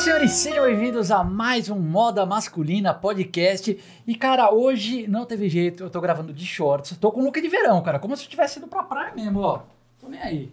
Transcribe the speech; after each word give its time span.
senhores, 0.00 0.32
sejam 0.32 0.64
bem-vindos 0.64 1.10
a 1.10 1.22
mais 1.22 1.68
um 1.68 1.78
Moda 1.78 2.24
Masculina 2.24 2.94
podcast. 2.94 3.78
E, 4.06 4.14
cara, 4.14 4.50
hoje 4.50 5.06
não 5.06 5.26
teve 5.26 5.46
jeito, 5.46 5.84
eu 5.84 5.90
tô 5.90 6.00
gravando 6.00 6.32
de 6.32 6.46
shorts. 6.46 6.96
Tô 6.96 7.12
com 7.12 7.22
look 7.22 7.38
de 7.38 7.48
verão, 7.48 7.82
cara, 7.82 7.98
como 7.98 8.16
se 8.16 8.24
eu 8.24 8.30
tivesse 8.30 8.58
ido 8.58 8.66
pra 8.66 8.82
praia 8.82 9.14
mesmo, 9.14 9.40
ó. 9.40 9.60
Tô 10.00 10.08
nem 10.08 10.18
aí. 10.22 10.52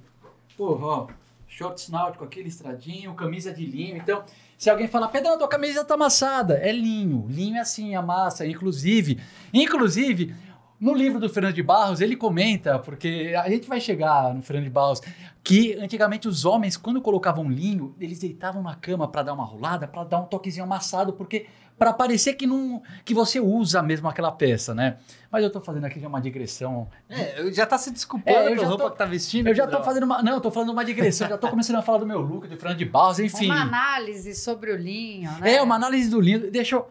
Porra, 0.57 0.86
ó. 0.86 1.07
Shorts 1.48 1.88
náutico, 1.88 2.25
aquele 2.25 2.50
estradinho, 2.50 3.14
camisa 3.14 3.54
de 3.54 3.66
linho. 3.66 3.96
Então, 3.96 4.21
se 4.57 4.70
alguém 4.70 4.89
falar, 4.89 5.07
Pedrão, 5.07 5.38
tua 5.38 5.48
camisa 5.48 5.86
tá 5.86 5.93
amassada, 5.93 6.57
é 6.57 6.73
linho. 6.73 7.25
Linho 7.29 7.55
é 7.55 7.61
assim, 7.61 7.95
amassa. 7.95 8.45
Inclusive, 8.45 9.18
inclusive, 9.54 10.36
no 10.80 10.94
livro 10.94 11.20
do 11.20 11.28
Fernando 11.30 11.54
de 11.55 11.64
Barros, 11.64 12.02
ele 12.02 12.16
comenta, 12.16 12.77
porque 12.80 13.34
a 13.38 13.50
gente 13.50 13.68
vai 13.68 13.82
chegar 13.82 14.34
no 14.34 14.41
Fernando 14.41 14.66
de 14.66 14.70
Barros, 14.70 15.02
que 15.44 15.73
antigamente 15.76 16.27
os 16.27 16.45
homens, 16.45 16.77
quando 16.77 17.02
colocavam 17.02 17.50
linho, 17.50 17.95
eles 18.00 18.20
deitavam 18.20 18.62
na 18.62 18.76
cama 18.76 19.08
para 19.08 19.23
dar 19.23 19.34
uma 19.34 19.45
rolada, 19.45 19.88
para 19.88 20.03
dar 20.03 20.20
um 20.20 20.26
toquezinho 20.26 20.66
amassado, 20.66 21.13
porque 21.13 21.48
para 21.80 21.94
parecer 21.94 22.34
que 22.34 22.48
não 22.48 22.81
que 23.05 23.13
você 23.13 23.40
usa 23.40 23.84
mesmo 23.84 24.08
aquela 24.08 24.31
peça, 24.31 24.73
né? 24.73 24.98
Mas 25.31 25.44
eu 25.44 25.50
tô 25.52 25.62
fazendo 25.62 25.86
aqui 25.86 26.00
já 26.00 26.08
uma 26.08 26.20
digressão. 26.20 26.88
É, 27.08 27.52
já 27.52 27.66
tá 27.67 27.78
se 27.78 27.91
desculpando 27.91 28.36
É, 28.38 28.52
eu 28.52 28.58
já 28.58 28.66
roupa 28.67 28.86
tô- 28.86 28.91
que 28.91 28.98
tá 28.98 29.05
vestindo. 29.05 29.48
Eu 29.48 29.53
já 29.55 29.67
tô 29.67 29.84
fazendo 29.84 30.03
uma, 30.03 30.22
não, 30.23 30.34
eu 30.34 30.41
tô 30.41 30.50
falando 30.50 30.70
uma 30.72 30.84
digressão, 30.84 31.30
já 31.30 31.38
tô 31.38 31.48
começando 31.50 31.75
a 31.75 31.81
falar 31.84 32.00
do 32.00 32.08
meu 32.08 32.20
look, 32.20 32.48
do 32.48 32.58
Fernando 32.58 32.80
de 32.80 32.86
Barros, 32.86 33.20
enfim. 33.20 33.45
Uma 33.45 33.62
análise 33.62 34.34
sobre 34.34 34.72
o 34.72 34.75
linho, 34.75 35.31
né? 35.39 35.55
É 35.55 35.62
uma 35.62 35.75
análise 35.75 36.09
do 36.09 36.20
linho, 36.20 36.50
deixa 36.52 36.75
eu 36.78 36.88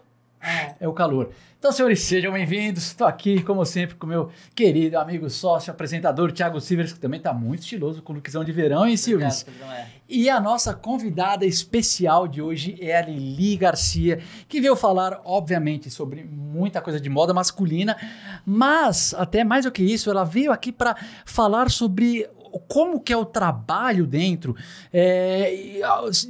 É. 0.46 0.77
é 0.80 0.88
o 0.88 0.92
calor. 0.92 1.30
Então, 1.59 1.73
senhores, 1.73 2.02
sejam 2.02 2.32
bem-vindos. 2.32 2.87
Estou 2.87 3.06
aqui, 3.06 3.42
como 3.42 3.64
sempre, 3.64 3.96
com 3.96 4.06
meu 4.06 4.30
querido 4.54 4.96
amigo 4.96 5.28
sócio, 5.28 5.73
apresentador 5.73 6.30
Thiago 6.30 6.60
Silvers, 6.60 6.92
que 6.92 7.00
também 7.00 7.18
está 7.18 7.32
muito 7.32 7.62
estiloso 7.62 8.00
com 8.00 8.12
o 8.12 8.16
lookzão 8.16 8.45
de 8.45 8.52
verão, 8.52 8.87
hein, 8.87 8.96
Silvers? 8.96 9.45
É. 9.73 9.87
E 10.09 10.30
a 10.30 10.38
nossa 10.38 10.73
convidada 10.73 11.45
especial 11.45 12.29
de 12.29 12.40
hoje 12.40 12.79
é 12.80 12.96
a 12.96 13.02
Lili 13.02 13.57
Garcia, 13.57 14.20
que 14.48 14.60
veio 14.60 14.76
falar, 14.76 15.20
obviamente, 15.24 15.90
sobre 15.90 16.23
muita 16.23 16.80
coisa 16.80 17.01
de 17.01 17.10
moda 17.10 17.35
masculina, 17.35 17.96
mas, 18.45 19.13
até 19.15 19.42
mais 19.42 19.65
do 19.65 19.73
que 19.73 19.82
isso, 19.82 20.09
ela 20.09 20.23
veio 20.23 20.52
aqui 20.52 20.70
para 20.70 20.95
falar 21.24 21.68
sobre 21.68 22.29
como 22.59 23.01
que 23.01 23.12
é 23.12 23.16
o 23.16 23.24
trabalho 23.24 24.07
dentro 24.07 24.57
é, 24.93 25.79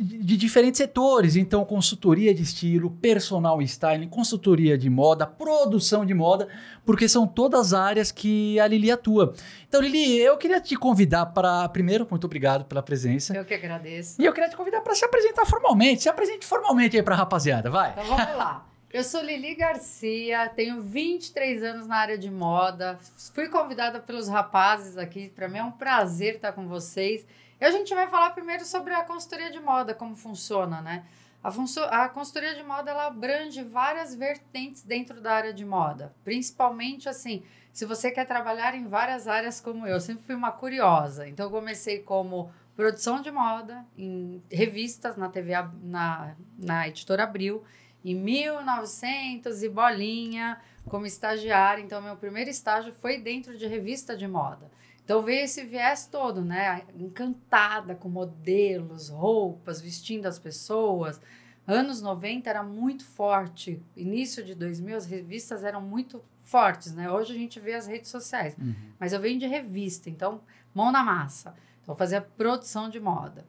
de 0.00 0.36
diferentes 0.36 0.78
setores. 0.78 1.36
Então, 1.36 1.64
consultoria 1.64 2.34
de 2.34 2.42
estilo, 2.42 2.90
personal 2.90 3.60
styling, 3.62 4.08
consultoria 4.08 4.76
de 4.76 4.88
moda, 4.90 5.26
produção 5.26 6.04
de 6.04 6.14
moda, 6.14 6.48
porque 6.84 7.08
são 7.08 7.26
todas 7.26 7.74
áreas 7.74 8.10
que 8.10 8.58
a 8.60 8.66
Lili 8.66 8.90
atua. 8.90 9.34
Então, 9.68 9.80
Lili, 9.80 10.18
eu 10.18 10.36
queria 10.36 10.60
te 10.60 10.76
convidar 10.76 11.26
para, 11.26 11.68
primeiro, 11.68 12.06
muito 12.08 12.24
obrigado 12.24 12.64
pela 12.64 12.82
presença. 12.82 13.34
Eu 13.36 13.44
que 13.44 13.54
agradeço. 13.54 14.20
E 14.20 14.24
eu 14.24 14.32
queria 14.32 14.48
te 14.48 14.56
convidar 14.56 14.80
para 14.80 14.94
se 14.94 15.04
apresentar 15.04 15.46
formalmente. 15.46 16.02
Se 16.02 16.08
apresente 16.08 16.46
formalmente 16.46 16.96
aí 16.96 17.02
para 17.02 17.14
a 17.14 17.18
rapaziada, 17.18 17.70
vai. 17.70 17.92
Então 17.92 18.04
vamos 18.04 18.36
lá. 18.36 18.75
Eu 18.96 19.04
sou 19.04 19.20
Lili 19.20 19.54
Garcia, 19.54 20.48
tenho 20.48 20.80
23 20.80 21.62
anos 21.62 21.86
na 21.86 21.96
área 21.96 22.16
de 22.16 22.30
moda. 22.30 22.98
Fui 23.34 23.46
convidada 23.46 24.00
pelos 24.00 24.26
rapazes 24.26 24.96
aqui. 24.96 25.28
Para 25.28 25.48
mim 25.48 25.58
é 25.58 25.62
um 25.62 25.70
prazer 25.70 26.36
estar 26.36 26.52
com 26.52 26.66
vocês. 26.66 27.26
E 27.60 27.64
a 27.66 27.70
gente 27.70 27.94
vai 27.94 28.08
falar 28.08 28.30
primeiro 28.30 28.64
sobre 28.64 28.94
a 28.94 29.04
consultoria 29.04 29.50
de 29.50 29.60
moda, 29.60 29.92
como 29.94 30.16
funciona, 30.16 30.80
né? 30.80 31.04
A, 31.44 31.50
funcio- 31.50 31.84
a 31.84 32.08
consultoria 32.08 32.54
de 32.54 32.62
moda 32.62 32.90
ela 32.90 33.08
abrange 33.08 33.62
várias 33.62 34.14
vertentes 34.14 34.80
dentro 34.80 35.20
da 35.20 35.34
área 35.34 35.52
de 35.52 35.66
moda, 35.66 36.14
principalmente 36.24 37.06
assim, 37.06 37.42
se 37.74 37.84
você 37.84 38.10
quer 38.10 38.24
trabalhar 38.24 38.74
em 38.74 38.88
várias 38.88 39.28
áreas 39.28 39.60
como 39.60 39.86
eu. 39.86 39.96
Eu 39.96 40.00
sempre 40.00 40.24
fui 40.24 40.34
uma 40.34 40.52
curiosa, 40.52 41.28
então 41.28 41.44
eu 41.44 41.50
comecei 41.50 41.98
como 41.98 42.50
produção 42.74 43.20
de 43.20 43.30
moda 43.30 43.84
em 43.94 44.42
revistas 44.50 45.18
na 45.18 45.28
TV 45.28 45.52
na, 45.82 46.34
na 46.58 46.88
editora 46.88 47.24
Abril 47.24 47.62
em 48.06 48.14
1900 48.14 49.64
e 49.64 49.68
bolinha 49.68 50.60
como 50.88 51.06
estagiária. 51.06 51.82
Então 51.82 52.00
meu 52.00 52.16
primeiro 52.16 52.48
estágio 52.48 52.92
foi 52.92 53.18
dentro 53.18 53.58
de 53.58 53.66
revista 53.66 54.16
de 54.16 54.28
moda. 54.28 54.70
Então 55.04 55.22
veio 55.22 55.44
esse 55.44 55.64
viés 55.64 56.06
todo, 56.06 56.40
né? 56.40 56.82
Encantada 56.96 57.96
com 57.96 58.08
modelos, 58.08 59.08
roupas, 59.08 59.80
vestindo 59.80 60.26
as 60.26 60.38
pessoas. 60.38 61.20
Anos 61.66 62.00
90 62.00 62.48
era 62.48 62.62
muito 62.62 63.04
forte. 63.04 63.82
Início 63.96 64.44
de 64.44 64.54
2000 64.54 64.96
as 64.96 65.06
revistas 65.06 65.64
eram 65.64 65.80
muito 65.80 66.24
fortes, 66.42 66.94
né? 66.94 67.10
Hoje 67.10 67.32
a 67.34 67.36
gente 67.36 67.58
vê 67.58 67.74
as 67.74 67.88
redes 67.88 68.08
sociais. 68.08 68.56
Mas 69.00 69.12
eu 69.12 69.20
venho 69.20 69.40
de 69.40 69.48
revista, 69.48 70.08
então 70.08 70.40
mão 70.72 70.92
na 70.92 71.02
massa. 71.02 71.54
Então 71.82 71.96
fazia 71.96 72.20
produção 72.20 72.88
de 72.88 73.00
moda. 73.00 73.44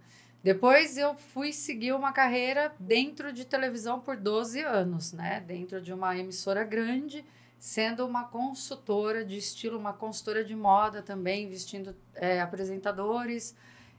Depois 0.48 0.98
eu 0.98 1.14
fui 1.14 1.52
seguir 1.52 1.92
uma 1.92 2.14
carreira 2.14 2.74
dentro 2.80 3.34
de 3.34 3.44
televisão 3.44 4.00
por 4.00 4.16
12 4.16 4.62
anos, 4.62 5.12
né? 5.12 5.44
Dentro 5.46 5.82
de 5.82 5.92
uma 5.92 6.18
emissora 6.18 6.64
grande, 6.64 7.26
sendo 7.60 8.06
uma 8.06 8.24
consultora 8.24 9.26
de 9.26 9.36
estilo, 9.38 9.78
uma 9.78 9.92
consultora 9.92 10.46
de 10.46 10.56
moda 10.56 11.02
também, 11.02 11.50
vestindo 11.50 11.94
é, 12.16 12.40
apresentadores 12.40 13.58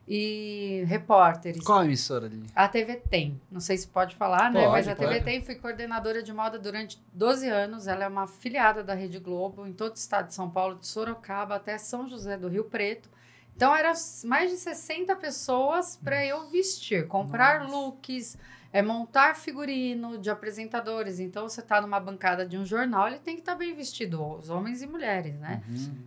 e 0.09 0.85
repórteres. 0.87 1.63
Qual 1.63 1.81
a 1.81 1.85
emissora 1.85 2.25
ali? 2.25 2.43
A 2.57 2.67
TV 2.67 2.97
Tem, 2.97 3.39
não 3.51 3.61
sei 3.61 3.77
se 3.77 3.87
pode 3.87 4.17
falar, 4.17 4.51
né? 4.51 4.63
Pode, 4.63 4.73
Mas 4.73 4.89
a 4.89 4.95
TV 4.95 5.13
pode. 5.17 5.25
Tem, 5.27 5.43
fui 5.43 5.55
coordenadora 5.55 6.23
de 6.23 6.33
moda 6.33 6.59
durante 6.59 6.99
12 7.13 7.47
anos. 7.47 7.87
Ela 7.87 8.05
é 8.05 8.09
uma 8.09 8.23
afiliada 8.23 8.83
da 8.83 8.95
Rede 8.95 9.19
Globo 9.19 9.67
em 9.67 9.75
todo 9.75 9.91
o 9.91 9.99
estado 9.99 10.29
de 10.29 10.35
São 10.35 10.49
Paulo, 10.49 10.77
de 10.77 10.87
Sorocaba 10.87 11.57
até 11.57 11.77
São 11.77 12.09
José 12.09 12.39
do 12.39 12.49
Rio 12.49 12.65
Preto. 12.65 13.11
Então, 13.59 13.75
eram 13.75 13.93
mais 14.23 14.53
de 14.53 14.57
60 14.57 15.17
pessoas 15.17 15.97
para 15.97 16.25
eu 16.25 16.47
vestir, 16.47 17.09
comprar 17.09 17.65
Nossa. 17.65 17.75
looks, 17.75 18.39
é, 18.73 18.81
montar 18.81 19.35
figurino 19.35 20.17
de 20.17 20.31
apresentadores. 20.31 21.19
Então, 21.19 21.49
você 21.49 21.61
está 21.61 21.81
numa 21.81 21.99
bancada 21.99 22.47
de 22.47 22.57
um 22.57 22.65
jornal, 22.65 23.09
ele 23.09 23.19
tem 23.19 23.35
que 23.35 23.41
estar 23.41 23.57
bem 23.57 23.75
vestido, 23.75 24.25
os 24.39 24.49
homens 24.49 24.81
e 24.81 24.87
mulheres, 24.87 25.35
né? 25.41 25.65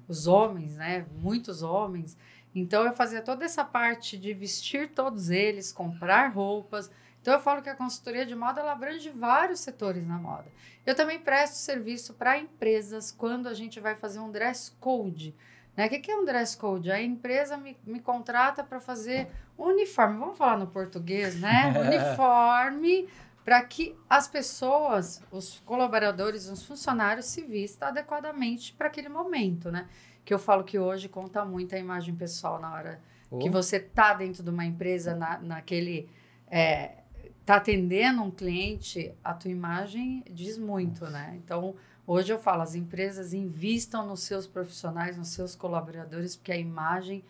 os 0.07 0.28
homens, 0.28 0.78
né? 0.78 1.06
Muitos 1.19 1.62
homens. 1.62 2.17
Então 2.53 2.85
eu 2.85 2.94
fazia 2.94 3.22
toda 3.22 3.45
essa 3.45 3.63
parte 3.63 4.18
de 4.18 4.33
vestir 4.33 4.89
todos 4.89 5.29
eles, 5.29 5.72
comprar 5.73 6.31
roupas. 6.31 6.89
Então 7.22 7.33
eu 7.33 7.39
falo 7.39 7.62
que 7.62 7.69
a 7.69 7.75
consultoria 7.75 8.25
de 8.25 8.35
moda 8.35 8.62
ela 8.62 8.72
abrange 8.72 9.09
vários 9.09 9.59
setores 9.59 10.07
na 10.07 10.18
moda. 10.18 10.47
Eu 10.85 10.95
também 10.95 11.19
presto 11.19 11.56
serviço 11.56 12.13
para 12.13 12.39
empresas 12.39 13.12
quando 13.12 13.47
a 13.47 13.53
gente 13.53 13.79
vai 13.79 13.95
fazer 13.95 14.19
um 14.19 14.31
dress 14.31 14.72
code. 14.79 15.35
Né? 15.75 15.87
O 15.87 15.89
que 15.89 16.11
é 16.11 16.15
um 16.15 16.25
dress 16.25 16.57
code? 16.57 16.91
A 16.91 17.01
empresa 17.01 17.57
me, 17.57 17.77
me 17.85 17.99
contrata 17.99 18.63
para 18.63 18.79
fazer 18.79 19.27
uniforme. 19.57 20.19
Vamos 20.19 20.37
falar 20.37 20.57
no 20.57 20.67
português, 20.67 21.39
né? 21.39 21.73
Uniforme 21.79 23.07
para 23.43 23.61
que 23.63 23.95
as 24.09 24.27
pessoas, 24.27 25.23
os 25.31 25.59
colaboradores, 25.65 26.47
os 26.47 26.63
funcionários 26.63 27.25
se 27.25 27.41
vistam 27.41 27.89
adequadamente 27.89 28.73
para 28.73 28.87
aquele 28.87 29.09
momento, 29.09 29.71
né? 29.71 29.87
Que 30.23 30.33
eu 30.33 30.39
falo 30.39 30.63
que 30.63 30.77
hoje 30.77 31.09
conta 31.09 31.43
muito 31.43 31.73
a 31.73 31.79
imagem 31.79 32.15
pessoal 32.15 32.59
na 32.59 32.71
hora 32.71 33.01
que 33.39 33.49
você 33.49 33.79
tá 33.79 34.13
dentro 34.13 34.43
de 34.43 34.49
uma 34.49 34.65
empresa, 34.65 35.15
na, 35.15 35.39
naquele. 35.39 36.09
É, 36.47 36.97
tá 37.45 37.55
atendendo 37.55 38.21
um 38.21 38.29
cliente, 38.29 39.13
a 39.23 39.33
tua 39.33 39.49
imagem 39.49 40.23
diz 40.29 40.57
muito, 40.57 41.05
né? 41.05 41.33
Então, 41.43 41.75
hoje 42.11 42.31
eu 42.33 42.39
falo, 42.39 42.61
as 42.61 42.75
empresas 42.75 43.33
invistam 43.33 44.05
nos 44.05 44.22
seus 44.22 44.45
profissionais, 44.45 45.17
nos 45.17 45.29
seus 45.29 45.55
colaboradores, 45.55 46.35
porque 46.35 46.51
a 46.51 46.57
imagem 46.57 47.23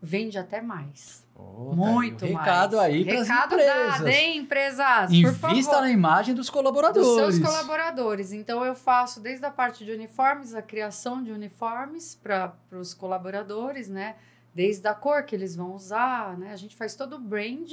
vende 0.00 0.38
até 0.38 0.60
mais. 0.60 1.24
Tá 1.34 1.42
muito 1.42 2.24
aí 2.24 2.30
o 2.30 2.34
mais. 2.34 2.46
recado 2.46 2.78
aí 2.78 3.04
para 3.04 3.20
as 3.20 3.28
Recado 3.28 3.54
empresas. 3.54 3.92
dado, 3.92 4.08
hein, 4.08 4.38
empresas? 4.38 5.10
Invista 5.12 5.80
na 5.80 5.90
imagem 5.90 6.34
dos 6.34 6.46
dos 6.46 6.50
colaboradores. 6.50 7.34
seus 7.34 7.38
colaboradores. 7.38 8.32
Então, 8.32 8.64
eu 8.64 8.74
faço 8.74 9.20
desde 9.20 9.44
a 9.44 9.50
parte 9.50 9.84
de 9.84 9.90
uniformes, 9.92 10.54
a 10.54 10.62
criação 10.62 11.22
de 11.22 11.32
uniformes 11.32 12.14
para 12.14 12.52
os 12.72 12.94
colaboradores, 12.94 13.88
né? 13.88 14.16
Desde 14.54 14.86
a 14.86 14.94
cor 14.94 15.22
que 15.24 15.34
eles 15.34 15.56
vão 15.56 15.72
usar, 15.74 16.36
né? 16.36 16.52
A 16.52 16.56
gente 16.56 16.76
faz 16.76 16.94
todo 16.94 17.16
o 17.16 17.18
brand 17.18 17.72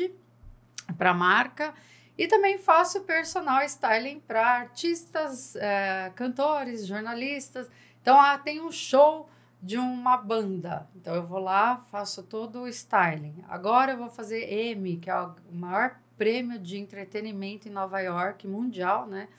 para 0.98 1.12
a 1.12 1.14
marca. 1.14 1.74
E 2.20 2.28
também 2.28 2.58
faço 2.58 3.00
personal 3.06 3.64
styling 3.64 4.20
para 4.20 4.46
artistas, 4.46 5.56
eh, 5.56 6.12
cantores, 6.18 6.86
jornalistas. 6.86 7.70
Então, 8.02 8.20
ah, 8.20 8.38
tem 8.38 8.60
um 8.60 8.70
show 8.70 9.30
de 9.64 9.78
uma 9.78 10.18
banda. 10.18 10.86
Então, 10.98 11.16
eu 11.16 11.26
vou 11.26 11.40
lá, 11.40 11.78
faço 11.90 12.22
todo 12.22 12.64
o 12.64 12.68
styling. 12.68 13.42
Agora, 13.48 13.94
eu 13.94 13.98
vou 13.98 14.10
fazer 14.10 14.52
M, 14.52 14.98
que 14.98 15.10
é 15.10 15.16
o 15.16 15.34
maior 15.50 15.98
prêmio 16.18 16.60
de 16.60 16.78
entretenimento 16.78 17.70
em 17.70 17.72
Nova 17.72 18.02
York, 18.02 18.46
mundial, 18.46 19.08
né? 19.08 19.30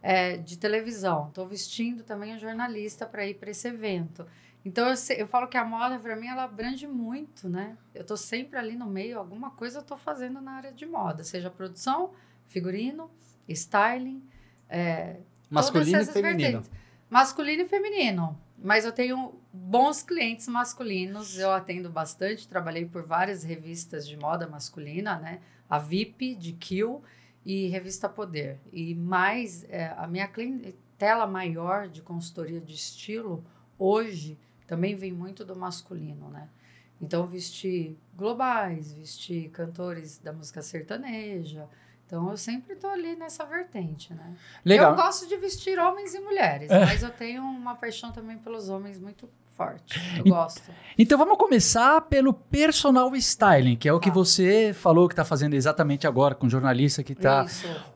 É, 0.00 0.36
de 0.36 0.56
televisão. 0.56 1.26
Estou 1.26 1.48
vestindo 1.48 2.04
também 2.04 2.32
a 2.32 2.38
jornalista 2.38 3.06
para 3.06 3.26
ir 3.26 3.34
para 3.34 3.50
esse 3.50 3.66
evento. 3.66 4.24
Então, 4.64 4.86
eu, 4.88 4.94
eu 5.16 5.26
falo 5.26 5.46
que 5.48 5.56
a 5.56 5.64
moda, 5.64 5.98
para 5.98 6.16
mim, 6.16 6.26
ela 6.26 6.44
abrange 6.44 6.86
muito, 6.86 7.48
né? 7.48 7.76
Eu 7.94 8.02
estou 8.02 8.16
sempre 8.16 8.58
ali 8.58 8.76
no 8.76 8.86
meio, 8.86 9.18
alguma 9.18 9.50
coisa 9.50 9.78
eu 9.78 9.82
estou 9.82 9.96
fazendo 9.96 10.40
na 10.40 10.52
área 10.52 10.72
de 10.72 10.84
moda, 10.84 11.24
seja 11.24 11.50
produção, 11.50 12.12
figurino, 12.46 13.10
styling, 13.48 14.22
é, 14.68 15.16
Masculino 15.50 16.00
e 16.00 16.06
feminino. 16.06 16.38
vertentes. 16.38 16.70
Masculino 17.10 17.62
e 17.62 17.68
feminino. 17.68 18.40
Mas 18.56 18.84
eu 18.84 18.92
tenho 18.92 19.34
bons 19.52 20.02
clientes 20.02 20.46
masculinos, 20.46 21.38
eu 21.38 21.50
atendo 21.50 21.90
bastante, 21.90 22.46
trabalhei 22.46 22.86
por 22.86 23.02
várias 23.02 23.42
revistas 23.42 24.06
de 24.06 24.16
moda 24.16 24.46
masculina, 24.46 25.18
né? 25.18 25.40
A 25.68 25.78
VIP, 25.78 26.36
de 26.36 26.52
Kill 26.52 27.02
e 27.44 27.68
Revista 27.68 28.08
Poder. 28.08 28.60
E 28.72 28.94
mais, 28.94 29.64
é, 29.64 29.94
a 29.96 30.06
minha 30.06 30.28
clientela 30.28 31.26
maior 31.26 31.88
de 31.88 32.02
consultoria 32.02 32.60
de 32.60 32.74
estilo, 32.74 33.44
hoje, 33.78 34.38
também 34.70 34.94
vem 34.94 35.10
muito 35.12 35.44
do 35.44 35.56
masculino, 35.56 36.28
né? 36.30 36.48
Então, 37.02 37.26
vesti 37.26 37.98
globais, 38.16 38.92
vesti 38.92 39.50
cantores 39.52 40.18
da 40.18 40.32
música 40.32 40.62
sertaneja, 40.62 41.68
então 42.06 42.30
eu 42.30 42.36
sempre 42.36 42.74
estou 42.74 42.88
ali 42.90 43.16
nessa 43.16 43.44
vertente, 43.44 44.14
né? 44.14 44.36
Legal. 44.64 44.92
Eu 44.92 44.96
gosto 44.96 45.26
de 45.26 45.36
vestir 45.36 45.76
homens 45.80 46.14
e 46.14 46.20
mulheres, 46.20 46.70
É. 46.70 46.84
mas 46.84 47.02
eu 47.02 47.10
tenho 47.10 47.42
uma 47.42 47.74
paixão 47.74 48.12
também 48.12 48.38
pelos 48.38 48.68
homens 48.68 48.96
muito 49.00 49.28
forte. 49.64 50.00
Eu 50.18 50.26
E- 50.26 50.30
gosto. 50.30 50.62
Então 50.98 51.16
vamos 51.18 51.36
começar 51.38 52.00
pelo 52.02 52.32
personal 52.32 53.14
styling, 53.16 53.76
que 53.76 53.88
é 53.88 53.92
o 53.92 54.00
que 54.00 54.08
Tá. 54.10 54.14
você 54.14 54.72
falou 54.74 55.06
que 55.08 55.12
está 55.12 55.24
fazendo 55.24 55.54
exatamente 55.54 56.06
agora 56.06 56.34
com 56.34 56.46
o 56.46 56.50
jornalista 56.50 57.02
que 57.02 57.12
está. 57.12 57.46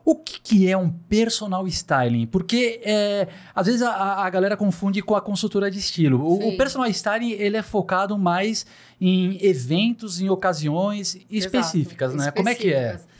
O 0.03 0.15
que, 0.15 0.39
que 0.39 0.69
é 0.71 0.77
um 0.77 0.89
personal 0.89 1.67
styling? 1.67 2.25
Porque 2.27 2.81
é, 2.83 3.27
às 3.53 3.65
vezes 3.67 3.81
a, 3.81 4.23
a 4.25 4.29
galera 4.29 4.55
confunde 4.57 5.01
com 5.01 5.15
a 5.15 5.21
consultora 5.21 5.69
de 5.71 5.79
estilo. 5.79 6.19
O, 6.23 6.49
o 6.49 6.57
personal 6.57 6.87
styling 6.89 7.31
ele 7.31 7.57
é 7.57 7.61
focado 7.63 8.17
mais 8.17 8.65
em 9.01 9.37
eventos, 9.43 10.19
em 10.21 10.29
ocasiões 10.29 11.17
específicas, 11.29 12.13
Exato, 12.13 12.25
né? 12.25 12.31
Como 12.31 12.49
é 12.49 12.55
que 12.55 12.71
é? 12.73 12.85
específicas. 12.95 13.15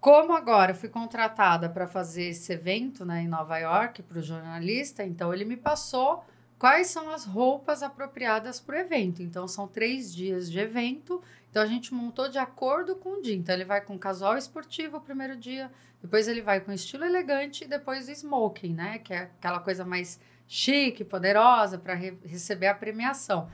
Como 0.00 0.32
agora 0.32 0.70
eu 0.72 0.74
fui 0.76 0.88
contratada 0.88 1.68
para 1.68 1.86
fazer 1.86 2.28
esse 2.30 2.50
evento 2.52 3.04
né, 3.04 3.22
em 3.22 3.28
Nova 3.28 3.58
York 3.58 4.02
para 4.02 4.18
o 4.18 4.22
jornalista, 4.22 5.04
então 5.04 5.32
ele 5.34 5.44
me 5.44 5.56
passou 5.58 6.24
quais 6.60 6.88
são 6.88 7.08
as 7.08 7.24
roupas 7.24 7.82
apropriadas 7.82 8.60
para 8.60 8.76
o 8.76 8.78
evento. 8.78 9.22
Então 9.22 9.48
são 9.48 9.66
três 9.66 10.14
dias 10.14 10.48
de 10.52 10.60
evento, 10.60 11.22
então 11.50 11.62
a 11.62 11.66
gente 11.66 11.94
montou 11.94 12.28
de 12.28 12.36
acordo 12.36 12.94
com 12.94 13.14
o 13.14 13.22
dia. 13.22 13.34
Então 13.34 13.54
ele 13.54 13.64
vai 13.64 13.80
com 13.80 13.98
casual 13.98 14.36
esportivo 14.36 14.98
o 14.98 15.00
primeiro 15.00 15.34
dia, 15.36 15.72
depois 16.02 16.28
ele 16.28 16.42
vai 16.42 16.60
com 16.60 16.70
estilo 16.70 17.06
elegante 17.06 17.64
e 17.64 17.66
depois 17.66 18.06
o 18.06 18.12
smoking, 18.12 18.74
né? 18.74 18.98
Que 18.98 19.14
é 19.14 19.22
aquela 19.22 19.58
coisa 19.58 19.86
mais 19.86 20.20
chique, 20.46 21.02
poderosa 21.02 21.78
para 21.78 21.94
receber 21.94 22.66
a 22.66 22.74
premiação. 22.74 23.48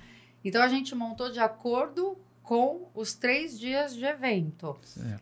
Então 0.44 0.60
a 0.60 0.68
gente 0.68 0.92
montou 0.92 1.30
de 1.30 1.38
acordo 1.38 2.18
com 2.42 2.90
os 2.92 3.14
três 3.14 3.56
dias 3.56 3.94
de 3.94 4.04
evento. 4.04 4.76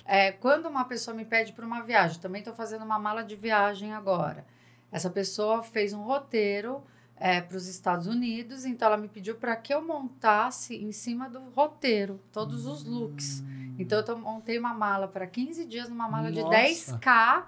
É, 0.06 0.32
quando 0.32 0.66
uma 0.66 0.86
pessoa 0.86 1.14
me 1.14 1.26
pede 1.26 1.52
para 1.52 1.66
uma 1.66 1.82
viagem, 1.82 2.18
também 2.18 2.38
estou 2.38 2.54
fazendo 2.54 2.82
uma 2.82 2.98
mala 2.98 3.22
de 3.22 3.36
viagem 3.36 3.92
agora. 3.92 4.46
Essa 4.90 5.10
pessoa 5.10 5.62
fez 5.62 5.92
um 5.92 6.02
roteiro 6.02 6.82
para 7.16 7.56
os 7.56 7.66
Estados 7.66 8.06
Unidos, 8.06 8.64
então 8.64 8.88
ela 8.88 8.96
me 8.96 9.08
pediu 9.08 9.36
para 9.36 9.54
que 9.56 9.72
eu 9.72 9.80
montasse 9.84 10.76
em 10.76 10.92
cima 10.92 11.28
do 11.28 11.40
roteiro 11.50 12.20
todos 12.32 12.66
os 12.66 12.84
looks. 12.84 13.42
Então 13.78 14.02
eu 14.06 14.18
montei 14.18 14.58
uma 14.58 14.74
mala 14.74 15.08
para 15.08 15.26
15 15.26 15.64
dias 15.64 15.88
numa 15.88 16.08
mala 16.08 16.30
de 16.30 16.40
Nossa. 16.42 16.54
10k, 16.98 17.44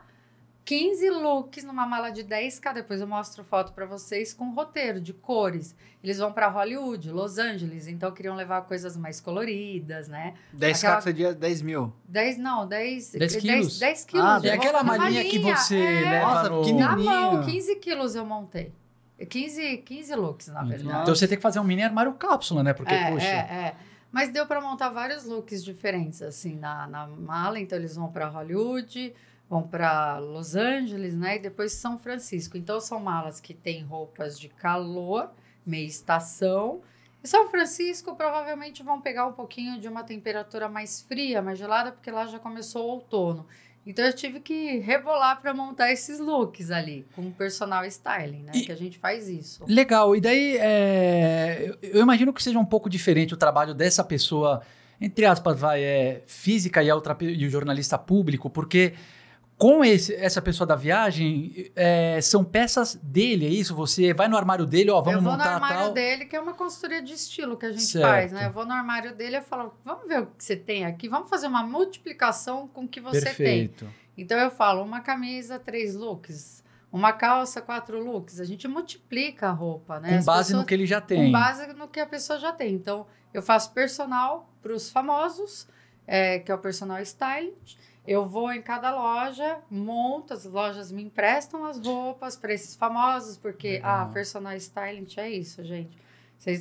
15 0.65 1.11
looks 1.11 1.63
numa 1.65 1.87
mala 1.87 2.11
de 2.11 2.25
10k. 2.25 2.75
Depois 2.75 3.01
eu 3.01 3.07
mostro 3.07 3.45
foto 3.45 3.73
para 3.73 3.87
vocês 3.87 4.33
com 4.35 4.51
roteiro 4.51 5.01
de 5.01 5.13
cores. 5.13 5.75
Eles 6.03 6.19
vão 6.19 6.33
para 6.33 6.49
Hollywood, 6.49 7.11
Los 7.11 7.39
Angeles, 7.39 7.87
então 7.89 8.12
queriam 8.12 8.35
levar 8.37 8.62
coisas 8.62 8.97
mais 8.97 9.21
coloridas, 9.21 10.09
né? 10.09 10.35
10 10.53 10.79
Aquela- 10.79 10.95
k 10.97 11.01
você 11.03 11.12
dia 11.12 11.35
10 11.35 11.62
mil. 11.62 11.93
10, 12.09 12.39
não, 12.39 12.67
10, 12.67 13.12
10 13.12 13.33
10 13.33 13.37
quilos? 13.43 13.79
10 13.79 14.05
quilos. 14.05 14.27
Ah, 14.27 14.39
de 14.39 14.49
É 14.49 14.53
aquela 14.55 14.83
na 14.83 14.97
malinha 14.99 15.25
que 15.25 15.39
malinha, 15.39 15.57
você 15.57 15.77
é, 15.79 16.01
leva 16.11 16.27
Nossa, 16.27 16.51
no... 16.51 16.79
Na 16.79 16.97
mão, 16.97 17.31
Menino. 17.35 17.53
15 17.53 17.77
quilos 17.77 18.15
eu 18.15 18.25
montei. 18.25 18.73
15, 19.25 19.79
15 19.79 20.15
looks, 20.15 20.49
na 20.49 20.63
verdade. 20.63 21.03
Então 21.03 21.15
você 21.15 21.27
tem 21.27 21.39
que 21.39 21.43
fazer 21.43 21.59
um 21.59 21.65
mini 21.65 21.83
armário 21.83 22.13
cápsula, 22.15 22.63
né? 22.63 22.75
Porque, 22.75 22.93
é, 22.93 23.11
poxa... 23.11 23.27
é, 23.27 23.31
é. 23.31 23.77
Mas 24.13 24.31
deu 24.31 24.47
para 24.47 24.61
montar 24.61 24.91
vários 24.91 25.25
looks 25.25 25.65
diferentes, 25.65 26.23
assim, 26.23 26.57
na, 26.57 26.87
na 26.87 27.07
mala. 27.07 27.59
Então, 27.59 27.79
eles 27.79 27.97
vão 27.97 28.11
para 28.11 28.29
Hollywood, 28.29 29.15
vão 29.49 29.63
para 29.63 30.19
Los 30.19 30.55
Angeles, 30.55 31.15
né? 31.15 31.37
E 31.37 31.39
depois 31.39 31.73
São 31.73 31.99
Francisco. 31.99 32.57
Então, 32.57 32.81
são 32.81 33.01
malas 33.01 33.41
que 33.41 33.53
têm 33.53 33.83
roupas 33.85 34.39
de 34.39 34.49
calor, 34.49 35.31
meia 35.67 35.87
estação. 35.87 36.81
E 37.23 37.29
São 37.29 37.51
Francisco 37.51 38.15
provavelmente 38.15 38.83
vão 38.83 39.01
pegar 39.01 39.27
um 39.27 39.33
pouquinho 39.33 39.81
de 39.81 39.89
uma 39.89 40.05
temperatura 40.05 40.69
mais 40.69 41.03
fria, 41.03 41.43
mais 41.43 41.59
gelada, 41.59 41.93
porque 41.93 42.11
lá 42.11 42.27
já 42.27 42.39
começou 42.39 42.87
o 42.87 42.91
outono. 42.93 43.47
Então, 43.87 44.05
eu 44.05 44.12
tive 44.12 44.41
que 44.41 44.79
rebolar 44.81 45.41
para 45.41 45.55
montar 45.55 45.93
esses 45.93 46.19
looks 46.19 46.71
ali, 46.73 47.06
com 47.15 47.23
o 47.23 47.31
personal 47.31 47.85
styling, 47.85 48.43
né? 48.43 48.53
E- 48.55 48.62
Que 48.67 48.73
a 48.73 48.77
gente 48.77 48.99
faz 48.99 49.29
isso. 49.29 49.65
Legal, 49.69 50.17
e 50.17 50.21
daí 50.21 50.56
é, 50.59 51.73
eu- 51.83 52.03
imagino 52.03 52.33
que 52.33 52.43
seja 52.43 52.59
um 52.59 52.65
pouco 52.65 52.91
diferente 52.91 53.33
o 53.33 53.37
trabalho 53.37 53.73
dessa 53.75 54.03
pessoa, 54.03 54.61
entre 55.00 55.25
aspas, 55.25 55.59
vai, 55.61 55.83
é, 55.85 56.23
física 56.27 56.83
e, 56.83 56.91
a 56.91 56.94
outra, 56.97 57.17
e 57.21 57.47
o 57.47 57.49
jornalista 57.50 57.97
público, 57.97 58.50
porque 58.50 58.94
com 59.58 59.82
esse- 59.85 60.14
essa 60.14 60.43
pessoa 60.43 60.67
da 60.67 60.76
viagem, 60.76 61.70
é, 61.75 62.20
são 62.20 62.44
peças 62.44 62.94
dele, 63.03 63.47
é 63.47 63.49
isso? 63.49 63.75
Você 63.75 64.12
vai 64.12 64.29
no 64.29 64.37
armário 64.37 64.67
dele, 64.67 64.91
ó, 64.91 65.00
vamos 65.00 65.14
eu 65.14 65.23
vou 65.23 65.32
montar 65.32 65.44
no 65.49 65.55
armário 65.55 65.76
tal. 65.85 65.93
dele, 65.94 66.25
que 66.26 66.37
é 66.37 66.41
uma 66.41 66.53
consultoria 66.55 67.00
de 67.03 67.14
estilo 67.14 67.56
que 67.56 67.64
a 67.67 67.70
gente 67.73 67.85
Certo. 67.85 68.05
faz, 68.06 68.32
né? 68.32 68.47
Eu 68.47 68.53
vou 68.53 68.67
no 68.67 68.73
armário 68.73 69.14
dele 69.14 69.37
e 69.38 69.43
falo, 69.43 69.75
vamos 69.85 70.06
ver 70.06 70.20
o 70.23 70.26
que 70.26 70.44
você 70.44 70.56
tem 70.56 70.85
aqui, 70.85 71.08
vamos 71.08 71.31
fazer 71.31 71.47
uma 71.47 71.62
multiplicação 71.62 72.69
com 72.69 72.85
o 72.85 72.88
que 72.88 73.00
você 73.00 73.20
tem. 73.20 73.35
Perfeito. 73.35 73.88
Então 74.19 74.38
eu 74.38 74.50
falo, 74.50 74.82
uma 74.82 75.00
camisa, 75.00 75.59
três 75.59 75.94
looks, 75.94 76.62
uma 76.93 77.12
calça, 77.12 77.61
quatro 77.62 78.02
looks. 78.02 78.41
A 78.41 78.44
gente 78.44 78.69
multiplica 78.69 79.49
a 79.49 79.52
roupa, 79.52 79.99
né? 80.00 80.11
Com 80.11 80.14
As 80.19 80.25
base 80.25 80.38
no 80.52 80.59
pessoas- 80.59 80.67
que 80.67 80.75
ele 80.75 80.87
já 80.87 81.00
tem. 81.00 81.26
com 81.26 81.32
base 81.32 81.67
no 81.75 81.88
que 81.88 82.00
a 82.00 82.06
pessoa 82.06 82.38
já 82.38 82.52
tem. 82.52 82.75
Então, 82.75 83.06
eu 83.32 83.43
faço 83.43 83.73
personal 83.73 84.50
para 84.62 84.73
os 84.73 84.91
famosos, 84.91 85.67
é, 86.06 86.38
que 86.38 86.50
é 86.52 86.55
o 86.55 86.59
personal 86.59 87.00
styling. 87.00 87.52
Eu 88.06 88.26
vou 88.26 88.53
em 88.53 88.62
cada 88.62 88.94
loja, 88.94 89.58
monto, 89.70 90.32
as 90.32 90.44
lojas 90.44 90.93
me 90.93 91.03
emprestam 91.03 91.64
as 91.64 91.79
roupas 91.79 92.37
para 92.37 92.53
esses 92.53 92.76
famosos, 92.76 93.37
porque, 93.37 93.73
Legal. 93.73 94.03
ah, 94.03 94.06
personal 94.06 94.55
styling 94.56 95.06
é 95.17 95.31
isso, 95.31 95.64
gente. 95.64 96.06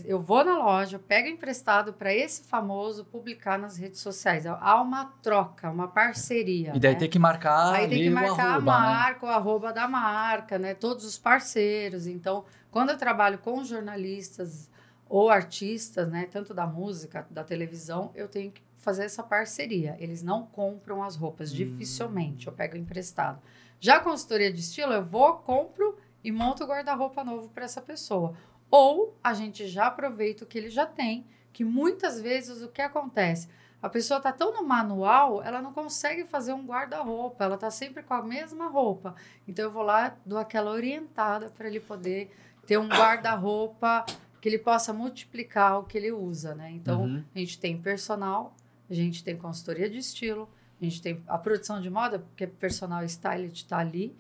Eu 0.05 0.19
vou 0.19 0.43
na 0.43 0.57
loja, 0.57 0.97
pego 0.97 1.27
emprestado 1.27 1.93
para 1.93 2.11
esse 2.11 2.43
famoso 2.43 3.05
publicar 3.05 3.59
nas 3.59 3.77
redes 3.77 3.99
sociais. 3.99 4.45
Há 4.47 4.81
uma 4.81 5.05
troca, 5.21 5.69
uma 5.69 5.87
parceria. 5.87 6.71
E 6.73 6.79
daí 6.79 6.93
né? 6.93 6.99
tem 6.99 7.09
que 7.09 7.19
marcar 7.19 7.73
Aí 7.73 7.87
tem 7.87 8.03
que 8.03 8.09
marcar 8.09 8.53
arroba, 8.53 8.73
a 8.73 8.79
né? 8.79 8.87
marca, 8.87 9.25
o 9.25 9.29
arroba 9.29 9.73
da 9.73 9.87
marca, 9.87 10.57
né? 10.57 10.73
Todos 10.73 11.05
os 11.05 11.17
parceiros. 11.19 12.07
Então, 12.07 12.45
quando 12.71 12.91
eu 12.91 12.97
trabalho 12.97 13.37
com 13.37 13.63
jornalistas 13.63 14.71
ou 15.07 15.29
artistas, 15.29 16.09
né? 16.09 16.27
Tanto 16.31 16.53
da 16.53 16.65
música, 16.65 17.27
da 17.29 17.43
televisão, 17.43 18.11
eu 18.15 18.27
tenho 18.27 18.51
que 18.51 18.63
fazer 18.85 19.03
essa 19.03 19.23
parceria. 19.23 19.97
Eles 19.99 20.21
não 20.23 20.45
compram 20.45 21.03
as 21.03 21.15
roupas, 21.15 21.51
Hum. 21.51 21.55
dificilmente. 21.55 22.45
Eu 22.47 22.53
pego 22.53 22.77
emprestado. 22.77 23.41
Já 23.79 23.97
a 23.97 23.99
consultoria 23.99 24.53
de 24.53 24.59
estilo, 24.61 24.93
eu 24.93 25.03
vou, 25.03 25.33
compro 25.37 25.97
e 26.23 26.31
monto 26.31 26.63
o 26.63 26.67
guarda-roupa 26.67 27.23
novo 27.23 27.49
para 27.49 27.65
essa 27.65 27.81
pessoa. 27.81 28.33
Ou 28.71 29.17
a 29.23 29.33
gente 29.33 29.67
já 29.67 29.87
aproveita 29.87 30.43
o 30.43 30.47
que 30.47 30.57
ele 30.57 30.69
já 30.69 30.85
tem, 30.85 31.25
que 31.51 31.63
muitas 31.65 32.21
vezes 32.21 32.61
o 32.61 32.67
que 32.69 32.81
acontece? 32.81 33.49
A 33.81 33.89
pessoa 33.89 34.19
tá 34.19 34.31
tão 34.31 34.53
no 34.53 34.63
manual, 34.63 35.43
ela 35.43 35.61
não 35.61 35.71
consegue 35.73 36.23
fazer 36.25 36.53
um 36.53 36.65
guarda-roupa, 36.65 37.43
ela 37.43 37.57
tá 37.57 37.69
sempre 37.69 38.01
com 38.03 38.13
a 38.13 38.21
mesma 38.23 38.67
roupa. 38.67 39.13
Então 39.47 39.65
eu 39.65 39.71
vou 39.71 39.83
lá, 39.83 40.15
dou 40.25 40.39
aquela 40.39 40.71
orientada 40.71 41.49
para 41.49 41.67
ele 41.67 41.79
poder 41.79 42.31
ter 42.65 42.77
um 42.79 42.87
guarda-roupa 42.87 44.05
que 44.41 44.49
ele 44.49 44.57
possa 44.59 44.91
multiplicar 44.93 45.79
o 45.79 45.83
que 45.83 45.97
ele 45.97 46.11
usa, 46.11 46.55
né? 46.55 46.71
Então 46.71 47.03
Uhum. 47.03 47.23
a 47.35 47.39
gente 47.39 47.59
tem 47.59 47.77
personal, 47.79 48.53
a 48.89 48.93
gente 48.93 49.23
tem 49.23 49.35
consultoria 49.37 49.89
de 49.89 49.97
estilo, 49.97 50.49
a 50.81 50.83
gente 50.83 51.01
tem 51.01 51.21
a 51.27 51.37
produção 51.37 51.81
de 51.81 51.89
moda, 51.89 52.19
porque 52.19 52.45
personal 52.47 53.03
stylist 53.05 53.57
está 53.63 53.79
ali, 53.79 54.15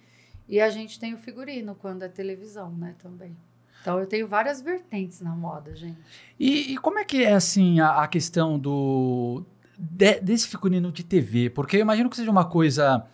e 0.47 0.59
a 0.61 0.69
gente 0.69 0.99
tem 0.99 1.13
o 1.13 1.17
figurino 1.17 1.75
quando 1.75 2.03
é 2.03 2.07
televisão, 2.07 2.71
né, 2.71 2.95
também. 2.99 3.35
Então 3.81 3.99
eu 3.99 4.07
tenho 4.07 4.27
várias 4.27 4.61
vertentes 4.61 5.21
na 5.21 5.35
moda, 5.35 5.75
gente. 5.75 5.97
E, 6.39 6.73
e 6.73 6.77
como 6.77 6.97
é 6.99 7.03
que 7.03 7.23
é 7.23 7.33
assim 7.33 7.79
a, 7.79 8.01
a 8.03 8.07
questão 8.07 8.57
do 8.57 9.43
de- 9.77 10.19
desse 10.21 10.47
figurino 10.47 10.91
de 10.91 11.03
TV? 11.03 11.49
Porque 11.51 11.77
eu 11.77 11.81
imagino 11.81 12.09
que 12.09 12.15
seja 12.15 12.31
uma 12.31 12.45
coisa 12.45 13.05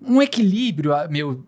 um 0.00 0.20
equilíbrio 0.22 0.92
meio 1.10 1.46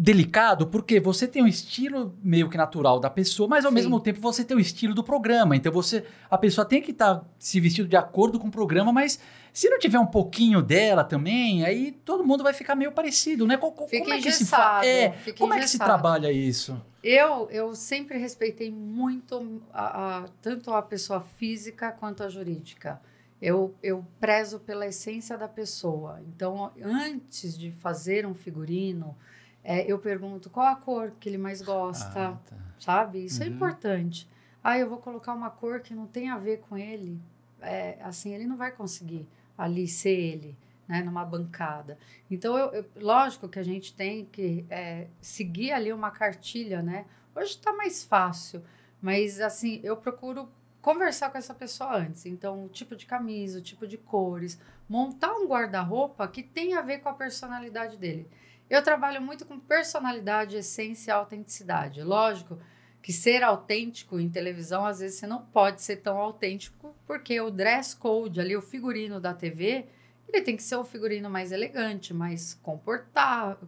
delicado, 0.00 0.68
porque 0.68 1.00
você 1.00 1.26
tem 1.26 1.42
um 1.42 1.46
estilo 1.48 2.14
meio 2.22 2.48
que 2.48 2.56
natural 2.56 3.00
da 3.00 3.10
pessoa, 3.10 3.48
mas 3.48 3.64
ao 3.64 3.72
Sim. 3.72 3.74
mesmo 3.74 3.98
tempo 3.98 4.20
você 4.20 4.44
tem 4.44 4.56
o 4.56 4.60
estilo 4.60 4.94
do 4.94 5.02
programa. 5.02 5.56
Então 5.56 5.72
você 5.72 6.04
a 6.30 6.38
pessoa 6.38 6.64
tem 6.64 6.80
que 6.80 6.92
estar 6.92 7.24
se 7.36 7.58
vestindo 7.58 7.88
de 7.88 7.96
acordo 7.96 8.38
com 8.38 8.46
o 8.46 8.50
programa, 8.50 8.92
mas 8.92 9.18
se 9.52 9.68
não 9.68 9.76
tiver 9.76 9.98
um 9.98 10.06
pouquinho 10.06 10.62
dela 10.62 11.02
também, 11.02 11.64
aí 11.64 11.90
todo 12.04 12.24
mundo 12.24 12.44
vai 12.44 12.52
ficar 12.52 12.76
meio 12.76 12.92
parecido, 12.92 13.44
né? 13.44 13.56
Co- 13.56 13.72
co- 13.72 13.88
Fica 13.88 14.04
como 14.04 14.14
é 14.14 14.18
que 14.18 14.30
se 14.30 14.42
engessado, 14.44 14.86
é, 14.86 15.08
como 15.36 15.52
é 15.54 15.56
que 15.58 15.62
se 15.66 15.76
engessado. 15.76 15.84
trabalha 15.90 16.30
isso? 16.30 16.80
Eu, 17.02 17.48
eu 17.50 17.74
sempre 17.74 18.18
respeitei 18.18 18.70
muito 18.70 19.60
a, 19.72 20.18
a- 20.18 20.28
tanto 20.40 20.72
a 20.72 20.80
pessoa 20.80 21.22
física 21.38 21.90
quanto 21.90 22.22
a 22.22 22.28
jurídica. 22.28 23.00
Eu, 23.42 23.74
eu 23.82 24.04
prezo 24.20 24.60
pela 24.60 24.86
essência 24.86 25.36
da 25.36 25.48
pessoa. 25.48 26.20
Então, 26.28 26.70
antes 26.82 27.58
de 27.58 27.70
fazer 27.72 28.24
um 28.26 28.34
figurino, 28.34 29.16
É, 29.64 29.90
eu 29.90 29.98
pergunto 29.98 30.48
qual 30.50 30.66
a 30.66 30.76
cor 30.76 31.12
que 31.20 31.28
ele 31.28 31.38
mais 31.38 31.60
gosta, 31.60 32.20
Ah, 32.30 32.38
tá. 32.48 32.56
sabe? 32.78 33.24
Isso 33.24 33.42
é 33.42 33.46
Uhum. 33.46 33.52
importante. 33.54 34.28
Ah, 34.62 34.78
eu 34.78 34.88
vou 34.88 34.98
colocar 34.98 35.34
uma 35.34 35.50
cor 35.50 35.80
que 35.80 35.94
não 35.94 36.06
tem 36.06 36.30
a 36.30 36.38
ver 36.38 36.58
com 36.60 36.76
ele. 36.76 37.20
É, 37.60 37.98
assim, 38.02 38.32
ele 38.34 38.46
não 38.46 38.56
vai 38.56 38.70
conseguir 38.70 39.28
ali 39.56 39.86
ser 39.88 40.10
ele, 40.16 40.56
né, 40.86 41.02
numa 41.02 41.24
bancada. 41.24 41.98
Então, 42.30 42.56
eu, 42.56 42.72
eu- 42.72 42.84
lógico 42.96 43.48
que 43.48 43.58
a 43.58 43.62
gente 43.62 43.94
tem 43.94 44.24
que 44.26 44.64
é, 44.70 45.08
seguir 45.20 45.72
ali 45.72 45.92
uma 45.92 46.10
cartilha, 46.10 46.80
né? 46.82 47.04
Hoje 47.34 47.50
está 47.52 47.72
mais 47.72 48.04
fácil, 48.04 48.62
mas 49.02 49.40
assim, 49.40 49.80
eu 49.82 49.96
procuro 49.96 50.48
conversar 50.80 51.30
com 51.30 51.38
essa 51.38 51.52
pessoa 51.52 51.96
antes. 51.96 52.24
Então, 52.26 52.64
o 52.64 52.68
tipo 52.68 52.94
de 52.96 53.04
camisa, 53.06 53.58
o 53.58 53.62
tipo 53.62 53.86
de 53.86 53.98
cores, 53.98 54.58
montar 54.88 55.32
um 55.34 55.46
guarda-roupa 55.46 56.26
que 56.28 56.42
tenha 56.42 56.78
a 56.78 56.82
ver 56.82 56.98
com 56.98 57.08
a 57.08 57.12
personalidade 57.14 57.96
dele. 57.96 58.28
Eu 58.68 58.82
trabalho 58.82 59.20
muito 59.20 59.46
com 59.46 59.58
personalidade, 59.58 60.56
essência 60.56 61.10
e 61.10 61.14
autenticidade. 61.14 62.02
Lógico 62.02 62.58
que 63.00 63.12
ser 63.12 63.42
autêntico 63.42 64.18
em 64.20 64.28
televisão, 64.28 64.84
às 64.84 64.98
vezes 65.00 65.18
você 65.18 65.26
não 65.26 65.40
pode 65.40 65.80
ser 65.80 65.96
tão 65.96 66.18
autêntico, 66.18 66.94
porque 67.06 67.40
o 67.40 67.50
dress 67.50 67.96
code 67.96 68.40
ali, 68.40 68.56
o 68.56 68.60
figurino 68.60 69.20
da 69.20 69.32
TV, 69.32 69.86
ele 70.28 70.42
tem 70.42 70.56
que 70.56 70.62
ser 70.62 70.76
um 70.76 70.84
figurino 70.84 71.30
mais 71.30 71.50
elegante, 71.52 72.12
mais 72.12 72.54
comportado, 72.54 73.66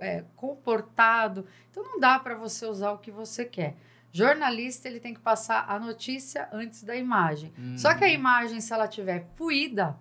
é, 0.00 0.24
comportado. 0.36 1.46
Então 1.70 1.82
não 1.82 1.98
dá 1.98 2.18
para 2.18 2.34
você 2.34 2.66
usar 2.66 2.92
o 2.92 2.98
que 2.98 3.10
você 3.10 3.44
quer. 3.44 3.76
Jornalista, 4.12 4.88
ele 4.88 5.00
tem 5.00 5.14
que 5.14 5.20
passar 5.20 5.64
a 5.66 5.78
notícia 5.78 6.46
antes 6.52 6.82
da 6.82 6.94
imagem. 6.94 7.50
Só 7.78 7.94
que 7.94 8.04
a 8.04 8.08
imagem, 8.08 8.60
se 8.60 8.74
ela 8.74 8.86
tiver 8.86 9.24
puída, 9.36 9.96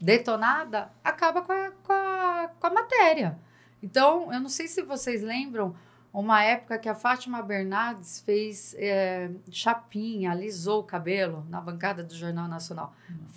detonada, 0.00 0.92
acaba 1.02 1.42
com 1.42 1.52
a, 1.52 1.70
com 1.82 1.92
a, 1.92 2.50
com 2.60 2.66
a 2.68 2.70
matéria. 2.70 3.36
Então, 3.82 4.32
eu 4.32 4.40
não 4.40 4.48
sei 4.48 4.68
se 4.68 4.82
vocês 4.82 5.22
lembram 5.22 5.74
uma 6.12 6.42
época 6.42 6.78
que 6.78 6.88
a 6.88 6.94
Fátima 6.94 7.42
Bernardes 7.42 8.20
fez 8.20 8.74
é, 8.78 9.30
chapinha, 9.50 10.30
alisou 10.30 10.80
o 10.80 10.84
cabelo 10.84 11.44
na 11.50 11.60
bancada 11.60 12.02
do 12.02 12.14
Jornal 12.14 12.48
Nacional. 12.48 12.94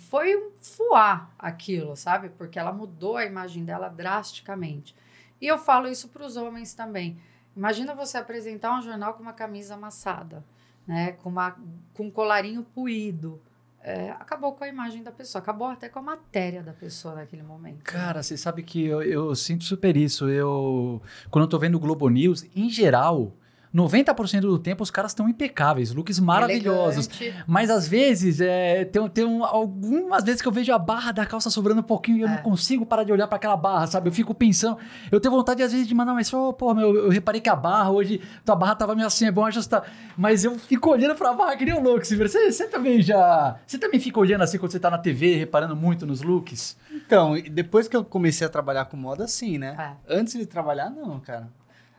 Foi 0.08 0.34
um 0.34 0.50
fuá 0.62 1.28
aquilo, 1.38 1.94
sabe? 1.94 2.30
Porque 2.30 2.58
ela 2.58 2.72
mudou 2.72 3.18
a 3.18 3.26
imagem 3.26 3.66
dela 3.66 3.88
drasticamente. 3.88 4.96
E 5.40 5.46
eu 5.46 5.58
falo 5.58 5.88
isso 5.88 6.08
para 6.08 6.24
os 6.24 6.38
homens 6.38 6.72
também. 6.72 7.20
Imagina 7.54 7.94
você 7.94 8.16
apresentar 8.16 8.78
um 8.78 8.80
jornal 8.80 9.12
com 9.12 9.22
uma 9.22 9.34
camisa 9.34 9.74
amassada, 9.74 10.42
né? 10.86 11.12
com, 11.12 11.28
uma, 11.28 11.58
com 11.92 12.04
um 12.04 12.10
colarinho 12.10 12.62
puído. 12.62 13.42
É, 13.82 14.10
acabou 14.10 14.52
com 14.52 14.62
a 14.62 14.68
imagem 14.68 15.02
da 15.02 15.10
pessoa, 15.10 15.40
acabou 15.40 15.68
até 15.68 15.88
com 15.88 15.98
a 15.98 16.02
matéria 16.02 16.62
da 16.62 16.72
pessoa 16.72 17.14
naquele 17.14 17.42
momento. 17.42 17.82
Cara, 17.82 18.22
você 18.22 18.36
sabe 18.36 18.62
que 18.62 18.84
eu, 18.84 19.02
eu 19.02 19.34
sinto 19.34 19.64
super 19.64 19.96
isso. 19.96 20.28
Eu, 20.28 21.00
quando 21.30 21.44
eu 21.44 21.48
tô 21.48 21.58
vendo 21.58 21.76
o 21.76 21.80
Globo 21.80 22.08
News, 22.08 22.44
em 22.54 22.68
geral, 22.68 23.32
90% 23.74 24.40
do 24.40 24.58
tempo 24.58 24.82
os 24.82 24.90
caras 24.90 25.12
estão 25.12 25.28
impecáveis, 25.28 25.92
looks 25.92 26.18
maravilhosos. 26.18 27.08
Elegante. 27.20 27.44
Mas 27.46 27.70
às 27.70 27.86
vezes, 27.86 28.40
é, 28.40 28.84
tem, 28.84 29.08
tem 29.08 29.24
um- 29.24 29.44
algumas 29.44 30.24
vezes 30.24 30.42
que 30.42 30.48
eu 30.48 30.52
vejo 30.52 30.72
a 30.72 30.78
barra 30.78 31.12
da 31.12 31.24
calça 31.24 31.50
sobrando 31.50 31.80
um 31.80 31.84
pouquinho 31.84 32.18
e 32.18 32.20
eu 32.22 32.28
É. 32.28 32.36
não 32.36 32.42
consigo 32.42 32.84
parar 32.84 33.04
de 33.04 33.12
olhar 33.12 33.26
para 33.28 33.36
aquela 33.36 33.56
barra, 33.56 33.86
sabe? 33.86 34.08
Eu 34.08 34.12
fico 34.12 34.34
pensando, 34.34 34.76
eu 35.10 35.20
tenho 35.20 35.32
vontade 35.34 35.62
às 35.62 35.72
vezes 35.72 35.86
de 35.86 35.94
mandar, 35.94 36.14
mas 36.14 36.26
só, 36.26 36.52
pô, 36.52 36.74
meu, 36.74 36.94
eu 36.96 37.08
reparei 37.10 37.40
que 37.40 37.48
a 37.48 37.56
barra 37.56 37.90
hoje, 37.90 38.20
tua 38.44 38.56
barra 38.56 38.74
tava 38.74 38.94
meio 38.94 39.06
assim, 39.06 39.26
é 39.26 39.30
bom 39.30 39.44
ajustar. 39.46 39.84
Mas 40.16 40.44
eu 40.44 40.58
fico 40.58 40.90
olhando 40.90 41.14
pra 41.14 41.32
barra 41.32 41.56
que 41.56 41.64
nem 41.64 41.74
um 41.74 41.80
louco, 41.82 42.04
Silver. 42.04 42.28
Você, 42.28 42.50
você 42.50 42.66
também 42.66 43.00
já. 43.00 43.56
Você 43.66 43.78
também 43.78 44.00
fica 44.00 44.18
olhando 44.18 44.42
assim 44.42 44.58
quando 44.58 44.72
você 44.72 44.80
tá 44.80 44.90
na 44.90 44.98
TV, 44.98 45.36
reparando 45.36 45.76
muito 45.76 46.06
nos 46.06 46.22
looks? 46.22 46.76
Então, 46.92 47.34
depois 47.50 47.86
que 47.88 47.96
eu 47.96 48.04
comecei 48.04 48.46
a 48.46 48.50
trabalhar 48.50 48.84
com 48.86 48.96
moda, 48.96 49.26
sim, 49.28 49.58
né? 49.58 49.96
É. 50.08 50.16
Antes 50.18 50.34
de 50.34 50.44
trabalhar, 50.46 50.90
não, 50.90 51.18
cara. 51.20 51.48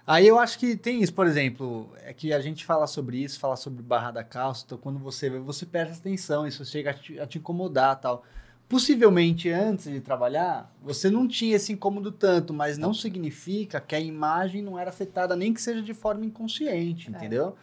Aí 0.06 0.28
eu 0.28 0.40
acho 0.40 0.58
que 0.58 0.76
tem 0.76 1.02
isso, 1.02 1.14
por 1.14 1.28
exemplo, 1.28 1.90
é 2.04 2.14
que 2.14 2.34
a 2.34 2.40
gente 2.40 2.66
fala 2.66 2.88
sobre 2.88 3.18
isso, 3.18 3.40
fala 3.40 3.56
sobre 3.56 3.84
barra 3.84 4.12
da 4.12 4.24
calça, 4.24 4.64
então 4.66 4.78
quando 4.78 5.00
você 5.00 5.30
vê, 5.30 5.40
você 5.40 5.66
presta 5.66 5.96
atenção, 5.96 6.46
isso 6.48 6.66
chega 6.66 6.90
a 6.90 6.94
te, 6.94 7.20
a 7.20 7.28
te 7.28 7.38
incomodar 7.38 8.00
tal. 8.00 8.24
Possivelmente 8.68 9.50
antes 9.50 9.86
de 9.92 10.00
trabalhar, 10.00 10.74
você 10.82 11.10
não 11.10 11.28
tinha 11.28 11.58
esse 11.58 11.74
incômodo 11.74 12.12
tanto, 12.12 12.54
mas 12.54 12.78
não 12.78 12.94
significa 12.94 13.82
que 13.82 13.94
a 13.94 14.00
imagem 14.00 14.62
não 14.62 14.80
era 14.80 14.90
afetada, 14.90 15.36
nem 15.36 15.54
que 15.54 15.62
seja 15.62 15.82
de 15.82 15.94
forma 15.94 16.26
inconsciente, 16.26 17.08
É. 17.08 17.18
entendeu? 17.18 17.56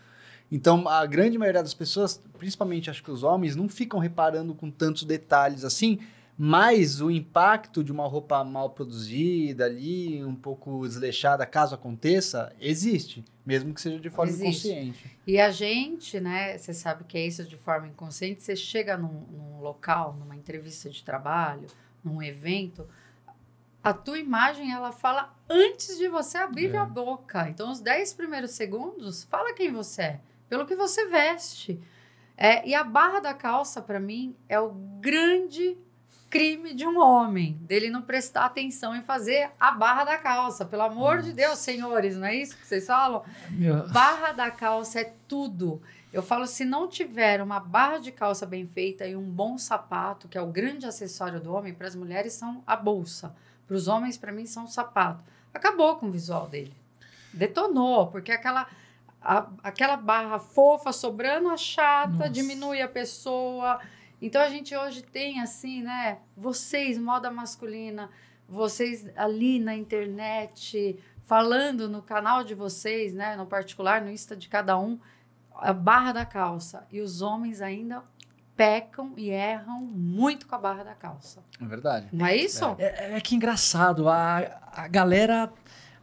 Então, 0.53 0.87
a 0.89 1.05
grande 1.07 1.37
maioria 1.37 1.63
das 1.63 1.75
pessoas, 1.75 2.23
principalmente 2.39 2.89
acho 2.89 3.03
que 3.03 3.11
os 3.11 3.23
homens, 3.23 3.57
não 3.57 3.69
ficam 3.69 3.99
reparando 3.99 4.55
com 4.55 4.71
tantos 4.71 5.05
detalhes 5.05 5.65
assim, 5.65 5.99
mas 6.41 7.01
o 7.01 7.11
impacto 7.11 7.83
de 7.83 7.91
uma 7.91 8.07
roupa 8.07 8.45
mal 8.45 8.71
produzida 8.71 9.65
ali, 9.65 10.25
um 10.25 10.37
pouco 10.37 10.87
desleixada, 10.87 11.45
caso 11.45 11.75
aconteça, 11.75 12.55
existe, 12.61 13.25
mesmo 13.45 13.75
que 13.75 13.81
seja 13.81 13.99
de 13.99 14.09
forma 14.09 14.31
Existe. 14.31 14.69
inconsciente. 14.69 15.19
E 15.27 15.41
a 15.41 15.51
gente, 15.51 16.21
né, 16.21 16.57
você 16.57 16.73
sabe 16.73 17.03
que 17.03 17.19
é 17.19 17.27
isso 17.27 17.43
de 17.45 17.57
forma 17.57 17.89
inconsciente, 17.89 18.45
você 18.45 18.55
chega 18.55 18.97
num, 18.97 19.25
num 19.33 19.61
local, 19.61 20.15
numa 20.17 20.37
entrevista 20.37 20.89
de 20.89 21.03
trabalho, 21.03 21.67
num 22.05 22.23
evento, 22.23 22.87
a 23.83 23.93
tua 23.93 24.19
imagem, 24.19 24.73
ela 24.73 24.93
fala 24.93 25.35
antes 25.51 25.99
de 25.99 26.07
você 26.07 26.39
abrir 26.39 26.73
É. 26.73 26.79
a 26.79 26.85
boca. 26.85 27.49
Então, 27.49 27.73
os 27.73 27.81
10 27.81 28.13
primeiros 28.15 28.53
segundos, 28.53 29.25
fala 29.25 29.53
quem 29.55 29.73
você 29.73 30.03
é, 30.03 30.21
pelo 30.49 30.65
que 30.67 30.77
você 30.77 31.07
veste. 31.09 31.81
É, 32.37 32.65
e 32.69 32.77
a 32.77 32.85
barra 32.85 33.19
da 33.19 33.35
calça, 33.35 33.83
para 33.83 33.99
mim, 33.99 34.37
é 34.49 34.61
o 34.61 34.71
grande 35.01 35.77
crime 36.31 36.75
de 36.75 36.87
um 36.87 37.01
homem, 37.01 37.55
dele 37.63 37.89
não 37.91 38.03
prestar 38.03 38.45
atenção 38.45 38.95
em 38.95 39.03
fazer 39.03 39.51
a 39.59 39.71
barra 39.71 40.05
da 40.05 40.19
calça. 40.19 40.65
Pelo 40.65 40.83
amor 40.83 41.23
de 41.23 41.33
Deus, 41.33 41.59
senhores, 41.59 42.17
não 42.17 42.27
é 42.27 42.35
isso 42.35 42.57
que 42.57 42.67
vocês 42.67 42.87
falam? 42.87 43.23
Meu, 43.51 43.89
Barra 43.89 44.33
da 44.33 44.51
calça 44.51 45.01
é 45.01 45.13
tudo. 45.27 45.81
Eu 46.13 46.23
falo, 46.23 46.47
se 46.47 46.65
não 46.65 46.89
tiver 46.89 47.43
uma 47.43 47.61
barra 47.61 47.99
de 47.99 48.11
calça 48.13 48.45
bem 48.47 48.67
feita 48.67 49.07
e 49.07 49.15
um 49.15 49.23
bom 49.23 49.59
sapato, 49.59 50.27
que 50.29 50.37
é 50.39 50.43
o 50.43 50.47
grande 50.47 50.87
acessório 50.87 51.41
do 51.41 51.53
homem, 51.53 51.75
para 51.75 51.87
as 51.87 51.95
mulheres 51.95 52.33
são 52.33 52.63
a 52.67 52.75
bolsa. 52.77 53.35
Para 53.67 53.77
os 53.77 53.89
homens, 53.89 54.17
para 54.17 54.33
mim, 54.33 54.47
são 54.47 54.65
o 54.65 54.69
sapato. 54.69 55.23
Acabou 55.53 55.97
com 55.97 56.07
o 56.07 56.11
visual 56.11 56.47
dele. 56.49 56.73
Detonou, 57.33 58.07
porque 58.07 58.33
aquela, 58.33 58.67
a- 59.21 59.47
aquela 59.63 59.97
barra 59.97 60.39
fofa 60.39 60.93
sobrando 60.93 61.51
a 61.51 61.57
chata, 61.57 62.09
Nossa. 62.13 62.31
diminui 62.31 62.81
a 62.81 62.89
pessoa. 62.89 63.79
Então 64.21 64.41
a 64.43 64.49
gente 64.49 64.77
hoje 64.77 65.03
tem 65.03 65.41
assim, 65.41 65.83
né? 65.83 66.19
Vocês, 66.37 66.99
moda 66.99 67.31
masculina, 67.31 68.11
vocês 68.49 69.07
ali 69.17 69.61
na 69.61 69.75
internet, 69.75 70.99
falando 71.23 71.89
no 71.89 72.03
canal 72.03 72.43
de 72.43 72.55
vocês, 72.55 73.15
né? 73.15 73.37
No 73.37 73.47
particular, 73.47 74.01
no 74.01 74.11
Insta 74.11 74.35
de 74.35 74.49
cada 74.49 74.79
um, 74.79 74.99
a 75.55 75.73
barra 75.73 76.13
da 76.13 76.25
calça. 76.25 76.87
E 76.91 77.01
os 77.01 77.23
homens 77.23 77.61
ainda 77.61 78.03
pecam 78.57 79.13
e 79.17 79.31
erram 79.31 79.83
muito 79.83 80.49
com 80.49 80.55
a 80.57 80.59
barra 80.59 80.83
da 80.83 80.95
calça. 80.95 81.45
É 81.61 81.65
verdade. 81.65 82.09
Não 82.13 82.27
é 82.27 82.35
isso? 82.35 82.65
É, 82.79 83.17
é 83.17 83.21
que 83.21 83.37
engraçado, 83.37 84.09
a, 84.09 84.61
a 84.73 84.89
galera 84.89 85.53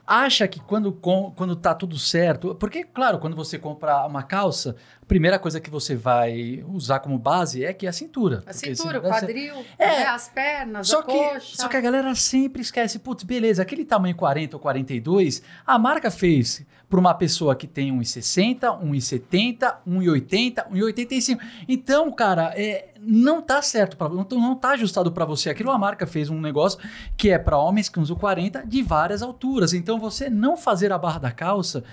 acha 0.07 0.47
que 0.47 0.59
quando, 0.59 0.91
com, 0.91 1.31
quando 1.35 1.55
tá 1.55 1.73
tudo 1.73 1.97
certo. 1.97 2.53
Porque, 2.55 2.83
claro, 2.83 3.19
quando 3.19 3.35
você 3.35 3.57
compra 3.57 4.05
uma 4.05 4.21
calça, 4.23 4.75
a 5.01 5.05
primeira 5.05 5.39
coisa 5.39 5.59
que 5.59 5.69
você 5.69 5.95
vai 5.95 6.63
usar 6.67 6.99
como 6.99 7.17
base 7.17 7.63
é 7.65 7.73
que 7.73 7.85
é 7.85 7.89
a 7.89 7.93
cintura. 7.93 8.43
A 8.45 8.53
cintura, 8.53 8.99
o 8.99 9.01
você- 9.01 9.09
quadril, 9.09 9.55
É. 9.77 9.87
né, 9.87 10.05
as 10.07 10.27
pernas, 10.29 10.87
Só 10.87 10.99
a 10.99 11.03
que, 11.03 11.11
coxa. 11.11 11.55
só 11.57 11.67
que 11.67 11.77
a 11.77 11.81
galera 11.81 12.13
sempre 12.15 12.61
esquece, 12.61 12.99
putz, 12.99 13.23
beleza, 13.23 13.61
aquele 13.61 13.85
tamanho 13.85 14.15
40 14.15 14.55
ou 14.55 14.59
42, 14.59 15.41
a 15.65 15.77
marca 15.79 16.11
fez 16.11 16.65
para 16.95 16.99
uma 17.01 17.13
pessoa 17.13 17.53
que 17.57 17.67
tem 17.67 17.91
1,60, 17.91 18.81
1,70, 18.81 19.75
1,80, 19.85 20.65
1,85. 20.71 21.37
Então, 21.67 22.09
cara, 22.09 22.53
é, 22.55 22.93
não 23.01 23.41
tá 23.41 23.61
certo, 23.61 23.97
pra, 23.97 24.07
não, 24.07 24.23
tá- 24.23 24.35
não 24.37 24.55
tá 24.55 24.69
ajustado 24.69 25.11
para 25.11 25.25
você. 25.25 25.49
Aquilo 25.49 25.71
a 25.71 25.77
marca 25.77 26.07
fez 26.07 26.29
um 26.29 26.39
negócio 26.39 26.79
que 27.17 27.29
é 27.31 27.37
para 27.37 27.57
homens 27.57 27.89
que 27.89 27.99
usam 27.99 28.15
40 28.15 28.65
de 28.65 28.81
várias 28.81 29.21
alturas. 29.21 29.73
Então, 29.73 29.99
você 29.99 30.29
não 30.29 30.55
fazer 30.55 30.93
a 30.93 30.97
barra 30.97 31.19
da 31.19 31.31
calça, 31.31 31.83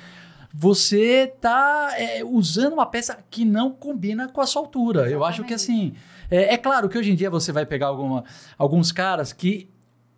você 0.55 1.35
tá 1.41 1.95
é, 1.97 2.23
usando 2.25 2.75
uma 2.75 2.87
peça 2.87 3.19
que 3.29 3.45
não 3.45 3.73
combina 3.73 4.29
com 4.29 4.41
a 4.41 4.47
sua 4.47 4.63
altura. 4.63 5.11
Eu 5.11 5.25
acho 5.25 5.43
que 5.43 5.55
assim, 5.55 5.95
é, 6.31 6.55
é 6.55 6.57
claro 6.57 6.89
que 6.89 6.97
hoje 6.97 7.11
em 7.11 7.17
dia 7.17 7.29
você 7.29 7.51
vai 7.51 7.67
pegar 7.67 7.89
alguma, 7.89 8.23
alguns 8.57 8.93
caras 8.93 9.33
que 9.33 9.69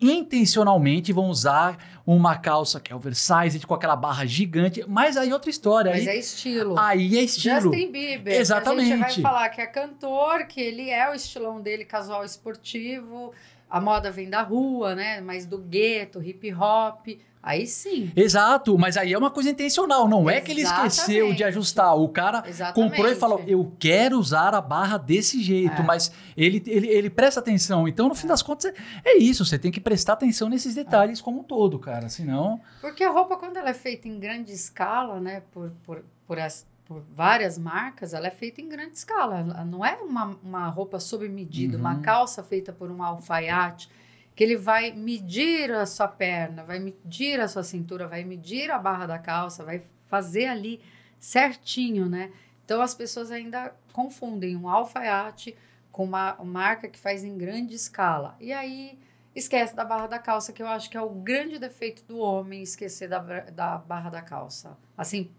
intencionalmente 0.00 1.12
vão 1.12 1.28
usar 1.28 2.02
uma 2.06 2.36
calça 2.36 2.80
que 2.80 2.92
é 2.92 2.96
oversized 2.96 3.66
com 3.66 3.74
aquela 3.74 3.96
barra 3.96 4.26
gigante, 4.26 4.84
mas 4.86 5.16
aí 5.16 5.32
outra 5.32 5.50
história. 5.50 5.92
Mas 5.92 6.06
aí, 6.06 6.16
é 6.16 6.18
estilo. 6.18 6.78
aí 6.78 7.16
é 7.16 7.22
estilo. 7.22 7.72
Justin 7.72 7.90
Bieber. 7.90 8.34
A 8.34 8.36
Exatamente. 8.36 8.88
gente 8.88 9.00
vai 9.00 9.32
falar 9.32 9.48
que 9.48 9.60
é 9.60 9.66
cantor, 9.66 10.46
que 10.46 10.60
ele 10.60 10.90
é 10.90 11.10
o 11.10 11.14
estilão 11.14 11.60
dele, 11.60 11.84
casual 11.84 12.24
esportivo. 12.24 13.32
A 13.70 13.80
moda 13.80 14.10
vem 14.10 14.28
da 14.28 14.42
rua, 14.42 14.94
né? 14.94 15.20
Mas 15.20 15.46
do 15.46 15.58
gueto, 15.58 16.22
hip 16.22 16.52
hop. 16.54 17.08
Aí 17.46 17.66
sim. 17.66 18.10
Exato, 18.16 18.78
mas 18.78 18.96
aí 18.96 19.12
é 19.12 19.18
uma 19.18 19.30
coisa 19.30 19.50
intencional, 19.50 20.08
não 20.08 20.30
é 20.30 20.40
que 20.40 20.50
ele 20.50 20.62
esqueceu 20.62 21.06
de 21.06 21.12
Exatamente. 21.20 21.44
ajustar. 21.44 21.94
O 21.94 22.08
cara 22.08 22.42
Exatamente. 22.46 22.74
comprou 22.90 23.12
e 23.12 23.14
falou: 23.14 23.44
Eu 23.46 23.70
quero 23.78 24.18
usar 24.18 24.54
a 24.54 24.60
barra 24.62 24.96
desse 24.96 25.42
jeito, 25.42 25.82
É. 25.82 25.84
mas 25.84 26.10
ele, 26.36 26.62
ele, 26.66 26.86
ele 26.88 27.10
presta 27.10 27.40
atenção. 27.40 27.86
Então, 27.86 28.08
no 28.08 28.14
fim 28.14 28.26
das 28.26 28.40
contas, 28.40 28.64
é- 28.64 28.74
é 29.04 29.18
isso, 29.18 29.44
você 29.44 29.58
tem 29.58 29.70
que 29.70 29.78
prestar 29.80 30.14
atenção 30.14 30.48
nesses 30.48 30.74
detalhes 30.74 31.20
como 31.20 31.40
um 31.40 31.42
todo, 31.42 31.78
cara. 31.78 32.08
Senão. 32.08 32.58
Porque 32.80 33.04
a 33.04 33.10
roupa, 33.10 33.36
quando 33.36 33.58
ela 33.58 33.68
é 33.68 33.74
feita 33.74 34.08
em 34.08 34.18
grande 34.18 34.50
escala, 34.50 35.20
né, 35.20 35.42
por, 35.52 35.70
por, 35.84 36.02
por, 36.26 36.38
as- 36.38 36.66
por 36.86 37.02
várias 37.14 37.58
marcas, 37.58 38.14
ela 38.14 38.26
é 38.26 38.30
feita 38.30 38.62
em 38.62 38.68
grande 38.70 38.96
escala. 38.96 39.40
Ela 39.40 39.64
não 39.66 39.84
é 39.84 39.96
uma, 39.96 40.36
uma 40.42 40.68
roupa 40.68 40.98
sob 40.98 41.28
medida, 41.28 41.76
uma 41.76 41.94
Uhum. 41.96 42.00
calça 42.02 42.42
feita 42.42 42.72
por 42.72 42.90
um 42.90 43.02
alfaiate, 43.02 43.90
que 44.35 44.43
ele 44.43 44.57
vai 44.57 44.93
medir 44.93 45.71
a 45.73 45.87
sua 45.87 46.09
perna, 46.09 46.64
vai 46.64 46.79
medir 46.79 47.41
a 47.41 47.49
sua 47.49 47.62
cintura, 47.62 48.09
vai 48.09 48.25
medir 48.25 48.71
a 48.71 48.79
barra 48.79 49.07
da 49.07 49.19
calça, 49.19 49.64
vai 49.64 49.83
fazer 50.07 50.47
ali 50.47 50.81
certinho, 51.19 52.09
né? 52.09 52.33
Então 52.64 52.81
as 52.83 52.95
pessoas 52.95 53.31
ainda 53.31 53.75
confundem 53.93 54.57
um 54.57 54.69
alfaiate 54.69 55.57
com 55.93 56.05
uma 56.05 56.37
marca 56.43 56.88
que 56.88 56.99
faz 56.99 57.23
em 57.23 57.37
grande 57.38 57.75
escala. 57.75 58.37
E 58.41 58.53
aí 58.53 58.99
esquece 59.35 59.75
da 59.75 59.85
barra 59.85 60.07
da 60.09 60.19
calça, 60.19 60.53
que 60.53 60.62
eu 60.62 60.67
acho 60.67 60.91
que 60.91 60.97
é 60.97 61.00
o 61.00 61.11
grande 61.11 61.59
defeito 61.59 62.03
do 62.05 62.19
homem, 62.19 62.62
esquecer 62.62 63.09
da, 63.09 63.19
da 63.19 63.79
barra 63.79 64.11
da 64.11 64.23
calça. 64.23 64.76
Assim, 64.97 65.31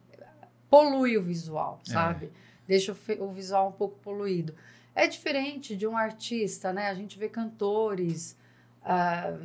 polui 0.69 1.17
o 1.17 1.21
visual, 1.21 1.81
É. 1.87 1.91
sabe? 1.91 2.31
Deixa 2.67 2.93
o, 2.93 3.23
o 3.25 3.31
visual 3.31 3.69
um 3.69 3.71
pouco 3.71 3.99
poluído. 3.99 4.55
É 4.93 5.07
diferente 5.07 5.75
de 5.75 5.85
um 5.85 5.95
artista, 5.97 6.71
né? 6.73 6.87
A 6.89 6.93
gente 6.93 7.17
vê 7.19 7.27
cantores, 7.29 8.37
ah, 8.85 9.37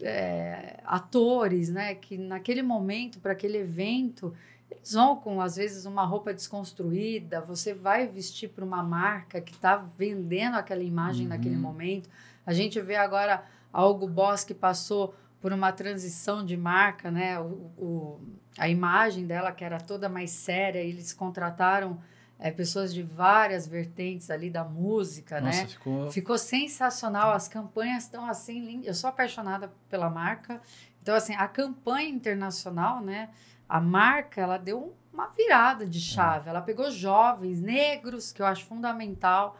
é, 0.00 0.80
atores, 0.84 1.68
né? 1.70 1.94
Que 1.94 2.18
naquele 2.18 2.62
momento, 2.62 3.20
para 3.20 3.32
aquele 3.32 3.58
evento, 3.58 4.34
eles 4.70 4.92
vão 4.92 5.16
com, 5.16 5.40
às 5.40 5.56
vezes, 5.56 5.86
uma 5.86 6.04
roupa 6.04 6.34
desconstruída. 6.34 7.40
Você 7.42 7.72
vai 7.72 8.06
vestir 8.06 8.48
para 8.50 8.64
uma 8.64 8.82
marca 8.82 9.40
que 9.40 9.52
está 9.52 9.76
vendendo 9.76 10.56
aquela 10.56 10.82
imagem 10.82 11.22
Uhum. 11.22 11.28
naquele 11.30 11.56
momento. 11.56 12.08
A 12.44 12.52
gente 12.52 12.80
vê 12.80 12.96
agora 12.96 13.44
a 13.72 13.86
Hugo 13.86 14.06
Boss 14.08 14.44
que 14.44 14.54
passou 14.54 15.14
por 15.40 15.52
uma 15.52 15.70
transição 15.72 16.44
de 16.44 16.56
marca, 16.56 17.10
né? 17.10 17.38
O, 17.38 17.44
o- 17.78 18.20
a 18.58 18.68
imagem 18.68 19.26
dela, 19.26 19.52
que 19.52 19.64
era 19.64 19.78
toda 19.80 20.08
mais 20.08 20.30
séria, 20.30 20.78
eles 20.78 21.12
contrataram 21.12 21.98
é, 22.38 22.50
pessoas 22.50 22.92
de 22.92 23.02
várias 23.02 23.66
vertentes 23.66 24.30
ali 24.30 24.50
da 24.50 24.64
música, 24.64 25.40
Nossa, 25.40 25.62
né? 25.62 25.66
ficou. 25.66 26.10
Ficou 26.10 26.38
sensacional, 26.38 27.32
as 27.32 27.48
campanhas 27.48 28.04
estão 28.04 28.26
assim, 28.28 28.64
lindas. 28.64 28.86
Eu 28.86 28.94
sou 28.94 29.08
apaixonada 29.10 29.72
pela 29.88 30.10
marca. 30.10 30.60
Então, 31.02 31.14
assim, 31.14 31.34
a 31.34 31.46
campanha 31.46 32.08
internacional, 32.08 33.00
né? 33.00 33.28
A 33.68 33.80
marca, 33.80 34.40
ela 34.40 34.58
deu 34.58 34.94
uma 35.12 35.28
virada 35.28 35.86
de 35.86 36.00
chave. 36.00 36.48
Ela 36.50 36.60
pegou 36.60 36.90
jovens, 36.90 37.60
negros, 37.60 38.32
que 38.32 38.42
eu 38.42 38.46
acho 38.46 38.64
fundamental. 38.64 39.56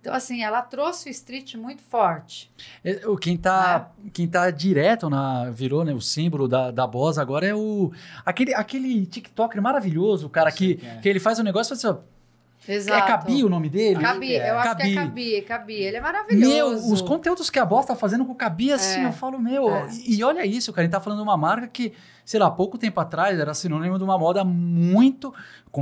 Então, 0.00 0.14
assim, 0.14 0.44
ela 0.44 0.62
trouxe 0.62 1.08
o 1.08 1.10
street 1.10 1.54
muito 1.56 1.82
forte. 1.82 2.50
É, 2.84 3.06
o- 3.08 3.16
Quem 3.16 3.36
tá, 3.36 3.90
quem 4.12 4.28
tá 4.28 4.48
direto 4.50 5.10
na. 5.10 5.50
Virou 5.50 5.84
né, 5.84 5.92
o 5.92 6.00
símbolo 6.00 6.46
da, 6.46 6.70
da 6.70 6.86
Boss 6.86 7.18
agora 7.18 7.46
é 7.46 7.54
o. 7.54 7.90
Aquele, 8.24 8.54
aquele 8.54 9.04
TikToker 9.06 9.60
maravilhoso, 9.60 10.26
o 10.26 10.30
cara 10.30 10.52
que, 10.52 10.76
quem 10.76 10.88
é. 10.88 10.96
que 11.00 11.08
ele 11.08 11.18
faz 11.18 11.38
um 11.40 11.42
negócio 11.42 11.74
e 11.74 11.78
fala 11.80 11.94
assim, 11.96 12.00
ó, 12.00 12.17
Exato. 12.68 12.98
É 13.04 13.06
Cabi 13.06 13.42
o 13.44 13.48
nome 13.48 13.68
dele? 13.70 14.00
Cabi, 14.00 14.34
É. 14.34 14.50
eu 14.50 14.58
acho 14.58 14.68
Cabi. 14.68 14.82
que 14.82 14.88
é 14.90 14.94
Cabi, 14.94 15.42
Cabi. 15.42 15.74
Ele 15.74 15.96
é 15.96 16.00
maravilhoso. 16.00 16.54
Meu, 16.54 16.68
os 16.92 17.00
conteúdos 17.00 17.48
que 17.50 17.58
a 17.58 17.64
Boss 17.64 17.86
tá 17.86 17.96
fazendo 17.96 18.24
com 18.24 18.32
o 18.32 18.34
Cabi, 18.36 18.72
assim, 18.72 19.00
É. 19.00 19.06
eu 19.06 19.12
falo, 19.12 19.38
meu. 19.38 19.68
É. 19.74 19.88
E, 20.06 20.22
olha 20.22 20.44
isso, 20.44 20.72
cara. 20.72 20.84
Ele 20.84 20.92
tá 20.92 21.00
falando 21.00 21.18
de 21.18 21.24
uma 21.24 21.36
marca 21.36 21.66
que, 21.66 21.92
sei 22.24 22.38
lá, 22.38 22.50
pouco 22.50 22.76
tempo 22.76 23.00
atrás 23.00 23.38
era 23.38 23.54
sinônimo 23.54 23.96
de 23.98 24.04
uma 24.04 24.18
moda 24.18 24.44
muito 24.44 25.32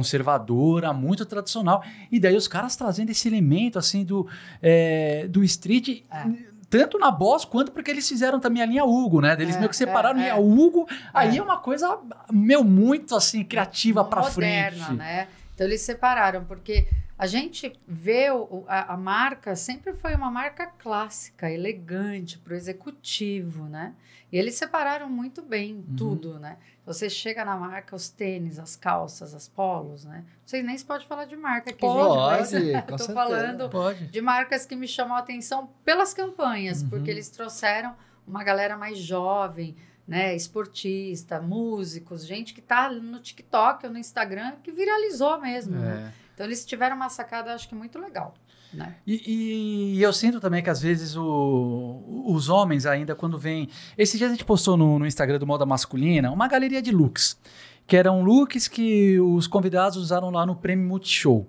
conservadora, 0.07 0.93
muito 0.93 1.25
tradicional. 1.27 1.83
E 2.11 2.21
daí 2.21 2.37
os 2.37 2.47
caras 2.47 2.77
trazendo 2.77 3.11
esse 3.11 3.27
elemento, 3.29 3.79
assim, 3.79 4.05
do, 4.05 4.27
é, 4.63 5.27
do 5.29 5.43
street. 5.45 6.03
É. 6.11 6.57
Tanto 6.69 6.99
na 6.99 7.11
Boss 7.13 7.45
quanto 7.45 7.71
porque 7.71 7.91
eles 7.91 8.09
fizeram 8.09 8.41
também 8.41 8.61
a 8.63 8.67
linha 8.67 8.85
Hugo, 8.85 9.21
né? 9.21 9.37
Eles 9.39 9.55
É, 9.55 9.59
meio 9.59 9.71
que 9.71 9.77
separaram 9.77 10.19
é, 10.19 10.31
a 10.31 10.35
linha 10.37 10.37
é. 10.37 10.41
Hugo. 10.41 10.87
Aí 11.15 11.37
É. 11.37 11.39
é 11.39 11.43
uma 11.43 11.59
coisa, 11.59 11.97
meu, 12.31 12.65
muito 12.65 13.15
assim, 13.15 13.45
criativa 13.45 14.05
pra 14.05 14.23
moderna, 14.23 14.85
frente. 14.87 14.99
né? 14.99 15.29
Então 15.57 15.67
eles 15.67 15.81
separaram, 15.81 16.45
porque 16.45 16.87
a 17.19 17.27
gente 17.27 17.73
vê 17.89 18.31
o- 18.31 18.67
a, 18.69 18.93
a 18.93 18.97
marca 18.97 19.57
sempre 19.57 19.95
foi 19.95 20.15
uma 20.15 20.31
marca 20.31 20.67
clássica, 20.67 21.51
elegante, 21.51 22.39
para 22.39 22.53
o 22.53 22.57
executivo, 22.57 23.65
né? 23.65 23.95
E 24.31 24.37
eles 24.37 24.55
separaram 24.57 25.09
muito 25.09 25.41
bem 25.41 25.77
Uhum. 25.77 25.97
tudo, 25.97 26.39
né? 26.39 26.59
Você 26.85 27.09
chega 27.09 27.43
na 27.43 27.57
marca, 27.57 27.97
os 27.97 28.11
tênis, 28.11 28.59
as 28.59 28.77
calças, 28.77 29.33
as 29.33 29.49
polos, 29.49 30.05
né? 30.05 30.19
Não 30.27 30.47
sei 30.47 30.63
nem 30.63 30.77
se 30.77 30.85
pode 30.85 31.07
falar 31.07 31.25
de 31.25 31.37
marca 31.37 31.71
aqui, 31.71 31.81
Pode, 31.81 32.51
gente. 32.51 32.83
tô 32.87 32.99
certeza. 32.99 33.15
falando 33.15 33.71
Pode. 33.71 34.09
de 34.09 34.21
marcas 34.21 34.67
que 34.67 34.77
me 34.77 34.87
chamam 34.87 35.17
a 35.17 35.21
atenção 35.21 35.71
pelas 35.87 36.13
campanhas, 36.13 36.83
Uhum. 36.83 36.91
porque 36.91 37.11
eles 37.11 37.31
trouxeram 37.31 37.97
uma 38.27 38.45
galera 38.45 38.77
mais 38.77 38.99
jovem, 38.99 39.75
né, 40.07 40.35
esportista, 40.37 41.41
músicos, 41.41 42.25
gente 42.27 42.55
que 42.55 42.61
tá 42.63 42.91
no 42.91 43.19
TikTok 43.21 43.87
ou 43.87 43.93
no 43.93 43.99
Instagram 43.99 44.53
que 44.63 44.71
viralizou 44.71 45.41
mesmo. 45.41 45.77
né? 45.77 46.13
É. 46.13 46.27
Então 46.35 46.47
eles 46.47 46.65
tiveram 46.65 46.97
uma 46.97 47.09
sacada, 47.09 47.55
acho 47.55 47.69
que 47.69 47.75
muito 47.75 47.99
legal, 47.99 48.35
né? 48.73 48.97
E, 49.07 49.95
e 49.97 50.03
eu 50.03 50.13
sinto 50.13 50.39
também 50.41 50.63
que 50.63 50.69
às 50.71 50.81
vezes 50.83 51.17
o- 51.17 52.25
os 52.27 52.49
homens 52.49 52.85
ainda 52.87 53.15
quando 53.15 53.39
vem. 53.39 53.69
Esses 53.97 54.19
dias 54.19 54.31
a 54.31 54.35
gente 54.35 54.45
postou 54.45 54.77
no, 54.77 54.99
no 54.99 55.07
Instagram 55.07 55.39
do 55.39 55.47
Moda 55.47 55.65
Masculina 55.65 56.31
uma 56.31 56.47
galeria 56.47 56.83
de 56.83 56.91
looks. 56.93 57.39
Que 57.87 57.97
eram 57.97 58.23
looks 58.23 58.69
que 58.69 59.19
os 59.21 59.47
convidados 59.47 59.97
usaram 59.97 60.31
lá 60.31 60.45
no 60.45 60.55
Prêmio 60.57 60.87
Multishow. 60.87 61.49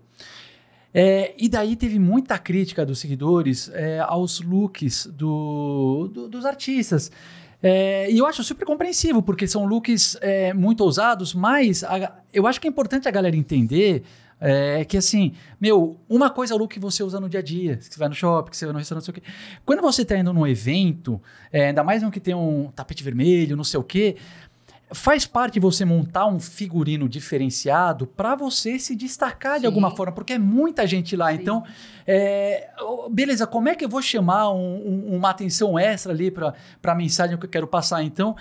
É, 0.94 1.36
e 1.38 1.50
daí 1.50 1.76
teve 1.76 2.00
muita 2.00 2.38
crítica 2.40 2.86
dos 2.86 3.00
seguidores 3.00 3.70
é, 3.74 4.00
aos 4.00 4.40
looks 4.42 5.06
do- 5.08 6.10
do- 6.14 6.30
dos 6.30 6.46
artistas. 6.46 7.12
É, 7.62 8.10
e 8.12 8.18
eu 8.20 8.26
acho 8.28 8.44
super 8.44 8.66
compreensível, 8.66 9.22
porque 9.22 9.48
são 9.48 9.66
looks 9.66 10.16
é, 10.22 10.54
muito 10.54 10.82
ousados, 10.82 11.34
mas 11.34 11.84
a- 11.84 12.16
eu 12.32 12.46
acho 12.46 12.62
que 12.62 12.68
é 12.68 12.70
importante 12.70 13.08
a 13.08 13.12
galera 13.12 13.36
entender 13.36 14.04
é, 14.40 14.86
que 14.86 14.96
assim, 14.96 15.34
meu, 15.60 16.00
uma 16.08 16.30
coisa 16.30 16.54
é 16.54 16.56
o 16.56 16.60
look 16.60 16.72
que 16.76 16.80
você 16.80 17.02
usa 17.02 17.20
no 17.20 17.28
dia 17.28 17.40
a 17.40 17.44
dia, 17.44 17.78
que 17.78 17.86
você 17.86 17.98
vai 17.98 18.08
no 18.08 18.14
shopping, 18.14 18.52
que 18.52 18.58
você 18.58 18.66
vai 18.68 18.74
no 18.74 18.78
restaurante, 18.78 19.08
não 19.08 19.14
sei 19.16 19.20
o 19.20 19.24
quê. 19.26 19.32
Quando 19.66 19.82
você 19.82 20.06
tá 20.06 20.16
indo 20.16 20.32
num 20.32 20.46
evento, 20.46 21.20
é, 21.52 21.70
ainda 21.70 21.84
mais 21.84 22.04
um 22.04 22.12
que 22.12 22.20
tem 22.20 22.36
um 22.36 22.70
tapete 22.76 23.04
vermelho, 23.04 23.58
não 23.58 23.64
sei 23.64 23.80
o 23.80 23.84
quê, 23.84 24.16
faz 24.92 25.26
parte 25.26 25.60
você 25.60 25.84
montar 25.84 26.28
um 26.28 26.40
figurino 26.40 27.10
diferenciado 27.10 28.08
para 28.08 28.36
você 28.36 28.80
se 28.80 28.96
destacar 28.96 29.56
de 29.56 29.62
Sim. 29.62 29.66
alguma 29.68 29.92
forma, 29.92 30.14
porque 30.14 30.34
é 30.34 30.38
muita 30.40 30.88
gente 30.88 31.16
lá. 31.16 31.30
Sim. 31.32 31.36
Então, 31.42 31.64
é, 32.06 32.70
beleza, 33.12 33.46
como 33.46 33.68
é 33.70 33.76
que 33.76 33.84
eu 33.84 33.90
vou 33.90 34.02
chamar 34.02 34.50
um- 34.52 35.10
um- 35.12 35.16
uma 35.18 35.30
atenção 35.30 35.78
extra 35.78 36.14
ali 36.14 36.32
para 36.32 36.54
a 36.84 36.96
mensagem 36.96 37.38
que 37.38 37.46
eu 37.46 37.50
quero 37.50 37.68
passar? 37.68 38.02
Então, 38.04 38.36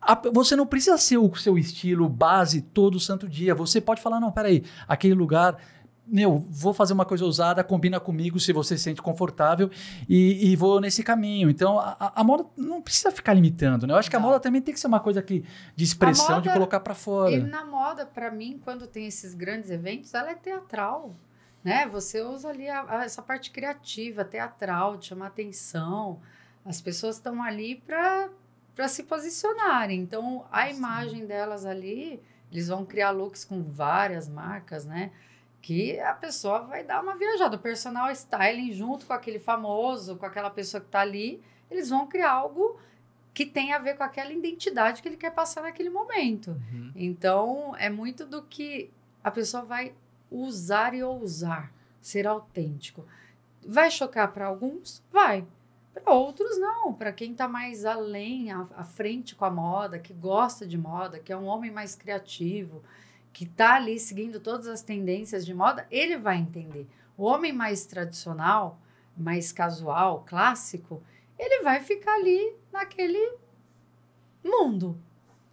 a- 0.00 0.20
você 0.32 0.56
não 0.56 0.66
precisa 0.66 0.96
ser 0.96 1.18
o 1.18 1.34
seu 1.34 1.58
estilo 1.58 2.08
base 2.08 2.62
todo 2.62 2.98
santo 2.98 3.28
dia. 3.28 3.54
Você 3.54 3.80
pode 3.80 4.00
falar, 4.00 4.20
não, 4.20 4.32
peraí, 4.32 4.62
aquele 4.88 5.14
lugar. 5.14 5.56
Meu, 6.06 6.36
vou 6.36 6.74
fazer 6.74 6.92
uma 6.92 7.06
coisa 7.06 7.24
ousada, 7.24 7.64
combina 7.64 7.98
comigo 7.98 8.38
se 8.38 8.52
você 8.52 8.76
se 8.76 8.84
sente 8.84 9.00
confortável 9.00 9.70
e, 10.08 10.50
e 10.50 10.56
vou 10.56 10.78
nesse 10.80 11.02
caminho. 11.02 11.48
Então, 11.48 11.78
a, 11.78 12.12
a- 12.14 12.22
moda 12.22 12.44
não 12.56 12.82
precisa 12.82 13.10
ficar 13.10 13.32
limitando, 13.32 13.86
né? 13.86 13.94
Eu 13.94 13.98
acho 13.98 14.10
que 14.10 14.16
a 14.16 14.18
Não. 14.20 14.26
moda 14.26 14.38
também 14.38 14.60
tem 14.60 14.74
que 14.74 14.78
ser 14.80 14.86
uma 14.86 15.00
coisa 15.00 15.22
que, 15.22 15.42
de 15.74 15.82
expressão, 15.84 16.42
de 16.42 16.48
moda- 16.48 16.52
colocar 16.52 16.80
para 16.80 16.94
fora. 16.94 17.30
E 17.34 17.42
na 17.42 17.64
moda, 17.64 18.04
para 18.04 18.30
mim, 18.30 18.60
quando 18.62 18.86
tem 18.86 19.06
esses 19.06 19.32
grandes 19.34 19.70
eventos, 19.70 20.12
ela 20.12 20.30
é 20.30 20.34
teatral, 20.34 21.14
né? 21.64 21.86
Você 21.86 22.20
usa 22.20 22.50
ali 22.50 22.68
a- 22.68 22.84
a- 22.86 23.04
essa 23.04 23.22
parte 23.22 23.50
criativa, 23.50 24.24
teatral, 24.26 24.98
de 24.98 25.06
chamar 25.06 25.28
atenção. 25.28 26.20
As 26.66 26.82
pessoas 26.82 27.16
estão 27.16 27.42
ali 27.42 27.76
para 27.76 28.28
para 28.74 28.88
se 28.88 29.04
posicionarem. 29.04 30.00
Então, 30.00 30.44
a 30.50 30.68
imagem 30.68 31.26
delas 31.26 31.64
ali, 31.64 32.20
eles 32.50 32.66
vão 32.66 32.84
criar 32.84 33.12
looks 33.12 33.44
com 33.44 33.62
várias 33.62 34.28
marcas, 34.28 34.84
né? 34.84 35.12
Que 35.64 35.98
a 35.98 36.12
pessoa 36.12 36.58
vai 36.58 36.84
dar 36.84 37.02
uma 37.02 37.16
viajada. 37.16 37.56
O 37.56 37.58
personal 37.58 38.10
styling 38.10 38.70
junto 38.70 39.06
com 39.06 39.14
aquele 39.14 39.38
famoso, 39.38 40.14
com 40.16 40.26
aquela 40.26 40.50
pessoa 40.50 40.78
que 40.78 40.88
está 40.88 41.00
ali, 41.00 41.42
eles 41.70 41.88
vão 41.88 42.06
criar 42.06 42.32
algo 42.32 42.78
que 43.32 43.46
tem 43.46 43.72
a 43.72 43.78
ver 43.78 43.96
com 43.96 44.04
aquela 44.04 44.30
identidade 44.30 45.00
que 45.00 45.08
ele 45.08 45.16
quer 45.16 45.30
passar 45.30 45.62
naquele 45.62 45.88
momento. 45.88 46.50
Uhum. 46.50 46.92
Então, 46.94 47.74
é 47.78 47.88
muito 47.88 48.26
do 48.26 48.42
que 48.42 48.90
a 49.22 49.30
pessoa 49.30 49.62
vai 49.62 49.94
usar 50.30 50.92
e 50.92 51.02
ousar, 51.02 51.72
ser 51.98 52.26
autêntico. 52.26 53.06
Vai 53.66 53.90
chocar 53.90 54.30
para 54.34 54.44
alguns? 54.44 55.02
Vai. 55.10 55.46
Para 55.94 56.12
outros, 56.12 56.60
não. 56.60 56.92
Para 56.92 57.10
quem 57.10 57.32
está 57.32 57.48
mais 57.48 57.86
além, 57.86 58.52
à, 58.52 58.68
à 58.76 58.84
frente 58.84 59.34
com 59.34 59.46
a 59.46 59.50
moda, 59.50 59.98
que 59.98 60.12
gosta 60.12 60.66
de 60.66 60.76
moda, 60.76 61.18
que 61.18 61.32
é 61.32 61.36
um 61.38 61.46
homem 61.46 61.70
mais 61.70 61.94
criativo, 61.94 62.82
que 63.34 63.44
está 63.44 63.74
ali 63.74 63.98
seguindo 63.98 64.40
todas 64.40 64.66
as 64.66 64.80
tendências 64.80 65.44
de 65.44 65.52
moda, 65.52 65.86
ele 65.90 66.16
vai 66.16 66.36
entender. 66.38 66.86
O 67.18 67.24
homem 67.24 67.52
mais 67.52 67.84
tradicional, 67.84 68.80
mais 69.16 69.52
casual, 69.52 70.24
clássico, 70.26 71.02
ele 71.38 71.62
vai 71.62 71.80
ficar 71.80 72.14
ali 72.14 72.54
naquele 72.72 73.34
mundo. 74.42 74.98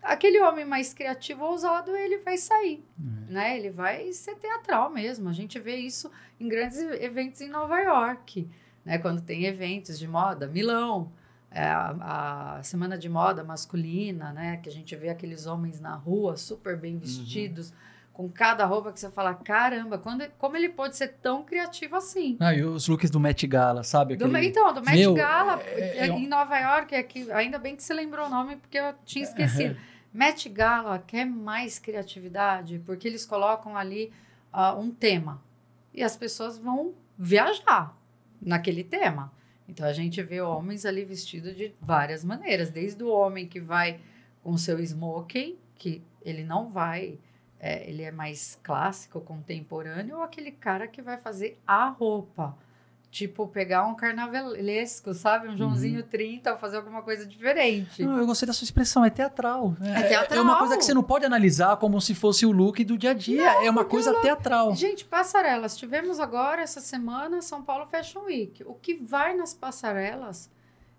aquele 0.04 0.40
homem 0.42 0.66
mais 0.66 0.94
criativo, 0.96 1.44
ousado, 1.46 1.96
ele 1.96 2.18
vai 2.20 2.36
sair, 2.36 2.84
Uhum. 3.00 3.26
né? 3.30 3.56
Ele 3.58 3.70
vai 3.70 4.12
ser 4.14 4.34
teatral 4.36 4.90
mesmo. 4.90 5.30
A 5.30 5.34
gente 5.34 5.60
vê 5.60 5.76
isso 5.76 6.10
em 6.40 6.48
grandes 6.48 6.80
eventos 6.80 7.40
em 7.42 7.48
Nova 7.48 7.80
York, 7.80 8.50
né? 8.84 8.98
Quando 8.98 9.22
tem 9.22 9.46
eventos 9.46 10.00
de 10.00 10.08
moda, 10.08 10.48
Milão, 10.48 11.12
é, 11.52 11.64
a, 11.64 12.56
a 12.58 12.64
semana 12.64 12.98
de 12.98 13.10
moda 13.10 13.44
masculina, 13.44 14.32
né? 14.32 14.58
Que 14.58 14.70
a 14.70 14.72
gente 14.72 14.96
vê 14.96 15.10
aqueles 15.10 15.46
homens 15.46 15.80
na 15.82 15.94
rua 15.96 16.38
super 16.38 16.78
bem 16.78 16.98
vestidos, 16.98 17.74
com 18.14 18.30
cada 18.30 18.66
roupa 18.66 18.92
que 18.92 19.00
você 19.00 19.10
fala, 19.10 19.34
caramba, 19.34 19.98
quando, 19.98 20.26
como 20.38 20.56
ele 20.56 20.70
pode 20.70 20.96
ser 20.98 21.10
tão 21.22 21.44
criativo 21.44 21.96
assim? 21.96 22.38
Ah, 22.40 22.54
e 22.54 22.64
os 22.64 22.88
looks 22.88 23.10
do 23.10 23.20
Met 23.20 23.46
Gala, 23.48 23.84
sabe? 23.84 24.16
Do, 24.16 24.26
Aquele- 24.26 24.48
então, 24.48 24.74
do 24.74 24.82
Met 24.82 24.98
Meu, 24.98 25.14
Gala, 25.14 25.62
é- 25.64 25.98
é 26.00 26.08
em 26.08 26.28
Nova 26.28 26.58
York, 26.58 26.94
é 26.96 27.04
que, 27.04 27.32
ainda 27.32 27.58
bem 27.58 27.76
que 27.76 27.84
você 27.84 27.94
lembrou 27.94 28.28
o 28.28 28.30
nome, 28.30 28.58
porque 28.58 28.78
eu 28.78 28.94
tinha 29.06 29.24
esquecido. 29.26 29.76
Met 30.14 30.48
Gala 30.50 31.00
quer 31.00 31.26
mais 31.26 31.80
criatividade, 31.80 32.80
porque 32.86 33.08
eles 33.08 33.26
colocam 33.26 33.78
ali 33.78 34.12
ah, 34.52 34.74
um 34.76 34.92
tema. 34.92 35.42
E 35.94 36.04
as 36.04 36.16
pessoas 36.18 36.58
vão 36.58 36.94
viajar 37.18 37.96
naquele 38.42 38.84
tema. 38.84 39.32
Então 39.72 39.88
a 39.88 39.94
gente 39.94 40.22
vê 40.22 40.42
homens 40.42 40.86
ali 40.86 41.06
vestidos 41.06 41.56
de 41.56 41.74
várias 41.80 42.26
maneiras, 42.26 42.70
desde 42.70 43.02
o 43.02 43.10
homem 43.10 43.48
que 43.48 43.62
vai 43.62 44.02
com 44.44 44.58
seu 44.58 44.78
smoking, 44.82 45.58
que 45.76 46.04
ele 46.22 46.44
não 46.44 46.70
vai, 46.70 47.18
é, 47.58 47.90
ele 47.90 48.04
é 48.04 48.12
mais 48.12 48.60
clássico, 48.62 49.22
contemporâneo, 49.22 50.18
ou 50.18 50.24
aquele 50.24 50.52
cara 50.52 50.90
que 50.90 51.02
vai 51.02 51.18
fazer 51.18 51.58
a 51.66 51.88
roupa. 51.88 52.58
Tipo, 53.12 53.46
pegar 53.46 53.86
um 53.86 53.94
carnavalesco, 53.94 55.14
sabe? 55.14 55.50
Um 55.50 55.58
Joãozinho 55.58 56.02
30, 56.02 56.54
ou 56.54 56.58
fazer 56.58 56.78
alguma 56.78 57.02
coisa 57.02 57.26
diferente. 57.26 58.06
Não, 58.06 58.18
eu 58.18 58.26
gostei 58.26 58.48
da 58.48 58.54
sua 58.54 58.64
expressão, 58.64 59.04
é 59.04 59.10
teatral. 59.10 59.76
É 59.82 60.04
teatral. 60.04 60.40
É 60.40 60.42
uma 60.42 60.58
coisa 60.58 60.78
que 60.78 60.86
você 60.86 60.94
não 60.94 61.04
pode 61.04 61.26
analisar 61.26 61.76
como 61.76 62.00
se 62.00 62.16
fosse 62.16 62.46
o 62.46 62.52
look 62.54 62.82
do 62.86 62.98
dia 62.98 63.12
a 63.12 63.14
dia. 63.14 63.66
é 63.66 63.70
uma 63.70 63.84
coisa 63.84 64.14
teatral. 64.22 64.74
Gente, 64.74 65.04
passarelas. 65.04 65.76
Tivemos 65.76 66.22
agora, 66.22 66.62
essa 66.62 66.80
semana, 66.80 67.42
São 67.42 67.62
Paulo 67.62 67.86
Fashion 67.86 68.22
Week. 68.22 68.64
O 68.66 68.76
que 68.76 68.94
vai 68.94 69.36
nas 69.36 69.54
passarelas 69.54 70.50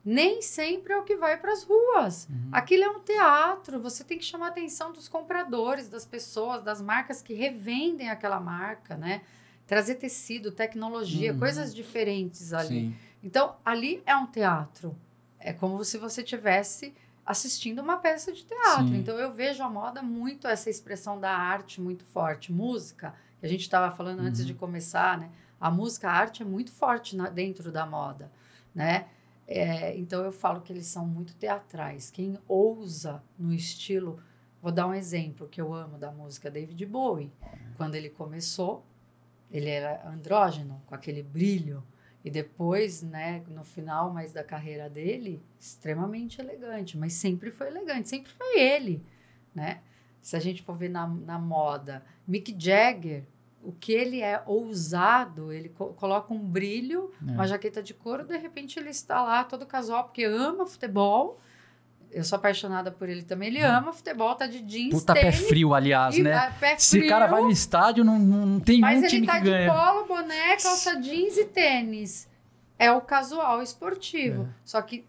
nem 0.04 0.42
sempre 0.42 0.92
é 0.92 0.98
o 0.98 1.04
que 1.04 1.16
vai 1.16 1.36
para 1.36 1.52
as 1.52 1.62
ruas. 1.62 2.28
Uhum. 2.28 2.48
Aquilo 2.52 2.84
é 2.84 2.90
um 2.90 3.00
teatro. 3.00 3.80
Você 3.80 4.02
tem 4.04 4.18
que 4.18 4.24
chamar 4.24 4.46
a 4.46 4.48
atenção 4.50 4.92
dos 4.92 5.08
compradores, 5.08 5.88
das 5.88 6.04
pessoas, 6.04 6.62
das 6.62 6.82
marcas 6.82 7.22
que 7.22 7.32
revendem 7.32 8.10
aquela 8.10 8.40
marca, 8.40 8.96
né? 8.96 9.22
Trazer 9.72 9.94
tecido, 9.94 10.52
tecnologia, 10.52 11.32
Uhum. 11.32 11.38
coisas 11.38 11.74
diferentes 11.74 12.52
ali. 12.52 12.68
Sim. 12.68 12.94
Então, 13.24 13.56
ali 13.64 14.02
é 14.04 14.14
um 14.14 14.26
teatro. 14.26 14.94
É 15.40 15.50
como 15.50 15.82
se 15.82 15.96
você 15.96 16.22
tivesse 16.22 16.92
assistindo 17.24 17.78
uma 17.80 17.96
peça 17.96 18.30
de 18.34 18.44
teatro. 18.44 18.88
Sim. 18.88 18.96
Então, 18.96 19.16
eu 19.18 19.32
vejo 19.32 19.62
a 19.62 19.70
moda 19.70 20.02
muito 20.02 20.46
essa 20.46 20.68
expressão 20.68 21.18
da 21.18 21.34
arte 21.34 21.80
muito 21.80 22.04
forte. 22.04 22.52
Música, 22.52 23.14
que 23.40 23.46
a 23.46 23.48
gente 23.48 23.62
estava 23.62 23.90
falando 23.96 24.20
antes 24.20 24.42
Uhum. 24.42 24.46
de 24.48 24.52
começar, 24.52 25.16
né? 25.18 25.30
A 25.58 25.70
música, 25.70 26.06
a 26.10 26.12
arte 26.12 26.42
é 26.42 26.44
muito 26.44 26.70
forte 26.70 27.16
na- 27.16 27.30
dentro 27.30 27.72
da 27.72 27.86
moda, 27.86 28.30
né? 28.74 29.06
É, 29.48 29.96
então, 29.96 30.22
eu 30.22 30.32
falo 30.32 30.60
que 30.60 30.70
eles 30.70 30.84
são 30.86 31.06
muito 31.06 31.32
teatrais. 31.34 32.10
Quem 32.10 32.36
ousa 32.46 33.22
no 33.38 33.54
estilo... 33.54 34.20
Vou 34.60 34.70
dar 34.70 34.86
um 34.86 34.92
exemplo 34.94 35.48
que 35.48 35.60
eu 35.62 35.72
amo 35.72 35.96
da 35.96 36.12
música 36.12 36.50
David 36.50 36.84
Bowie. 36.84 37.32
Quando 37.78 37.94
ele 37.94 38.10
começou, 38.10 38.84
ele 39.52 39.68
era 39.68 40.02
andrógeno, 40.08 40.82
com 40.86 40.94
aquele 40.94 41.22
brilho. 41.22 41.84
E 42.24 42.30
depois, 42.30 43.02
né, 43.02 43.42
no 43.48 43.64
final 43.64 44.12
mais 44.12 44.32
da 44.32 44.42
carreira 44.44 44.88
dele, 44.88 45.42
extremamente 45.58 46.40
elegante. 46.40 46.96
Mas 46.96 47.12
sempre 47.14 47.50
foi 47.50 47.66
elegante, 47.68 48.08
sempre 48.08 48.30
foi 48.32 48.58
ele, 48.60 49.04
né? 49.54 49.80
Se 50.20 50.36
a 50.36 50.38
gente 50.40 50.62
for 50.62 50.76
ver 50.76 50.88
na, 50.88 51.06
na 51.06 51.36
moda, 51.38 52.04
Mick 52.26 52.54
Jagger, 52.56 53.24
o 53.60 53.72
que 53.72 53.92
ele 53.92 54.20
é 54.22 54.40
ousado, 54.46 55.52
ele 55.52 55.68
co- 55.68 55.92
coloca 55.94 56.32
um 56.32 56.38
brilho, 56.38 57.10
É. 57.26 57.32
uma 57.32 57.46
jaqueta 57.46 57.82
de 57.82 57.92
couro, 57.92 58.24
de 58.24 58.36
repente 58.36 58.78
ele 58.78 58.90
está 58.90 59.22
lá 59.22 59.42
todo 59.44 59.66
casual, 59.66 60.04
porque 60.04 60.24
ama 60.24 60.64
futebol. 60.66 61.40
Eu 62.12 62.22
sou 62.24 62.36
apaixonada 62.36 62.90
por 62.90 63.08
ele 63.08 63.22
também. 63.22 63.48
Ele 63.48 63.62
ama 63.62 63.92
futebol, 63.92 64.34
tá 64.34 64.46
de 64.46 64.60
jeans, 64.60 64.92
Puta 64.92 65.14
pé 65.14 65.30
tênis, 65.30 65.48
frio, 65.48 65.72
aliás, 65.74 66.16
e, 66.16 66.22
né? 66.22 66.34
ah, 66.34 66.52
pé 66.60 66.76
Se 66.78 66.96
o 66.96 67.00
frio. 67.00 67.08
cara 67.10 67.26
vai 67.26 67.40
no 67.42 67.50
estádio, 67.50 68.04
não, 68.04 68.18
não 68.18 68.60
tem 68.60 68.80
Mas 68.80 68.96
um 68.96 69.00
ele 69.00 69.08
time 69.08 69.26
tá 69.26 69.38
que 69.38 69.44
de 69.44 69.50
ganha. 69.50 69.72
polo, 69.72 70.06
boné, 70.06 70.56
calça 70.56 71.00
jeans 71.00 71.36
e 71.38 71.46
tênis. 71.46 72.28
É 72.78 72.92
o 72.92 73.00
casual 73.00 73.62
esportivo. 73.62 74.42
É. 74.42 74.46
Só 74.64 74.82
que 74.82 75.06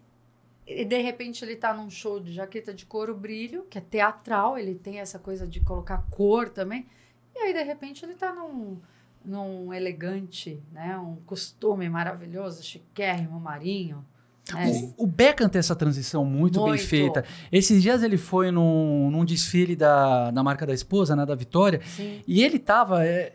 de 0.66 1.02
repente 1.02 1.44
ele 1.44 1.56
tá 1.56 1.74
num 1.74 1.90
show 1.90 2.18
de 2.18 2.32
jaqueta 2.32 2.72
de 2.72 2.86
couro 2.86 3.14
brilho, 3.14 3.66
que 3.68 3.76
é 3.76 3.82
teatral, 3.82 4.56
ele 4.56 4.74
tem 4.74 4.98
essa 4.98 5.18
coisa 5.18 5.46
de 5.46 5.60
colocar 5.60 6.02
cor 6.10 6.48
também. 6.48 6.86
E 7.34 7.38
aí 7.38 7.52
de 7.52 7.62
repente 7.62 8.04
ele 8.04 8.14
tá 8.14 8.32
num 8.32 8.78
num 9.22 9.72
elegante, 9.72 10.62
né, 10.70 10.98
um 10.98 11.16
costume 11.24 11.88
maravilhoso, 11.88 12.62
chiquérrimo, 12.62 13.40
marinho. 13.40 14.04
Né? 14.52 14.92
O, 14.98 15.04
o 15.04 15.06
Beckham 15.06 15.48
tem 15.48 15.58
essa 15.58 15.74
transição 15.74 16.24
muito, 16.24 16.58
bem 16.60 16.68
Muito. 16.70 16.86
feita. 16.86 17.24
Esses 17.50 17.82
dias 17.82 18.02
ele 18.02 18.16
foi 18.16 18.50
num, 18.50 19.10
num 19.10 19.24
desfile 19.24 19.74
da, 19.74 20.30
da 20.30 20.42
marca 20.42 20.66
da 20.66 20.74
esposa, 20.74 21.16
né, 21.16 21.24
da 21.24 21.34
Vitória, 21.34 21.80
Sim. 21.84 22.20
e 22.26 22.42
ele 22.42 22.58
tava. 22.58 23.04
é, 23.04 23.32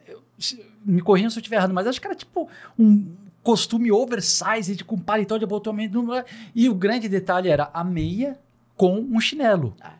me 0.86 1.02
corrijam 1.02 1.30
se 1.30 1.38
eu 1.38 1.41
estiver 1.41 1.58
errado, 1.58 1.74
mas 1.74 1.88
acho 1.88 2.00
que 2.00 2.08
era 2.08 2.15
tipo 2.15 2.48
um 2.78 3.08
costume 3.43 3.91
oversize, 3.91 4.84
com 4.84 4.98
paletó 4.98 5.38
de 5.38 5.43
abotoamento. 5.43 6.04
E 6.54 6.69
o 6.69 6.76
grande 6.76 7.10
detalhe 7.10 7.50
era 7.50 7.69
a 7.74 7.84
meia 7.84 8.38
com 8.76 9.00
um 9.00 9.19
chinelo. 9.19 9.76
Ah. 9.82 9.93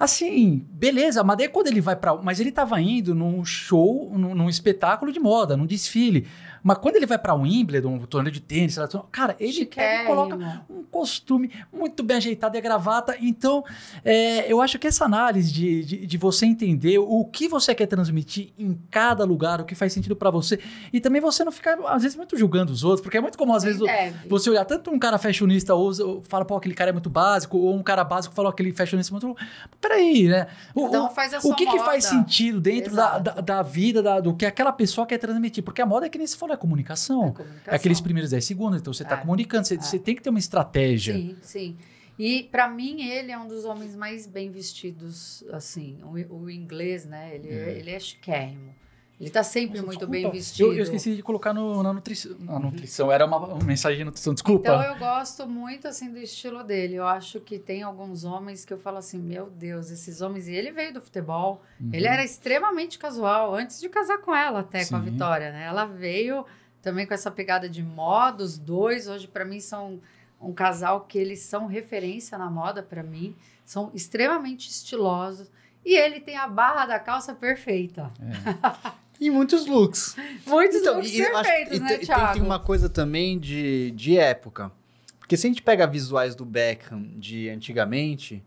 Assim, 0.00 0.66
beleza, 0.70 1.22
mas 1.22 1.36
daí 1.36 1.46
quando 1.46 1.66
ele 1.66 1.82
vai 1.82 1.94
pra. 1.94 2.16
Mas 2.16 2.40
ele 2.40 2.50
tava 2.50 2.80
indo 2.80 3.14
num 3.14 3.44
show, 3.44 4.10
num, 4.16 4.34
num 4.34 4.48
espetáculo 4.48 5.12
de 5.12 5.20
moda, 5.20 5.58
num 5.58 5.66
desfile. 5.66 6.26
Mas 6.62 6.78
quando 6.78 6.96
ele 6.96 7.06
vai 7.06 7.18
pra 7.18 7.34
Wimbledon, 7.34 7.94
um 7.94 7.98
torneio 8.00 8.32
de 8.32 8.40
tênis, 8.40 8.76
cara, 9.10 9.34
ele 9.40 9.62
e 9.62 9.66
coloca 10.06 10.32
Chiquérrimo. 10.36 10.64
um 10.68 10.82
costume 10.84 11.50
muito 11.72 12.02
bem 12.02 12.16
ajeitado 12.18 12.56
e 12.56 12.58
a 12.58 12.60
gravata. 12.60 13.16
Então, 13.20 13.64
é, 14.04 14.50
eu 14.50 14.60
acho 14.60 14.78
que 14.78 14.86
essa 14.86 15.04
análise 15.04 15.52
de, 15.52 15.84
de, 15.84 16.06
de 16.06 16.18
você 16.18 16.46
entender 16.46 16.98
o 16.98 17.24
que 17.24 17.48
você 17.48 17.74
quer 17.74 17.86
transmitir 17.86 18.52
em 18.58 18.78
cada 18.90 19.24
lugar, 19.24 19.60
o 19.60 19.64
que 19.64 19.74
faz 19.74 19.92
sentido 19.92 20.14
pra 20.16 20.30
você, 20.30 20.58
e 20.92 21.00
também 21.00 21.20
você 21.20 21.44
não 21.44 21.52
ficar, 21.52 21.78
às 21.86 22.02
vezes, 22.02 22.16
muito 22.16 22.36
julgando 22.36 22.72
os 22.72 22.84
outros, 22.84 23.00
porque 23.02 23.16
é 23.18 23.20
muito 23.20 23.38
comum, 23.38 23.54
às 23.54 23.62
vezes, 23.64 23.80
o- 23.80 23.84
Deve. 23.86 24.28
você 24.28 24.50
olhar 24.50 24.64
tanto 24.64 24.90
um 24.90 24.98
cara 24.98 25.18
fashionista 25.18 25.74
usa, 25.74 26.04
fala, 26.24 26.44
pô, 26.44 26.56
aquele 26.56 26.74
cara 26.74 26.90
é 26.90 26.92
muito 26.92 27.10
básico, 27.10 27.56
ou 27.58 27.74
um 27.74 27.82
cara 27.82 28.04
básico 28.04 28.34
fala, 28.34 28.50
aquele 28.50 28.72
fashionista 28.72 29.14
é 29.14 29.18
muito. 29.20 29.36
Peraí, 29.80 30.28
né? 30.28 30.46
O, 30.74 30.84
Cada 30.84 31.02
um 31.02 31.06
o- 31.06 31.10
faz 31.10 31.34
a 31.34 31.38
o 31.38 31.40
sua 31.42 31.56
que, 31.56 31.66
que 31.66 31.78
faz 31.78 32.04
moda. 32.04 32.16
sentido 32.16 32.60
dentro 32.60 32.94
da, 32.94 33.18
da, 33.18 33.32
da 33.40 33.62
vida, 33.62 34.02
da- 34.02 34.20
do 34.20 34.34
que 34.34 34.44
aquela 34.46 34.72
pessoa 34.72 35.06
quer 35.06 35.18
transmitir? 35.18 35.62
Porque 35.64 35.80
a 35.80 35.86
moda 35.86 36.06
é 36.06 36.08
que 36.08 36.18
nem 36.18 36.26
se 36.26 36.36
falou, 36.36 36.49
é 36.52 36.56
comunicação. 36.56 37.28
É 37.28 37.32
comunicação. 37.32 37.72
É 37.72 37.76
aqueles 37.76 38.00
primeiros 38.00 38.30
10 38.30 38.44
segundos, 38.44 38.80
então 38.80 38.92
você 38.92 39.02
está 39.02 39.16
É. 39.16 39.20
comunicando, 39.20 39.66
você, 39.66 39.76
você 39.76 39.98
tem 39.98 40.14
que 40.14 40.22
ter 40.22 40.30
uma 40.30 40.38
estratégia. 40.38 41.14
Sim, 41.14 41.36
sim. 41.42 41.76
E 42.18 42.42
pra 42.44 42.68
mim 42.68 43.02
ele 43.02 43.32
é 43.32 43.38
um 43.38 43.48
dos 43.48 43.64
homens 43.64 43.96
mais 43.96 44.26
bem 44.26 44.50
vestidos, 44.50 45.42
assim, 45.52 45.98
o, 46.02 46.42
o 46.42 46.50
inglês, 46.50 47.06
né? 47.06 47.34
Ele 47.34 47.48
é, 47.48 47.78
ele 47.78 47.90
é 47.90 47.98
chiquérrimo. 47.98 48.74
Ele 49.20 49.28
tá 49.28 49.42
sempre 49.42 49.76
Nossa, 49.76 49.86
muito 49.86 49.98
desculpa, 49.98 50.12
bem 50.12 50.30
vestido. 50.30 50.72
Eu, 50.72 50.76
eu 50.76 50.82
esqueci 50.82 51.14
de 51.14 51.22
colocar 51.22 51.52
no, 51.52 51.82
na 51.82 51.92
nutrição. 51.92 52.34
Na 52.38 52.58
nutrição, 52.58 53.12
era 53.12 53.26
uma, 53.26 53.36
uma 53.36 53.64
mensagem 53.64 53.98
de 53.98 54.04
nutrição, 54.04 54.32
desculpa. 54.32 54.66
Então 54.66 54.82
eu 54.82 54.96
gosto 54.96 55.46
muito 55.46 55.86
assim 55.86 56.10
do 56.10 56.18
estilo 56.18 56.64
dele. 56.64 56.94
Eu 56.94 57.06
acho 57.06 57.38
que 57.38 57.58
tem 57.58 57.82
alguns 57.82 58.24
homens 58.24 58.64
que 58.64 58.72
eu 58.72 58.78
falo 58.78 58.96
assim, 58.96 59.18
meu 59.18 59.50
Deus, 59.50 59.90
esses 59.90 60.22
homens. 60.22 60.48
E 60.48 60.54
ele 60.54 60.72
veio 60.72 60.94
do 60.94 61.02
futebol. 61.02 61.60
Uhum. 61.78 61.90
Ele 61.92 62.06
era 62.06 62.24
extremamente 62.24 62.98
casual 62.98 63.54
antes 63.54 63.78
de 63.78 63.90
casar 63.90 64.18
com 64.22 64.34
ela, 64.34 64.60
até 64.60 64.86
com 64.86 64.96
a 64.96 65.02
Sim. 65.02 65.10
Vitória, 65.10 65.52
né? 65.52 65.66
Ela 65.66 65.84
veio 65.84 66.46
também 66.80 67.06
com 67.06 67.12
essa 67.12 67.30
pegada 67.30 67.68
de 67.68 67.82
moda. 67.82 68.42
Os 68.42 68.56
dois 68.56 69.06
hoje 69.06 69.28
para 69.28 69.44
mim 69.44 69.60
são 69.60 70.00
um 70.40 70.54
casal 70.54 71.02
que 71.02 71.18
eles 71.18 71.40
são 71.40 71.66
referência 71.66 72.38
na 72.38 72.50
moda 72.50 72.82
para 72.82 73.02
mim. 73.02 73.36
São 73.66 73.90
extremamente 73.92 74.70
estilosos. 74.70 75.50
E 75.84 75.94
ele 75.94 76.20
tem 76.20 76.38
a 76.38 76.48
barra 76.48 76.86
da 76.86 76.98
calça 76.98 77.34
perfeita. 77.34 78.10
E 79.20 79.28
muitos 79.30 79.66
looks. 79.66 80.16
Muitos 80.46 80.76
Então, 80.80 80.94
looks 80.96 81.12
e 81.12 81.22
perfeitos, 81.22 81.76
e 81.76 81.80
né, 81.80 81.88
tem- 81.88 81.98
tem, 81.98 82.06
Thiago? 82.06 82.32
tem 82.32 82.42
uma 82.42 82.58
coisa 82.58 82.88
também 82.88 83.38
de, 83.38 83.90
de 83.92 84.16
época. 84.16 84.72
Porque 85.18 85.36
se 85.36 85.46
a 85.46 85.50
gente 85.50 85.62
pega 85.62 85.86
visuais 85.86 86.34
do 86.34 86.44
Beckham 86.44 87.02
de 87.16 87.48
antigamente, 87.50 88.42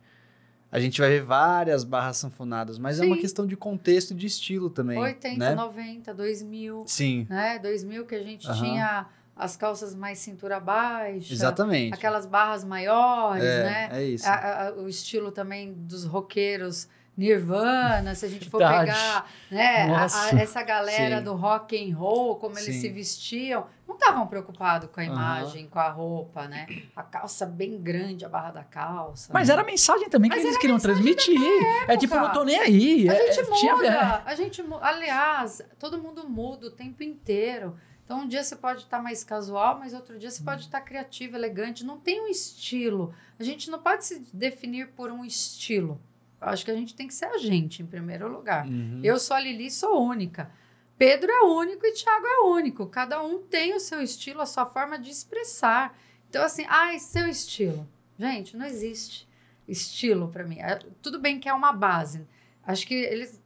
a 0.71 0.79
gente 0.79 0.99
vai 0.99 1.09
ver 1.11 1.21
várias 1.21 1.83
barras 1.83 2.17
sanfonadas, 2.17 2.79
mas 2.79 2.99
é 2.99 3.05
uma 3.05 3.15
Sim. 3.15 3.21
questão 3.21 3.45
de 3.45 3.55
contexto 3.55 4.11
e 4.11 4.15
de 4.15 4.25
estilo 4.25 4.69
também. 4.69 4.97
80, 4.97 5.37
né? 5.37 5.53
90, 5.55 6.13
2000. 6.13 6.83
Sim, 6.87 7.27
né? 7.29 7.59
2000 7.59 8.05
que 8.05 8.15
a 8.15 8.23
gente 8.23 8.47
Aham. 8.49 8.59
tinha 8.59 9.05
as 9.35 9.55
calças 9.55 9.93
mais 9.95 10.17
cintura 10.19 10.59
baixa, 10.59 11.31
exatamente. 11.33 11.93
aquelas 11.93 12.25
barras 12.25 12.63
maiores, 12.63 13.43
é, 13.43 13.63
né? 13.63 13.89
é 13.91 14.03
isso. 14.03 14.27
A- 14.27 14.67
a- 14.69 14.73
o 14.73 14.87
estilo 14.89 15.31
também 15.31 15.71
dos 15.73 16.03
roqueiros 16.05 16.87
Nirvana, 17.15 18.15
se 18.15 18.25
a 18.25 18.29
gente 18.29 18.49
for 18.49 18.57
Verdade. 18.57 18.85
pegar 18.91 19.29
né, 19.51 19.93
a- 19.93 20.05
a- 20.05 20.39
essa 20.41 20.63
galera 20.63 21.17
Sim. 21.19 21.23
do 21.23 21.35
rock 21.35 21.75
and 21.77 21.95
roll, 21.95 22.37
como 22.37 22.57
eles 22.57 22.75
Sim. 22.75 22.81
se 22.81 22.89
vestiam, 22.89 23.67
não 23.87 23.95
estavam 23.95 24.25
preocupados 24.27 24.89
com 24.91 24.99
a 24.99 25.03
imagem, 25.03 25.67
com 25.67 25.79
a 25.79 25.89
roupa, 25.89 26.47
né? 26.47 26.65
A 26.95 27.03
calça 27.03 27.45
bem 27.45 27.79
grande, 27.81 28.25
a 28.25 28.29
barra 28.29 28.51
da 28.51 28.63
calça. 28.63 29.31
Mas 29.33 29.47
né? 29.47 29.53
era 29.53 29.61
a 29.61 29.65
mensagem 29.65 30.09
também 30.09 30.29
que 30.29 30.35
Mas 30.37 30.43
eles 30.43 30.55
era 30.55 30.59
a 30.59 30.61
queriam 30.61 30.79
transmitir. 30.79 31.39
É 31.87 31.95
tipo, 31.97 32.15
não 32.15 32.31
tô 32.31 32.43
nem 32.43 32.59
aí. 32.59 33.07
A 33.09 33.13
é, 33.13 33.31
gente 33.31 33.51
tinha- 33.59 33.75
muda, 33.75 33.87
é. 33.87 34.21
a 34.31 34.35
gente 34.35 34.63
aliás, 34.81 35.61
todo 35.77 36.01
mundo 36.01 36.27
muda 36.27 36.67
o 36.67 36.71
tempo 36.71 37.03
inteiro. 37.03 37.77
Então 38.05 38.21
um 38.21 38.27
dia 38.27 38.43
você 38.43 38.55
pode 38.55 38.79
estar 38.81 39.01
mais 39.01 39.23
casual, 39.23 39.79
mas 39.79 39.93
outro 39.93 40.17
dia 40.19 40.29
você 40.29 40.41
Hum. 40.41 40.45
pode 40.45 40.61
estar 40.61 40.81
criativo, 40.81 41.35
elegante. 41.37 41.85
Não 41.85 41.97
tem 41.97 42.21
um 42.21 42.27
estilo. 42.27 43.13
A 43.39 43.43
gente 43.43 43.69
não 43.71 43.79
pode 43.79 44.03
se 44.05 44.25
definir 44.33 44.87
por 44.89 45.09
um 45.11 45.23
estilo. 45.23 46.01
Acho 46.43 46.65
que 46.65 46.71
a 46.71 46.75
gente 46.75 46.95
tem 46.95 47.07
que 47.07 47.13
ser 47.13 47.25
a 47.25 47.37
gente 47.37 47.81
em 47.81 47.85
primeiro 47.85 48.27
lugar. 48.27 48.65
Uhum. 48.67 48.99
Eu 49.03 49.17
sou 49.19 49.35
a 49.35 49.39
Lili, 49.39 49.69
sou 49.71 50.01
única. 50.03 50.51
Pedro 50.97 51.31
é 51.31 51.41
único 51.43 51.85
e 51.85 51.91
Thiago 51.91 52.25
é 52.25 52.39
único. 52.45 52.85
Cada 52.87 53.21
um 53.21 53.39
tem 53.41 53.73
o 53.75 53.79
seu 53.79 54.01
estilo, 54.01 54.41
a 54.41 54.45
sua 54.45 54.65
forma 54.65 54.97
de 54.99 55.09
expressar. 55.09 55.97
Então, 56.29 56.43
assim, 56.43 56.65
ai, 56.67 56.99
seu 56.99 57.27
estilo. 57.27 57.87
Gente, 58.17 58.55
não 58.55 58.65
existe 58.65 59.27
estilo 59.67 60.27
para 60.29 60.43
mim. 60.43 60.59
É, 60.59 60.79
Tudo 61.01 61.19
bem 61.19 61.39
que 61.39 61.49
é 61.49 61.53
uma 61.53 61.73
base. 61.73 62.27
Acho 62.65 62.85
que 62.87 62.93
eles 62.93 63.41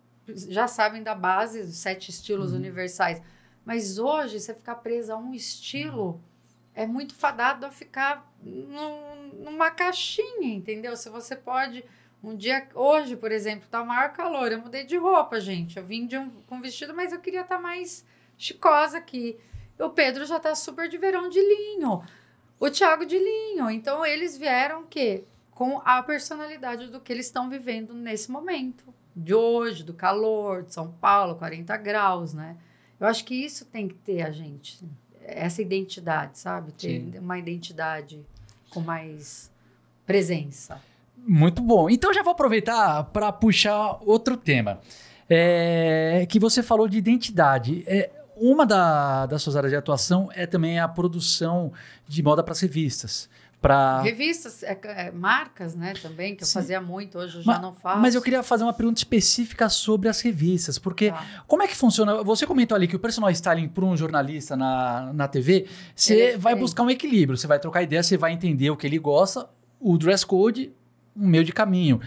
já 0.50 0.68
sabem 0.68 1.02
da 1.04 1.16
base, 1.16 1.62
os 1.62 1.78
sete 1.78 2.10
estilos 2.12 2.52
universais. 2.54 3.22
Mas 3.66 3.98
hoje, 3.98 4.40
você 4.40 4.54
ficar 4.54 4.76
presa 4.76 5.14
a 5.14 5.18
um 5.18 5.34
estilo 5.34 6.22
é 6.74 6.86
muito 6.86 7.16
fadado 7.16 7.66
a 7.66 7.72
ficar 7.72 8.32
num- 8.44 9.44
numa 9.44 9.72
caixinha, 9.72 10.54
entendeu? 10.54 10.96
Se 10.96 11.10
você 11.10 11.36
pode. 11.36 11.84
Um 12.24 12.36
dia, 12.36 12.68
hoje, 12.74 13.16
por 13.16 13.32
exemplo, 13.32 13.68
tá 13.70 13.82
o 13.82 13.86
maior 13.86 14.12
calor. 14.12 14.52
Eu 14.52 14.60
mudei 14.60 14.84
de 14.84 14.98
roupa, 14.98 15.40
gente. 15.40 15.78
Eu 15.78 15.86
vim 15.86 16.08
de 16.08 16.18
um, 16.18 16.30
com 16.48 16.60
vestido, 16.60 16.94
mas 16.94 17.14
eu 17.14 17.20
queria 17.20 17.42
estar 17.42 17.60
mais 17.60 18.04
chicosa 18.38 18.98
aqui. 18.98 19.38
O 19.80 19.90
Pedro 19.90 20.26
já 20.26 20.40
tá 20.40 20.56
super 20.56 20.90
de 20.90 20.98
verão 20.98 21.30
de 21.30 21.40
linho. 21.40 22.04
O 22.60 22.70
Thiago 22.70 23.06
de 23.06 23.18
linho. 23.18 23.70
Então, 23.70 24.06
eles 24.06 24.38
vieram 24.38 24.82
o 24.82 24.88
quê? 24.88 25.26
Com 25.52 25.82
a 25.86 26.02
personalidade 26.02 26.88
do 26.88 27.00
que 27.00 27.14
eles 27.14 27.28
estão 27.28 27.50
vivendo 27.50 27.94
nesse 27.94 28.32
momento. 28.32 28.94
De 29.16 29.34
hoje, 29.34 29.84
do 29.84 29.94
calor, 29.94 30.64
de 30.64 30.74
São 30.74 30.92
Paulo, 30.92 31.36
40 31.36 31.78
graus, 31.78 32.34
né? 32.34 32.58
Eu 33.00 33.08
acho 33.08 33.24
que 33.26 33.36
isso 33.36 33.66
tem 33.66 33.88
que 33.88 33.96
ter 33.96 34.24
a 34.24 34.32
gente. 34.32 34.84
Essa 35.22 35.62
identidade, 35.62 36.40
sabe? 36.40 36.72
Ter 36.72 37.00
Sim. 37.00 37.20
uma 37.20 37.38
identidade 37.38 38.26
com 38.70 38.80
mais 38.80 39.52
presença. 40.06 40.82
Muito 41.26 41.62
bom. 41.62 41.90
Então 41.90 42.14
já 42.14 42.24
vou 42.24 42.32
aproveitar 42.32 43.04
para 43.06 43.32
puxar 43.32 43.98
outro 44.02 44.36
tema. 44.38 44.80
É, 45.30 46.26
que 46.30 46.40
você 46.40 46.64
falou 46.64 46.88
de 46.88 46.98
identidade. 46.98 47.84
É, 47.86 48.10
uma 48.38 48.66
da- 48.66 49.26
das 49.26 49.42
suas 49.42 49.56
áreas 49.58 49.72
de 49.72 49.76
atuação 49.76 50.30
é 50.34 50.46
também 50.46 50.80
a 50.80 50.88
produção 50.88 51.74
de 52.08 52.24
moda 52.24 52.42
para 52.44 52.54
as 52.54 52.60
revistas. 52.62 53.30
Pra... 53.60 54.02
Revistas, 54.04 54.62
é, 54.62 54.78
é, 54.84 55.12
marcas, 55.12 55.76
né, 55.76 55.94
também, 56.00 56.36
que 56.36 56.44
eu 56.44 56.48
Sim. 56.48 56.54
fazia 56.54 56.80
muito, 56.80 57.18
hoje 57.18 57.38
eu 57.38 57.42
já 57.42 57.58
não 57.60 57.74
faço. 57.74 58.00
Mas 58.00 58.14
eu 58.14 58.22
queria 58.22 58.44
fazer 58.44 58.64
uma 58.64 58.72
pergunta 58.72 59.00
específica 59.00 59.68
sobre 59.68 60.08
as 60.08 60.22
revistas, 60.22 60.78
porque 60.78 61.10
Tá. 61.10 61.26
como 61.48 61.64
é 61.64 61.68
que 61.68 61.76
funciona? 61.76 62.24
Você 62.24 62.46
comentou 62.46 62.76
ali 62.76 62.88
que 62.88 62.96
o 62.96 63.00
personal 63.00 63.32
styling 63.32 63.68
para 63.68 63.84
um 63.84 63.98
jornalista 63.98 64.56
na, 64.56 65.12
na 65.12 65.28
TV, 65.28 65.66
você 65.96 66.38
vai 66.38 66.54
buscar 66.56 66.84
um 66.84 66.90
equilíbrio, 66.92 67.36
você 67.36 67.48
vai 67.48 67.58
trocar 67.60 67.82
ideia, 67.82 68.04
você 68.04 68.16
vai 68.16 68.32
entender 68.32 68.70
o 68.70 68.78
que 68.78 68.86
ele 68.86 69.00
gosta, 69.00 69.50
o 69.80 69.98
dress 69.98 70.24
code, 70.24 70.72
um 71.18 71.28
meio 71.28 71.44
de 71.44 71.52
caminho. 71.52 72.00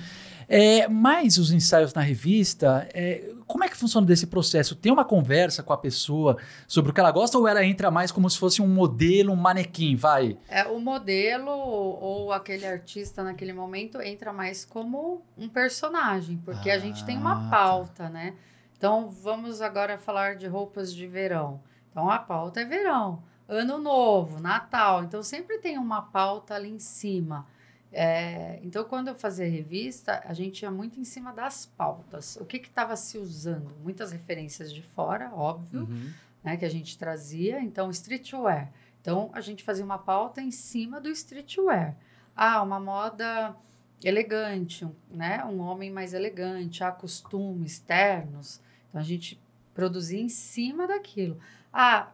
É, 0.53 0.89
mas 0.89 1.39
os 1.39 1.53
ensaios 1.53 1.95
na 1.95 2.01
revista, 2.01 2.89
é, 2.93 3.33
como 3.47 3.63
é 3.63 3.69
que 3.69 3.77
funciona 3.77 4.05
desse 4.05 4.27
processo? 4.27 4.75
Tem 4.75 4.91
uma 4.91 5.05
conversa 5.05 5.63
com 5.63 5.73
a 5.73 5.77
pessoa 5.79 6.37
sobre 6.67 6.91
o 6.91 6.95
que 6.95 6.99
ela 6.99 7.13
gosta 7.13 7.39
ou 7.39 7.47
ela 7.47 7.65
entra 7.65 7.89
mais 7.89 8.11
como 8.11 8.29
se 8.29 8.37
fosse 8.37 8.61
um 8.61 8.67
modelo, 8.67 9.33
um 9.33 9.37
manequim, 9.37 9.95
vai? 9.95 10.37
É, 10.49 10.65
o 10.65 10.81
modelo 10.81 11.53
ou 11.53 12.33
aquele 12.33 12.67
artista 12.67 13.23
naquele 13.23 13.53
momento 13.53 14.03
entra 14.03 14.33
mais 14.33 14.65
como 14.65 15.23
um 15.39 15.49
personagem, 15.49 16.37
porque 16.45 16.69
a 16.69 16.81
gente 16.81 17.05
tem 17.05 17.17
Ah, 17.19 17.21
uma 17.21 17.35
tá. 17.45 17.49
pauta, 17.51 18.09
né? 18.09 18.35
Então 18.77 19.09
vamos 19.09 19.61
agora 19.63 19.99
falar 19.99 20.35
de 20.35 20.49
roupas 20.49 20.93
de 20.93 21.07
verão. 21.07 21.61
Então 21.93 22.11
a 22.11 22.19
pauta 22.19 22.61
é 22.61 22.65
verão, 22.65 23.23
ano 23.49 23.79
novo, 23.79 24.41
Natal. 24.41 25.05
Então 25.05 25.23
sempre 25.23 25.59
tem 25.59 25.79
uma 25.79 26.03
pauta 26.03 26.55
ali 26.55 26.71
em 26.71 26.79
cima. 26.81 27.47
É, 27.93 28.61
então 28.63 28.85
quando 28.85 29.09
eu 29.09 29.15
fazia 29.17 29.49
revista, 29.49 30.23
a 30.25 30.33
gente 30.33 30.63
ia 30.63 30.71
muito 30.71 31.01
em 31.01 31.05
cima 31.05 31.33
das 31.33 31.67
pautas. 31.67 32.37
O 32.37 32.45
que 32.45 32.59
estava 32.59 32.95
se 32.97 33.19
usando? 33.19 33.75
Muitas 33.83 34.13
referências 34.13 34.73
de 34.73 34.83
fora, 34.83 35.31
óbvio 35.35 35.83
Uhum. 35.83 36.13
né, 36.45 36.57
que 36.57 36.65
a 36.65 36.69
gente 36.71 36.97
trazia. 36.97 37.61
Então, 37.61 37.91
streetwear. 37.91 38.73
Então, 39.01 39.31
a 39.33 39.41
gente 39.41 39.65
fazia 39.65 39.85
uma 39.85 39.99
pauta 39.99 40.41
em 40.41 40.51
cima 40.51 41.01
do 41.01 41.09
streetwear. 41.09 41.97
Ah, 42.37 42.63
uma 42.63 42.79
moda 42.79 43.57
elegante, 44.05 44.85
um, 44.85 44.95
né? 45.11 45.45
Um 45.45 45.59
homem 45.61 45.91
mais 45.91 46.15
elegante, 46.15 46.83
ah, 46.85 46.93
costumes, 46.93 47.79
ternos. 47.81 48.61
Então, 48.89 49.01
a 49.01 49.05
gente 49.05 49.41
produzia 49.75 50.21
em 50.21 50.29
cima 50.29 50.87
daquilo. 50.87 51.39
Ah, 51.73 52.11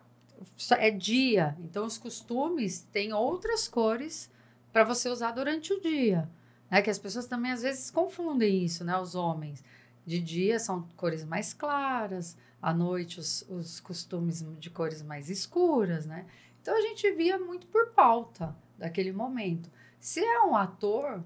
é 0.78 0.90
dia. 0.90 1.56
Então, 1.60 1.84
os 1.84 1.98
costumes 1.98 2.80
têm 2.92 3.12
outras 3.12 3.68
cores 3.68 4.30
para 4.76 4.84
você 4.84 5.08
usar 5.08 5.30
durante 5.30 5.72
o 5.72 5.80
dia. 5.80 6.28
Né? 6.70 6.82
Que 6.82 6.90
as 6.90 6.98
pessoas 6.98 7.24
também, 7.24 7.50
às 7.50 7.62
vezes, 7.62 7.90
confundem 7.90 8.62
isso, 8.62 8.84
né? 8.84 8.94
Os 8.98 9.14
homens. 9.14 9.64
De 10.04 10.20
dia 10.20 10.58
são 10.58 10.86
cores 10.98 11.24
mais 11.24 11.54
claras, 11.54 12.36
à 12.60 12.74
noite 12.74 13.18
os, 13.18 13.40
os 13.48 13.80
costumes 13.80 14.44
de 14.58 14.68
cores 14.68 15.00
mais 15.00 15.30
escuras, 15.30 16.04
né? 16.04 16.26
Então 16.60 16.76
a 16.76 16.80
gente 16.82 17.10
via 17.12 17.38
muito 17.38 17.66
por 17.68 17.86
pauta 17.94 18.54
daquele 18.76 19.12
momento. 19.12 19.70
Se 19.98 20.20
é 20.22 20.42
um 20.42 20.54
ator, 20.54 21.24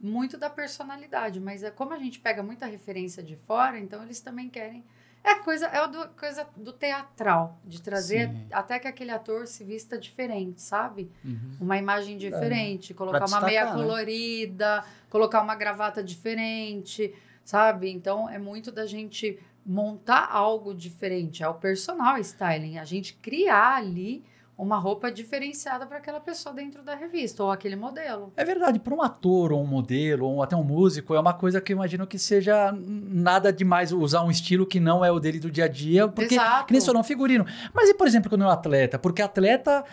muito 0.00 0.38
da 0.38 0.48
personalidade, 0.48 1.40
mas 1.40 1.64
é 1.64 1.72
como 1.72 1.92
a 1.92 1.98
gente 1.98 2.20
pega 2.20 2.40
muita 2.40 2.66
referência 2.66 3.20
de 3.20 3.34
fora, 3.34 3.80
então 3.80 4.00
eles 4.04 4.20
também 4.20 4.48
querem. 4.48 4.84
É 5.26 5.34
coisa, 5.34 5.66
é 5.66 5.88
do, 5.88 6.08
coisa 6.10 6.46
do 6.56 6.72
teatral, 6.72 7.58
de 7.64 7.82
trazer 7.82 8.28
Sim. 8.28 8.46
até 8.52 8.78
que 8.78 8.86
aquele 8.86 9.10
ator 9.10 9.48
se 9.48 9.64
vista 9.64 9.98
diferente, 9.98 10.62
sabe? 10.62 11.10
Uhum. 11.24 11.56
uma 11.60 11.76
imagem 11.76 12.16
diferente, 12.16 12.94
colocar 12.94 13.18
uma 13.18 13.24
destacar, 13.24 13.48
meia 13.50 13.64
né? 13.64 13.72
colorida, 13.72 14.84
colocar 15.10 15.42
uma 15.42 15.56
gravata 15.56 16.00
diferente, 16.00 17.12
sabe? 17.44 17.90
Então 17.90 18.30
é 18.30 18.38
muito 18.38 18.70
da 18.70 18.86
gente 18.86 19.36
montar 19.64 20.28
algo 20.30 20.72
diferente, 20.72 21.42
é 21.42 21.48
o 21.48 21.54
personal 21.54 22.16
styling, 22.18 22.78
a 22.78 22.84
gente 22.84 23.14
criar 23.14 23.78
ali 23.78 24.24
uma 24.58 24.78
roupa 24.78 25.12
diferenciada 25.12 25.86
para 25.86 25.98
aquela 25.98 26.18
pessoa 26.18 26.54
dentro 26.54 26.82
da 26.82 26.94
revista 26.94 27.44
ou 27.44 27.50
aquele 27.50 27.76
modelo. 27.76 28.32
É 28.36 28.44
verdade, 28.44 28.78
para 28.78 28.94
um 28.94 29.02
ator 29.02 29.52
ou 29.52 29.62
um 29.62 29.66
modelo 29.66 30.26
ou 30.26 30.42
até 30.42 30.56
um 30.56 30.64
músico, 30.64 31.14
é 31.14 31.20
uma 31.20 31.34
coisa 31.34 31.60
que 31.60 31.72
eu 31.72 31.76
imagino 31.76 32.06
que 32.06 32.18
seja 32.18 32.72
nada 32.72 33.52
demais 33.52 33.92
usar 33.92 34.22
um 34.22 34.30
estilo 34.30 34.66
que 34.66 34.80
não 34.80 35.04
é 35.04 35.10
o 35.10 35.20
dele 35.20 35.38
do 35.38 35.50
dia 35.50 35.66
a 35.66 35.68
dia, 35.68 36.08
porque 36.08 36.34
Exato. 36.34 36.66
que 36.66 36.72
nem 36.72 36.80
só 36.80 36.96
um 36.96 37.02
figurino. 37.02 37.44
Mas 37.74 37.90
e, 37.90 37.94
por 37.94 38.06
exemplo, 38.06 38.30
quando 38.30 38.44
é 38.44 38.46
um 38.46 38.50
atleta? 38.50 38.98
Porque 38.98 39.20
atleta 39.20 39.84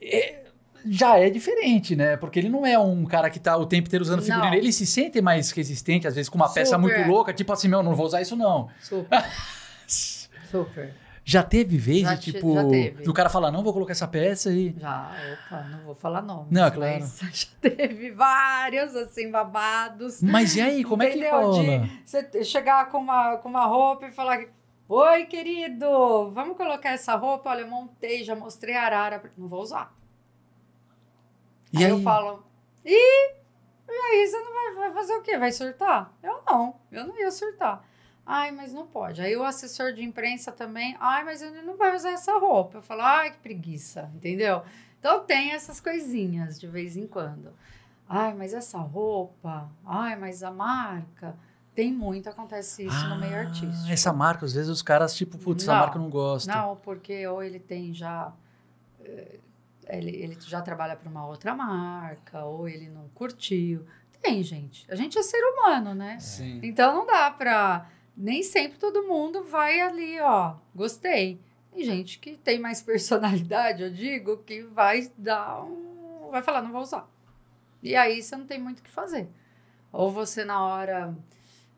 é, 0.00 0.44
já 0.88 1.18
é 1.18 1.28
diferente, 1.28 1.96
né? 1.96 2.16
Porque 2.16 2.38
ele 2.38 2.48
não 2.48 2.64
é 2.64 2.78
um 2.78 3.04
cara 3.04 3.28
que 3.28 3.40
tá 3.40 3.56
o 3.56 3.66
tempo 3.66 3.88
inteiro 3.88 4.04
usando 4.04 4.22
figurino. 4.22 4.50
Não. 4.50 4.54
Ele 4.54 4.72
se 4.72 4.86
sente 4.86 5.20
mais 5.20 5.50
resistente, 5.50 6.06
às 6.06 6.14
vezes 6.14 6.28
com 6.28 6.36
uma 6.36 6.48
peça 6.48 6.76
Super. 6.76 6.80
muito 6.80 7.10
louca, 7.10 7.32
tipo 7.32 7.52
assim, 7.52 7.66
meu, 7.66 7.82
não 7.82 7.96
vou 7.96 8.06
usar 8.06 8.22
isso 8.22 8.36
não. 8.36 8.68
Super. 8.80 9.24
Super. 10.48 11.05
Já 11.28 11.42
teve 11.42 11.76
vez 11.76 12.02
Já 12.02 12.16
te- 12.16 12.32
tipo, 12.32 12.54
já 12.54 12.64
teve. 12.68 13.02
do 13.02 13.12
cara 13.12 13.28
falar, 13.28 13.50
não 13.50 13.64
vou 13.64 13.72
colocar 13.72 13.90
essa 13.90 14.06
peça 14.06 14.52
e... 14.52 14.72
Já, 14.78 15.10
opa, 15.32 15.62
não 15.64 15.80
vou 15.80 15.94
falar 15.96 16.22
nomes. 16.22 16.52
Não, 16.52 16.64
é 16.64 16.70
claro. 16.70 17.04
Já 17.34 17.48
teve 17.60 18.12
vários, 18.12 18.94
assim, 18.94 19.28
babados. 19.28 20.22
Mas 20.22 20.54
e 20.54 20.60
aí, 20.60 20.84
como 20.84 21.02
é 21.02 21.10
que 21.10 21.18
Entendeu? 21.18 21.32
rola? 21.32 21.80
De 21.80 22.00
você 22.04 22.44
chegar 22.44 22.88
com 22.90 22.98
uma, 22.98 23.38
com 23.38 23.48
uma 23.48 23.66
roupa 23.66 24.06
e 24.06 24.12
falar: 24.12 24.44
Oi, 24.88 25.26
querido, 25.26 26.30
vamos 26.30 26.56
colocar 26.56 26.90
essa 26.90 27.16
roupa? 27.16 27.50
Olha, 27.50 27.62
eu 27.62 27.68
montei, 27.68 28.22
já 28.22 28.36
mostrei 28.36 28.76
a 28.76 28.84
arara. 28.84 29.20
Não 29.36 29.48
vou 29.48 29.62
usar. 29.62 29.92
E 31.72 31.78
aí, 31.78 31.86
aí? 31.86 31.90
eu 31.90 32.02
falo: 32.02 32.44
Ih, 32.84 33.34
e 33.88 33.90
aí 33.90 34.28
você 34.28 34.38
não 34.38 34.52
vai, 34.52 34.74
vai 34.76 34.92
fazer 34.92 35.14
o 35.14 35.22
quê? 35.22 35.36
Vai 35.36 35.50
surtar? 35.50 36.12
Eu 36.22 36.40
não, 36.48 36.76
eu 36.92 37.04
não 37.04 37.18
ia 37.18 37.32
surtar. 37.32 37.84
Ai, 38.26 38.50
mas 38.50 38.72
não 38.72 38.86
pode. 38.86 39.22
Aí 39.22 39.36
o 39.36 39.44
assessor 39.44 39.92
de 39.92 40.02
imprensa 40.02 40.50
também, 40.50 40.96
ai, 40.98 41.22
mas 41.24 41.40
ele 41.42 41.62
não 41.62 41.76
vai 41.76 41.94
usar 41.94 42.10
essa 42.10 42.36
roupa. 42.38 42.78
Eu 42.78 42.82
falo, 42.82 43.02
ai, 43.02 43.30
que 43.30 43.38
preguiça, 43.38 44.10
entendeu? 44.14 44.62
Então 44.98 45.20
tem 45.24 45.52
essas 45.52 45.80
coisinhas 45.80 46.58
de 46.58 46.66
vez 46.66 46.96
em 46.96 47.06
quando. 47.06 47.52
Ai, 48.08 48.34
mas 48.34 48.52
essa 48.52 48.78
roupa, 48.78 49.70
ai, 49.84 50.16
mas 50.16 50.42
a 50.42 50.50
marca. 50.50 51.36
Tem 51.74 51.92
muito, 51.92 52.28
acontece 52.28 52.86
isso 52.86 53.06
no 53.08 53.16
meio 53.16 53.36
Ah, 53.36 53.40
artístico. 53.40 53.90
Essa 53.92 54.12
marca, 54.12 54.44
às 54.46 54.54
vezes 54.54 54.70
os 54.70 54.80
caras, 54.82 55.14
tipo, 55.14 55.36
putz, 55.38 55.62
essa 55.64 55.74
marca 55.74 55.98
eu 55.98 56.02
não 56.02 56.08
gosto. 56.10 56.48
Não, 56.48 56.74
porque 56.76 57.26
ou 57.28 57.42
ele 57.42 57.60
tem 57.60 57.92
já. 57.94 58.32
eh, 59.04 59.38
Ele, 59.88 60.10
ele 60.10 60.36
já 60.40 60.60
trabalha 60.62 60.96
para 60.96 61.08
uma 61.08 61.26
outra 61.26 61.54
marca, 61.54 62.44
ou 62.44 62.68
ele 62.68 62.88
não 62.88 63.08
curtiu. 63.14 63.86
tem, 64.22 64.42
gente. 64.42 64.84
A 64.90 64.96
gente 64.96 65.16
é 65.16 65.22
ser 65.22 65.38
humano, 65.38 65.94
né? 65.94 66.18
Sim. 66.18 66.58
Então 66.62 66.92
não 66.94 67.06
dá 67.06 67.30
pra. 67.30 67.86
Nem 68.16 68.42
sempre 68.42 68.78
todo 68.78 69.06
mundo 69.06 69.44
vai 69.44 69.80
ali, 69.80 70.18
ó, 70.20 70.54
gostei. 70.74 71.38
Tem 71.70 71.84
gente 71.84 72.18
que 72.18 72.36
tem 72.36 72.58
mais 72.58 72.80
personalidade, 72.80 73.82
eu 73.82 73.90
digo, 73.90 74.38
que 74.38 74.62
vai 74.62 75.12
dar 75.18 75.62
um. 75.62 76.30
Vai 76.30 76.42
falar, 76.42 76.62
não 76.62 76.72
vou 76.72 76.80
usar. 76.80 77.08
E 77.82 77.94
aí 77.94 78.22
você 78.22 78.34
não 78.34 78.46
tem 78.46 78.58
muito 78.58 78.80
o 78.80 78.82
que 78.82 78.90
fazer. 78.90 79.28
Ou 79.92 80.10
você, 80.10 80.44
na 80.44 80.64
hora, 80.64 81.14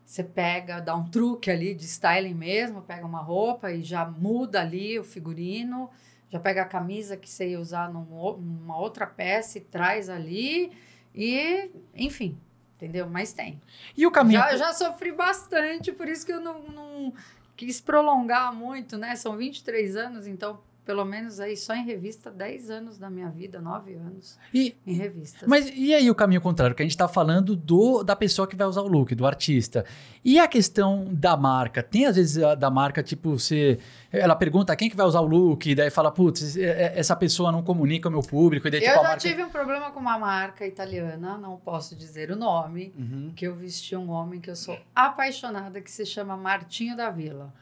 você 0.05 0.23
pega, 0.23 0.79
dá 0.79 0.95
um 0.95 1.09
truque 1.09 1.51
ali 1.51 1.75
de 1.75 1.85
styling 1.85 2.33
mesmo, 2.33 2.81
pega 2.81 3.05
uma 3.05 3.21
roupa 3.21 3.71
e 3.71 3.83
já 3.83 4.05
muda 4.05 4.61
ali 4.61 4.97
o 4.97 5.03
figurino, 5.03 5.89
já 6.29 6.39
pega 6.39 6.61
a 6.63 6.65
camisa 6.65 7.15
que 7.15 7.29
você 7.29 7.49
ia 7.49 7.59
usar 7.59 7.91
numa 7.91 8.77
outra 8.77 9.05
peça 9.05 9.57
e 9.57 9.61
traz 9.61 10.09
ali. 10.09 10.71
E, 11.13 11.69
enfim, 11.93 12.37
entendeu? 12.79 13.07
Mas 13.09 13.33
tem. 13.33 13.61
E 13.95 14.07
o 14.07 14.11
caminho. 14.11 14.39
Já, 14.39 14.55
já 14.55 14.73
sofri 14.73 15.11
bastante, 15.11 15.91
por 15.91 16.07
isso 16.07 16.25
que 16.25 16.31
eu 16.31 16.39
não, 16.39 16.61
não 16.63 17.13
quis 17.57 17.81
prolongar 17.81 18.53
muito, 18.53 18.97
né? 18.97 19.15
São 19.17 19.35
23 19.35 19.97
anos, 19.97 20.25
então, 20.25 20.61
pelo 20.89 21.05
menos 21.05 21.39
aí 21.39 21.55
só 21.55 21.75
em 21.75 21.85
revista, 21.85 22.31
10 22.31 22.71
anos 22.71 22.97
da 22.97 23.11
minha 23.11 23.29
vida, 23.29 23.61
9 23.61 23.93
anos 23.93 24.39
E, 24.51 24.75
em 24.87 24.93
revistas. 24.95 25.47
mas 25.47 25.71
e 25.75 25.93
aí 25.93 26.09
o 26.09 26.15
caminho 26.15 26.41
contrário? 26.41 26.75
Que 26.75 26.81
a 26.81 26.85
gente 26.85 26.97
tá 26.97 27.07
falando 27.07 27.55
do 27.55 28.01
da 28.01 28.15
pessoa 28.15 28.47
que 28.47 28.55
vai 28.55 28.65
usar 28.65 28.81
o 28.81 28.87
look, 28.87 29.13
do 29.13 29.23
artista. 29.27 29.85
E 30.25 30.39
a 30.39 30.47
questão 30.47 31.05
da 31.11 31.37
marca? 31.37 31.83
Tem 31.83 32.07
às 32.07 32.15
vezes 32.15 32.41
a 32.43 32.55
da 32.55 32.71
marca, 32.71 33.03
tipo, 33.03 33.37
você. 33.37 33.77
Ela 34.11 34.35
pergunta 34.35 34.75
quem 34.75 34.89
que 34.89 34.95
vai 34.95 35.05
usar 35.05 35.21
o 35.21 35.27
look, 35.27 35.67
e 35.69 35.75
daí 35.75 35.91
fala, 35.91 36.09
putz, 36.09 36.57
é- 36.57 36.63
é- 36.63 36.93
essa 36.99 37.15
pessoa 37.15 37.51
não 37.51 37.61
comunica 37.61 38.07
o 38.09 38.11
meu 38.11 38.21
público, 38.21 38.67
e 38.67 38.71
daí 38.71 38.79
eu 38.79 38.85
tipo, 38.87 38.93
a 38.99 39.01
já 39.03 39.07
marca. 39.09 39.19
tive 39.29 39.43
um 39.43 39.49
problema 39.49 39.91
com 39.91 39.99
uma 39.99 40.17
marca 40.17 40.65
italiana, 40.65 41.37
não 41.37 41.55
posso 41.57 41.95
dizer 41.95 42.31
o 42.31 42.35
nome, 42.35 42.91
Uhum. 42.97 43.31
que 43.35 43.45
eu 43.45 43.53
vesti 43.53 43.95
um 43.95 44.09
homem 44.09 44.41
que 44.41 44.49
eu 44.49 44.55
sou 44.55 44.75
apaixonada, 44.95 45.79
que 45.81 45.91
se 45.91 46.03
chama 46.03 46.35
Martinho 46.35 46.97
da 46.97 47.11
Vila. 47.11 47.53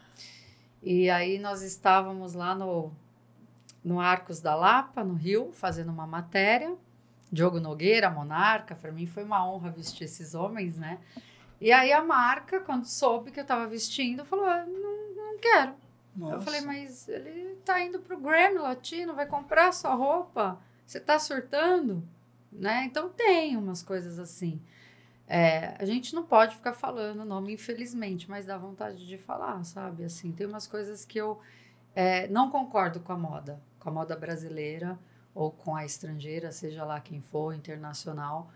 E 0.81 1.09
aí 1.09 1.37
nós 1.39 1.61
estávamos 1.63 2.33
lá 2.33 2.55
no, 2.55 2.91
no 3.87 4.01
Arcos 4.01 4.41
da 4.41 4.53
Lapa, 4.53 5.01
no 5.01 5.13
Rio, 5.13 5.51
fazendo 5.53 5.89
uma 5.89 6.05
matéria. 6.05 6.75
Diogo 7.31 7.59
Nogueira, 7.59 8.09
Monarca, 8.09 8.75
para 8.75 8.91
mim 8.91 9.05
foi 9.05 9.23
uma 9.23 9.49
honra 9.49 9.69
vestir 9.69 10.03
esses 10.03 10.35
homens, 10.35 10.77
né? 10.77 10.99
E 11.59 11.71
aí 11.71 11.91
a 11.93 12.03
marca, 12.03 12.59
quando 12.59 12.85
soube 12.85 13.31
que 13.31 13.39
eu 13.39 13.43
estava 13.43 13.65
vestindo, 13.65 14.25
falou: 14.25 14.45
ah, 14.45 14.65
não, 14.65 15.15
não 15.15 15.39
quero. 15.39 15.71
Eu 15.71 16.19
Nossa. 16.19 16.41
falei, 16.41 16.61
mas 16.61 17.07
ele 17.07 17.55
tá 17.63 17.81
indo 17.81 17.99
pro 17.99 18.19
Grammy 18.19 18.57
Latino, 18.57 19.13
vai 19.13 19.25
comprar 19.25 19.71
sua 19.71 19.93
roupa, 19.93 20.59
você 20.85 20.99
tá 20.99 21.17
surtando, 21.17 22.03
né? 22.51 22.83
Então 22.85 23.09
tem 23.09 23.55
umas 23.55 23.81
coisas 23.81 24.19
assim. 24.19 24.61
É, 25.29 25.75
a 25.79 25.85
gente 25.85 26.15
não 26.15 26.23
pode 26.23 26.55
ficar 26.55 26.73
falando 26.73 27.21
o 27.21 27.25
nome, 27.25 27.53
infelizmente, 27.53 28.29
mas 28.29 28.45
dá 28.45 28.57
vontade 28.57 29.05
de 29.05 29.17
falar, 29.17 29.63
sabe? 29.63 30.03
Assim, 30.03 30.31
tem 30.31 30.47
umas 30.47 30.65
coisas 30.67 31.05
que 31.05 31.19
eu 31.19 31.39
é, 31.93 32.27
não 32.27 32.49
concordo 32.49 32.99
com 32.99 33.11
a 33.11 33.17
moda, 33.17 33.59
com 33.79 33.89
a 33.89 33.91
moda 33.91 34.15
brasileira 34.15 34.97
ou 35.33 35.51
com 35.51 35.75
a 35.75 35.85
estrangeira, 35.85 36.51
seja 36.51 36.83
lá 36.83 36.99
quem 36.99 37.21
for, 37.21 37.53
internacional, 37.53 38.49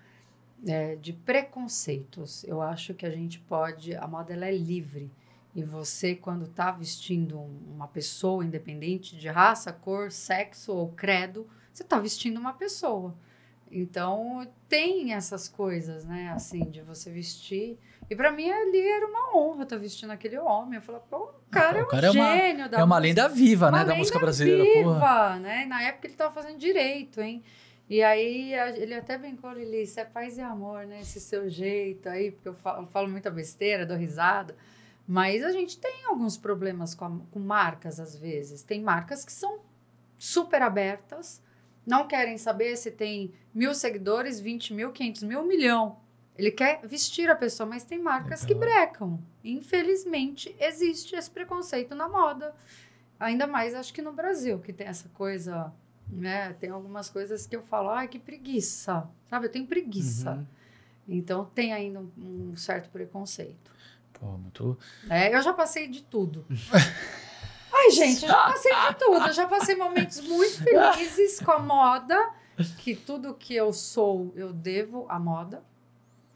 é, 0.67 0.95
de 0.95 1.13
preconceitos. 1.13 2.43
Eu 2.43 2.61
acho 2.61 2.93
que 2.93 3.05
a 3.05 3.11
gente 3.11 3.39
pode, 3.39 3.95
a 3.95 4.07
moda 4.07 4.33
ela 4.33 4.47
é 4.47 4.51
livre. 4.55 5.11
E 5.53 5.63
você, 5.63 6.15
quando 6.15 6.45
está 6.45 6.71
vestindo 6.71 7.37
um- 7.39 7.59
uma 7.75 7.87
pessoa, 7.87 8.43
independente 8.45 9.17
de 9.17 9.27
raça, 9.27 9.71
cor, 9.73 10.11
sexo 10.11 10.73
ou 10.73 10.89
credo, 10.93 11.47
você 11.73 11.83
está 11.83 11.99
vestindo 11.99 12.39
uma 12.39 12.53
pessoa. 12.53 13.13
Então, 13.69 14.47
tem 14.67 15.13
essas 15.13 15.47
coisas, 15.47 16.03
né? 16.03 16.29
Assim, 16.31 16.69
de 16.69 16.81
você 16.81 17.09
vestir. 17.11 17.77
E 18.09 18.15
para 18.15 18.31
mim, 18.31 18.49
ali 18.49 18.79
era 18.79 19.05
uma 19.07 19.35
honra 19.37 19.63
estar 19.63 19.77
vestindo 19.77 20.11
aquele 20.11 20.37
homem. 20.37 20.75
Eu 20.75 20.81
falava, 20.81 21.05
pô, 21.09 21.31
o 21.51 21.61
cara 21.61 21.79
é 21.79 21.83
um 21.83 21.87
cara 21.87 22.07
é 22.07 22.11
uma- 22.11 22.37
gênio 22.37 22.69
da 22.69 22.77
É 22.79 22.83
uma 22.83 22.99
música. 22.99 23.21
lenda 23.21 23.27
viva, 23.29 23.71
né? 23.71 23.77
Uma 23.79 23.85
Da 23.85 23.95
música 23.95 24.17
lenda 24.17 24.25
brasileira, 24.25 24.63
viva, 24.63 24.93
porra. 24.93 25.39
né? 25.39 25.65
Na 25.65 25.81
época 25.83 26.07
ele 26.07 26.13
estava 26.13 26.33
fazendo 26.33 26.57
direito, 26.57 27.19
hein? 27.21 27.43
E 27.89 28.01
aí 28.01 28.53
ele 28.77 28.93
até 28.93 29.17
brincou, 29.17 29.51
Lili, 29.51 29.83
isso 29.83 29.99
é 29.99 30.05
paz 30.05 30.37
e 30.37 30.41
amor, 30.41 30.85
né? 30.85 31.01
Esse 31.01 31.19
seu 31.19 31.49
jeito 31.49 32.07
aí, 32.07 32.31
porque 32.31 32.47
eu 32.47 32.53
falo, 32.53 32.83
eu 32.83 32.87
falo 32.87 33.09
muita 33.09 33.29
besteira, 33.29 33.85
dou 33.85 33.97
risada. 33.97 34.55
Mas 35.07 35.43
a 35.43 35.51
gente 35.51 35.77
tem 35.77 36.05
alguns 36.05 36.37
problemas 36.37 36.95
com, 36.95 37.03
a- 37.05 37.19
com 37.31 37.39
marcas, 37.39 37.99
às 37.99 38.15
vezes. 38.15 38.63
Tem 38.63 38.81
marcas 38.81 39.25
que 39.25 39.31
são 39.33 39.59
super 40.17 40.61
abertas, 40.61 41.41
não 41.85 42.07
querem 42.07 42.37
saber 42.37 42.77
se 42.77 42.91
tem 42.91 43.33
mil 43.53 43.73
seguidores, 43.73 44.39
20 44.39 44.73
mil, 44.73 44.91
500 44.91 45.23
mil, 45.23 45.41
um 45.41 45.45
milhão. 45.45 45.97
Ele 46.37 46.51
quer 46.51 46.79
vestir 46.85 47.29
a 47.29 47.35
pessoa, 47.35 47.67
mas 47.67 47.83
tem 47.83 47.99
marcas 47.99 48.45
que 48.45 48.55
brecam. 48.55 49.19
Infelizmente, 49.43 50.55
existe 50.59 51.15
esse 51.15 51.29
preconceito 51.29 51.93
na 51.93 52.07
moda. 52.07 52.55
Ainda 53.19 53.45
mais, 53.45 53.75
acho 53.75 53.93
que 53.93 54.01
no 54.01 54.13
Brasil, 54.13 54.59
que 54.59 54.73
tem 54.73 54.87
essa 54.87 55.09
coisa, 55.09 55.71
né? 56.09 56.53
Tem 56.53 56.69
algumas 56.69 57.09
coisas 57.09 57.45
que 57.45 57.55
eu 57.55 57.61
falo, 57.61 57.89
ai, 57.89 58.07
que 58.07 58.17
preguiça. 58.17 59.07
Sabe, 59.29 59.45
eu 59.45 59.51
tenho 59.51 59.67
preguiça. 59.67 60.31
Uhum. 60.33 60.45
Então, 61.07 61.45
tem 61.53 61.73
ainda 61.73 61.99
um, 61.99 62.11
um 62.17 62.55
certo 62.55 62.89
preconceito. 62.89 63.71
Pô, 64.13 64.37
muito. 64.37 64.77
É, 65.09 65.35
eu 65.35 65.41
já 65.41 65.53
passei 65.53 65.87
de 65.87 66.01
tudo. 66.03 66.45
Ai, 67.73 67.91
gente, 67.91 68.23
eu 68.23 68.29
já 68.29 68.43
passei 68.43 68.71
de 68.71 68.95
tudo. 68.95 69.27
Eu 69.27 69.33
já 69.33 69.47
passei 69.47 69.75
momentos 69.75 70.19
muito 70.21 70.61
felizes 70.63 71.39
com 71.39 71.51
a 71.51 71.59
moda, 71.59 72.29
que 72.77 72.95
tudo 72.95 73.33
que 73.33 73.55
eu 73.55 73.73
sou, 73.73 74.31
eu 74.35 74.53
devo 74.53 75.05
à 75.09 75.17
moda, 75.19 75.63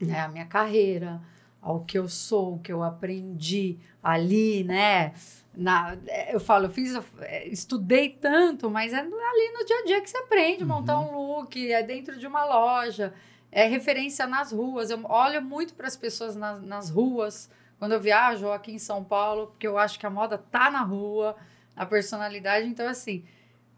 né? 0.00 0.20
A 0.20 0.28
minha 0.28 0.46
carreira, 0.46 1.20
ao 1.60 1.80
que 1.80 1.98
eu 1.98 2.08
sou, 2.08 2.54
o 2.54 2.58
que 2.58 2.72
eu 2.72 2.82
aprendi 2.82 3.78
ali, 4.02 4.62
né? 4.64 5.12
Na, 5.56 5.96
é, 6.06 6.34
eu 6.34 6.38
falo, 6.38 6.66
eu 6.66 6.70
fiz, 6.70 6.94
é, 7.20 7.48
estudei 7.48 8.10
tanto, 8.10 8.70
mas 8.70 8.92
é 8.92 8.98
ali 8.98 9.52
no 9.52 9.64
dia 9.64 9.76
a 9.78 9.84
dia 9.86 10.00
que 10.00 10.10
você 10.10 10.16
aprende, 10.18 10.64
montar 10.64 10.98
um 11.00 11.16
look, 11.16 11.72
é 11.72 11.82
dentro 11.82 12.18
de 12.18 12.26
uma 12.26 12.44
loja, 12.44 13.14
é 13.50 13.66
referência 13.66 14.26
nas 14.26 14.52
ruas. 14.52 14.90
Eu 14.90 15.04
olho 15.06 15.42
muito 15.42 15.74
para 15.74 15.86
as 15.86 15.96
pessoas 15.96 16.36
nas, 16.36 16.62
nas 16.62 16.90
ruas, 16.90 17.50
quando 17.78 17.92
eu 17.92 18.00
viajo 18.00 18.50
aqui 18.50 18.72
em 18.72 18.78
São 18.78 19.02
Paulo, 19.02 19.48
porque 19.48 19.66
eu 19.66 19.78
acho 19.78 19.98
que 19.98 20.06
a 20.06 20.10
moda 20.10 20.38
tá 20.38 20.70
na 20.70 20.82
rua, 20.82 21.36
a 21.74 21.84
personalidade. 21.84 22.66
Então, 22.66 22.86
assim, 22.88 23.24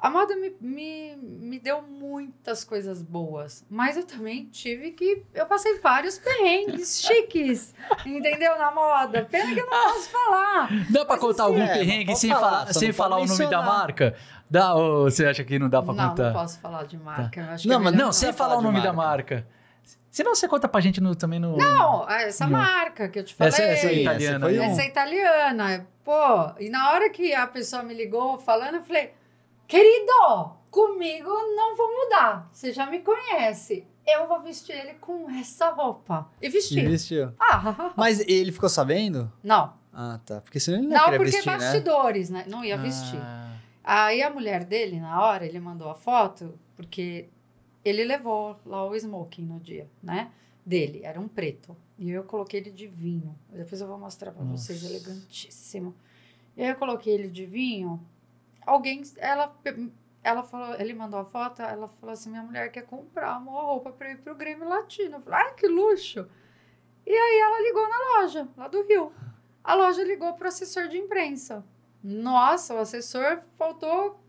a 0.00 0.08
moda 0.10 0.36
me, 0.36 0.54
me, 0.60 1.16
me 1.16 1.58
deu 1.58 1.82
muitas 1.82 2.62
coisas 2.64 3.02
boas, 3.02 3.64
mas 3.68 3.96
eu 3.96 4.04
também 4.06 4.44
tive 4.46 4.92
que. 4.92 5.24
Eu 5.34 5.46
passei 5.46 5.78
vários 5.80 6.18
perrengues 6.18 7.00
chiques, 7.04 7.74
entendeu? 8.06 8.56
Na 8.58 8.70
moda. 8.70 9.26
Pena 9.30 9.52
que 9.52 9.60
eu 9.60 9.66
não 9.66 9.82
posso 9.92 10.08
falar. 10.10 10.68
Dá 10.90 11.04
pra 11.04 11.18
contar 11.18 11.44
algum 11.44 11.60
é, 11.62 11.72
perrengue 11.78 12.14
sem 12.16 12.30
falar, 12.30 12.50
falar, 12.60 12.72
sem 12.74 12.88
não 12.88 12.94
falar 12.94 13.16
o 13.18 13.26
nome 13.26 13.46
da 13.48 13.62
marca? 13.62 14.14
Dá, 14.50 14.74
ou 14.74 15.10
você 15.10 15.26
acha 15.26 15.42
que 15.44 15.58
não 15.58 15.68
dá 15.68 15.82
pra 15.82 15.92
não, 15.92 16.08
contar? 16.10 16.24
não 16.26 16.32
posso 16.32 16.60
falar 16.60 16.84
de 16.84 16.96
marca. 16.96 17.44
Acho 17.52 17.68
Não, 17.68 17.76
é 17.76 17.78
mas 17.84 17.94
Não, 17.94 18.12
sem 18.12 18.32
falar 18.32 18.50
falar 18.56 18.60
o 18.60 18.62
nome 18.62 18.80
da 18.80 18.92
marca. 18.92 19.34
marca. 19.36 19.58
Senão 20.10 20.34
você 20.34 20.48
conta 20.48 20.66
pra 20.68 20.80
gente 20.80 21.00
no, 21.00 21.14
também 21.14 21.38
no. 21.38 21.56
Não, 21.56 22.08
essa 22.08 22.46
Não. 22.46 22.58
marca 22.58 23.08
que 23.08 23.18
eu 23.18 23.24
te 23.24 23.34
falei. 23.34 23.52
Essa- 23.52 23.62
essa 23.62 23.86
é 23.88 23.94
italiana, 23.94 24.46
essa 24.46 24.56
foi 24.56 24.58
um. 24.58 24.62
Essa 24.72 24.82
é 24.82 24.86
italiana. 24.86 25.86
Pô, 26.04 26.52
e 26.58 26.70
na 26.70 26.92
hora 26.92 27.10
que 27.10 27.34
a 27.34 27.46
pessoa 27.46 27.82
me 27.82 27.92
ligou 27.94 28.38
falando, 28.38 28.76
eu 28.76 28.82
falei, 28.82 29.12
querido, 29.68 30.50
comigo 30.70 31.28
não 31.54 31.76
vou 31.76 31.88
mudar. 32.04 32.48
Você 32.52 32.72
já 32.72 32.86
me 32.86 33.00
conhece. 33.00 33.86
Eu 34.06 34.26
vou 34.26 34.40
vestir 34.42 34.74
ele 34.74 34.94
com 34.94 35.28
essa 35.30 35.70
roupa. 35.70 36.30
E 36.40 36.48
vestir. 36.48 36.82
E 36.82 36.88
vestiu. 36.88 37.32
Ah, 37.38 37.92
Mas 37.96 38.20
ele 38.20 38.50
ficou 38.50 38.68
sabendo? 38.68 39.30
não. 39.44 39.76
Ah, 40.00 40.20
tá. 40.24 40.40
Porque 40.40 40.60
senão 40.60 40.78
ele 40.78 40.86
não, 40.86 40.94
ia 40.94 41.00
Não, 41.02 41.08
porque 41.18 41.24
vestir, 41.24 41.46
né? 41.50 41.58
bastidores, 41.58 42.30
né? 42.30 42.44
Não 42.48 42.64
ia 42.64 42.78
vestir. 42.78 43.18
Ah, 43.20 43.56
Aí 43.82 44.22
a 44.22 44.30
mulher 44.30 44.62
dele, 44.64 45.00
na 45.00 45.20
hora, 45.20 45.44
ele 45.44 45.58
mandou 45.58 45.90
a 45.90 45.94
foto, 45.96 46.56
porque 46.76 47.28
ele 47.84 48.04
levou 48.04 48.56
lá 48.64 48.86
o 48.86 48.94
smoking 48.94 49.42
no 49.42 49.58
dia, 49.58 49.88
né? 50.00 50.30
Dele, 50.64 51.00
era 51.02 51.18
um 51.18 51.26
preto. 51.26 51.76
E 51.98 52.10
eu 52.10 52.22
coloquei 52.22 52.60
ele 52.60 52.70
de 52.70 52.86
vinho. 52.86 53.34
Depois 53.50 53.80
eu 53.80 53.88
vou 53.88 53.98
mostrar 53.98 54.30
pra 54.30 54.44
vocês, 54.44 54.84
elegantíssimo. 54.84 55.92
E 56.56 56.62
aí 56.62 56.68
eu 56.68 56.76
coloquei 56.76 57.12
ele 57.12 57.26
de 57.28 57.44
vinho. 57.44 58.00
Alguém, 58.68 59.02
ela, 59.16 59.56
ela 60.22 60.42
falou, 60.42 60.78
ele 60.78 60.92
mandou 60.92 61.20
a 61.20 61.24
foto, 61.24 61.62
ela 61.62 61.88
falou 61.88 62.12
assim: 62.12 62.28
minha 62.28 62.42
mulher 62.42 62.70
quer 62.70 62.82
comprar 62.82 63.38
uma 63.38 63.50
roupa 63.50 63.90
pra 63.90 64.10
ir 64.10 64.18
pro 64.18 64.34
Grêmio 64.34 64.68
Latino. 64.68 65.16
Eu 65.16 65.20
falei, 65.22 65.46
ai, 65.46 65.54
que 65.54 65.66
luxo! 65.66 66.28
E 67.06 67.10
aí 67.10 67.40
ela 67.40 67.62
ligou 67.62 67.88
na 67.88 68.20
loja, 68.20 68.48
lá 68.54 68.68
do 68.68 68.82
Rio. 68.82 69.10
A 69.64 69.74
loja 69.74 70.04
ligou 70.04 70.34
pro 70.34 70.48
assessor 70.48 70.88
de 70.88 70.98
imprensa. 70.98 71.64
Nossa, 72.04 72.74
o 72.74 72.78
assessor 72.78 73.40
faltou 73.56 74.22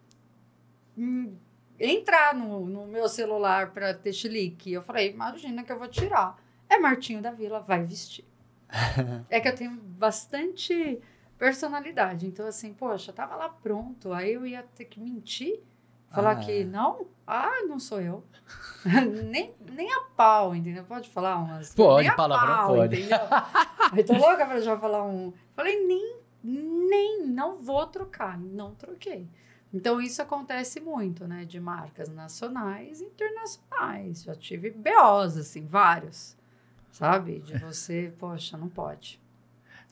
hum, 0.97 1.35
entrar 1.77 2.33
no, 2.33 2.65
no 2.65 2.87
meu 2.87 3.09
celular 3.09 3.71
para 3.71 3.93
ter 3.93 4.13
chilique. 4.13 4.71
Eu 4.71 4.81
falei, 4.81 5.11
imagina 5.11 5.63
que 5.63 5.71
eu 5.71 5.77
vou 5.77 5.89
tirar. 5.89 6.41
É 6.69 6.77
Martinho 6.77 7.21
da 7.21 7.31
Vila, 7.31 7.59
vai 7.59 7.83
vestir. 7.83 8.23
é 9.29 9.41
que 9.41 9.49
eu 9.49 9.55
tenho 9.55 9.71
bastante 9.71 11.01
personalidade. 11.39 12.27
Então, 12.27 12.45
assim, 12.45 12.73
poxa, 12.73 13.11
tava 13.11 13.35
lá 13.35 13.49
pronto. 13.49 14.13
Aí 14.13 14.33
eu 14.33 14.45
ia 14.45 14.61
ter 14.75 14.85
que 14.85 14.99
mentir, 14.99 15.59
falar 16.11 16.31
Ah, 16.31 16.35
que 16.35 16.61
é. 16.61 16.63
não. 16.65 17.07
Ah, 17.25 17.63
não 17.67 17.79
sou 17.79 18.01
eu. 18.01 18.23
nem, 19.31 19.55
nem 19.71 19.91
a 19.93 20.01
pau, 20.15 20.53
entendeu? 20.55 20.83
Pode 20.83 21.09
falar 21.09 21.37
umas. 21.37 21.73
Pode, 21.73 22.13
palavrão 22.15 22.55
pau, 22.55 22.75
pode. 22.75 22.99
Entendeu? 22.99 23.17
Aí 23.93 24.03
tô 24.03 24.13
louca 24.13 24.45
pra 24.45 24.59
já 24.59 24.77
falar 24.77 25.03
um. 25.05 25.33
Falei, 25.55 25.83
nem, 25.87 26.17
nem, 26.43 27.25
não 27.25 27.57
vou 27.57 27.87
trocar. 27.87 28.37
Não 28.37 28.75
troquei. 28.75 29.27
Então, 29.73 30.01
isso 30.01 30.19
acontece 30.21 30.79
muito, 30.79 31.27
né? 31.27 31.45
De 31.45 31.59
marcas 31.59 32.09
nacionais 32.09 33.01
e 33.01 33.05
internacionais. 33.05 34.23
Já 34.23 34.33
tive 34.35 34.71
BOs, 34.71 35.37
assim, 35.37 35.65
vários. 35.65 36.35
Sabe? 36.91 37.39
De 37.39 37.55
você, 37.59 38.11
poxa, 38.17 38.57
não 38.57 38.67
pode. 38.67 39.21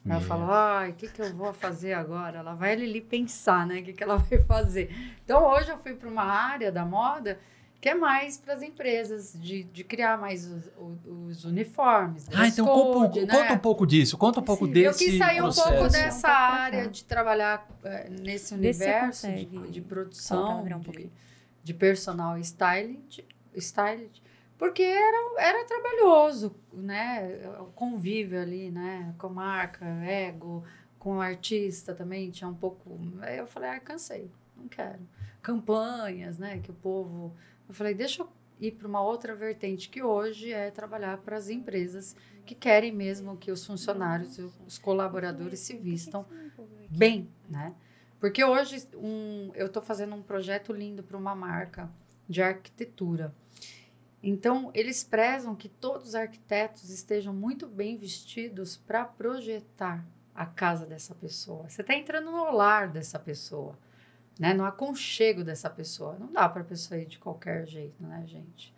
Aí 0.10 0.16
eu 0.16 0.20
Meu. 0.20 0.22
falo, 0.22 0.50
ai, 0.52 0.92
o 0.92 0.94
que, 0.94 1.08
que 1.08 1.22
eu 1.22 1.34
vou 1.36 1.54
fazer 1.54 1.94
agora? 1.94 2.40
Ela 2.40 2.54
vai 2.54 2.74
ali 2.74 3.02
pensar, 3.02 3.66
né? 3.68 3.80
O 3.80 3.84
que, 3.84 3.94
que 3.94 4.04
ela 4.04 4.18
vai 4.18 4.42
fazer. 4.44 4.90
Então, 5.24 5.44
hoje 5.46 5.70
eu 5.70 5.78
fui 5.80 5.94
para 5.96 6.08
uma 6.10 6.24
área 6.24 6.72
da 6.72 6.86
moda 6.86 7.38
que 7.80 7.90
é 7.90 7.94
mais 7.94 8.38
para 8.38 8.56
as 8.56 8.64
empresas, 8.64 9.34
de, 9.40 9.64
de 9.64 9.84
criar 9.84 10.18
mais 10.18 10.46
os, 10.48 10.72
os 11.06 11.46
uniformes. 11.46 12.26
Ah, 12.34 12.48
então 12.48 12.66
conta, 12.66 12.98
um- 12.98 13.02
code, 13.02 13.26
né? 13.26 13.34
conta 13.34 13.54
um 13.54 13.58
pouco 13.60 13.86
disso, 13.86 14.18
conta 14.18 14.40
um 14.40 14.44
pouco 14.44 14.66
Sim, 14.66 14.72
eu 14.80 14.92
desse 14.92 15.04
Eu 15.06 15.10
quis 15.10 15.18
sair 15.20 15.42
um 15.42 15.44
processo. 15.44 15.92
dessa 15.92 16.08
Um 16.08 16.10
pouco 16.10 16.22
pra 16.22 16.34
área 16.34 16.84
cá. 16.86 16.90
de 16.90 17.04
trabalhar 17.04 17.68
eh, 17.84 18.10
nesse 18.10 18.54
universo 18.56 19.28
de, 19.28 19.46
de 19.72 19.82
produção, 19.82 20.64
um 20.66 20.80
de, 20.92 21.12
de 21.64 21.74
personal 21.74 22.38
styling, 22.40 23.04
styling, 23.56 24.10
porque 24.58 24.84
era, 24.84 25.18
era 25.38 25.66
trabalhoso, 25.66 26.56
né? 26.74 27.48
O 27.60 27.66
convívio 27.66 28.42
ali, 28.42 28.72
né? 28.72 29.14
Com 29.18 29.30
marca, 29.30 29.86
ego, 30.04 30.64
com 30.98 31.22
artista 31.22 31.94
também, 31.94 32.32
tinha 32.32 32.50
um 32.50 32.56
pouco... 32.56 33.00
Aí 33.22 33.38
eu 33.38 33.48
falei, 33.48 33.70
ah, 33.70 33.80
cansei, 33.80 34.32
não 34.56 34.68
quero. 34.68 35.08
Campanhas, 35.42 36.38
né? 36.38 36.60
Que 36.60 36.72
o 36.72 36.74
povo... 36.74 37.36
Eu 37.68 37.74
falei, 37.74 37.94
deixa 37.94 38.24
eu 38.24 38.30
ir 38.60 38.72
para 38.72 38.88
uma 38.88 39.02
outra 39.02 39.36
vertente, 39.36 39.90
que 39.90 40.02
hoje 40.02 40.52
é 40.52 40.72
trabalhar 40.72 41.18
para 41.20 41.38
as 41.38 41.50
empresas 41.50 42.16
que 42.46 42.56
querem 42.56 42.92
mesmo 42.92 43.38
que 43.38 43.52
os 43.52 43.66
funcionários, 43.66 44.40
os 44.66 44.78
colaboradores 44.78 45.60
se 45.60 45.76
vistam 45.76 46.26
bem, 46.90 47.30
né? 47.50 47.76
Porque 48.20 48.44
hoje 48.44 48.88
um, 48.96 49.52
eu 49.54 49.68
estou 49.68 49.82
fazendo 49.82 50.16
um 50.16 50.24
projeto 50.24 50.74
lindo 50.74 51.04
para 51.04 51.18
uma 51.18 51.36
marca 51.36 51.90
de 52.28 52.42
arquitetura. 52.42 53.34
Então, 54.22 54.72
eles 54.74 55.04
prezam 55.04 55.56
que 55.56 55.70
todos 55.70 56.10
os 56.10 56.16
arquitetos 56.16 56.90
estejam 56.90 57.34
muito 57.34 57.68
bem 57.68 57.98
vestidos 57.98 58.76
para 58.76 59.06
projetar 59.06 60.06
a 60.34 60.46
casa 60.46 60.86
dessa 60.86 61.16
pessoa. 61.16 61.70
Você 61.70 61.82
está 61.82 61.94
entrando 61.94 62.32
no 62.32 62.52
lar 62.52 62.90
dessa 62.90 63.20
pessoa, 63.20 63.78
né? 64.40 64.54
no 64.54 64.66
aconchego 64.66 65.44
dessa 65.44 65.70
pessoa. 65.70 66.18
Não 66.20 66.32
dá 66.32 66.50
para 66.50 66.62
a 66.62 66.66
pessoa 66.66 67.00
ir 67.00 67.06
de 67.06 67.20
qualquer 67.20 67.66
jeito, 67.66 68.02
né, 68.04 68.24
gente? 68.26 68.76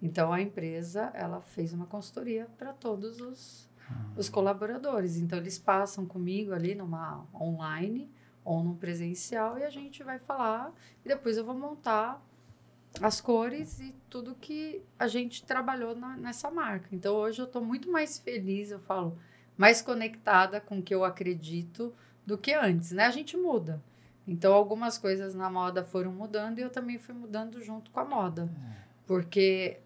Então, 0.00 0.32
a 0.32 0.40
empresa 0.40 1.10
ela 1.14 1.40
fez 1.40 1.72
uma 1.72 1.86
consultoria 1.86 2.46
para 2.56 2.72
todos 2.72 3.20
os, 3.20 3.68
os 4.16 4.28
colaboradores. 4.28 5.16
Então, 5.16 5.38
eles 5.38 5.58
passam 5.58 6.06
comigo 6.06 6.52
ali 6.52 6.74
numa 6.74 7.26
online 7.34 8.10
ou 8.44 8.62
num 8.62 8.74
presencial 8.74 9.58
e 9.58 9.64
a 9.64 9.70
gente 9.70 10.02
vai 10.02 10.18
falar 10.18 10.72
e 11.04 11.08
depois 11.08 11.36
eu 11.36 11.44
vou 11.44 11.54
montar 11.54 12.24
as 13.00 13.20
cores 13.20 13.78
e 13.80 13.94
tudo 14.10 14.34
que 14.34 14.82
a 14.98 15.06
gente 15.06 15.44
trabalhou 15.44 15.94
na- 15.94 16.16
nessa 16.16 16.50
marca. 16.50 16.88
Então 16.92 17.14
hoje 17.14 17.40
eu 17.40 17.44
estou 17.46 17.62
muito 17.64 17.90
mais 17.90 18.18
feliz, 18.18 18.70
eu 18.70 18.80
falo, 18.80 19.18
mais 19.56 19.80
conectada 19.82 20.60
com 20.60 20.78
o 20.78 20.82
que 20.82 20.94
eu 20.94 21.04
acredito 21.04 21.92
do 22.26 22.36
que 22.36 22.52
antes, 22.52 22.92
né? 22.92 23.04
A 23.06 23.10
gente 23.10 23.36
muda. 23.36 23.82
Então 24.26 24.52
algumas 24.52 24.98
coisas 24.98 25.34
na 25.34 25.48
moda 25.48 25.84
foram 25.84 26.12
mudando 26.12 26.58
e 26.58 26.62
eu 26.62 26.70
também 26.70 26.98
fui 26.98 27.14
mudando 27.14 27.62
junto 27.62 27.90
com 27.90 28.00
a 28.00 28.04
moda. 28.04 28.48
Porque 29.06 29.80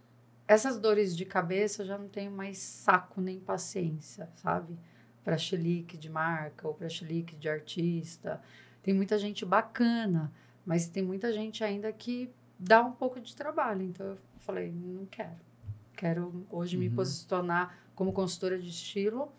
essas 0.49 0.79
dores 0.79 1.17
de 1.17 1.25
cabeça 1.25 1.83
eu 1.83 1.87
já 1.87 1.97
não 1.99 2.09
tenho 2.09 2.31
mais 2.31 2.59
saco 2.59 3.21
nem 3.21 3.39
paciência, 3.39 4.29
sabe? 4.37 4.77
Para 5.23 5.39
chilique 5.39 5.97
de 5.97 6.11
marca 6.11 6.67
ou 6.67 6.75
para 6.75 6.89
chilique 6.89 7.37
de 7.37 7.49
artista. 7.49 8.43
Tem 8.83 8.93
muita 8.93 9.17
gente 9.19 9.45
bacana, 9.45 10.33
mas 10.67 10.89
tem 10.89 11.03
muita 11.03 11.33
gente 11.33 11.63
ainda 11.63 11.93
que 11.93 12.29
dá 12.63 12.83
um 12.83 12.93
pouco 12.93 13.21
de 13.21 13.35
trabalho. 13.35 13.83
Então 13.83 14.07
eu 14.07 14.19
falei, 14.41 14.73
não 14.73 15.07
quero. 15.07 15.41
Quero 15.97 16.47
hoje 16.51 16.77
me 16.77 16.89
Uhum. 16.89 16.95
posicionar 16.95 17.77
como 17.95 18.13
consultora 18.13 18.59
de 18.59 18.69
estilo 18.69 19.31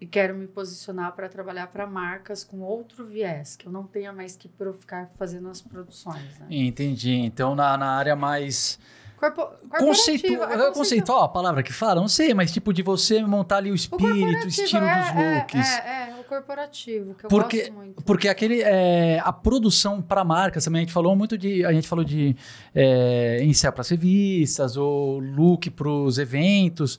e 0.00 0.06
quero 0.06 0.34
me 0.34 0.46
posicionar 0.48 1.12
para 1.12 1.28
trabalhar 1.28 1.68
para 1.68 1.86
marcas 1.86 2.42
com 2.42 2.60
outro 2.60 3.06
viés, 3.06 3.54
que 3.56 3.66
eu 3.66 3.72
não 3.72 3.84
tenha 3.84 4.12
mais 4.12 4.36
que 4.36 4.50
ficar 4.80 5.10
fazendo 5.14 5.48
as 5.48 5.62
produções. 5.62 6.38
Né? 6.40 6.46
Entendi. 6.50 7.12
Então, 7.12 7.54
na, 7.54 7.76
na 7.76 7.90
área 7.92 8.16
mais 8.16 8.78
Corpo, 9.16 9.46
Conceitu... 9.78 10.26
corporativa, 10.26 10.44
é 10.44 10.48
Conceitual. 10.48 10.72
conceitual 10.72 11.22
a 11.22 11.28
palavra 11.28 11.62
que 11.62 11.72
fala? 11.72 12.00
Não 12.00 12.08
sei, 12.08 12.34
mas 12.34 12.50
tipo 12.50 12.72
de 12.72 12.82
você 12.82 13.22
montar 13.22 13.58
ali 13.58 13.70
o 13.70 13.74
espírito, 13.74 14.44
o 14.44 14.48
estilo 14.48 14.84
é, 14.84 14.98
dos 14.98 15.08
looks. 15.14 15.70
É, 15.70 15.78
é, 15.78 16.10
é, 16.10 16.20
o 16.20 16.21
corporativo, 16.36 17.14
que 17.14 17.26
eu 17.26 17.28
Porque- 17.28 17.58
gosto 17.58 17.72
muito. 17.72 18.02
Porque 18.02 18.28
aquele 18.28 18.62
é, 18.62 19.20
a 19.22 19.32
produção 19.32 20.00
para 20.00 20.24
marcas 20.24 20.64
também 20.64 20.80
a 20.80 20.84
gente 20.84 20.92
falou 20.92 21.14
muito 21.14 21.36
de 21.36 21.64
a 21.64 21.72
gente 21.72 21.86
falou 21.86 22.04
de 22.04 22.34
é, 22.74 23.40
ensaio 23.44 23.72
para 23.72 23.84
revistas 23.84 24.76
ou 24.76 25.18
look 25.18 25.68
para 25.70 25.88
os 25.88 26.18
eventos 26.18 26.98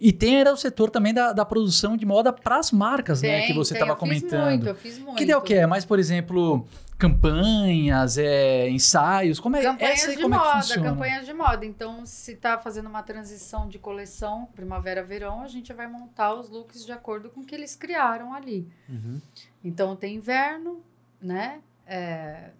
e 0.00 0.12
tem 0.12 0.36
era 0.38 0.52
o 0.52 0.56
setor 0.56 0.90
também 0.90 1.12
da, 1.12 1.32
da 1.32 1.44
produção 1.44 1.96
de 1.96 2.06
moda 2.06 2.32
para 2.32 2.58
as 2.58 2.70
marcas, 2.70 3.20
né? 3.20 3.38
Tem, 3.38 3.46
Que 3.48 3.52
você 3.54 3.74
estava 3.74 3.92
eu 3.92 3.96
fiz 3.96 4.00
comentando. 4.00 4.48
muito, 4.48 4.66
eu 4.68 4.74
fiz 4.76 4.98
muito. 4.98 5.16
Que 5.16 5.26
deu 5.26 5.38
o 5.38 5.42
quê? 5.42 5.54
É 5.54 5.66
mais, 5.66 5.84
por 5.84 5.98
exemplo, 5.98 6.64
campanhas, 6.98 8.18
é, 8.18 8.68
ensaios? 8.68 9.38
Como 9.38 9.56
é, 9.56 9.62
Campanhas 9.62 10.00
essa 10.00 10.16
de 10.16 10.22
como 10.22 10.34
é 10.34 10.38
que 10.38 10.44
moda, 10.44 10.60
funciona? 10.60 10.90
campanhas 10.90 11.26
de 11.26 11.32
moda. 11.32 11.64
Então, 11.64 12.04
se 12.04 12.34
tá 12.34 12.58
fazendo 12.58 12.88
uma 12.88 13.02
transição 13.02 13.68
de 13.68 13.78
coleção 13.78 14.46
primavera-verão, 14.54 15.40
a 15.40 15.48
gente 15.48 15.72
vai 15.72 15.86
montar 15.86 16.34
os 16.34 16.50
looks 16.50 16.84
de 16.84 16.92
acordo 16.92 17.30
com 17.30 17.40
o 17.40 17.44
que 17.44 17.54
eles 17.54 17.76
criaram 17.76 18.34
ali. 18.34 18.68
Uhum. 18.88 19.20
Então, 19.62 19.94
tem 19.94 20.16
inverno, 20.16 20.82
né? 21.20 21.60
É, 21.86 22.50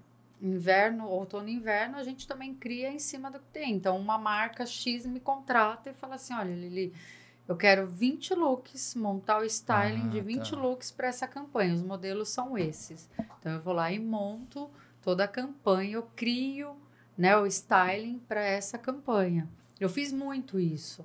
inverno, 0.40 1.08
outono 1.08 1.48
e 1.48 1.52
inverno, 1.52 1.98
a 1.98 2.04
gente 2.04 2.26
também 2.26 2.54
cria 2.54 2.90
em 2.90 3.00
cima 3.00 3.30
do 3.30 3.40
que 3.40 3.48
tem. 3.52 3.74
Então, 3.74 3.98
uma 3.98 4.18
marca 4.18 4.64
X 4.64 5.04
me 5.04 5.18
contrata 5.18 5.90
e 5.90 5.94
fala 5.94 6.14
assim: 6.14 6.32
olha, 6.32 6.54
Lili, 6.54 6.92
eu 7.48 7.56
quero 7.56 7.86
20 7.88 8.34
looks, 8.34 8.94
montar 8.94 9.40
o 9.40 9.44
styling 9.44 10.06
Ah, 10.06 10.10
de 10.10 10.20
20 10.20 10.50
tá. 10.50 10.56
looks 10.56 10.90
para 10.90 11.08
essa 11.08 11.26
campanha. 11.26 11.74
Os 11.74 11.82
modelos 11.82 12.28
são 12.28 12.56
esses. 12.58 13.08
Então, 13.40 13.52
eu 13.52 13.60
vou 13.62 13.72
lá 13.74 13.90
e 13.90 13.98
monto 13.98 14.70
toda 15.02 15.24
a 15.24 15.28
campanha, 15.28 15.92
eu 15.94 16.02
crio 16.14 16.76
né, 17.16 17.36
o 17.36 17.46
styling 17.46 18.18
para 18.28 18.42
essa 18.42 18.76
campanha. 18.76 19.48
Eu 19.80 19.88
fiz 19.88 20.12
muito 20.12 20.60
isso. 20.60 21.04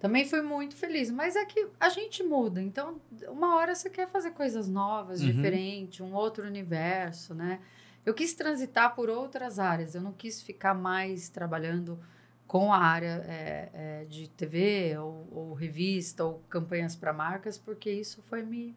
Também 0.00 0.26
fui 0.26 0.42
muito 0.42 0.74
feliz, 0.76 1.10
mas 1.10 1.36
é 1.36 1.44
que 1.46 1.68
a 1.80 1.88
gente 1.88 2.22
muda. 2.22 2.60
Então, 2.60 3.00
uma 3.28 3.56
hora 3.56 3.74
você 3.74 3.88
quer 3.88 4.06
fazer 4.08 4.32
coisas 4.32 4.68
novas, 4.68 5.20
Uhum. 5.20 5.26
diferentes, 5.26 6.00
um 6.00 6.12
outro 6.12 6.44
universo, 6.46 7.32
né? 7.34 7.60
Eu 8.04 8.12
quis 8.12 8.34
transitar 8.34 8.94
por 8.94 9.08
outras 9.08 9.58
áreas. 9.58 9.94
Eu 9.94 10.02
não 10.02 10.12
quis 10.12 10.42
ficar 10.42 10.74
mais 10.74 11.30
trabalhando 11.30 11.98
com 12.46 12.72
a 12.72 12.78
área 12.78 13.24
é, 13.26 13.70
é, 13.72 14.04
de 14.04 14.28
TV 14.28 14.96
ou, 14.98 15.26
ou 15.32 15.54
revista 15.54 16.24
ou 16.24 16.42
campanhas 16.48 16.94
para 16.94 17.12
marcas, 17.12 17.56
porque 17.58 17.90
isso 17.90 18.22
foi 18.28 18.42
me 18.42 18.74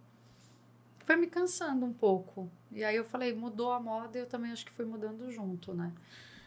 foi 1.05 1.15
me 1.15 1.27
cansando 1.27 1.85
um 1.85 1.93
pouco. 1.93 2.49
E 2.71 2.83
aí 2.83 2.95
eu 2.95 3.05
falei, 3.05 3.33
mudou 3.33 3.71
a 3.71 3.79
moda 3.79 4.17
e 4.17 4.21
eu 4.21 4.25
também 4.25 4.51
acho 4.51 4.65
que 4.65 4.71
fui 4.71 4.83
mudando 4.85 5.31
junto, 5.31 5.73
né? 5.73 5.91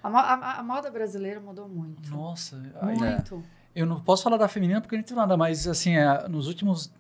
A, 0.03 0.09
a- 0.09 0.59
a 0.59 0.63
moda 0.63 0.91
brasileira 0.91 1.41
mudou 1.41 1.69
muito. 1.69 2.11
Nossa, 2.11 2.57
Muito. 2.83 3.43
eu 3.75 3.87
não 3.87 3.99
posso 4.01 4.23
falar 4.23 4.37
da 4.37 4.49
feminina 4.49 4.81
porque 4.81 4.97
não 4.97 5.03
tenho 5.03 5.19
nada, 5.19 5.37
mas 5.37 5.67
assim, 5.67 5.97
é, 5.97 6.29
nos 6.29 6.47
últimos, 6.47 6.93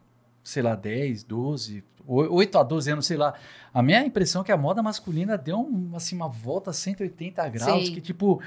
sei 0.42 0.62
lá, 0.62 0.74
10, 0.74 1.22
12, 1.24 1.84
8 2.06 2.58
a 2.58 2.62
12 2.62 2.90
anos, 2.92 3.06
sei 3.06 3.16
lá, 3.18 3.34
a 3.74 3.82
minha 3.82 4.04
impressão 4.04 4.40
é 4.42 4.44
que 4.44 4.52
a 4.52 4.56
moda 4.56 4.82
masculina 4.82 5.36
deu 5.36 5.58
um, 5.60 5.94
assim, 5.94 6.16
uma 6.16 6.28
volta 6.28 6.72
180 6.72 7.46
graus, 7.50 7.86
Sim. 7.86 7.92
que 7.94 8.00
tipo, 8.00 8.40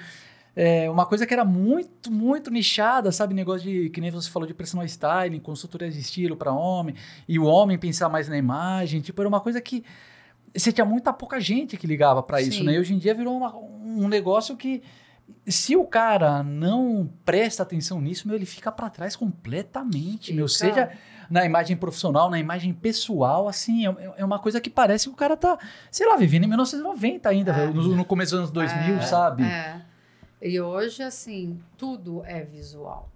é 0.56 0.90
uma 0.90 1.06
coisa 1.06 1.26
que 1.26 1.34
era 1.34 1.44
muito, 1.46 2.12
muito 2.12 2.52
nichada, 2.52 3.12
sabe? 3.12 3.34
Negócio 3.34 3.68
de, 3.70 3.90
que 3.90 4.00
nem 4.00 4.12
você 4.12 4.30
falou 4.30 4.48
de 4.48 4.54
personal 4.54 4.86
styling, 4.86 5.40
consultoria 5.40 5.90
de 5.90 6.00
estilo 6.00 6.36
para 6.38 6.52
homem, 6.52 6.96
e 7.28 7.40
o 7.40 7.46
homem 7.46 7.78
pensar 7.78 8.08
mais 8.10 8.28
na 8.30 8.38
imagem, 8.38 9.02
tipo, 9.02 9.22
era 9.22 9.28
uma 9.28 9.40
coisa 9.42 9.60
que 9.62 9.84
você 10.56 10.72
tinha 10.72 10.86
muita 10.86 11.12
pouca 11.12 11.40
gente 11.42 11.76
que 11.78 11.88
ligava 11.88 12.22
para 12.22 12.40
isso, 12.42 12.64
né? 12.64 12.74
E 12.74 12.80
hoje 12.80 12.94
em 12.94 12.98
dia 13.00 13.14
virou 13.16 13.36
uma- 13.36 13.56
um 13.56 14.08
negócio 14.08 14.56
que 14.56 14.84
se 15.48 15.76
o 15.76 15.84
cara 15.86 16.44
não 16.44 17.10
presta 17.26 17.64
atenção 17.64 18.00
nisso, 18.00 18.28
meu, 18.28 18.36
ele 18.36 18.46
fica 18.46 18.72
para 18.72 18.90
trás 18.90 19.16
completamente, 19.16 20.34
meu. 20.34 20.48
Fica. 20.48 20.58
Seja 20.60 20.92
na 21.30 21.46
imagem 21.46 21.76
profissional, 21.76 22.30
na 22.30 22.38
imagem 22.38 22.74
pessoal, 22.74 23.48
assim, 23.48 23.88
é, 23.88 23.96
é 24.18 24.26
uma 24.26 24.38
coisa 24.38 24.60
que 24.62 24.70
parece 24.70 25.06
que 25.08 25.14
o 25.14 25.16
cara 25.18 25.36
tá, 25.36 25.58
sei 25.90 26.06
lá, 26.08 26.16
vivendo 26.18 26.44
em 26.44 26.48
1990 26.48 27.30
ainda, 27.30 27.52
É. 27.52 27.68
no, 27.68 27.96
no 27.96 28.06
começo 28.06 28.32
dos 28.32 28.40
anos 28.40 28.52
2000, 28.52 28.98
É, 28.98 29.02
sabe? 29.02 29.44
É. 29.44 29.82
E 30.46 30.60
hoje, 30.60 31.02
assim, 31.02 31.58
tudo 31.78 32.22
é 32.26 32.44
visual. 32.44 33.10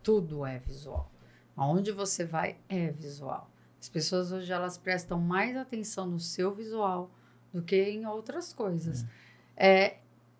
Tudo 0.00 0.46
é 0.46 0.60
visual. 0.60 1.10
Aonde 1.56 1.90
você 1.90 2.24
vai 2.24 2.56
é 2.68 2.92
visual. 2.92 3.50
As 3.80 3.88
pessoas 3.88 4.30
hoje 4.30 4.52
elas 4.52 4.78
prestam 4.78 5.20
mais 5.20 5.56
atenção 5.56 6.06
no 6.06 6.20
seu 6.20 6.54
visual 6.54 7.10
do 7.52 7.60
que 7.62 7.82
em 7.82 8.06
outras 8.06 8.52
coisas. 8.52 9.04
É, 9.56 9.96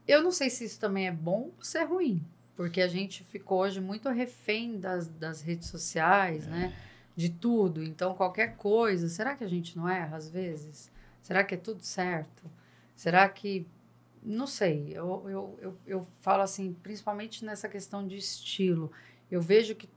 Eu 0.06 0.22
não 0.22 0.30
sei 0.30 0.48
se 0.48 0.64
isso 0.64 0.78
também 0.78 1.08
é 1.08 1.12
bom 1.12 1.50
ou 1.56 1.64
se 1.64 1.76
é 1.76 1.82
ruim, 1.84 2.24
porque 2.56 2.80
a 2.80 2.88
gente 2.88 3.24
ficou 3.24 3.58
hoje 3.60 3.80
muito 3.80 4.08
refém 4.08 4.78
das, 4.78 5.08
das 5.08 5.40
redes 5.42 5.68
sociais, 5.68 6.46
né? 6.46 6.72
De 7.16 7.30
tudo. 7.30 7.82
Então, 7.82 8.14
qualquer 8.14 8.56
coisa. 8.56 9.08
Será 9.08 9.34
que 9.34 9.42
a 9.42 9.48
gente 9.48 9.76
não 9.76 9.88
erra 9.88 10.16
às 10.16 10.30
vezes? 10.30 10.90
Será 11.20 11.42
que 11.42 11.54
é 11.54 11.58
tudo 11.58 11.82
certo? 11.82 12.44
Será 12.94 13.28
que. 13.28 13.66
Não 14.22 14.46
sei. 14.46 14.92
Eu, 14.92 15.24
eu, 15.28 15.58
eu, 15.60 15.78
eu 15.86 16.06
falo 16.20 16.42
assim, 16.42 16.76
principalmente 16.82 17.44
nessa 17.44 17.68
questão 17.68 18.06
de 18.06 18.16
estilo. 18.16 18.92
Eu 19.30 19.40
vejo 19.40 19.74
que 19.74 19.88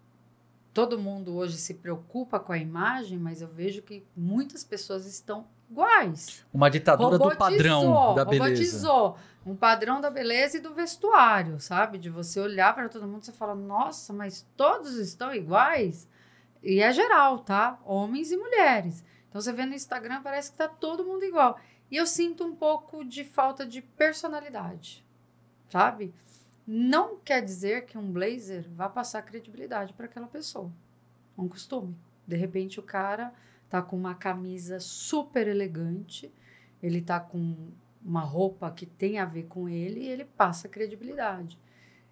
todo 0.73 0.99
mundo 0.99 1.35
hoje 1.35 1.57
se 1.57 1.75
preocupa 1.75 2.39
com 2.39 2.51
a 2.51 2.57
imagem, 2.57 3.17
mas 3.17 3.41
eu 3.41 3.47
vejo 3.47 3.81
que 3.81 4.05
muitas 4.15 4.63
pessoas 4.63 5.05
estão 5.05 5.45
iguais. 5.69 6.45
Uma 6.53 6.69
ditadura 6.69 7.17
do 7.17 7.35
padrão 7.35 8.15
da 8.15 8.25
beleza. 8.25 8.43
Robotizou 8.45 9.17
um 9.45 9.55
padrão 9.55 10.01
da 10.01 10.09
beleza 10.09 10.57
e 10.57 10.59
do 10.59 10.73
vestuário, 10.73 11.59
sabe? 11.59 11.97
De 11.97 12.09
você 12.09 12.39
olhar 12.39 12.73
para 12.73 12.89
todo 12.89 13.07
mundo 13.07 13.23
e 13.27 13.31
falar, 13.31 13.55
nossa, 13.55 14.11
mas 14.11 14.45
todos 14.57 14.95
estão 14.95 15.33
iguais? 15.33 16.07
E 16.63 16.79
é 16.79 16.91
geral, 16.91 17.39
tá? 17.39 17.79
Homens 17.85 18.31
e 18.31 18.37
mulheres. 18.37 19.03
Então 19.29 19.39
você 19.39 19.53
vê 19.53 19.65
no 19.65 19.75
Instagram, 19.75 20.21
parece 20.23 20.51
que 20.51 20.57
tá 20.57 20.67
todo 20.67 21.05
mundo 21.05 21.23
igual. 21.23 21.59
E 21.89 21.97
eu 21.97 22.05
sinto 22.05 22.43
um 22.43 22.55
pouco 22.55 23.03
de 23.03 23.23
falta 23.23 23.65
de 23.65 23.81
personalidade, 23.81 25.05
sabe? 25.69 26.13
Não 26.67 27.17
quer 27.17 27.43
dizer 27.43 27.85
que 27.85 27.97
um 27.97 28.11
blazer 28.11 28.67
vá 28.71 28.89
passar 28.89 29.21
credibilidade 29.21 29.93
para 29.93 30.05
aquela 30.05 30.27
pessoa. 30.27 30.71
É 31.37 31.41
um 31.41 31.47
costume. 31.47 31.95
De 32.27 32.35
repente 32.35 32.79
o 32.79 32.83
cara 32.83 33.33
tá 33.69 33.81
com 33.81 33.95
uma 33.95 34.15
camisa 34.15 34.79
super 34.79 35.47
elegante, 35.47 36.31
ele 36.81 37.01
tá 37.01 37.19
com 37.19 37.69
uma 38.03 38.21
roupa 38.21 38.71
que 38.71 38.85
tem 38.85 39.19
a 39.19 39.25
ver 39.25 39.43
com 39.43 39.67
ele 39.69 40.01
e 40.01 40.07
ele 40.07 40.25
passa 40.25 40.69
credibilidade. 40.69 41.59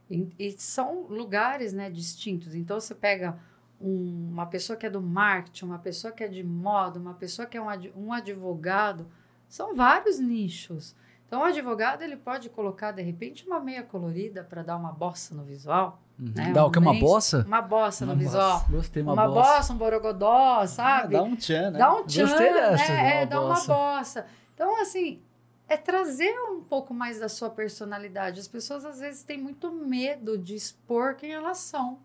E, 0.09 0.27
e 0.37 0.51
são 0.51 1.03
lugares 1.07 1.73
né, 1.73 1.89
distintos. 1.89 2.53
Então 2.53 2.79
você 2.79 2.93
pega 2.93 3.39
um, 3.79 4.29
uma 4.31 4.45
pessoa 4.45 4.77
que 4.77 4.85
é 4.85 4.89
do 4.89 5.01
marketing, 5.01 5.65
uma 5.65 5.79
pessoa 5.79 6.11
que 6.11 6.23
é 6.23 6.27
de 6.27 6.43
moda, 6.43 6.99
uma 6.99 7.13
pessoa 7.13 7.47
que 7.47 7.57
é 7.57 7.61
um, 7.61 7.67
um 7.95 8.13
advogado, 8.13 9.07
são 9.53 9.75
vários 9.75 10.17
nichos. 10.17 10.95
Então, 11.27 11.41
o 11.41 11.43
advogado 11.43 12.01
ele 12.01 12.17
pode 12.17 12.49
colocar, 12.49 12.91
de 12.91 13.03
repente, 13.03 13.45
uma 13.45 13.59
meia 13.59 13.83
colorida 13.83 14.43
para 14.43 14.63
dar 14.63 14.75
uma 14.75 14.91
bossa 14.91 15.35
no 15.35 15.43
visual. 15.43 16.01
Uhum. 16.19 16.33
Né? 16.35 16.51
Dá 16.51 16.65
um 16.65 16.69
o 16.69 16.71
que? 16.71 16.79
Uma 16.79 16.99
bossa? 16.99 17.43
Uma 17.45 17.61
bossa 17.61 18.03
uma 18.03 18.15
no 18.15 18.19
bossa. 18.19 18.31
visual. 18.31 18.65
Gostei, 18.71 19.03
uma, 19.03 19.13
uma 19.13 19.27
bossa. 19.27 19.57
bossa. 19.57 19.73
um 19.73 19.77
borogodó, 19.77 20.65
sabe? 20.65 21.15
Ah, 21.15 21.19
dá 21.19 21.23
um 21.23 21.35
tchan, 21.35 21.69
né? 21.69 21.77
Dá 21.77 21.93
um 21.93 22.03
tchan, 22.03 22.21
Gostei 22.21 22.51
dessa. 22.51 22.93
Né? 22.93 23.21
É, 23.21 23.25
dá 23.27 23.41
uma 23.41 23.61
bossa. 23.61 24.25
Então, 24.55 24.81
assim, 24.81 25.21
é 25.67 25.77
trazer 25.77 26.33
um 26.49 26.63
pouco 26.63 26.91
mais 26.91 27.19
da 27.19 27.29
sua 27.29 27.51
personalidade. 27.51 28.39
As 28.39 28.47
pessoas, 28.47 28.83
às 28.83 28.99
vezes, 29.01 29.23
têm 29.23 29.37
muito 29.37 29.71
medo 29.71 30.35
de 30.35 30.55
expor 30.55 31.13
quem 31.13 31.31
elas 31.31 31.59
são 31.59 31.99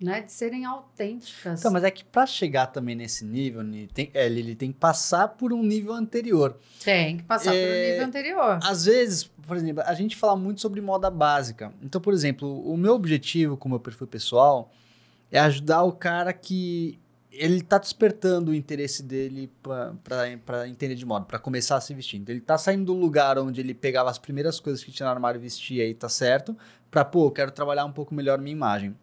né? 0.00 0.20
De 0.20 0.32
serem 0.32 0.64
autênticas. 0.64 1.60
Então, 1.60 1.72
mas 1.72 1.84
é 1.84 1.90
que 1.90 2.04
para 2.04 2.26
chegar 2.26 2.66
também 2.66 2.94
nesse 2.94 3.24
nível, 3.24 3.62
ele 3.62 3.88
tem, 3.92 4.10
é, 4.12 4.26
ele 4.26 4.54
tem 4.54 4.72
que 4.72 4.78
passar 4.78 5.28
por 5.28 5.52
um 5.52 5.62
nível 5.62 5.92
anterior. 5.92 6.58
Tem 6.82 7.18
que 7.18 7.22
passar 7.22 7.54
é, 7.54 7.60
por 7.60 7.70
um 7.70 7.74
é, 7.74 7.90
nível 7.90 8.06
anterior. 8.06 8.58
Às 8.62 8.84
vezes, 8.84 9.24
por 9.24 9.56
exemplo, 9.56 9.82
a 9.86 9.94
gente 9.94 10.16
fala 10.16 10.36
muito 10.36 10.60
sobre 10.60 10.80
moda 10.80 11.10
básica. 11.10 11.72
Então, 11.82 12.00
por 12.00 12.12
exemplo, 12.12 12.60
o 12.68 12.76
meu 12.76 12.94
objetivo 12.94 13.56
com 13.56 13.68
o 13.68 13.70
meu 13.70 13.80
perfil 13.80 14.06
pessoal 14.06 14.70
é 15.30 15.38
ajudar 15.38 15.82
o 15.84 15.92
cara 15.92 16.32
que 16.32 16.98
ele 17.30 17.60
tá 17.62 17.78
despertando 17.78 18.52
o 18.52 18.54
interesse 18.54 19.02
dele 19.02 19.50
para 19.60 20.68
entender 20.68 20.94
de 20.94 21.04
moda, 21.04 21.24
para 21.24 21.38
começar 21.38 21.76
a 21.76 21.80
se 21.80 21.92
vestir. 21.92 22.20
Então, 22.20 22.32
ele 22.32 22.40
tá 22.40 22.56
saindo 22.56 22.84
do 22.84 22.94
lugar 22.94 23.38
onde 23.38 23.60
ele 23.60 23.74
pegava 23.74 24.08
as 24.08 24.18
primeiras 24.18 24.60
coisas 24.60 24.84
que 24.84 24.92
tinha 24.92 25.06
no 25.06 25.12
armário 25.12 25.38
e 25.38 25.42
vestia 25.42 25.86
e 25.86 25.94
tá 25.94 26.08
certo, 26.08 26.56
para 26.90 27.04
pô, 27.04 27.26
eu 27.26 27.30
quero 27.32 27.50
trabalhar 27.50 27.84
um 27.84 27.92
pouco 27.92 28.14
melhor 28.14 28.38
minha 28.38 28.52
imagem. 28.52 28.94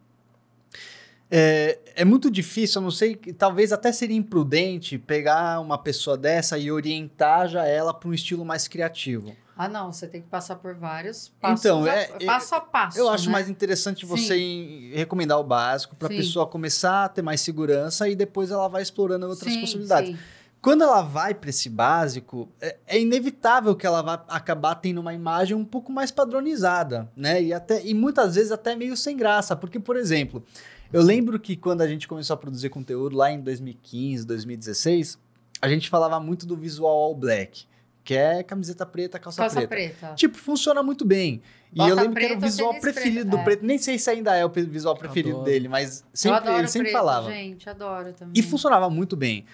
É, 1.34 1.78
é 1.96 2.04
muito 2.04 2.30
difícil, 2.30 2.78
eu 2.78 2.82
não 2.82 2.90
sei, 2.90 3.16
talvez 3.16 3.72
até 3.72 3.90
seria 3.90 4.16
imprudente 4.16 4.98
pegar 4.98 5.60
uma 5.60 5.78
pessoa 5.78 6.14
dessa 6.14 6.58
e 6.58 6.70
orientar 6.70 7.48
já 7.48 7.64
ela 7.64 7.94
para 7.94 8.10
um 8.10 8.12
estilo 8.12 8.44
mais 8.44 8.68
criativo. 8.68 9.34
Ah, 9.56 9.66
não, 9.66 9.90
você 9.90 10.06
tem 10.06 10.20
que 10.20 10.28
passar 10.28 10.56
por 10.56 10.74
vários 10.74 11.30
passos. 11.40 11.64
Então, 11.64 11.86
é, 11.86 12.04
a, 12.04 12.26
passo 12.26 12.54
a 12.54 12.60
passo. 12.60 12.98
Eu 12.98 13.08
acho 13.08 13.26
né? 13.26 13.32
mais 13.32 13.48
interessante 13.48 14.04
você 14.04 14.34
Sim. 14.34 14.90
recomendar 14.94 15.38
o 15.38 15.44
básico 15.44 15.96
para 15.96 16.08
a 16.08 16.10
pessoa 16.10 16.46
começar 16.46 17.04
a 17.04 17.08
ter 17.08 17.22
mais 17.22 17.40
segurança 17.40 18.06
e 18.08 18.14
depois 18.14 18.50
ela 18.50 18.68
vai 18.68 18.82
explorando 18.82 19.26
outras 19.26 19.52
sim, 19.52 19.60
possibilidades. 19.60 20.10
Sim. 20.10 20.18
Quando 20.60 20.84
ela 20.84 21.02
vai 21.02 21.34
para 21.34 21.50
esse 21.50 21.68
básico, 21.68 22.48
é, 22.60 22.76
é, 22.86 23.00
inevitável 23.00 23.74
que 23.74 23.86
ela 23.86 24.00
vai 24.00 24.20
acabar 24.28 24.76
tendo 24.76 25.00
uma 25.00 25.12
imagem 25.12 25.56
um 25.56 25.64
pouco 25.64 25.90
mais 25.90 26.10
padronizada, 26.10 27.10
né? 27.16 27.42
E, 27.42 27.52
até, 27.52 27.84
e 27.84 27.92
muitas 27.92 28.36
vezes 28.36 28.52
até 28.52 28.76
meio 28.76 28.96
sem 28.96 29.16
graça. 29.16 29.56
Porque, 29.56 29.80
por 29.80 29.96
exemplo, 29.96 30.44
eu 30.92 31.02
lembro 31.02 31.38
que 31.38 31.56
quando 31.56 31.80
a 31.80 31.88
gente 31.88 32.06
começou 32.06 32.34
a 32.34 32.36
produzir 32.36 32.68
conteúdo 32.68 33.16
lá 33.16 33.30
em 33.30 33.40
2015, 33.40 34.26
2016, 34.26 35.18
a 35.60 35.68
gente 35.68 35.88
falava 35.88 36.18
muito 36.20 36.44
do 36.46 36.56
visual 36.56 36.90
all 36.90 37.14
black, 37.14 37.64
que 38.04 38.14
é 38.14 38.42
camiseta 38.42 38.84
preta, 38.84 39.18
calça, 39.18 39.42
calça 39.42 39.66
preta. 39.66 39.96
preta. 39.98 40.14
Tipo, 40.14 40.36
funciona 40.36 40.82
muito 40.82 41.04
bem. 41.04 41.40
Bota 41.72 41.88
e 41.88 41.90
eu 41.90 41.96
lembro 41.96 42.12
preto, 42.12 42.26
que 42.26 42.32
era 42.32 42.38
o 42.38 42.40
visual 42.40 42.80
preferido 42.80 43.20
preto, 43.20 43.30
do 43.30 43.36
é. 43.38 43.44
preto. 43.44 43.64
Nem 43.64 43.78
sei 43.78 43.98
se 43.98 44.10
ainda 44.10 44.34
é 44.36 44.44
o 44.44 44.48
visual 44.48 44.96
preferido 44.96 45.36
Adoro. 45.36 45.44
dele, 45.44 45.68
mas 45.68 46.04
sempre, 46.12 46.48
eu 46.48 46.58
ele 46.58 46.68
sempre 46.68 46.90
preto, 46.90 46.98
falava. 46.98 47.30
Gente, 47.30 47.70
adoro 47.70 48.12
também. 48.12 48.34
E 48.36 48.42
funcionava 48.42 48.90
muito 48.90 49.16
bem. 49.16 49.46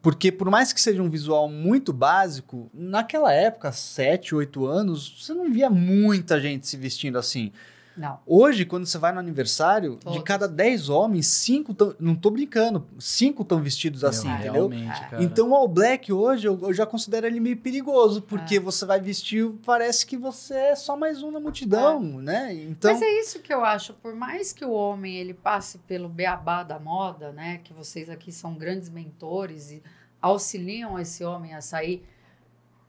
Porque 0.00 0.30
por 0.30 0.48
mais 0.48 0.72
que 0.72 0.80
seja 0.80 1.02
um 1.02 1.10
visual 1.10 1.48
muito 1.48 1.92
básico, 1.92 2.70
naquela 2.72 3.32
época, 3.32 3.72
7, 3.72 4.36
8 4.36 4.64
anos, 4.64 5.16
você 5.20 5.34
não 5.34 5.50
via 5.50 5.68
muita 5.68 6.40
gente 6.40 6.66
se 6.66 6.76
vestindo 6.76 7.18
assim. 7.18 7.52
Não. 7.96 8.20
Hoje, 8.26 8.64
quando 8.64 8.84
você 8.84 8.98
vai 8.98 9.10
no 9.12 9.18
aniversário, 9.18 9.96
Todos. 9.96 10.18
de 10.18 10.24
cada 10.24 10.46
10 10.46 10.88
homens, 10.88 11.26
5 11.28 11.72
tão, 11.74 11.94
não 11.98 12.14
tô 12.14 12.30
brincando, 12.30 12.86
5 12.98 13.42
estão 13.42 13.62
vestidos 13.62 14.04
assim, 14.04 14.26
Meu, 14.28 14.34
entendeu? 14.36 14.52
Realmente, 14.68 15.00
cara. 15.08 15.22
Então 15.22 15.50
o 15.50 15.54
All 15.54 15.66
Black 15.66 16.12
hoje 16.12 16.46
eu, 16.46 16.58
eu 16.60 16.74
já 16.74 16.84
considero 16.84 17.26
ele 17.26 17.40
meio 17.40 17.56
perigoso, 17.56 18.20
porque 18.20 18.56
É. 18.56 18.60
você 18.60 18.84
vai 18.84 19.00
vestir, 19.00 19.50
parece 19.64 20.04
que 20.04 20.16
você 20.16 20.54
é 20.54 20.74
só 20.76 20.96
mais 20.96 21.22
um 21.22 21.30
na 21.30 21.40
multidão, 21.40 22.00
né? 22.20 22.52
Então, 22.54 22.92
Mas 22.92 23.00
é 23.02 23.20
isso 23.20 23.38
que 23.40 23.52
eu 23.52 23.64
acho, 23.64 23.94
por 23.94 24.14
mais 24.14 24.52
que 24.52 24.64
o 24.64 24.72
homem 24.72 25.16
ele 25.16 25.32
passe 25.34 25.78
pelo 25.78 26.08
beabá 26.08 26.62
da 26.62 26.78
moda, 26.78 27.32
né, 27.32 27.60
que 27.64 27.72
vocês 27.72 28.10
aqui 28.10 28.30
são 28.30 28.54
grandes 28.54 28.88
mentores 28.90 29.70
e 29.70 29.82
auxiliam 30.20 30.98
esse 30.98 31.24
homem 31.24 31.54
a 31.54 31.60
sair 31.60 32.02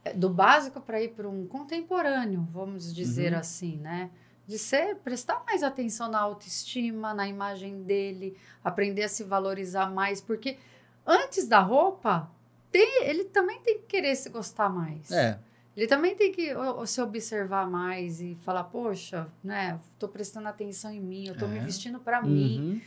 é, 0.04 0.14
do 0.14 0.30
básico 0.30 0.80
para 0.82 1.02
ir 1.02 1.10
para 1.10 1.28
um 1.28 1.46
contemporâneo, 1.46 2.48
vamos 2.52 2.94
dizer 2.94 3.34
Uhum. 3.34 3.40
assim, 3.40 3.78
né? 3.78 4.10
De 4.48 4.58
ser, 4.58 4.96
prestar 4.98 5.44
mais 5.46 5.62
atenção 5.62 6.10
na 6.10 6.20
autoestima, 6.20 7.14
na 7.14 7.28
imagem 7.28 7.84
dele, 7.84 8.38
aprender 8.64 9.04
a 9.04 9.10
se 9.10 9.24
valorizar 9.24 9.88
mais, 9.92 10.22
porque 10.22 10.58
antes 11.06 11.48
da 11.48 11.60
roupa, 11.60 12.32
tem, 12.72 13.04
ele 13.04 13.26
também 13.26 13.60
tem 13.62 13.80
que 13.80 13.86
querer 13.88 14.16
se 14.16 14.30
gostar 14.30 14.70
mais. 14.70 15.12
é, 15.12 15.38
Ele 15.76 15.86
também 15.86 16.16
tem 16.16 16.32
que 16.32 16.50
se 16.86 17.02
observar 17.02 17.70
mais 17.70 18.22
e 18.22 18.36
falar, 18.42 18.64
poxa, 18.64 19.28
né, 19.44 19.80
tô 20.00 20.08
prestando 20.08 20.48
atenção 20.48 20.92
em 20.92 21.02
mim, 21.02 21.28
eu 21.28 21.36
tô 21.36 21.46
me 21.48 21.58
É. 21.58 21.62
vestindo 21.62 22.00
para 22.00 22.22
mim. 22.22 22.58
uhum, 22.58 22.82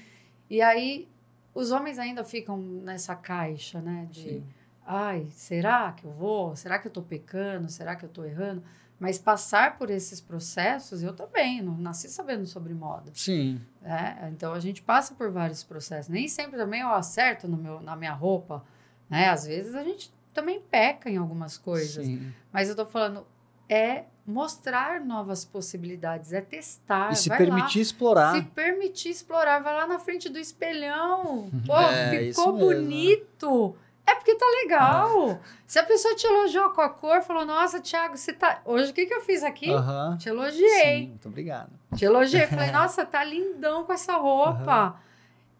E 0.48 0.62
aí 0.62 1.08
os 1.54 1.70
homens 1.72 1.98
ainda 1.98 2.24
ficam 2.24 2.56
nessa 2.56 3.14
caixa, 3.14 3.80
né, 3.82 4.08
de, 4.10 4.20
Sim. 4.20 4.44
ai, 4.86 5.26
será 5.30 5.92
que 5.92 6.04
eu 6.04 6.10
vou? 6.10 6.56
Será 6.56 6.78
que 6.78 6.88
eu 6.88 6.90
tô 6.92 7.02
pecando? 7.02 7.68
Será 7.70 7.94
que 7.96 8.04
eu 8.04 8.08
tô 8.08 8.24
errando? 8.24 8.62
Mas 9.00 9.18
passar 9.18 9.78
por 9.78 9.88
esses 9.88 10.20
processos, 10.20 11.02
eu 11.02 11.14
também, 11.14 11.62
não 11.62 11.76
nasci 11.78 12.06
sabendo 12.08 12.46
sobre 12.46 12.74
moda. 12.74 13.10
sim, 13.14 13.58
né? 13.80 14.30
Então 14.30 14.52
a 14.52 14.60
gente 14.60 14.82
passa 14.82 15.14
por 15.14 15.30
vários 15.30 15.64
processos. 15.64 16.10
Nem 16.10 16.28
sempre 16.28 16.58
também 16.58 16.82
eu 16.82 16.90
acerto 16.90 17.48
no 17.48 17.56
meu, 17.56 17.80
na 17.80 17.96
minha 17.96 18.12
roupa, 18.12 18.62
né? 19.08 19.30
Às 19.30 19.46
vezes 19.46 19.74
a 19.74 19.82
gente 19.82 20.12
também 20.34 20.60
peca 20.60 21.08
em 21.08 21.16
algumas 21.16 21.56
coisas. 21.56 22.04
sim. 22.04 22.30
Mas 22.52 22.68
eu 22.68 22.76
tô 22.76 22.84
falando, 22.84 23.26
é 23.70 24.04
mostrar 24.26 25.00
novas 25.00 25.44
possibilidades, 25.44 26.32
é 26.32 26.40
testar. 26.40 27.12
E 27.12 27.16
se 27.16 27.28
vai 27.28 27.38
permitir 27.38 27.78
lá, 27.78 27.82
explorar. 27.82 28.34
se 28.34 28.42
permitir 28.42 29.08
explorar, 29.08 29.62
vai 29.62 29.74
lá 29.74 29.86
na 29.86 29.98
frente 29.98 30.28
do 30.28 30.38
espelhão. 30.38 31.50
Pô, 31.66 31.76
É, 31.76 32.24
isso 32.24 32.40
ficou 32.40 32.52
mesmo. 32.54 33.76
É 34.06 34.14
porque 34.14 34.34
tá 34.34 34.46
legal. 34.62 35.40
Se 35.66 35.78
a 35.78 35.84
pessoa 35.84 36.14
te 36.16 36.26
elogiou 36.26 36.70
com 36.70 36.80
a 36.80 36.88
cor, 36.88 37.22
falou, 37.22 37.44
nossa, 37.44 37.80
Thiago, 37.80 38.16
você 38.16 38.32
tá. 38.32 38.60
Hoje 38.64 38.90
o 38.90 38.94
que, 38.94 39.06
que 39.06 39.14
eu 39.14 39.20
fiz 39.20 39.42
aqui? 39.44 39.70
Aham. 39.70 40.16
Te 40.18 40.28
elogiei. 40.28 41.00
Sim, 41.02 41.06
muito 41.08 41.28
obrigado. 41.28 41.70
Te 41.94 42.04
elogiei. 42.04 42.46
Falei, 42.48 42.70
nossa, 42.72 43.04
tá 43.06 43.22
lindão 43.22 43.84
com 43.84 43.92
essa 43.92 44.16
roupa. 44.16 45.00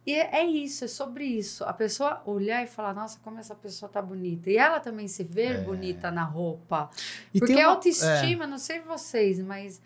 E 0.07 0.15
é 0.15 0.41
é 0.41 0.45
isso, 0.45 0.85
é 0.85 0.89
sobre 0.89 1.25
isso. 1.25 1.63
A 1.65 1.73
pessoa 1.73 2.23
olhar 2.25 2.65
e 2.65 2.67
falar, 2.67 2.95
nossa, 2.95 3.21
como 3.23 3.39
essa 3.39 3.55
pessoa 3.55 3.89
tá 3.89 4.01
bonita. 4.03 4.51
E 4.51 4.57
ela 4.57 4.81
também 4.81 5.07
se 5.07 5.23
ver 5.23 5.57
É. 5.57 5.61
bonita 5.61 6.11
na 6.11 6.25
roupa. 6.25 6.91
E 7.33 7.39
Porque 7.39 7.53
a 7.53 7.67
uma- 7.69 7.75
autoestima, 7.75 8.47
não 8.47 8.59
sei 8.59 8.81
vocês, 8.81 9.39
mas 9.41 9.81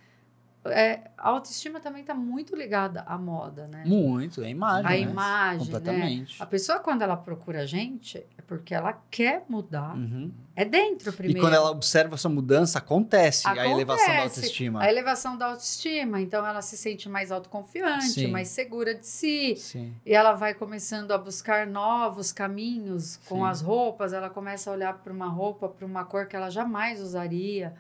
é, 0.67 1.11
a 1.19 1.29
autoestima 1.29 1.79
também 1.81 2.01
está 2.01 2.15
muito 2.15 2.57
ligada 2.57 3.03
à 3.07 3.19
moda, 3.19 3.67
né? 3.67 3.83
Muito, 3.87 4.43
é 4.43 4.49
imagem. 4.49 4.87
a 4.87 4.91
né? 4.91 5.01
imagem, 5.01 5.59
né? 5.59 5.65
Completamente. 5.65 6.43
A 6.43 6.47
pessoa, 6.47 6.79
quando 6.79 7.03
ela 7.03 7.17
procura 7.17 7.63
a 7.63 7.67
gente, 7.67 8.19
é 8.39 8.43
porque 8.47 8.75
ela 8.75 8.93
quer 9.11 9.45
mudar. 9.49 9.95
Uhum. 9.95 10.33
É 10.57 10.65
dentro 10.65 11.11
E 11.11 11.13
primeiro. 11.13 11.41
quando 11.41 11.55
ela 11.55 11.71
observa 11.71 12.15
essa 12.15 12.29
mudança, 12.29 12.79
acontece, 12.79 13.47
a 13.47 13.51
Acontece. 13.51 13.73
elevação 13.73 14.15
da 14.15 14.23
autoestima. 14.23 14.83
A 14.83 14.89
elevação 14.89 15.37
da 15.37 15.47
autoestima. 15.47 16.21
Então, 16.21 16.47
ela 16.47 16.63
se 16.63 16.77
sente 16.77 17.09
mais 17.09 17.33
autoconfiante, 17.33 18.05
Sim. 18.07 18.27
mais 18.29 18.49
segura 18.49 18.95
de 18.95 19.07
si. 19.07 19.57
Sim. 19.57 19.95
E 20.07 20.15
ela 20.15 20.33
vai 20.33 20.55
começando 20.55 21.11
a 21.13 21.19
buscar 21.19 21.67
novos 21.67 22.33
caminhos 22.33 23.17
com 23.29 23.39
Sim. 23.39 23.45
as 23.51 23.61
roupas. 23.61 24.13
Ela 24.13 24.31
começa 24.31 24.71
a 24.71 24.73
olhar 24.73 24.95
para 24.95 25.13
uma 25.13 25.29
roupa, 25.29 25.69
para 25.69 25.85
uma 25.85 26.05
cor 26.05 26.27
que 26.27 26.37
ela 26.37 26.51
jamais 26.51 27.01
usaria. 27.01 27.75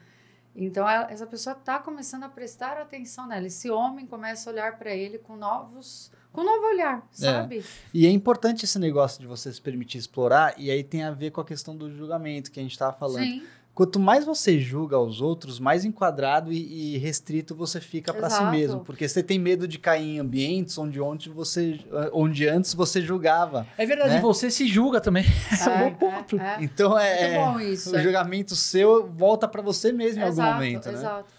Então, 0.57 0.89
ela- 0.89 1.11
essa 1.11 1.27
pessoa 1.27 1.57
está 1.57 1.79
começando 1.79 2.23
a 2.25 2.29
prestar 2.29 2.77
atenção 2.79 3.27
nela. 3.27 3.47
Esse 3.47 3.71
homem 3.71 4.07
começa 4.07 4.49
a 4.49 4.53
olhar 4.53 4.79
para 4.79 4.95
ele 4.95 5.19
com 5.19 5.37
novos, 5.37 6.13
com 6.33 6.43
um 6.43 6.45
novo 6.45 6.67
olhar, 6.69 7.07
sabe? 7.11 7.65
E 7.93 8.07
é 8.07 8.11
importante 8.11 8.65
esse 8.65 8.79
negócio 8.79 9.21
de 9.21 9.27
você 9.27 9.53
se 9.53 9.61
permitir 9.61 9.99
explorar, 9.99 10.55
e 10.59 10.71
aí 10.71 10.85
tem 10.85 11.03
a 11.03 11.11
ver 11.11 11.31
com 11.33 11.41
a 11.41 11.45
questão 11.45 11.77
do 11.77 11.91
julgamento 11.91 12.51
que 12.53 12.61
a 12.61 12.63
gente 12.63 12.73
estava 12.73 12.93
falando. 12.93 13.25
Sim, 13.25 13.43
Quanto 13.75 13.99
mais 13.99 14.25
você 14.25 14.61
julga 14.61 14.97
os 15.01 15.21
outros, 15.21 15.59
mais 15.59 15.85
enquadrado 15.85 16.53
e, 16.53 16.95
e 16.95 16.99
restrito 16.99 17.57
você 17.57 17.81
fica 17.81 18.15
para 18.15 18.31
si 18.31 18.45
mesmo. 18.45 18.85
Porque 18.85 19.09
você 19.09 19.21
tem 19.21 19.37
medo 19.37 19.67
de 19.67 19.81
cair 19.81 20.17
em 20.17 20.19
ambientes 20.21 20.79
onde, 20.79 21.01
onde, 21.01 21.29
você, 21.29 21.81
onde 22.13 22.47
antes 22.47 22.73
você 22.73 23.03
julgava. 23.03 23.67
É 23.77 23.85
verdade, 23.85 24.15
Né? 24.15 24.21
você 24.21 24.49
se 24.49 24.69
julga 24.69 25.01
também. 25.01 25.25
É 25.65 25.71
um 25.71 25.91
bom 25.91 25.95
ponto. 25.95 26.39
é, 26.39 26.57
é. 26.61 26.63
Então 26.63 26.97
é, 26.97 27.39
Muito 27.39 27.53
bom 27.53 27.61
isso. 27.61 27.93
o 27.93 27.97
é. 27.97 28.03
julgamento 28.03 28.55
seu 28.55 29.09
volta 29.11 29.49
para 29.49 29.61
você 29.61 29.91
mesmo 29.93 30.21
em 30.21 30.23
algum 30.23 30.35
exato, 30.35 30.53
momento, 30.55 30.87
né? 30.87 30.93
Exato. 30.95 31.33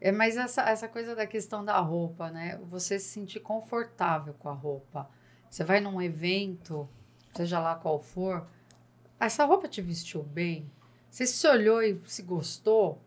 É, 0.00 0.12
mas 0.12 0.36
essa, 0.36 0.62
essa 0.62 0.88
coisa 0.88 1.14
da 1.14 1.26
questão 1.26 1.62
da 1.62 1.78
roupa, 1.78 2.30
né? 2.30 2.58
Você 2.70 2.98
se 2.98 3.08
sentir 3.08 3.40
confortável 3.40 4.34
com 4.38 4.48
a 4.48 4.52
roupa. 4.52 5.10
Você 5.50 5.62
vai 5.62 5.80
num 5.80 6.00
evento, 6.00 6.88
seja 7.34 7.58
lá 7.58 7.74
qual 7.74 8.00
for, 8.00 8.46
essa 9.20 9.44
roupa 9.44 9.68
te 9.68 9.82
vestiu 9.82 10.22
bem? 10.22 10.70
Você 11.16 11.26
se 11.26 11.48
olhou 11.48 11.82
e 11.82 11.98
se 12.04 12.20
gostou? 12.20 13.00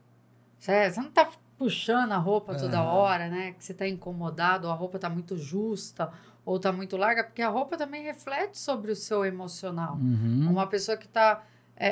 Você, 0.58 0.90
você 0.90 1.00
não 1.00 1.12
tá 1.12 1.30
puxando 1.60 2.12
a 2.12 2.18
roupa 2.18 2.56
toda 2.56 2.80
Aham. 2.80 2.92
hora, 2.92 3.30
né? 3.30 3.52
Que 3.52 3.64
você 3.64 3.72
tá 3.72 3.88
incomodado, 3.88 4.66
ou 4.66 4.74
a 4.74 4.76
roupa 4.76 4.98
tá 4.98 5.08
muito 5.08 5.38
justa, 5.38 6.12
ou 6.44 6.60
tá 6.60 6.72
muito 6.72 6.98
larga, 6.98 7.24
porque 7.24 7.44
a 7.44 7.50
roupa 7.50 7.78
também 7.78 8.02
reflete 8.02 8.58
sobre 8.58 8.92
o 8.92 8.96
seu 8.96 9.24
emocional. 9.24 9.98
Uhum. 9.98 10.48
Uma 10.50 10.66
pessoa 10.66 10.98
que 10.98 11.06
está. 11.06 11.44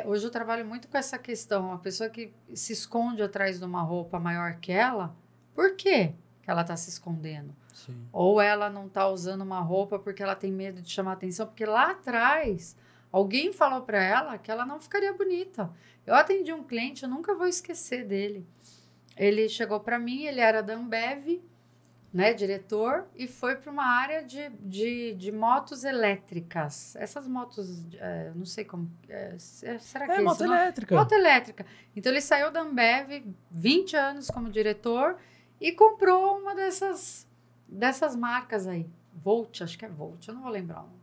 hoje 0.07 0.25
eu 0.25 0.31
trabalho 0.31 0.65
muito 0.65 0.87
com 0.87 0.97
essa 0.97 1.19
questão. 1.19 1.67
Uma 1.67 1.77
pessoa 1.77 2.09
que 2.09 2.33
se 2.51 2.73
esconde 2.73 3.21
atrás 3.21 3.59
de 3.59 3.65
uma 3.65 3.83
roupa 3.83 4.19
maior 4.19 4.55
que 4.55 4.71
ela, 4.71 5.15
por 5.53 5.75
quê 5.75 6.15
que 6.41 6.49
ela 6.49 6.61
está 6.61 6.75
se 6.75 6.89
escondendo? 6.89 7.55
Sim. 7.71 8.07
Ou 8.11 8.41
ela 8.41 8.71
não 8.71 8.87
está 8.87 9.07
usando 9.07 9.41
uma 9.41 9.59
roupa 9.59 9.99
porque 9.99 10.23
ela 10.23 10.33
tem 10.33 10.51
medo 10.51 10.81
de 10.81 10.89
chamar 10.89 11.11
atenção, 11.11 11.45
porque 11.45 11.63
lá 11.63 11.91
atrás 11.91 12.75
alguém 13.11 13.51
falou 13.53 13.81
para 13.81 14.01
ela 14.03 14.37
que 14.37 14.51
ela 14.51 14.65
não 14.65 14.79
ficaria 14.79 15.13
bonita. 15.13 15.71
Eu 16.05 16.15
atendi 16.15 16.53
um 16.53 16.63
cliente, 16.63 17.03
eu 17.03 17.09
nunca 17.09 17.33
vou 17.35 17.47
esquecer 17.47 18.05
dele. 18.05 18.45
Ele 19.15 19.49
chegou 19.49 19.79
para 19.79 19.97
mim, 19.99 20.23
ele 20.25 20.39
era 20.39 20.61
da 20.61 20.73
Ambev, 20.75 21.41
né, 22.13 22.33
diretor, 22.33 23.05
e 23.15 23.27
foi 23.27 23.55
para 23.57 23.69
uma 23.71 23.85
área 23.85 24.23
de, 24.23 24.49
de, 24.59 25.13
de 25.15 25.31
motos 25.31 25.83
elétricas. 25.83 26.95
Essas 26.95 27.27
motos, 27.27 27.83
é, 27.95 28.31
não 28.33 28.45
sei 28.45 28.63
como. 28.63 28.89
é, 29.09 29.35
é, 29.63 29.77
será 29.79 30.05
que 30.05 30.11
É, 30.11 30.15
esse 30.15 30.23
moto 30.23 30.43
nome? 30.45 30.55
elétrica. 30.55 30.95
Moto 30.95 31.11
elétrica. 31.11 31.65
Então 31.95 32.11
ele 32.11 32.21
saiu 32.21 32.51
da 32.51 32.61
Ambev, 32.61 33.23
20 33.51 33.95
anos 33.95 34.29
como 34.29 34.49
diretor, 34.49 35.17
e 35.59 35.71
comprou 35.71 36.39
uma 36.39 36.55
dessas, 36.55 37.27
dessas 37.67 38.15
marcas 38.15 38.67
aí. 38.67 38.87
Volt, 39.13 39.61
acho 39.61 39.77
que 39.77 39.85
é 39.85 39.89
Volt, 39.89 40.27
eu 40.27 40.33
não 40.35 40.41
vou 40.43 40.51
lembrar 40.51 40.79
o 40.79 40.83
nome. 40.83 40.96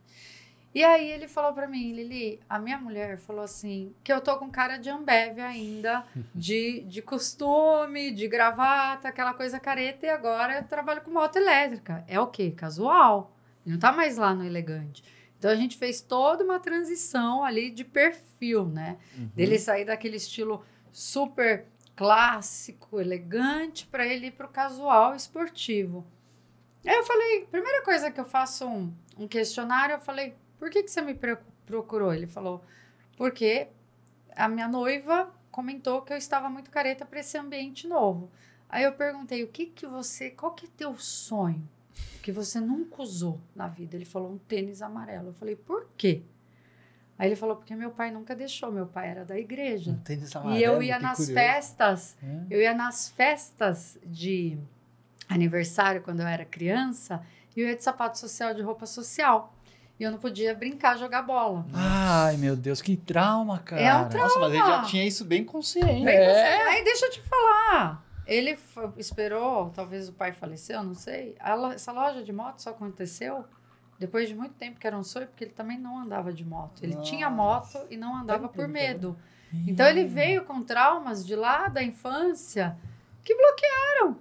E 0.75 0.83
aí 0.83 1.09
ele 1.09 1.25
falou 1.25 1.53
pra 1.53 1.69
mim, 1.69 1.93
Lili, 1.93 2.37
a 2.49 2.59
minha 2.59 2.77
mulher 2.77 3.17
falou 3.17 3.45
assim, 3.45 3.95
que 4.03 4.11
eu 4.11 4.19
tô 4.19 4.37
com 4.37 4.51
cara 4.51 4.75
de 4.75 4.89
Ambev 4.89 5.39
ainda, 5.39 6.05
de, 6.35 6.81
de 6.81 7.01
costume, 7.01 8.11
de 8.11 8.27
gravata, 8.27 9.07
aquela 9.07 9.33
coisa 9.33 9.57
careta, 9.57 10.05
e 10.05 10.09
agora 10.09 10.57
eu 10.57 10.63
trabalho 10.65 10.99
com 10.99 11.11
moto 11.11 11.37
elétrica. 11.37 12.03
É 12.09 12.19
o 12.19 12.27
quê? 12.27 12.51
Casual. 12.51 13.33
Ele 13.65 13.75
não 13.75 13.79
tá 13.79 13.93
mais 13.93 14.17
lá 14.17 14.33
no 14.35 14.43
elegante. 14.43 15.01
Então 15.39 15.49
a 15.49 15.55
gente 15.55 15.77
fez 15.77 16.01
toda 16.01 16.43
uma 16.43 16.59
transição 16.59 17.45
ali 17.45 17.71
de 17.71 17.85
perfil, 17.85 18.65
né? 18.65 18.97
Uhum. 19.17 19.29
Dele 19.33 19.57
sair 19.57 19.85
daquele 19.85 20.17
estilo 20.17 20.61
super 20.91 21.67
clássico, 21.95 22.99
elegante, 22.99 23.87
para 23.87 24.05
ele 24.05 24.27
ir 24.27 24.31
pro 24.31 24.49
casual 24.49 25.15
esportivo. 25.15 26.05
Aí 26.85 26.95
eu 26.95 27.03
falei, 27.05 27.47
primeira 27.49 27.81
coisa 27.81 28.11
que 28.11 28.19
eu 28.19 28.25
faço 28.25 28.67
um, 28.67 28.93
um 29.17 29.25
questionário, 29.25 29.93
eu 29.93 30.01
falei, 30.01 30.35
por 30.59 30.69
que, 30.69 30.83
que 30.83 30.89
você 30.91 31.01
me 31.01 31.13
pro- 31.13 31.37
procurou? 31.65 32.13
Ele 32.13 32.27
falou, 32.27 32.63
porque 33.17 33.67
a 34.35 34.47
minha 34.47 34.67
noiva 34.67 35.31
comentou 35.51 36.01
que 36.01 36.11
eu 36.13 36.17
estava 36.17 36.49
muito 36.49 36.69
careta 36.69 37.05
para 37.05 37.19
esse 37.19 37.37
ambiente 37.37 37.87
novo. 37.87 38.29
Aí 38.69 38.83
eu 38.83 38.91
perguntei, 38.93 39.43
o 39.43 39.47
que 39.47 39.67
que 39.67 39.85
você, 39.87 40.29
qual 40.29 40.53
que 40.53 40.65
é 40.65 40.69
teu 40.75 40.97
sonho 40.97 41.67
que 42.21 42.31
você 42.31 42.59
nunca 42.59 43.01
usou 43.01 43.39
na 43.55 43.67
vida? 43.67 43.95
Ele 43.95 44.05
falou, 44.05 44.31
um 44.31 44.37
tênis 44.37 44.81
amarelo. 44.81 45.27
Eu 45.29 45.33
falei, 45.33 45.55
por 45.55 45.87
quê? 45.95 46.23
Aí 47.17 47.29
ele 47.29 47.35
falou, 47.37 47.55
porque 47.55 47.73
meu 47.75 47.91
pai 47.91 48.11
nunca 48.11 48.35
deixou, 48.35 48.69
meu 48.71 48.87
pai 48.87 49.07
era 49.09 49.23
da 49.23 49.39
igreja. 49.39 49.91
Um 49.91 49.97
tênis 49.99 50.31
E 50.33 50.37
amarelo, 50.37 50.63
eu 50.75 50.83
ia 50.83 50.99
nas 50.99 51.17
curioso. 51.19 51.33
festas, 51.33 52.17
eu 52.49 52.59
ia 52.59 52.73
nas 52.73 53.09
festas 53.09 53.97
de 54.05 54.57
aniversário 55.29 56.01
quando 56.01 56.19
eu 56.19 56.27
era 56.27 56.43
criança, 56.43 57.23
e 57.55 57.61
eu 57.61 57.67
ia 57.69 57.75
de 57.77 57.83
sapato 57.83 58.17
social, 58.19 58.53
de 58.53 58.61
roupa 58.61 58.85
social. 58.85 59.54
E 59.99 60.03
eu 60.03 60.11
não 60.11 60.17
podia 60.17 60.53
brincar, 60.53 60.97
jogar 60.97 61.21
bola. 61.21 61.65
Ai, 61.73 62.35
meu 62.37 62.55
Deus, 62.55 62.81
que 62.81 62.97
trauma, 62.97 63.59
cara. 63.59 63.81
É 63.81 63.95
um 63.95 64.09
trauma. 64.09 64.27
Nossa, 64.27 64.39
mas 64.39 64.49
ele 64.53 64.65
já 64.65 64.81
tinha 64.83 65.05
isso 65.05 65.23
bem 65.23 65.43
consciente. 65.45 66.03
Bem, 66.03 66.15
É. 66.15 66.67
Aí 66.69 66.83
deixa 66.83 67.05
eu 67.05 67.11
te 67.11 67.21
falar. 67.21 68.03
Ele 68.27 68.57
esperou, 68.97 69.69
talvez 69.69 70.09
o 70.09 70.13
pai 70.13 70.33
faleceu, 70.33 70.83
não 70.83 70.95
sei. 70.95 71.35
Lo- 71.57 71.71
essa 71.71 71.91
loja 71.91 72.23
de 72.23 72.33
moto 72.33 72.59
só 72.59 72.71
aconteceu 72.71 73.45
depois 73.97 74.27
de 74.27 74.35
muito 74.35 74.55
tempo, 74.55 74.79
que 74.79 74.85
era 74.87 74.97
um 74.97 75.03
sonho, 75.03 75.27
porque 75.27 75.45
ele 75.45 75.53
também 75.53 75.77
não 75.77 75.99
andava 75.99 76.33
de 76.33 76.43
moto. 76.43 76.83
Ele 76.83 76.95
tinha 76.97 77.29
moto 77.29 77.77
e 77.89 77.95
não 77.95 78.15
andava 78.17 78.49
por 78.49 78.67
medo. 78.67 79.17
Então 79.67 79.85
ele 79.87 80.03
veio 80.05 80.43
com 80.43 80.61
traumas 80.61 81.25
de 81.25 81.35
lá 81.35 81.69
da 81.69 81.81
infância 81.81 82.75
que 83.23 83.33
bloquearam. 83.33 84.17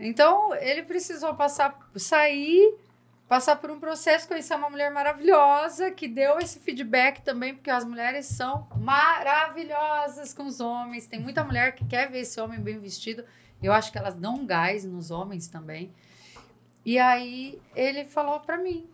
Então 0.00 0.54
ele 0.56 0.82
precisou 0.82 1.34
passar, 1.34 1.78
sair, 1.94 2.74
passar 3.34 3.56
por 3.56 3.68
um 3.68 3.80
processo, 3.80 4.28
conhecer 4.28 4.54
uma 4.54 4.70
mulher 4.70 4.92
maravilhosa 4.92 5.90
que 5.90 6.06
deu 6.06 6.38
esse 6.38 6.60
feedback 6.60 7.20
também, 7.20 7.52
porque 7.52 7.68
as 7.68 7.84
mulheres 7.84 8.26
são 8.26 8.68
maravilhosas 8.76 10.32
com 10.32 10.44
os 10.44 10.60
homens. 10.60 11.08
Tem 11.08 11.18
muita 11.18 11.42
mulher 11.42 11.74
que 11.74 11.84
quer 11.84 12.08
ver 12.08 12.20
esse 12.20 12.40
homem 12.40 12.60
bem 12.60 12.78
vestido. 12.78 13.24
Eu 13.60 13.72
acho 13.72 13.90
que 13.90 13.98
elas 13.98 14.14
dão 14.14 14.36
um 14.36 14.46
gás 14.46 14.84
nos 14.84 15.10
homens 15.10 15.48
também. 15.48 15.92
E 16.84 16.96
aí 16.96 17.60
ele 17.74 18.04
falou 18.04 18.38
pra 18.38 18.56
mim 18.56 18.88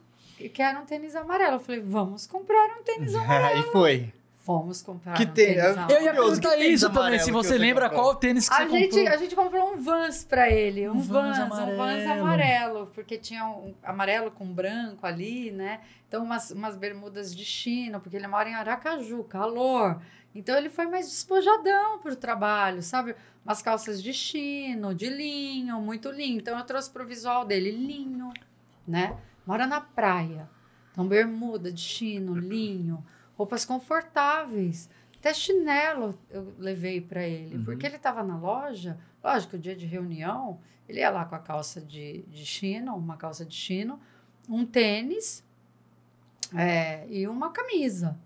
que 0.55 0.63
era 0.63 0.81
um 0.81 0.87
tênis 0.87 1.15
amarelo. 1.15 1.57
Eu 1.57 1.61
falei, 1.61 1.83
vamos 1.83 2.27
comprar 2.27 2.79
um 2.79 2.83
tênis 2.83 3.13
amarelo. 3.21 3.59
Aí 3.59 3.71
foi. 3.71 4.11
Fomos 4.43 4.81
comprar 4.81 5.15
Que 5.15 5.25
um 5.25 5.27
tênis? 5.27 5.55
tênis 5.55 5.65
Eu 5.65 5.73
amarelo. 5.73 5.99
Eu 6.01 6.03
ia 6.05 6.13
perguntar 6.15 6.57
isso 6.59 6.91
também, 6.91 7.19
se 7.19 7.25
que 7.27 7.31
você 7.33 7.59
lembra 7.59 7.89
comprou? 7.91 8.05
qual 8.07 8.15
tênis 8.17 8.49
que 8.49 8.55
A 8.55 8.67
você 8.67 8.71
gente, 8.71 8.91
comprou. 8.95 9.09
a 9.13 9.17
gente 9.19 9.37
comprou 9.37 9.73
um 9.75 9.77
Vans 9.83 10.25
pra 10.25 10.51
ele, 10.51 10.89
um, 10.89 10.93
Um 10.97 11.01
Vans, 11.01 11.37
Vans 11.39 11.53
um 11.59 11.77
Vans 11.77 12.07
amarelo. 12.11 12.87
porque 12.95 13.19
tinha 13.19 13.47
um 13.47 13.75
amarelo 13.83 14.31
com 14.31 14.47
branco 14.47 15.07
ali, 15.07 15.51
né? 15.51 15.81
Então, 16.09 16.25
umas, 16.25 16.51
umas 16.53 16.75
bermudas 16.75 17.37
de 17.37 17.45
chino, 17.45 18.01
porque 18.01 18.17
ele 18.17 18.27
mora 18.27 18.49
em 18.49 18.55
Aracaju, 18.55 19.23
calor. 19.25 20.01
Então, 20.35 20.57
ele 20.57 20.71
foi 20.71 20.87
mais 20.87 21.07
despojadão 21.07 21.99
pro 21.99 22.17
trabalho, 22.17 22.83
sabe? 22.83 23.15
Umas 23.45 23.61
calças 23.61 24.03
de 24.03 24.13
chino, 24.15 24.95
de 24.95 25.09
linho, 25.11 25.79
muito 25.81 26.11
linho. 26.11 26.39
Então, 26.39 26.57
eu 26.59 26.65
trouxe 26.65 26.89
pro 26.91 27.07
visual 27.07 27.45
dele 27.45 27.71
linho, 27.73 28.31
né? 28.89 29.17
Mora 29.47 29.67
na 29.67 29.81
praia. 29.83 30.49
Então, 30.93 31.07
bermuda 31.07 31.71
de 31.71 31.81
chino, 31.81 32.35
linho, 32.35 33.05
roupas 33.41 33.65
confortáveis. 33.65 34.89
Até 35.19 35.33
chinelo 35.33 36.19
eu 36.31 36.53
levei 36.59 37.01
para 37.01 37.23
ele, 37.27 37.57
Uhum. 37.57 37.65
porque 37.65 37.87
ele 37.87 37.97
estava 37.97 38.23
na 38.23 38.37
loja. 38.39 38.99
Lógico, 39.25 39.59
dia 39.59 39.75
de 39.75 39.87
reunião, 39.87 40.61
ele 40.87 41.01
ia 41.01 41.09
lá 41.11 41.25
com 41.25 41.35
a 41.35 41.39
calça 41.39 41.81
de, 41.81 42.23
de 42.29 42.45
chino, 42.45 42.95
uma 42.95 43.17
calça 43.17 43.45
de 43.45 43.55
chino, 43.55 43.99
um 44.49 44.65
tênis 44.67 45.43
é, 46.55 47.07
e 47.09 47.27
uma 47.27 47.51
camisa. 47.51 48.19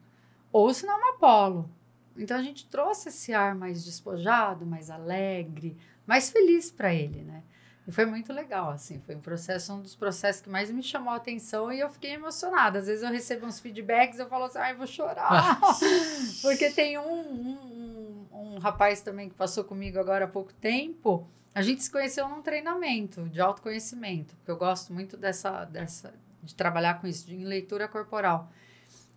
Ou 0.52 0.72
se 0.74 0.84
não, 0.86 0.96
uma 0.98 1.18
polo. 1.18 1.70
Então 2.16 2.36
a 2.36 2.42
gente 2.42 2.66
trouxe 2.66 3.08
esse 3.08 3.32
ar 3.32 3.54
mais 3.54 3.84
despojado, 3.84 4.64
mais 4.66 4.88
alegre, 4.90 5.76
mais 6.06 6.30
feliz 6.30 6.70
para 6.70 6.92
ele, 6.94 7.22
né? 7.22 7.42
E 7.87 7.93
foi 7.93 8.07
muito 8.07 8.32
legal, 8.32 8.70
assim, 8.70 8.99
foi 9.01 9.14
um 9.14 9.20
processo, 9.20 9.72
um 9.74 9.80
dos 9.82 9.95
processos 9.95 10.41
que 10.41 10.49
mais 10.49 10.70
me 10.70 10.82
chamou 10.82 11.12
a 11.12 11.16
atenção 11.16 11.70
e 11.70 11.80
eu 11.80 11.91
fiquei 11.91 12.12
emocionada. 12.12 12.78
Às 12.78 12.87
vezes 12.87 13.03
eu 13.03 13.11
recebo 13.11 13.45
uns 13.45 13.61
feedbacks, 13.61 14.18
eu 14.18 14.26
falo 14.26 14.45
assim, 14.45 14.59
ai, 14.59 14.74
vou 14.74 14.87
chorar. 14.87 15.61
Porque 16.41 16.70
tem 16.70 16.99
um, 16.99 17.03
um, 17.03 18.26
um, 18.32 18.55
um 18.55 18.59
rapaz 18.59 19.03
também 19.03 19.28
que 19.28 19.35
passou 19.35 19.64
comigo 19.64 19.99
agora 19.99 20.24
há 20.24 20.28
pouco 20.28 20.53
tempo, 20.55 21.28
A 21.55 21.62
gente 21.62 21.85
se 21.85 21.91
conheceu 21.91 22.28
num 22.28 22.43
treinamento 22.43 23.28
de 23.28 23.41
autoconhecimento, 23.41 24.35
porque 24.37 24.51
eu 24.51 24.57
gosto 24.57 24.93
muito 24.93 25.16
dessa, 25.16 25.64
dessa 25.66 26.12
de 26.43 26.55
trabalhar 26.55 27.01
com 27.01 27.07
isso, 27.07 27.26
de, 27.26 27.37
em 27.37 27.45
leitura 27.45 27.87
corporal. 27.87 28.51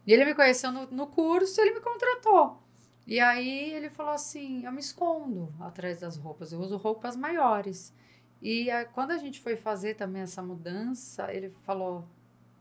E 0.05 0.13
ele 0.13 0.23
me 0.25 0.35
conheceu 0.35 0.71
no, 0.71 0.85
no 0.91 1.07
curso, 1.07 1.59
ele 1.59 1.73
me 1.73 1.81
contratou. 1.81 2.61
E 3.07 3.19
aí 3.19 3.73
ele 3.73 3.89
falou 3.89 4.13
assim: 4.13 4.65
eu 4.65 4.71
me 4.71 4.79
escondo 4.79 5.53
atrás 5.59 5.99
das 5.99 6.17
roupas, 6.17 6.51
eu 6.51 6.59
uso 6.59 6.77
roupas 6.77 7.15
maiores. 7.15 7.93
E 8.41 8.69
aí, 8.69 8.85
quando 8.85 9.11
a 9.11 9.17
gente 9.17 9.39
foi 9.39 9.55
fazer 9.55 9.95
também 9.95 10.21
essa 10.21 10.41
mudança, 10.41 11.33
ele 11.33 11.49
falou, 11.63 12.07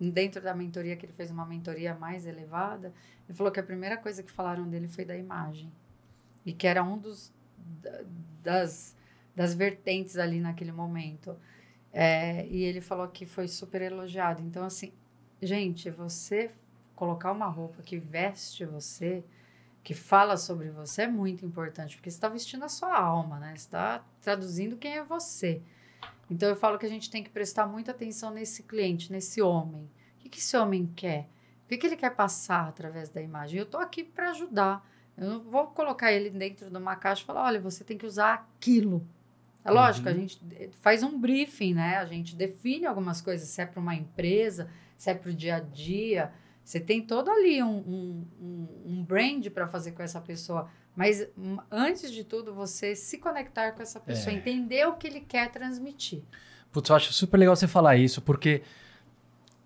dentro 0.01 0.41
da 0.41 0.55
mentoria, 0.55 0.97
que 0.97 1.07
ele 1.07 1.13
fez 1.13 1.31
uma 1.31 1.45
mentoria 1.45 1.95
mais 1.95 2.27
elevada, 2.27 2.93
ele 3.29 3.37
falou 3.37 3.53
que 3.53 3.61
a 3.61 3.63
primeira 3.63 3.97
coisa 3.97 4.23
que 4.23 4.31
falaram 4.31 4.69
dele 4.69 4.89
foi 4.89 5.05
da 5.05 5.17
imagem. 5.17 5.73
E 6.45 6.53
que 6.53 6.67
era 6.67 6.83
um 6.83 6.99
dos 6.99 7.33
das, 8.43 8.97
das 9.35 9.55
vertentes 9.55 10.17
ali 10.17 10.41
naquele 10.41 10.73
momento. 10.73 11.37
É, 11.93 12.47
e 12.47 12.63
ele 12.63 12.81
falou 12.81 13.09
que 13.09 13.27
foi 13.27 13.49
super 13.49 13.83
elogiado. 13.83 14.43
Então, 14.43 14.65
assim, 14.65 14.93
gente, 15.43 15.91
você 15.91 16.51
colocar 16.95 17.33
uma 17.33 17.47
roupa 17.47 17.83
que 17.83 17.99
veste 17.99 18.65
você, 18.65 19.25
que 19.87 19.95
fala 19.95 20.37
sobre 20.37 20.69
você, 20.69 21.03
é 21.03 21.07
muito 21.07 21.47
importante, 21.47 21.95
porque 21.95 22.11
você 22.11 22.17
está 22.17 22.29
vestindo 22.29 22.65
a 22.65 22.69
sua 22.69 22.99
alma, 22.99 23.39
né? 23.39 23.51
Você 23.51 23.67
está 23.67 24.05
traduzindo 24.21 24.77
quem 24.77 24.97
é 24.97 25.05
você. 25.05 25.63
Então, 26.29 26.49
eu 26.49 26.57
falo 26.57 26.77
que 26.77 26.85
a 26.85 26.89
gente 26.89 27.09
tem 27.09 27.23
que 27.23 27.31
prestar 27.31 27.69
muita 27.69 27.93
atenção 27.93 28.33
nesse 28.33 28.65
cliente, 28.65 29.13
nesse 29.13 29.41
homem. 29.41 29.85
O 29.85 30.19
que, 30.19 30.29
que 30.29 30.39
esse 30.41 30.57
homem 30.57 30.91
quer? 30.97 31.29
O 31.65 31.69
que, 31.69 31.77
que 31.77 31.87
ele 31.87 31.95
quer 31.95 32.11
passar 32.17 32.67
através 32.67 33.11
da 33.11 33.23
imagem? 33.23 33.61
Eu 33.61 33.63
estou 33.63 33.79
aqui 33.79 34.03
para 34.03 34.31
ajudar. 34.31 34.85
Eu 35.17 35.31
não 35.31 35.41
vou 35.45 35.69
colocar 35.69 36.11
ele 36.11 36.31
dentro 36.31 36.69
de 36.69 36.77
uma 36.77 36.97
caixa 36.97 37.23
e 37.23 37.25
falar: 37.25 37.45
olha, 37.45 37.61
você 37.61 37.85
tem 37.85 37.97
que 37.97 38.07
usar 38.07 38.35
aquilo. 38.35 39.07
É 39.65 39.71
lógico, 39.71 40.09
uhum. 40.09 40.15
a 40.15 40.19
gente 40.19 40.41
faz 40.81 41.05
um 41.05 41.17
briefing, 41.17 41.75
né? 41.75 41.99
A 41.99 42.07
gente 42.07 42.35
define 42.35 42.87
algumas 42.87 43.21
coisas, 43.21 43.49
se 43.49 43.63
é 43.63 43.67
para 43.67 43.79
uma 43.79 43.95
empresa, 43.95 44.69
se 44.99 45.09
é 45.11 45.15
para 45.15 45.31
o 45.31 45.33
dia 45.33 45.57
a 45.57 45.61
dia. 45.61 46.33
Você 46.67 46.81
tem 46.81 47.01
todo 47.01 47.31
ali 47.31 47.63
um, 47.63 47.77
um, 47.79 48.27
um, 48.43 48.69
um 48.87 49.05
brand 49.05 49.47
para 49.51 49.69
fazer 49.69 49.93
com 49.93 50.03
essa 50.03 50.21
pessoa. 50.21 50.69
Mas 50.97 51.25
hum, 51.39 51.59
antes 51.71 52.11
de 52.11 52.25
tudo, 52.25 52.53
você 52.53 52.97
se 52.97 53.19
conectar 53.19 53.71
com 53.71 53.83
essa 53.83 54.01
pessoa, 54.01 54.35
é. 54.35 54.37
entender 54.37 54.85
o 54.89 54.95
que 54.95 55.07
ele 55.07 55.21
quer 55.21 55.49
transmitir. 55.53 56.25
Putz, 56.73 56.91
eu 56.91 56.97
acho 56.97 57.13
super 57.13 57.39
legal 57.39 57.55
você 57.55 57.69
falar 57.69 57.97
isso, 57.97 58.21
porque. 58.21 58.63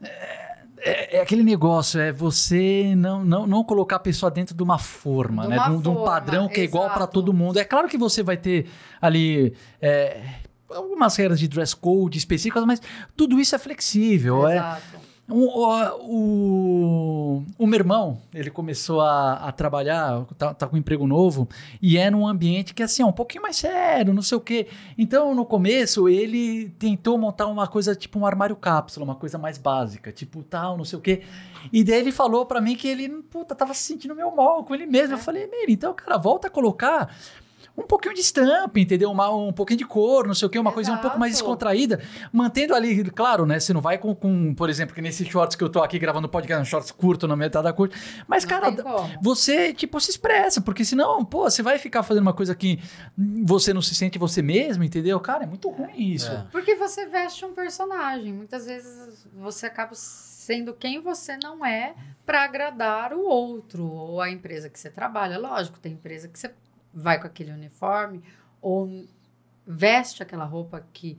É 0.03 0.51
é, 0.82 1.18
é, 1.18 1.20
aquele 1.20 1.42
negócio, 1.42 2.01
é 2.01 2.11
você 2.11 2.94
não, 2.96 3.24
não, 3.24 3.46
não 3.46 3.62
colocar 3.62 3.96
a 3.96 4.01
pessoa 4.01 4.30
dentro 4.30 4.55
de 4.55 4.62
uma 4.62 4.78
forma, 4.78 5.42
de 5.42 5.48
né? 5.51 5.57
Uma 5.57 5.68
de, 5.68 5.74
um, 5.74 5.80
de, 5.80 5.88
um, 5.90 6.05
padrão 6.05 6.48
que 6.48 6.61
é 6.61 6.64
igual 6.64 6.88
para 6.90 7.07
todo 7.07 7.32
mundo. 7.32 7.59
É 7.59 7.64
claro 7.64 7.86
que 7.88 7.98
você 7.98 8.22
vai 8.22 8.36
ter 8.36 8.66
ali. 9.01 9.55
É, 9.80 10.22
algumas 10.70 11.16
regras 11.16 11.38
de 11.38 11.48
dress 11.48 11.74
code 11.74 12.16
específicas, 12.16 12.64
mas 12.64 12.80
tudo 13.16 13.40
isso 13.40 13.55
é 13.55 13.59
flexível. 13.59 14.48
É 14.48 14.57
Exato. 14.57 14.89
É, 15.31 15.93
o, 15.93 16.01
o, 16.03 17.45
o, 17.57 17.66
meu 17.66 17.78
irmão, 17.78 18.18
ele 18.35 18.51
começou 18.51 19.01
a, 19.01 19.35
a 19.35 19.53
trabalhar, 19.53 20.24
tá, 20.37 20.53
tá, 20.53 20.66
com 20.66 20.74
um 20.74 20.78
emprego 20.78 21.07
novo, 21.07 21.49
e 21.81 21.97
é 21.97 22.11
num 22.11 22.26
ambiente 22.26 22.74
que 22.74 22.83
assim, 22.83 23.03
é 23.03 23.07
um 23.07 23.12
pouquinho 23.12 23.43
mais 23.43 23.57
sério, 23.57 24.12
não 24.12 24.22
sei 24.22 24.37
o 24.37 24.41
quê. 24.41 24.66
Então, 24.99 25.35
no 25.35 25.47
começo, 25.47 26.09
ele 26.09 26.70
tentou 26.78 27.16
montar 27.16 27.47
uma 27.47 27.68
coisa 27.68 27.95
tipo 27.95 28.18
um 28.18 28.26
armário 28.26 28.57
cápsula, 28.57 29.05
uma 29.05 29.14
coisa 29.14 29.39
mais 29.39 29.57
básica, 29.57 30.11
tipo 30.11 30.43
tal, 30.43 30.76
não 30.76 30.85
sei 30.85 30.99
o 30.99 31.03
quê. 31.03 31.22
E 31.72 31.85
daí 31.85 32.01
ele 32.01 32.12
falou 32.12 32.45
para 32.45 32.61
mim 32.61 32.74
que 32.74 32.89
ele, 32.89 33.09
puta, 33.31 33.55
tava 33.55 33.72
se 33.74 33.85
sentindo 33.85 34.14
meio 34.14 34.35
mal 34.35 34.64
com 34.64 34.74
ele 34.74 34.87
mesmo. 34.87 35.14
É. 35.14 35.14
Eu 35.14 35.18
falei, 35.18 35.47
Mary, 35.47 35.72
então, 35.72 35.95
cara, 35.95 36.16
volta 36.16 36.49
a 36.49 36.51
colocar 36.51 37.14
um 37.81 37.87
pouquinho 37.87 38.14
de 38.14 38.20
estampa, 38.20 38.78
entendeu? 38.78 39.11
Uma, 39.11 39.31
um 39.31 39.53
pouquinho 39.53 39.78
de 39.78 39.85
cor, 39.85 40.26
não 40.26 40.35
sei 40.35 40.47
o 40.47 40.51
quê, 40.51 40.59
uma 40.59 40.72
coisa 40.72 40.93
um 40.93 40.99
pouco 40.99 41.18
mais 41.18 41.33
descontraída, 41.33 42.01
mantendo 42.33 42.74
ali, 42.74 43.05
claro, 43.11 43.47
né? 43.47 43.59
Você 43.59 43.72
não 43.72 43.81
vai 43.81 43.99
com, 43.99 44.14
com, 44.14 44.55
por 44.55 44.68
exemplo, 44.70 44.95
que 44.95 45.01
nesses 45.01 45.26
shorts 45.28 45.57
que 45.57 45.64
eu 45.64 45.68
tô 45.68 45.83
aqui 45.83 45.99
gravando 45.99 46.28
podcast, 46.28 46.62
um 46.62 46.64
shorts 46.64 46.91
curto 46.91 47.26
na 47.26 47.37
metade 47.37 47.64
da 47.64 47.72
curta. 47.72 47.97
Mas, 48.26 48.45
não 48.45 48.51
cara, 48.51 48.74
você, 49.20 49.72
tipo, 49.72 50.01
se 50.01 50.11
expressa, 50.11 50.61
porque 50.61 50.85
senão, 50.85 51.24
pô, 51.24 51.49
você 51.51 51.62
vai 51.62 51.78
ficar 51.78 52.03
fazendo 52.03 52.22
uma 52.22 52.35
coisa 52.35 52.55
que 52.55 52.78
você 53.45 53.72
não 53.72 53.83
se 53.83 53.95
sente 53.95 54.18
você 54.18 54.43
mesmo, 54.43 54.85
entendeu? 54.85 55.18
Cara, 55.20 55.45
é 55.45 55.47
muito 55.47 55.68
ruim 55.68 56.12
isso. 56.12 56.31
É. 56.31 56.47
Porque 56.51 56.74
você 56.76 57.07
veste 57.07 57.45
um 57.45 57.53
personagem. 57.53 58.33
Muitas 58.33 58.66
vezes 58.66 59.26
você 59.35 59.66
acaba 59.66 59.95
sendo 59.95 60.74
quem 60.74 61.01
você 61.01 61.39
não 61.43 61.64
é 61.64 61.95
para 62.26 62.45
agradar 62.45 63.12
o 63.12 63.24
outro 63.24 63.87
ou 63.87 64.20
a 64.20 64.31
empresa 64.31 64.68
que 64.68 64.78
você 64.78 64.91
trabalha. 64.91 65.39
Lógico, 65.39 65.78
tem 65.78 65.93
empresa 65.93 66.28
que 66.28 66.39
você 66.39 66.53
vai 66.93 67.20
com 67.20 67.26
aquele 67.26 67.53
uniforme 67.53 68.22
ou 68.61 69.07
veste 69.66 70.22
aquela 70.22 70.45
roupa 70.45 70.84
que, 70.93 71.18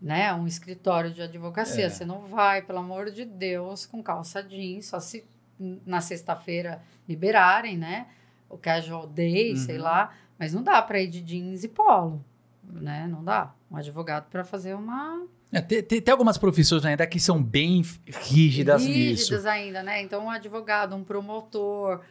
né, 0.00 0.32
um 0.34 0.46
escritório 0.46 1.12
de 1.12 1.22
advocacia. 1.22 1.86
É. 1.86 1.90
Você 1.90 2.04
não 2.04 2.26
vai, 2.26 2.62
pelo 2.62 2.78
amor 2.78 3.10
de 3.10 3.24
Deus, 3.24 3.86
com 3.86 4.02
calça 4.02 4.42
jeans, 4.42 4.86
só 4.86 5.00
se 5.00 5.24
na 5.58 6.00
sexta-feira 6.00 6.80
liberarem, 7.08 7.76
né? 7.76 8.06
O 8.48 8.56
casual 8.56 9.06
day, 9.06 9.50
uhum. 9.50 9.56
sei 9.56 9.76
lá, 9.76 10.14
mas 10.38 10.54
não 10.54 10.62
dá 10.62 10.80
para 10.80 11.00
ir 11.00 11.08
de 11.08 11.20
jeans 11.20 11.64
e 11.64 11.68
polo, 11.68 12.24
né? 12.62 13.06
Não 13.08 13.24
dá. 13.24 13.52
Um 13.70 13.76
advogado 13.76 14.30
para 14.30 14.44
fazer 14.44 14.74
uma 14.74 15.26
é, 15.50 15.62
tem, 15.62 15.82
tem, 15.82 16.12
algumas 16.12 16.36
profissões 16.36 16.84
ainda 16.84 17.06
que 17.06 17.18
são 17.18 17.42
bem 17.42 17.80
rígidas, 17.80 18.26
rígidas 18.26 18.82
nisso. 18.82 19.22
Rígidas 19.22 19.46
ainda, 19.46 19.82
né? 19.82 20.02
Então, 20.02 20.26
um 20.26 20.30
advogado, 20.30 20.94
um 20.94 21.02
promotor, 21.02 22.02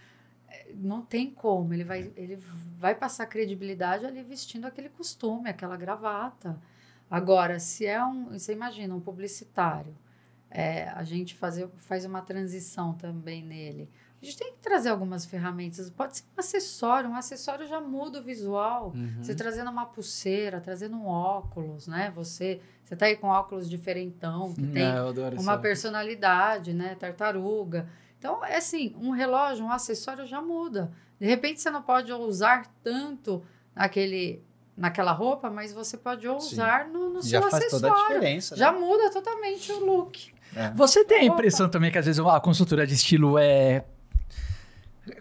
não 0.76 1.01
tem 1.01 1.30
como. 1.32 1.74
Ele 1.74 1.84
vai, 1.84 2.11
ele 2.15 2.38
vai 2.78 2.95
passar 2.95 3.26
credibilidade 3.26 4.05
ali 4.05 4.24
vestindo 4.24 4.65
aquele 4.65 4.89
costume, 4.89 5.49
aquela 5.49 5.78
gravata. 5.78 6.59
Agora, 7.09 7.59
se 7.59 7.86
é 7.86 8.03
um. 8.03 8.30
Você 8.38 8.53
imagina, 8.53 8.93
um 8.93 8.99
publicitário, 8.99 9.95
é, 10.49 10.89
a 10.89 11.03
gente 11.03 11.36
fazer, 11.36 11.70
faz 11.78 12.05
uma 12.05 12.22
transição 12.22 12.93
também 12.93 13.43
nele. 13.43 13.89
A 14.22 14.26
gente 14.26 14.38
tem 14.38 14.51
que 14.51 14.59
trazer 14.59 14.89
algumas 14.89 15.26
ferramentas. 15.26 15.89
Pode 15.91 16.18
ser 16.18 16.24
um 16.36 16.39
acessório, 16.39 17.09
um 17.09 17.15
acessório 17.15 17.68
já 17.68 17.80
muda 17.80 18.20
o 18.20 18.24
visual. 18.24 18.91
Uhum. 18.95 19.22
Você 19.22 19.36
trazendo 19.36 19.70
uma 19.70 19.86
pulseira, 19.86 20.59
trazendo 20.59 20.97
um 20.97 21.05
óculos, 21.05 21.88
né? 21.88 22.11
Você, 22.15 22.59
você 22.84 22.95
tá 22.95 23.05
aí 23.05 23.15
com 23.15 23.28
óculos 23.28 23.70
diferentão, 23.70 24.53
que 24.53 24.65
tem 24.68 24.86
uma 25.38 25.57
personalidade, 25.59 26.74
né? 26.74 26.95
Tartaruga. 26.95 27.88
Então, 28.18 28.43
é 28.43 28.57
assim, 28.57 28.95
um 28.99 29.11
relógio, 29.11 29.65
um 29.65 29.72
acessório 29.72 30.26
já 30.26 30.41
muda. 30.41 30.91
De 31.20 31.26
repente, 31.26 31.61
você 31.61 31.70
não 31.70 31.82
pode 31.82 32.11
usar 32.11 32.65
tanto 32.84 33.43
naquele, 33.76 34.43
naquela 34.76 35.11
roupa, 35.11 35.49
mas 35.49 35.72
você 35.74 35.97
pode 35.97 36.28
usar 36.28 36.88
no, 36.88 37.09
no 37.09 37.22
seu 37.22 37.39
acessório. 37.39 37.70
Já 37.70 37.70
faz 37.70 37.72
toda 37.72 37.93
a 37.93 38.07
diferença. 38.07 38.55
Né? 38.55 38.59
Já 38.59 38.72
muda 38.72 39.11
totalmente 39.11 39.72
o 39.72 39.86
look. 39.86 40.34
É. 40.55 40.72
Você 40.72 41.03
tem 41.05 41.20
a 41.20 41.24
impressão 41.24 41.70
também 41.70 41.91
que 41.91 41.97
às 41.97 42.05
vezes 42.05 42.20
a 42.20 42.39
consultoria 42.39 42.88
de 42.88 42.93
estilo 42.93 43.38
é 43.38 43.86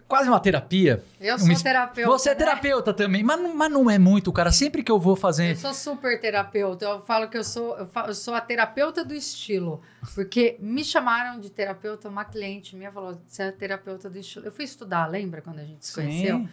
quase 0.07 0.29
uma 0.29 0.39
terapia. 0.39 1.03
Eu 1.19 1.37
sou 1.37 1.47
uma... 1.47 1.59
terapeuta. 1.59 2.11
Você 2.11 2.29
é 2.29 2.33
né? 2.33 2.37
terapeuta 2.37 2.93
também, 2.93 3.23
mas, 3.23 3.39
mas 3.53 3.71
não 3.71 3.89
é 3.89 3.97
muito, 3.97 4.31
cara. 4.31 4.51
Sempre 4.51 4.83
que 4.83 4.91
eu 4.91 4.99
vou 4.99 5.15
fazer. 5.15 5.51
Eu 5.51 5.55
sou 5.55 5.73
super 5.73 6.19
terapeuta. 6.19 6.85
Eu 6.85 7.01
falo 7.01 7.29
que 7.29 7.37
eu 7.37 7.43
sou, 7.43 7.77
eu, 7.77 7.87
falo, 7.87 8.09
eu 8.09 8.15
sou 8.15 8.33
a 8.33 8.41
terapeuta 8.41 9.03
do 9.03 9.13
estilo. 9.13 9.81
Porque 10.13 10.57
me 10.59 10.83
chamaram 10.83 11.39
de 11.39 11.49
terapeuta, 11.49 12.09
uma 12.09 12.25
cliente 12.25 12.75
minha 12.75 12.91
falou: 12.91 13.19
você 13.27 13.43
é 13.43 13.51
terapeuta 13.51 14.09
do 14.09 14.17
estilo. 14.17 14.45
Eu 14.45 14.51
fui 14.51 14.65
estudar, 14.65 15.07
lembra 15.07 15.41
quando 15.41 15.59
a 15.59 15.63
gente 15.63 15.85
se 15.85 15.93
conheceu? 15.93 16.47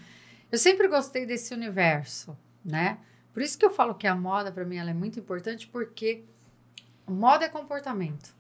Eu 0.51 0.59
sempre 0.59 0.87
gostei 0.89 1.27
desse 1.27 1.53
universo, 1.53 2.37
né? 2.65 2.99
Por 3.33 3.43
isso 3.43 3.59
que 3.59 3.67
eu 3.67 3.71
falo 3.71 3.95
que 3.95 4.07
a 4.07 4.15
moda, 4.15 4.53
para 4.53 4.65
mim, 4.65 4.77
ela 4.77 4.91
é 4.91 4.95
muito 4.95 5.19
importante, 5.19 5.67
porque 5.67 6.23
moda 7.07 7.45
é 7.45 7.49
comportamento. 7.49 8.35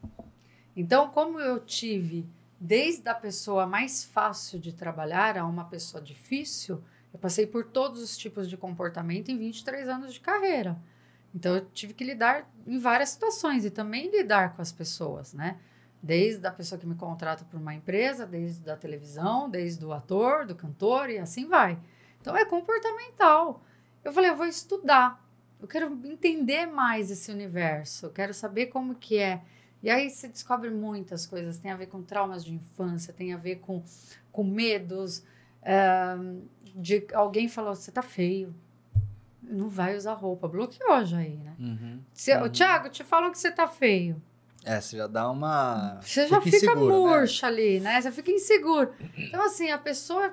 Então, 0.76 1.08
como 1.08 1.40
eu 1.40 1.58
tive 1.58 2.24
desde 2.64 3.06
a 3.10 3.14
pessoa 3.14 3.66
mais 3.66 4.02
fácil 4.02 4.58
de 4.58 4.72
trabalhar 4.72 5.36
a 5.36 5.44
uma 5.44 5.66
pessoa 5.66 6.02
difícil, 6.02 6.82
eu 7.12 7.18
passei 7.18 7.46
por 7.46 7.66
todos 7.66 8.00
os 8.00 8.16
tipos 8.16 8.48
de 8.48 8.56
comportamento 8.56 9.28
em 9.28 9.36
23 9.36 9.86
anos 9.86 10.14
de 10.14 10.20
carreira. 10.20 10.74
Então 11.34 11.56
eu 11.56 11.66
tive 11.74 11.92
que 11.92 12.02
lidar 12.02 12.50
em 12.66 12.78
várias 12.78 13.10
situações 13.10 13.66
e 13.66 13.70
também 13.70 14.10
lidar 14.10 14.56
com 14.56 14.62
as 14.62 14.72
pessoas, 14.72 15.34
né? 15.34 15.58
Desde 16.02 16.46
a 16.46 16.50
pessoa 16.50 16.78
que 16.78 16.86
me 16.86 16.94
contrata 16.94 17.44
para 17.44 17.58
uma 17.58 17.74
empresa, 17.74 18.26
desde 18.26 18.70
a 18.70 18.76
televisão, 18.78 19.50
desde 19.50 19.84
o 19.84 19.92
ator, 19.92 20.46
do 20.46 20.54
cantor 20.54 21.10
e 21.10 21.18
assim 21.18 21.46
vai. 21.46 21.78
Então 22.18 22.34
é 22.34 22.46
comportamental. 22.46 23.62
Eu 24.02 24.10
falei, 24.10 24.30
eu 24.30 24.36
vou 24.36 24.46
estudar. 24.46 25.22
Eu 25.60 25.68
quero 25.68 25.92
entender 26.06 26.64
mais 26.64 27.10
esse 27.10 27.30
universo. 27.30 28.06
Eu 28.06 28.10
quero 28.10 28.32
saber 28.32 28.66
como 28.66 28.94
que 28.94 29.18
é 29.18 29.42
e 29.84 29.90
aí 29.90 30.08
se 30.08 30.28
descobre 30.28 30.70
muitas 30.70 31.26
coisas, 31.26 31.58
tem 31.58 31.70
a 31.70 31.76
ver 31.76 31.88
com 31.88 32.02
traumas 32.02 32.42
de 32.42 32.54
infância, 32.54 33.12
tem 33.12 33.34
a 33.34 33.36
ver 33.36 33.56
com, 33.56 33.82
com 34.32 34.42
medos, 34.42 35.18
uh, 35.60 36.42
de 36.74 37.06
alguém 37.12 37.50
falou, 37.50 37.74
você 37.74 37.92
tá 37.92 38.00
feio, 38.00 38.54
não 39.42 39.68
vai 39.68 39.94
usar 39.94 40.14
roupa, 40.14 40.48
bloqueou 40.48 41.04
já 41.04 41.18
aí, 41.18 41.36
né? 41.36 41.54
Uhum, 41.58 42.00
Se, 42.14 42.34
uhum. 42.34 42.48
Tiago, 42.48 42.88
te 42.88 43.04
falam 43.04 43.30
que 43.30 43.38
você 43.38 43.50
tá 43.50 43.68
feio. 43.68 44.22
É, 44.64 44.80
você 44.80 44.96
já 44.96 45.06
dá 45.06 45.30
uma. 45.30 46.00
Você 46.02 46.26
já 46.28 46.40
fica, 46.40 46.58
fica 46.58 46.74
né? 46.74 46.80
murcha 46.80 47.50
né? 47.50 47.52
ali, 47.52 47.80
né? 47.80 48.00
Você 48.00 48.10
fica 48.10 48.30
inseguro. 48.30 48.94
Então, 49.18 49.44
assim, 49.44 49.70
a 49.70 49.76
pessoa. 49.76 50.32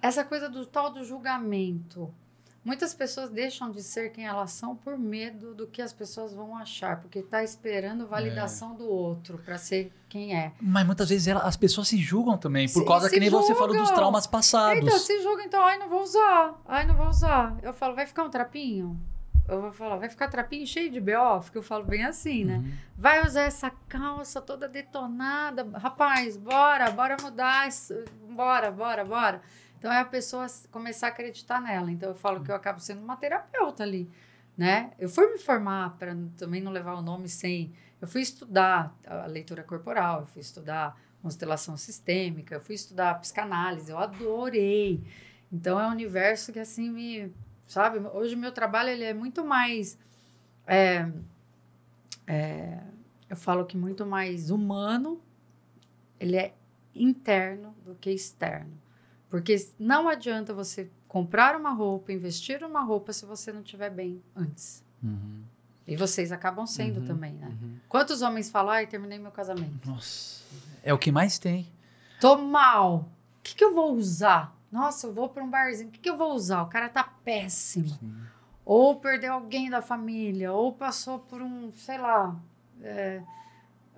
Essa 0.00 0.22
coisa 0.22 0.48
do 0.48 0.64
tal 0.64 0.90
do 0.90 1.02
julgamento. 1.02 2.14
Muitas 2.62 2.92
pessoas 2.92 3.30
deixam 3.30 3.70
de 3.70 3.82
ser 3.82 4.10
quem 4.12 4.26
elas 4.26 4.50
são 4.52 4.76
por 4.76 4.98
medo 4.98 5.54
do 5.54 5.66
que 5.66 5.80
as 5.80 5.94
pessoas 5.94 6.34
vão 6.34 6.54
achar, 6.56 7.00
porque 7.00 7.22
tá 7.22 7.42
esperando 7.42 8.06
validação 8.06 8.74
do 8.74 8.86
outro 8.86 9.38
para 9.38 9.56
ser 9.56 9.90
quem 10.10 10.36
é. 10.36 10.52
Mas 10.60 10.84
muitas 10.84 11.08
vezes 11.08 11.26
ela- 11.26 11.40
as 11.40 11.56
pessoas 11.56 11.88
se 11.88 11.96
julgam 11.96 12.36
também, 12.36 12.66
por 12.68 12.80
Se- 12.80 12.84
causa 12.86 13.08
se 13.08 13.14
que 13.14 13.20
nem 13.20 13.30
você 13.30 13.54
falou 13.54 13.68
dos 13.68 13.78
julgam. 13.78 13.94
traumas 13.94 14.26
passados. 14.26 14.82
Então, 14.84 14.98
se 14.98 15.22
julga, 15.22 15.42
então, 15.42 15.62
ai, 15.62 15.78
não 15.78 15.88
vou 15.88 16.02
usar. 16.02 16.60
Ai, 16.66 16.86
não 16.86 16.94
vou 16.94 17.08
usar. 17.08 17.56
Eu 17.62 17.72
falo, 17.72 17.94
vai 17.94 18.06
ficar 18.06 18.24
um 18.24 18.30
trapinho? 18.30 19.00
Eu 19.48 19.62
vou 19.62 19.72
falar, 19.72 19.96
vai 19.96 20.08
ficar 20.08 20.28
trapinho 20.28 20.64
cheio 20.66 20.90
de 20.92 21.00
BO? 21.00 21.40
Porque 21.42 21.58
eu 21.58 21.62
falo 21.62 21.82
bem 21.84 22.04
assim, 22.04 22.44
né? 22.44 22.58
Uhum. 22.58 22.72
Vai 22.96 23.26
usar 23.26 23.42
essa 23.42 23.70
calça 23.88 24.40
toda 24.40 24.68
detonada. 24.68 25.66
Rapaz, 25.76 26.36
bora, 26.36 26.90
bora 26.90 27.16
mudar. 27.20 27.66
isso, 27.66 27.94
Bora, 28.30 28.70
bora, 28.70 29.04
bora. 29.04 29.42
Então 29.80 29.90
é 29.90 29.98
a 29.98 30.04
pessoa 30.04 30.46
começar 30.70 31.06
a 31.06 31.08
acreditar 31.08 31.58
nela. 31.58 31.90
Então 31.90 32.10
eu 32.10 32.14
falo 32.14 32.44
que 32.44 32.50
eu 32.50 32.54
acabo 32.54 32.80
sendo 32.80 33.02
uma 33.02 33.16
terapeuta 33.16 33.82
ali, 33.82 34.10
né? 34.54 34.92
Eu 34.98 35.08
fui 35.08 35.26
me 35.32 35.38
formar 35.38 35.96
para 35.96 36.14
também 36.36 36.60
não 36.60 36.70
levar 36.70 36.92
o 36.96 37.00
nome 37.00 37.30
sem. 37.30 37.72
Eu 37.98 38.06
fui 38.06 38.20
estudar 38.20 38.94
a 39.06 39.24
leitura 39.24 39.64
corporal, 39.64 40.20
eu 40.20 40.26
fui 40.26 40.42
estudar 40.42 41.00
constelação 41.22 41.78
sistêmica, 41.78 42.56
eu 42.56 42.60
fui 42.60 42.74
estudar 42.74 43.18
psicanálise, 43.20 43.90
eu 43.90 43.98
adorei. 43.98 45.02
Então 45.50 45.80
é 45.80 45.86
um 45.86 45.92
universo 45.92 46.52
que 46.52 46.58
assim 46.58 46.90
me, 46.90 47.32
sabe? 47.66 47.98
Hoje 48.12 48.36
meu 48.36 48.52
trabalho 48.52 48.90
ele 48.90 49.04
é 49.04 49.14
muito 49.14 49.42
mais 49.42 49.98
é, 50.66 51.10
é, 52.26 52.78
eu 53.30 53.36
falo 53.36 53.64
que 53.64 53.76
muito 53.76 54.04
mais 54.04 54.50
humano, 54.50 55.20
ele 56.18 56.36
é 56.36 56.54
interno 56.94 57.74
do 57.84 57.94
que 57.94 58.10
externo. 58.10 58.70
Porque 59.30 59.56
não 59.78 60.08
adianta 60.08 60.52
você 60.52 60.90
comprar 61.08 61.56
uma 61.56 61.70
roupa, 61.70 62.12
investir 62.12 62.60
numa 62.60 62.82
roupa 62.82 63.12
se 63.12 63.24
você 63.24 63.52
não 63.52 63.62
estiver 63.62 63.88
bem 63.90 64.20
antes. 64.34 64.84
Uhum. 65.02 65.42
E 65.86 65.96
vocês 65.96 66.30
acabam 66.32 66.66
sendo 66.66 67.00
Uhum, 67.00 67.06
também, 67.06 67.32
né? 67.34 67.46
uhum. 67.48 67.76
Quantos 67.88 68.22
homens 68.22 68.50
falam, 68.50 68.70
ai, 68.72 68.86
terminei 68.86 69.18
meu 69.18 69.30
casamento? 69.30 69.88
Nossa. 69.88 70.42
É 70.82 70.92
o 70.92 70.98
que 70.98 71.10
mais 71.12 71.38
tem. 71.38 71.66
Tô 72.20 72.36
mal. 72.36 73.08
O 73.38 73.42
que, 73.42 73.54
que 73.54 73.64
eu 73.64 73.74
vou 73.74 73.94
usar? 73.94 74.54
Nossa, 74.70 75.06
eu 75.06 75.12
vou 75.12 75.28
para 75.28 75.42
um 75.42 75.50
barzinho. 75.50 75.88
O 75.88 75.92
que, 75.92 75.98
que 76.00 76.10
eu 76.10 76.16
vou 76.16 76.32
usar? 76.34 76.62
O 76.62 76.66
cara 76.68 76.88
tá 76.88 77.02
péssimo. 77.24 77.88
Sim. 77.88 78.14
Ou 78.64 78.96
perdeu 79.00 79.32
alguém 79.32 79.68
da 79.70 79.82
família, 79.82 80.52
ou 80.52 80.72
passou 80.72 81.18
por 81.18 81.40
um, 81.42 81.72
sei 81.72 81.98
lá, 81.98 82.36
é, 82.82 83.20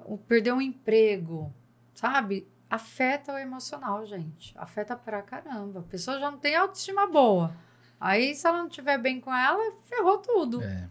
ou 0.05 0.16
perdeu 0.16 0.55
um 0.55 0.62
emprego, 0.62 1.53
sabe? 1.95 2.47
Afeta 2.74 3.34
o 3.34 3.38
emocional, 3.38 4.06
gente. 4.06 4.54
Afeta 4.56 4.96
pra 4.96 5.20
caramba. 5.20 5.80
A 5.80 5.82
pessoa 5.82 6.18
já 6.18 6.30
não 6.30 6.38
tem 6.38 6.56
autoestima 6.56 7.06
boa. 7.06 7.52
Aí, 8.00 8.34
se 8.34 8.46
ela 8.46 8.56
não 8.60 8.66
estiver 8.66 8.96
bem 8.96 9.20
com 9.20 9.30
ela, 9.34 9.74
ferrou 9.84 10.16
tudo, 10.16 10.62
É. 10.62 10.88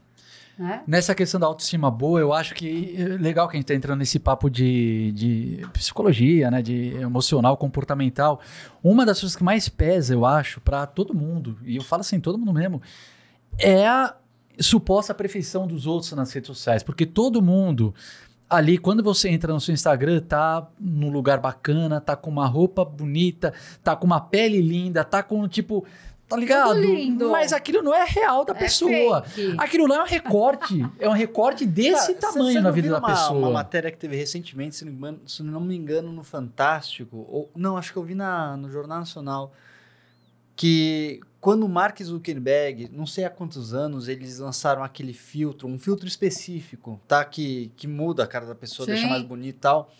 né? 0.59 0.83
Nessa 0.85 1.15
questão 1.15 1.39
da 1.39 1.47
autoestima 1.47 1.89
boa, 1.89 2.19
eu 2.19 2.31
acho 2.33 2.53
que 2.53 2.95
é 2.95 3.03
legal 3.17 3.47
que 3.49 3.57
a 3.57 3.59
gente 3.59 3.65
tá 3.65 3.73
entrando 3.73 3.97
nesse 3.97 4.19
papo 4.19 4.47
de, 4.47 5.11
de 5.13 5.67
psicologia, 5.73 6.51
né? 6.51 6.61
De 6.61 6.93
emocional, 6.97 7.57
comportamental. 7.57 8.39
Uma 8.83 9.03
das 9.03 9.19
coisas 9.19 9.35
que 9.35 9.43
mais 9.43 9.67
pesa, 9.67 10.13
eu 10.13 10.23
acho, 10.23 10.61
pra 10.61 10.85
todo 10.85 11.15
mundo, 11.15 11.57
e 11.63 11.77
eu 11.77 11.83
falo 11.83 12.01
assim, 12.01 12.19
todo 12.19 12.37
mundo 12.37 12.53
mesmo, 12.53 12.79
é 13.57 13.87
a 13.87 14.15
suposta 14.59 15.15
perfeição 15.15 15.65
dos 15.65 15.87
outros 15.87 16.11
nas 16.11 16.31
redes 16.31 16.45
sociais. 16.47 16.83
Porque 16.83 17.07
todo 17.07 17.41
mundo 17.41 17.91
ali, 18.51 18.77
quando 18.77 19.01
você 19.01 19.29
entra 19.29 19.53
no 19.53 19.61
seu 19.61 19.73
Instagram, 19.73 20.21
tá 20.21 20.67
num 20.79 21.09
lugar 21.09 21.39
bacana, 21.39 22.01
tá 22.01 22.15
com 22.15 22.29
uma 22.29 22.45
roupa 22.45 22.83
bonita, 22.83 23.53
tá 23.83 23.95
com 23.95 24.05
uma 24.05 24.19
pele 24.19 24.61
linda, 24.61 25.03
tá 25.03 25.23
com 25.23 25.47
tipo. 25.47 25.85
Tá 26.27 26.37
ligado? 26.37 26.79
lindo. 26.79 27.29
Mas 27.29 27.51
aquilo 27.51 27.81
não 27.81 27.93
é 27.93 28.05
real 28.05 28.45
da 28.45 28.53
É 28.53 28.57
pessoa. 28.57 29.21
fake. 29.23 29.55
Aquilo 29.57 29.85
lá 29.85 29.97
é 29.97 30.01
um 30.03 30.05
recorte. 30.05 30.89
é 30.97 31.09
um 31.09 31.13
recorte 31.13 31.65
desse 31.65 32.13
Cara, 32.13 32.33
tamanho 32.33 32.53
você 32.53 32.61
na 32.61 32.71
vida 32.71 32.89
da 32.89 32.99
uma, 32.99 33.07
pessoa. 33.07 33.37
Uma 33.37 33.51
matéria 33.51 33.91
que 33.91 33.97
teve 33.97 34.15
recentemente, 34.15 34.77
se 34.77 34.85
não, 34.85 34.91
me 34.93 34.97
engano, 34.97 35.19
se 35.27 35.43
não 35.43 35.59
me 35.59 35.75
engano, 35.75 36.11
no 36.13 36.23
Fantástico, 36.23 37.25
ou 37.29 37.51
não, 37.53 37.75
acho 37.75 37.91
que 37.91 37.97
eu 37.97 38.03
vi 38.03 38.15
na, 38.15 38.55
no 38.55 38.69
Jornal 38.71 38.99
Nacional, 38.99 39.51
que 40.55 41.19
quando 41.41 41.63
o 41.63 41.69
Mark 41.69 41.99
Zuckerberg, 42.01 42.87
não 42.93 43.05
sei 43.07 43.25
há 43.25 43.29
quantos 43.29 43.73
anos, 43.73 44.07
eles 44.07 44.37
lançaram 44.39 44.83
aquele 44.83 45.11
filtro, 45.11 45.67
um 45.67 45.77
filtro 45.77 46.07
específico, 46.07 47.01
tá? 47.07 47.25
Que, 47.25 47.71
que 47.75 47.87
muda 47.87 48.23
a 48.23 48.27
cara 48.27 48.45
da 48.45 48.55
pessoa, 48.55 48.85
Sim. 48.85 48.93
deixa 48.93 49.07
mais 49.07 49.23
bonita 49.23 49.57
e 49.57 49.59
tal. 49.59 49.91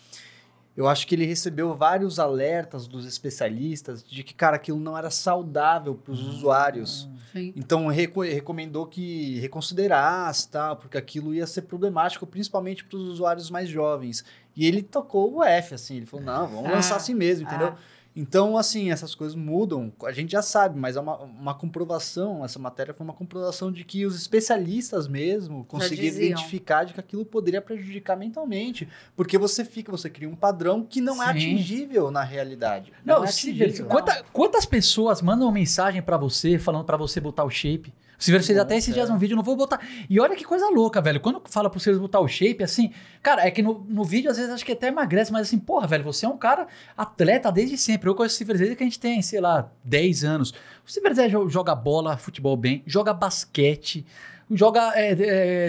Eu 0.74 0.88
acho 0.88 1.06
que 1.06 1.14
ele 1.14 1.26
recebeu 1.26 1.74
vários 1.74 2.18
alertas 2.18 2.86
dos 2.86 3.04
especialistas 3.04 4.02
de 4.02 4.22
que, 4.22 4.32
cara, 4.32 4.56
aquilo 4.56 4.78
não 4.80 4.96
era 4.96 5.10
saudável 5.10 5.94
para 5.94 6.12
os 6.12 6.22
usuários. 6.26 7.06
Sim. 7.30 7.52
Então 7.54 7.88
reco- 7.88 8.22
recomendou 8.22 8.86
que 8.86 9.38
reconsiderasse, 9.40 10.48
tá? 10.48 10.74
Porque 10.74 10.96
aquilo 10.96 11.34
ia 11.34 11.46
ser 11.46 11.62
problemático, 11.62 12.26
principalmente 12.26 12.84
para 12.84 12.96
os 12.96 13.02
usuários 13.06 13.50
mais 13.50 13.68
jovens. 13.68 14.24
E 14.56 14.66
ele 14.66 14.80
tocou 14.82 15.34
o 15.34 15.44
F, 15.44 15.74
assim, 15.74 15.96
ele 15.96 16.06
falou, 16.06 16.24
não, 16.24 16.46
vamos 16.46 16.70
Ah, 16.70 16.74
lançar 16.76 16.96
assim 16.96 17.14
mesmo, 17.14 17.46
entendeu? 17.46 17.68
ah. 17.68 17.76
Então, 18.14 18.58
assim, 18.58 18.90
essas 18.90 19.14
coisas 19.14 19.34
mudam, 19.34 19.90
a 20.04 20.12
gente 20.12 20.32
já 20.32 20.42
sabe, 20.42 20.78
mas 20.78 20.96
é 20.96 21.00
uma, 21.00 21.16
uma 21.18 21.54
comprovação, 21.54 22.44
essa 22.44 22.58
matéria 22.58 22.92
foi 22.92 23.04
uma 23.04 23.14
comprovação 23.14 23.72
de 23.72 23.84
que 23.84 24.04
os 24.04 24.14
especialistas 24.14 25.08
mesmo 25.08 25.64
conseguiram 25.64 26.16
identificar 26.18 26.84
de 26.84 26.92
que 26.92 27.00
aquilo 27.00 27.24
poderia 27.24 27.62
prejudicar 27.62 28.14
mentalmente, 28.16 28.86
porque 29.16 29.38
você 29.38 29.64
fica, 29.64 29.90
você 29.90 30.10
cria 30.10 30.28
um 30.28 30.36
padrão 30.36 30.84
que 30.84 31.00
não 31.00 31.22
é 31.22 31.26
Sim. 31.26 31.30
atingível 31.32 32.10
na 32.10 32.22
realidade. 32.22 32.92
Não, 33.04 33.24
é 33.24 33.28
se- 33.28 33.48
atingível. 33.50 33.86
quanta- 33.86 34.22
quantas 34.32 34.66
pessoas 34.66 35.22
mandam 35.22 35.50
mensagem 35.50 36.02
pra 36.02 36.18
você 36.18 36.58
falando 36.58 36.84
pra 36.84 36.98
você 36.98 37.18
botar 37.18 37.44
o 37.44 37.50
shape? 37.50 37.94
Se 38.22 38.30
você 38.30 38.46
fez 38.46 38.56
Bom, 38.56 38.62
até 38.62 38.76
esses 38.76 38.94
dias 38.94 39.10
um 39.10 39.18
vídeo, 39.18 39.32
eu 39.32 39.36
não 39.36 39.42
vou 39.42 39.56
botar. 39.56 39.80
E 40.08 40.20
olha 40.20 40.36
que 40.36 40.44
coisa 40.44 40.68
louca, 40.68 41.00
velho. 41.00 41.18
Quando 41.18 41.42
fala 41.46 41.68
pra 41.68 41.80
vocês 41.80 41.98
botar 41.98 42.20
o 42.20 42.28
shape, 42.28 42.62
assim, 42.62 42.92
cara, 43.20 43.44
é 43.44 43.50
que 43.50 43.60
no, 43.60 43.84
no 43.88 44.04
vídeo 44.04 44.30
às 44.30 44.36
vezes 44.36 44.52
acho 44.52 44.64
que 44.64 44.70
até 44.70 44.86
emagrece, 44.86 45.32
mas 45.32 45.48
assim, 45.48 45.58
porra, 45.58 45.88
velho, 45.88 46.04
você 46.04 46.24
é 46.24 46.28
um 46.28 46.36
cara 46.36 46.68
atleta 46.96 47.50
desde 47.50 47.76
sempre. 47.76 48.08
Eu 48.08 48.14
conheço 48.14 48.36
o 48.36 48.38
Silver 48.38 48.56
desde 48.56 48.76
que 48.76 48.84
a 48.84 48.86
gente 48.86 49.00
tem, 49.00 49.20
sei 49.22 49.40
lá, 49.40 49.72
10 49.82 50.22
anos. 50.22 50.54
O 50.86 50.90
Silver 50.90 51.12
joga 51.48 51.74
bola, 51.74 52.16
futebol 52.16 52.56
bem, 52.56 52.84
joga 52.86 53.12
basquete, 53.12 54.06
joga 54.50 54.92
é, 54.94 55.12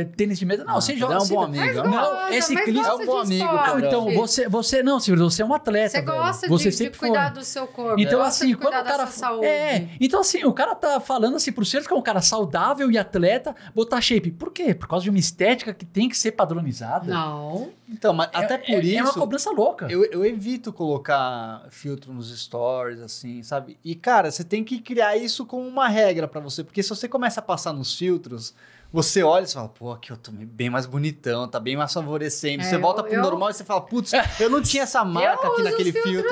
é, 0.01 0.03
tênis 0.15 0.37
de 0.39 0.45
mesa. 0.45 0.63
Não, 0.63 0.77
Ah, 0.77 0.81
você 0.81 0.95
joga. 0.95 1.13
é 1.13 1.17
um 1.17 1.19
você- 1.21 1.33
bom 1.33 1.43
amigo, 1.43 1.63
é 1.63 1.81
um 1.81 1.85
Não, 1.85 1.91
gosta, 1.91 2.35
esse 2.35 2.55
clipe- 2.55 2.79
É 2.79 2.93
um 2.93 3.05
bom 3.05 3.23
de 3.23 3.41
amigo. 3.41 3.45
Não, 3.67 3.79
então, 3.79 4.13
você, 4.13 4.47
você. 4.49 4.83
Não, 4.83 4.99
Silvio, 4.99 5.29
você 5.29 5.41
é 5.41 5.45
um 5.45 5.53
atleta. 5.53 5.89
Você 5.89 6.01
velho. 6.01 6.17
gosta 6.17 6.47
você 6.47 6.63
de, 6.65 6.69
de 6.69 6.75
sempre 6.75 6.99
cuidar 6.99 7.31
foi. 7.31 7.39
do 7.39 7.45
seu 7.45 7.67
corpo. 7.67 7.99
Então, 7.99 8.21
assim, 8.21 8.47
de 8.47 8.55
quando 8.55 8.73
cuidar 8.73 8.81
o 8.93 8.97
cara. 8.97 9.07
saúde. 9.07 9.45
É, 9.45 9.87
então, 9.99 10.19
assim, 10.21 10.43
o 10.43 10.53
cara 10.53 10.75
tá 10.75 10.99
falando 10.99 11.35
assim 11.35 11.51
pro 11.51 11.63
Sérgio 11.65 11.87
que 11.87 11.93
é 11.93 11.97
um 11.97 12.01
cara 12.01 12.21
saudável 12.21 12.91
e 12.91 12.97
atleta, 12.97 13.55
botar 13.73 14.01
shape. 14.01 14.31
Por 14.31 14.51
quê? 14.51 14.73
Por 14.73 14.87
causa 14.87 15.03
de 15.03 15.09
uma 15.09 15.19
estética 15.19 15.73
que 15.73 15.85
tem 15.85 16.09
que 16.09 16.17
ser 16.17 16.31
padronizada. 16.31 17.05
Não. 17.13 17.69
Então, 17.89 18.13
mas 18.13 18.29
É- 18.33 18.37
até 18.37 18.53
é- 18.55 18.57
por 18.57 18.83
isso... 18.83 18.97
É 18.99 19.01
uma 19.03 19.13
cobrança 19.13 19.51
louca. 19.51 19.87
Eu, 19.91 20.03
eu 20.05 20.25
evito 20.25 20.71
colocar 20.71 21.65
filtro 21.69 22.13
nos 22.13 22.35
stories, 22.37 22.99
assim, 23.01 23.43
sabe? 23.43 23.77
E, 23.83 23.93
cara, 23.95 24.31
você 24.31 24.43
tem 24.43 24.63
que 24.63 24.79
criar 24.79 25.17
isso 25.17 25.45
como 25.45 25.67
uma 25.67 25.87
regra 25.87 26.27
pra 26.27 26.39
você, 26.39 26.63
porque 26.63 26.81
se 26.81 26.89
você 26.89 27.07
começa 27.07 27.39
a 27.39 27.43
passar 27.43 27.73
nos 27.73 27.93
filtros, 27.97 28.53
você 28.91 29.23
olha 29.23 29.43
e 29.43 29.47
você 29.47 29.55
fala, 29.55 29.69
pô, 29.69 29.91
aqui 29.91 30.11
eu 30.11 30.17
tô 30.17 30.31
bem 30.31 30.69
mais 30.69 30.85
bonitão, 30.85 31.47
tá 31.47 31.59
bem 31.59 31.75
mais 31.75 31.91
favorecendo. 31.91 32.61
É, 32.63 32.65
você 32.69 32.77
volta 32.77 33.01
eu- 33.01 33.05
pro 33.05 33.13
eu- 33.15 33.21
normal 33.23 33.49
e 33.49 33.53
você 33.53 33.63
fala, 33.65 33.81
putz, 33.81 34.11
eu 34.39 34.49
não 34.51 34.61
tinha 34.61 34.83
essa 34.83 35.03
marca 35.03 35.45
eu 35.47 35.51
aqui 35.53 35.63
naquele 35.63 35.91
filtro. 35.91 36.29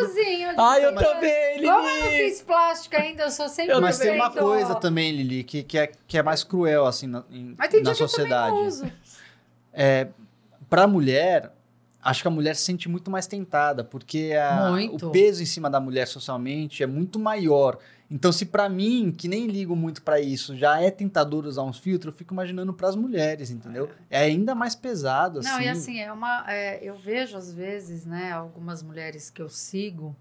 Ai, 0.58 0.86
eu 0.86 0.94
Mas- 0.94 1.08
também, 1.08 1.56
Lili. 1.58 1.68
Como 1.68 1.90
eu 1.90 2.00
não 2.06 2.12
fiz 2.12 2.42
plástica 2.44 2.98
ainda, 3.02 3.24
eu 3.24 3.32
sou 3.32 3.50
sempre 3.50 3.74
Eu 3.74 3.82
Mas 3.82 3.98
tem 3.98 4.12
uma 4.16 4.30
coisa 4.30 4.76
também, 4.76 5.12
Lili, 5.12 5.44
que, 5.44 5.64
que, 5.64 5.78
é, 5.78 5.92
que 6.08 6.18
é 6.18 6.24
mais 6.24 6.44
cruel, 6.44 6.86
assim, 6.86 7.08
na, 7.08 7.24
em- 7.32 7.56
Mas 7.58 7.70
tem 7.70 7.82
na 7.82 7.90
dia 7.92 7.96
que 7.98 8.04
eu 8.04 8.08
sociedade. 8.08 8.48
também 8.52 8.62
não 8.62 8.68
uso. 8.68 8.92
Pra 10.72 10.88
mulher, 10.88 11.52
acho 12.02 12.22
que 12.22 12.28
a 12.30 12.32
mulher 12.32 12.56
se 12.56 12.62
sente 12.64 12.88
muito 12.88 13.12
mais 13.12 13.28
tentada, 13.28 13.84
porque 13.84 14.32
a- 14.42 14.72
o 14.88 14.98
peso 15.12 15.44
em 15.44 15.46
cima 15.46 15.70
da 15.70 15.82
mulher 15.82 16.08
socialmente 16.08 16.82
é 16.82 16.88
muito 16.88 17.20
maior. 17.20 17.78
Então, 18.10 18.32
se 18.32 18.46
pra 18.46 18.70
mim, 18.70 19.14
que 19.16 19.28
nem 19.28 19.48
ligo 19.48 19.76
muito 19.76 20.02
pra 20.02 20.22
isso, 20.22 20.56
já 20.56 20.82
é 20.82 20.90
tentador 20.90 21.46
usar 21.46 21.64
uns 21.64 21.78
filtros, 21.78 22.14
eu 22.14 22.18
fico 22.18 22.34
imaginando 22.34 22.74
pras 22.74 22.96
mulheres, 22.96 23.50
entendeu? 23.52 23.90
É 24.10 24.20
ainda 24.20 24.56
mais 24.56 24.74
pesado, 24.74 25.40
assim. 25.40 25.50
Não, 25.50 25.60
e 25.62 25.68
assim, 25.68 26.00
é 26.00 26.12
uma. 26.12 26.46
é, 26.50 26.80
eu 26.82 26.96
vejo 26.98 27.36
às 27.36 27.54
vezes, 27.54 28.06
né, 28.06 28.32
algumas 28.32 28.82
mulheres 28.82 29.30
que 29.30 29.42
eu 29.42 29.50
sigo 29.50 30.16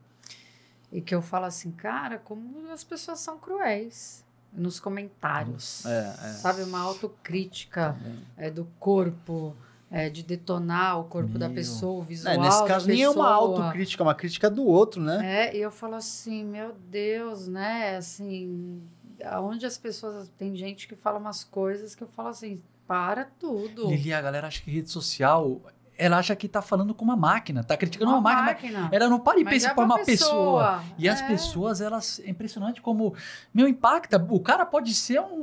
e 0.91 1.01
que 1.01 1.15
eu 1.15 1.23
falo 1.23 1.45
assim, 1.47 1.71
cara, 1.71 2.19
como 2.19 2.69
as 2.73 2.83
pessoas 2.83 3.21
são 3.21 3.39
cruéis 3.39 4.25
nos 4.53 4.81
comentários. 4.81 5.87
É, 5.87 6.15
é. 6.23 6.33
Sabe, 6.33 6.63
uma 6.65 6.81
autocrítica 6.81 7.97
é, 8.37 8.51
do 8.51 8.65
corpo, 8.81 9.57
é, 9.91 10.09
de 10.09 10.23
detonar 10.23 11.01
o 11.01 11.05
corpo 11.05 11.39
da 11.39 11.49
Meu. 11.49 11.57
pessoa, 11.57 12.01
o 12.01 12.03
visual. 12.03 12.35
É, 12.35 12.39
nesse 12.39 12.61
da 12.61 12.67
caso, 12.67 12.87
nem 12.87 13.03
é 13.03 13.11
uma 13.11 13.29
autocrítica, 13.29 14.03
é 14.03 14.07
uma 14.07 14.15
crítica 14.15 14.49
do 14.49 14.65
outro, 14.65 15.03
né? 15.03 15.49
É, 15.49 15.57
e 15.57 15.61
eu 15.61 15.71
falo 15.71 15.97
assim, 15.97 16.45
meu 16.45 16.75
Deus, 16.89 17.49
né? 17.49 17.97
Assim, 17.97 18.81
aonde 19.25 19.67
as 19.67 19.77
pessoas. 19.77 20.31
Tem 20.39 20.55
gente 20.55 20.87
que 20.87 20.95
fala 20.95 21.19
umas 21.19 21.43
coisas 21.43 21.95
que 21.95 22.03
eu 22.03 22.09
falo 22.09 22.29
assim, 22.29 22.63
para 22.87 23.25
tudo. 23.25 23.89
Lili, 23.89 24.13
a 24.13 24.23
galera 24.23 24.47
acha 24.47 24.63
que 24.63 24.71
rede 24.71 24.91
social 24.91 25.61
ela 26.01 26.19
acha 26.19 26.35
que 26.35 26.49
tá 26.49 26.63
falando 26.63 26.95
com 26.95 27.05
uma 27.05 27.17
máquina, 27.17 27.63
tá 27.63 27.77
criticando 27.77 28.11
uma, 28.11 28.19
Uma 28.19 28.33
máquina. 28.45 28.81
máquina. 28.81 28.89
Ela 28.93 29.09
não 29.09 29.21
para 29.21 29.39
e 29.39 29.45
Mas 29.45 29.55
pensa 29.55 29.69
é 29.71 29.75
pra 29.75 29.85
uma 29.85 29.97
uma 29.97 30.05
pessoa. 30.05 30.83
E 30.99 31.09
as 31.09 31.21
É. 31.21 31.27
pessoas, 31.27 31.81
elas. 31.81 32.21
É 32.25 32.31
impressionante 32.31 32.81
como. 32.81 33.15
Meu, 33.53 33.69
impacta. 33.69 34.17
O 34.31 34.41
cara 34.41 34.65
pode 34.65 34.95
ser 34.95 35.21
um, 35.21 35.43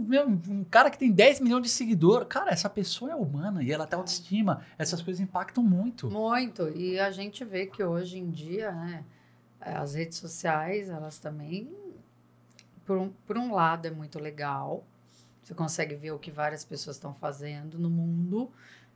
um 0.49 0.63
cara 0.63 0.89
que 0.89 0.97
tem 0.97 1.11
10 1.11 1.39
milhões 1.41 1.63
de 1.63 1.69
seguidores. 1.69 2.27
Cara, 2.27 2.51
essa 2.51 2.69
pessoa 2.69 3.11
é 3.11 3.15
humana 3.15 3.61
e 3.63 3.71
ela 3.71 3.85
tem 3.85 3.97
autoestima. 3.97 4.61
Essas 4.77 5.01
coisas 5.01 5.21
impactam 5.21 5.63
muito. 5.63 6.09
Muito. 6.09 6.69
E 6.75 6.99
a 6.99 7.11
gente 7.11 7.45
vê 7.45 7.65
que 7.67 7.83
hoje 7.83 8.17
em 8.17 8.29
dia, 8.29 8.71
né, 8.71 9.03
as 9.61 9.93
redes 9.93 10.17
sociais, 10.17 10.89
elas 10.89 11.19
também, 11.19 11.69
por 12.85 12.97
um, 12.97 13.09
por 13.25 13.37
um 13.37 13.53
lado, 13.53 13.85
é 13.85 13.91
muito 13.91 14.19
legal. 14.19 14.83
Você 15.43 15.53
consegue 15.53 15.95
ver 15.95 16.11
o 16.11 16.19
que 16.19 16.29
várias 16.29 16.65
pessoas 16.65 16.97
estão 16.97 17.13
fazendo 17.13 17.79
no 17.79 17.89
mundo. 17.89 18.51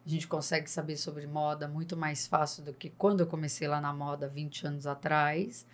A 0.06 0.10
gente 0.10 0.28
consegue 0.28 0.70
saber 0.70 0.98
sobre 0.98 1.28
moda 1.28 1.68
muito 1.68 1.96
mais 1.96 2.26
fácil 2.28 2.64
do 2.64 2.74
que 2.74 2.90
quando 2.90 3.20
eu 3.20 3.28
comecei 3.28 3.68
lá 3.68 3.80
na 3.80 3.94
moda 3.94 4.28
20 4.28 4.68
anos 4.68 4.88
atrás. 4.88 5.66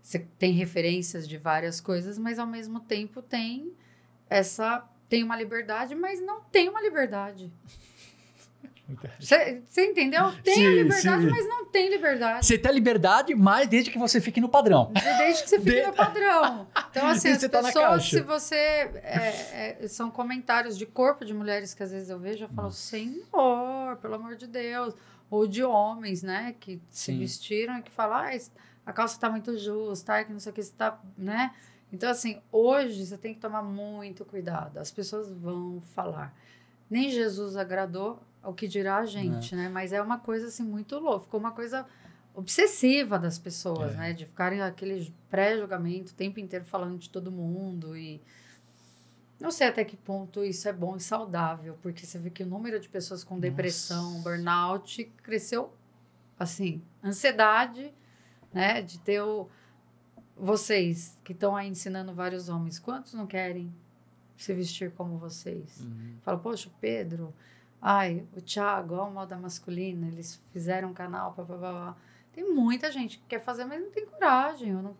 Você 0.00 0.20
tem 0.38 0.52
referências 0.52 1.26
de 1.26 1.36
várias 1.36 1.80
coisas, 1.80 2.18
mas 2.18 2.38
ao 2.38 2.46
mesmo 2.46 2.80
tempo 2.80 3.20
tem 3.20 3.72
essa 4.28 4.88
tem 5.08 5.22
uma 5.22 5.36
liberdade, 5.36 5.94
mas 5.94 6.20
não 6.20 6.40
tem 6.40 6.68
uma 6.68 6.80
liberdade. 6.80 7.52
Você 9.18 9.62
entendeu? 9.86 10.30
Tem 10.42 10.54
Sim, 10.56 10.66
a 10.66 10.70
liberdade, 10.70 11.22
sim. 11.22 11.30
mas 11.30 11.48
não 11.48 11.64
tem 11.66 11.88
liberdade. 11.88 12.44
Você 12.46 12.58
tem 12.58 12.70
a 12.70 12.74
liberdade, 12.74 13.34
mas 13.34 13.66
desde 13.68 13.90
que 13.90 13.98
você 13.98 14.20
fique 14.20 14.40
no 14.40 14.48
padrão. 14.48 14.92
Desde 15.18 15.42
que 15.44 15.48
você 15.48 15.58
fique 15.58 15.70
De- 15.80 15.86
no 15.86 15.92
padrão. 15.94 16.68
Então, 16.90 17.06
assim, 17.08 17.30
as 17.30 17.40
tá 17.40 17.48
pessoas, 17.48 17.72
caixa. 17.74 18.16
se 18.18 18.20
você. 18.22 18.54
é, 18.56 19.78
é, 19.82 19.88
são 19.88 20.10
comentários 20.10 20.76
de 20.76 20.84
corpo 20.84 21.24
de 21.24 21.32
mulheres 21.32 21.72
que 21.72 21.82
às 21.82 21.92
vezes 21.92 22.10
eu 22.10 22.18
vejo, 22.18 22.44
eu 22.44 22.48
falo, 22.50 22.70
Senhor, 22.70 23.96
pelo 24.02 24.14
amor 24.14 24.36
de 24.36 24.46
Deus. 24.46 24.94
Ou 25.30 25.46
de 25.48 25.64
homens, 25.64 26.22
né, 26.22 26.54
que 26.60 26.80
se 26.90 27.06
Sim. 27.12 27.18
vestiram 27.18 27.78
e 27.78 27.82
que 27.82 27.90
falam, 27.90 28.18
ah, 28.18 28.30
a 28.86 28.92
calça 28.92 29.18
tá 29.18 29.28
muito 29.30 29.56
justa, 29.58 30.22
que 30.22 30.32
não 30.32 30.38
sei 30.38 30.52
o 30.52 30.54
que, 30.54 30.62
você 30.62 30.72
tá, 30.76 31.00
né? 31.16 31.52
Então, 31.92 32.08
assim, 32.10 32.40
hoje 32.52 33.04
você 33.04 33.16
tem 33.16 33.34
que 33.34 33.40
tomar 33.40 33.62
muito 33.62 34.24
cuidado. 34.24 34.78
As 34.78 34.90
pessoas 34.90 35.30
vão 35.32 35.80
falar. 35.94 36.32
Nem 36.90 37.10
Jesus 37.10 37.56
agradou 37.56 38.22
ao 38.44 38.54
que 38.54 38.68
dirá 38.68 38.98
a 38.98 39.06
gente, 39.06 39.56
né? 39.56 39.68
Mas 39.68 39.92
é 39.92 40.00
uma 40.00 40.18
coisa, 40.18 40.46
assim, 40.46 40.62
muito 40.62 40.96
louca. 40.98 41.24
Ficou 41.24 41.40
uma 41.40 41.50
coisa 41.52 41.84
obsessiva 42.34 43.18
das 43.18 43.38
pessoas, 43.38 43.94
É. 43.94 43.96
né? 43.96 44.12
De 44.12 44.26
ficarem 44.26 44.60
aquele 44.60 45.12
pré-julgamento 45.30 46.12
o 46.12 46.14
tempo 46.14 46.38
inteiro 46.38 46.64
falando 46.64 46.98
de 46.98 47.08
todo 47.10 47.32
mundo 47.32 47.96
e 47.96 48.20
não 49.40 49.50
sei 49.50 49.66
até 49.68 49.84
que 49.84 49.96
ponto 49.96 50.44
isso 50.44 50.68
é 50.68 50.72
bom 50.72 50.96
e 50.96 51.00
saudável, 51.00 51.76
porque 51.82 52.06
você 52.06 52.18
vê 52.18 52.30
que 52.30 52.42
o 52.42 52.46
número 52.46 52.78
de 52.80 52.88
pessoas 52.88 53.24
com 53.24 53.38
depressão, 53.38 54.20
burnout 54.22 55.04
cresceu 55.22 55.72
assim, 56.38 56.82
ansiedade, 57.02 57.92
né, 58.52 58.80
de 58.82 58.98
ter 59.00 59.20
o 59.22 59.48
vocês 60.36 61.16
que 61.22 61.32
estão 61.32 61.54
aí 61.54 61.68
ensinando 61.68 62.12
vários 62.12 62.48
homens, 62.48 62.78
quantos 62.78 63.14
não 63.14 63.26
querem 63.26 63.72
se 64.36 64.52
vestir 64.52 64.90
como 64.92 65.16
vocês? 65.16 65.80
Uhum. 65.80 66.16
Fala, 66.22 66.38
poxa, 66.38 66.68
o 66.68 66.72
Pedro, 66.80 67.32
ai, 67.86 68.24
o 68.34 68.40
Thiago, 68.40 68.94
ó, 68.94 69.04
a 69.06 69.10
moda 69.10 69.36
masculina, 69.36 70.06
eles 70.08 70.40
fizeram 70.54 70.88
um 70.88 70.94
canal, 70.94 71.32
blá, 71.34 71.44
blá, 71.44 71.56
blá. 71.58 71.96
Tem 72.32 72.50
muita 72.52 72.90
gente 72.90 73.18
que 73.18 73.24
quer 73.28 73.40
fazer, 73.40 73.66
mas 73.66 73.78
não 73.80 73.90
tem 73.90 74.06
coragem, 74.06 74.72
não, 74.72 74.96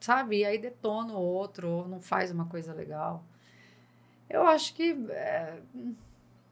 sabe? 0.00 0.38
E 0.38 0.44
aí 0.46 0.56
detona 0.58 1.12
o 1.12 1.20
outro, 1.20 1.68
ou 1.68 1.86
não 1.86 2.00
faz 2.00 2.30
uma 2.30 2.46
coisa 2.46 2.72
legal. 2.72 3.22
Eu 4.30 4.46
acho 4.46 4.74
que 4.74 4.96
é, 5.10 5.58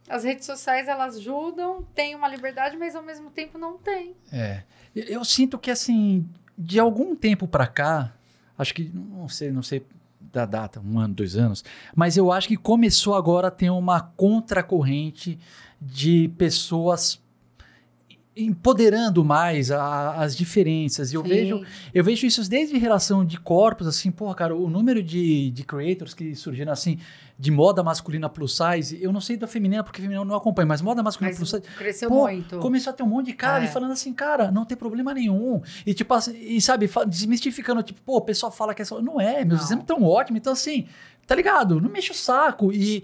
as 0.06 0.22
redes 0.22 0.44
sociais, 0.44 0.86
elas 0.86 1.16
ajudam, 1.16 1.82
tem 1.94 2.14
uma 2.14 2.28
liberdade, 2.28 2.76
mas 2.76 2.94
ao 2.94 3.02
mesmo 3.02 3.30
tempo 3.30 3.56
não 3.56 3.78
tem. 3.78 4.14
É. 4.30 4.62
Eu- 4.94 5.24
sinto 5.24 5.58
que, 5.58 5.70
assim, 5.70 6.28
de 6.58 6.78
algum 6.78 7.16
tempo 7.16 7.48
pra 7.48 7.66
cá, 7.66 8.12
acho 8.58 8.74
que, 8.74 8.84
não 8.94 9.28
sei, 9.28 9.50
não 9.50 9.62
sei 9.62 9.86
da 10.32 10.46
data, 10.46 10.80
um 10.80 10.98
ano, 10.98 11.14
dois 11.14 11.36
anos, 11.36 11.64
mas 11.94 12.16
eu 12.16 12.30
acho 12.30 12.48
que 12.48 12.56
começou 12.56 13.14
agora 13.14 13.48
a 13.48 13.50
ter 13.50 13.70
uma 13.70 14.00
contracorrente 14.00 15.38
de 15.80 16.28
pessoas 16.36 17.20
empoderando 18.36 19.24
mais 19.24 19.70
a- 19.70 20.14
as 20.22 20.36
diferenças. 20.36 21.12
E 21.12 21.16
eu 21.16 21.22
Sim. 21.22 21.28
vejo 21.28 21.62
eu 21.92 22.04
vejo 22.04 22.26
isso 22.26 22.48
desde 22.48 22.78
relação 22.78 23.24
de 23.24 23.38
corpos, 23.38 23.86
assim, 23.86 24.10
porra, 24.10 24.34
cara, 24.34 24.56
o 24.56 24.70
número 24.70 25.02
de, 25.02 25.50
de 25.50 25.64
creators 25.64 26.14
que 26.14 26.34
surgiram, 26.34 26.72
assim, 26.72 26.98
de 27.38 27.50
moda 27.50 27.82
masculina 27.82 28.28
plus 28.28 28.56
size, 28.56 28.98
eu 29.02 29.12
não 29.12 29.20
sei 29.20 29.36
da 29.36 29.46
feminina, 29.46 29.82
porque 29.82 30.00
feminina 30.00 30.20
eu 30.20 30.24
não 30.24 30.36
acompanho, 30.36 30.68
mas 30.68 30.80
moda 30.80 31.02
masculina 31.02 31.30
Mas 31.30 31.38
plus 31.38 31.50
size, 31.62 31.76
cresceu 31.76 32.08
Pô, 32.08 32.22
muito. 32.28 32.58
começou 32.58 32.90
a 32.90 32.94
ter 32.94 33.02
um 33.02 33.06
monte 33.08 33.26
de 33.26 33.32
cara 33.32 33.64
É. 33.64 33.66
e 33.66 33.68
falando 33.72 33.92
assim, 33.92 34.12
cara, 34.12 34.50
não 34.50 34.64
tem 34.64 34.76
problema 34.76 35.12
nenhum. 35.12 35.60
E 35.84 35.92
tipo 35.92 36.14
assim, 36.14 36.36
e 36.38 36.60
sabe, 36.60 36.88
desmistificando, 37.08 37.82
tipo, 37.82 38.00
pô, 38.02 38.18
o 38.18 38.20
pessoal 38.20 38.52
fala 38.52 38.74
que 38.74 38.82
é 38.82 38.84
só. 38.84 39.00
Não 39.02 39.20
é, 39.20 39.44
meus 39.44 39.62
exemplos 39.62 39.86
tão 39.86 40.02
ótimos. 40.04 40.38
Então, 40.40 40.52
assim, 40.52 40.86
tá 41.26 41.34
ligado? 41.34 41.80
Não 41.80 41.90
mexe 41.90 42.10
o 42.12 42.14
saco. 42.14 42.72
E 42.72 43.02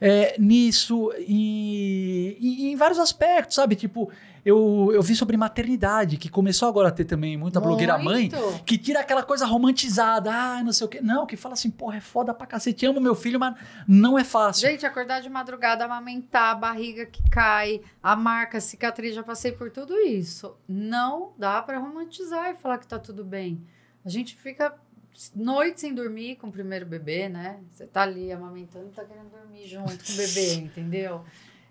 é, 0.00 0.34
nisso, 0.38 1.10
e, 1.26 2.36
e- 2.40 2.66
e 2.66 2.72
em 2.72 2.76
vários 2.76 2.98
aspectos, 2.98 3.54
sabe? 3.56 3.74
Tipo, 3.76 4.10
eu, 4.46 4.92
eu 4.94 5.02
vi 5.02 5.16
sobre 5.16 5.36
maternidade, 5.36 6.16
que 6.16 6.28
começou 6.28 6.68
agora 6.68 6.86
a 6.86 6.92
ter 6.92 7.04
também 7.04 7.36
muita 7.36 7.58
blogueira 7.58 7.98
mãe. 7.98 8.30
Muito. 8.30 8.64
Que 8.64 8.78
tira 8.78 9.00
aquela 9.00 9.24
coisa 9.24 9.44
romantizada, 9.44 10.32
ah, 10.32 10.62
não 10.62 10.72
sei 10.72 10.86
o 10.86 10.88
quê. 10.88 11.00
Não, 11.00 11.26
que 11.26 11.36
fala 11.36 11.54
assim, 11.54 11.68
porra, 11.68 11.96
é 11.96 12.00
foda 12.00 12.32
pra 12.32 12.46
cacete, 12.46 12.86
amo 12.86 13.00
meu 13.00 13.16
filho, 13.16 13.40
mas 13.40 13.56
não 13.88 14.16
é 14.16 14.22
fácil. 14.22 14.68
Gente, 14.68 14.86
acordar 14.86 15.20
de 15.20 15.28
madrugada, 15.28 15.84
amamentar, 15.84 16.52
a 16.52 16.54
barriga 16.54 17.06
que 17.06 17.28
cai, 17.28 17.80
a 18.00 18.14
marca, 18.14 18.58
a 18.58 18.60
cicatriz, 18.60 19.16
já 19.16 19.22
passei 19.24 19.50
por 19.50 19.68
tudo 19.72 19.98
isso. 19.98 20.56
Não 20.68 21.32
dá 21.36 21.60
pra 21.60 21.78
romantizar 21.78 22.52
e 22.52 22.54
falar 22.54 22.78
que 22.78 22.86
tá 22.86 23.00
tudo 23.00 23.24
bem. 23.24 23.66
A 24.04 24.08
gente 24.08 24.36
fica 24.36 24.72
noite 25.34 25.80
sem 25.80 25.92
dormir 25.92 26.36
com 26.36 26.46
o 26.46 26.52
primeiro 26.52 26.86
bebê, 26.86 27.28
né? 27.28 27.58
Você 27.72 27.84
tá 27.84 28.02
ali 28.02 28.30
amamentando, 28.30 28.90
tá 28.90 29.04
querendo 29.04 29.28
dormir 29.28 29.66
junto 29.66 30.04
com 30.04 30.12
o 30.12 30.16
bebê, 30.16 30.54
entendeu? 30.62 31.24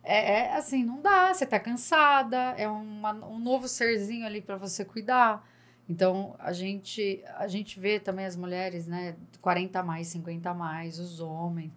É, 0.08 0.32
é 0.42 0.56
assim, 0.56 0.84
não 0.84 1.02
dá, 1.02 1.34
você 1.34 1.46
tá 1.46 1.60
cansada, 1.60 2.38
é 2.58 2.68
uma- 2.68 3.14
um 3.26 3.40
novo 3.40 3.68
serzinho 3.68 4.26
ali 4.26 4.40
pra 4.40 4.56
você 4.56 4.86
cuidar. 4.86 5.46
Então, 5.90 6.36
a 6.40 6.52
gente, 6.54 7.24
a 7.38 7.48
gente 7.48 7.80
vê 7.80 8.00
também 8.00 8.26
as 8.26 8.36
mulheres, 8.36 8.88
né? 8.88 9.16
40 9.42 9.80
a 9.80 9.84
mais, 9.84 10.08
50 10.08 10.52
a 10.52 10.54
mais, 10.54 11.00
os 11.00 11.20
homens. 11.20 11.72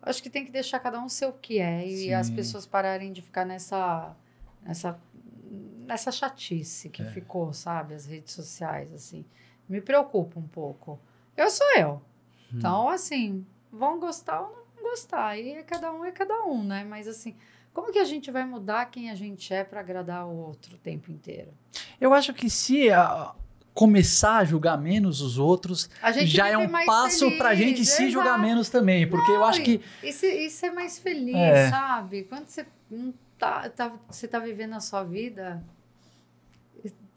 Acho 0.00 0.22
que 0.22 0.30
tem 0.30 0.44
que 0.44 0.50
deixar 0.50 0.78
cada 0.80 0.98
um 1.00 1.08
ser 1.08 1.26
o 1.26 1.32
que 1.32 1.58
é 1.58 1.86
e 1.86 1.96
Sim. 1.96 2.12
as 2.14 2.30
pessoas 2.30 2.66
pararem 2.66 3.12
de 3.12 3.20
ficar 3.20 3.44
nessa, 3.44 4.14
nessa, 4.62 4.98
nessa 5.86 6.10
chatice 6.12 6.88
que 6.88 7.02
É. 7.02 7.06
ficou, 7.06 7.52
sabe? 7.52 7.94
As 7.94 8.06
redes 8.06 8.32
sociais, 8.32 8.92
assim. 8.94 9.24
Me 9.68 9.80
preocupa 9.80 10.38
um 10.38 10.46
pouco. 10.48 10.98
Eu 11.36 11.50
sou 11.50 11.66
eu. 11.76 12.02
Então, 12.52 12.88
assim, 12.88 13.46
vão 13.70 13.98
gostar 14.00 14.40
ou 14.40 14.50
não 14.76 14.82
gostar. 14.90 15.26
Aí 15.26 15.50
é 15.50 15.62
cada 15.62 15.92
um 15.92 16.04
é 16.04 16.12
cada 16.12 16.44
um, 16.44 16.62
né? 16.64 16.84
Mas, 16.84 17.06
assim, 17.08 17.36
como 17.80 17.92
que 17.92 17.98
a 17.98 18.04
gente 18.04 18.30
vai 18.30 18.44
mudar 18.44 18.86
quem 18.86 19.08
a 19.08 19.14
gente 19.14 19.54
é 19.54 19.62
para 19.62 19.78
agradar 19.80 20.26
o 20.26 20.34
outro 20.36 20.74
o 20.74 20.78
tempo 20.78 21.12
inteiro? 21.12 21.52
Eu 22.00 22.12
acho 22.12 22.34
que 22.34 22.50
se 22.50 22.90
ah, 22.90 23.32
começar 23.72 24.38
a 24.38 24.44
julgar 24.44 24.76
menos 24.76 25.20
os 25.20 25.38
outros, 25.38 25.88
A 26.02 26.10
já 26.10 26.48
é 26.48 26.58
um 26.58 26.68
passo 26.84 27.20
feliz, 27.20 27.38
pra 27.38 27.54
gente 27.54 27.84
se 27.84 28.10
julgar 28.10 28.36
menos 28.38 28.68
também. 28.68 29.08
Porque 29.08 29.30
eu 29.30 29.44
acho 29.44 29.62
que. 29.62 29.80
E, 30.02 30.12
se- 30.12 30.46
e 30.46 30.50
ser 30.50 30.70
mais 30.72 30.98
feliz, 30.98 31.36
É. 31.36 31.70
sabe? 31.70 32.24
Quando 32.24 32.46
você 32.46 32.66
não 32.90 33.14
tá, 33.38 33.68
tá- 33.70 33.92
você 34.08 34.26
tá 34.26 34.40
vivendo 34.40 34.74
a 34.74 34.80
sua 34.80 35.04
vida, 35.04 35.62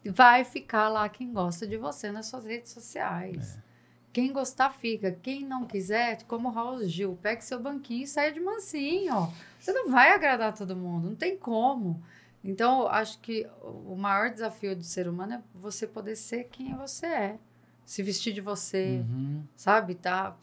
vai 0.06 0.44
ficar 0.44 0.90
lá 0.90 1.08
quem 1.10 1.32
gosta 1.34 1.66
de 1.66 1.78
você 1.78 2.12
nas 2.12 2.28
suas 2.28 2.46
redes 2.46 2.72
sociais. 2.72 3.58
É. 3.68 3.71
Quem 4.14 4.34
gostar, 4.34 4.72
fica. 4.72 5.12
Quem 5.12 5.46
não 5.46 5.66
quiser, 5.66 6.24
como 6.24 6.50
o 6.50 6.52
Raul 6.52 6.84
Gil, 6.84 7.18
pegue 7.22 7.44
seu 7.44 7.60
banquinho 7.60 8.04
e 8.04 8.08
saia 8.08 8.32
de 8.32 8.40
mansinho. 8.40 9.32
Você 9.60 9.72
não 9.72 9.90
vai 9.90 10.12
agradar 10.14 10.54
todo 10.54 10.76
mundo, 10.76 11.10
não 11.10 11.16
tem 11.16 11.38
como. 11.38 12.02
Então, 12.44 12.88
acho 12.88 13.20
que 13.20 13.48
o 13.62 13.96
maior 13.96 14.30
desafio 14.32 14.76
do 14.76 14.84
ser 14.84 15.08
humano 15.08 15.36
é 15.36 15.42
você 15.54 15.86
poder 15.88 16.16
ser 16.16 16.46
quem 16.46 16.76
você 16.76 17.06
é. 17.06 17.40
Se 17.86 18.02
vestir 18.04 18.34
de 18.34 18.42
você, 18.42 19.04
Uhum. 19.08 19.44
sabe? 19.56 19.96
Tá, 19.96 20.36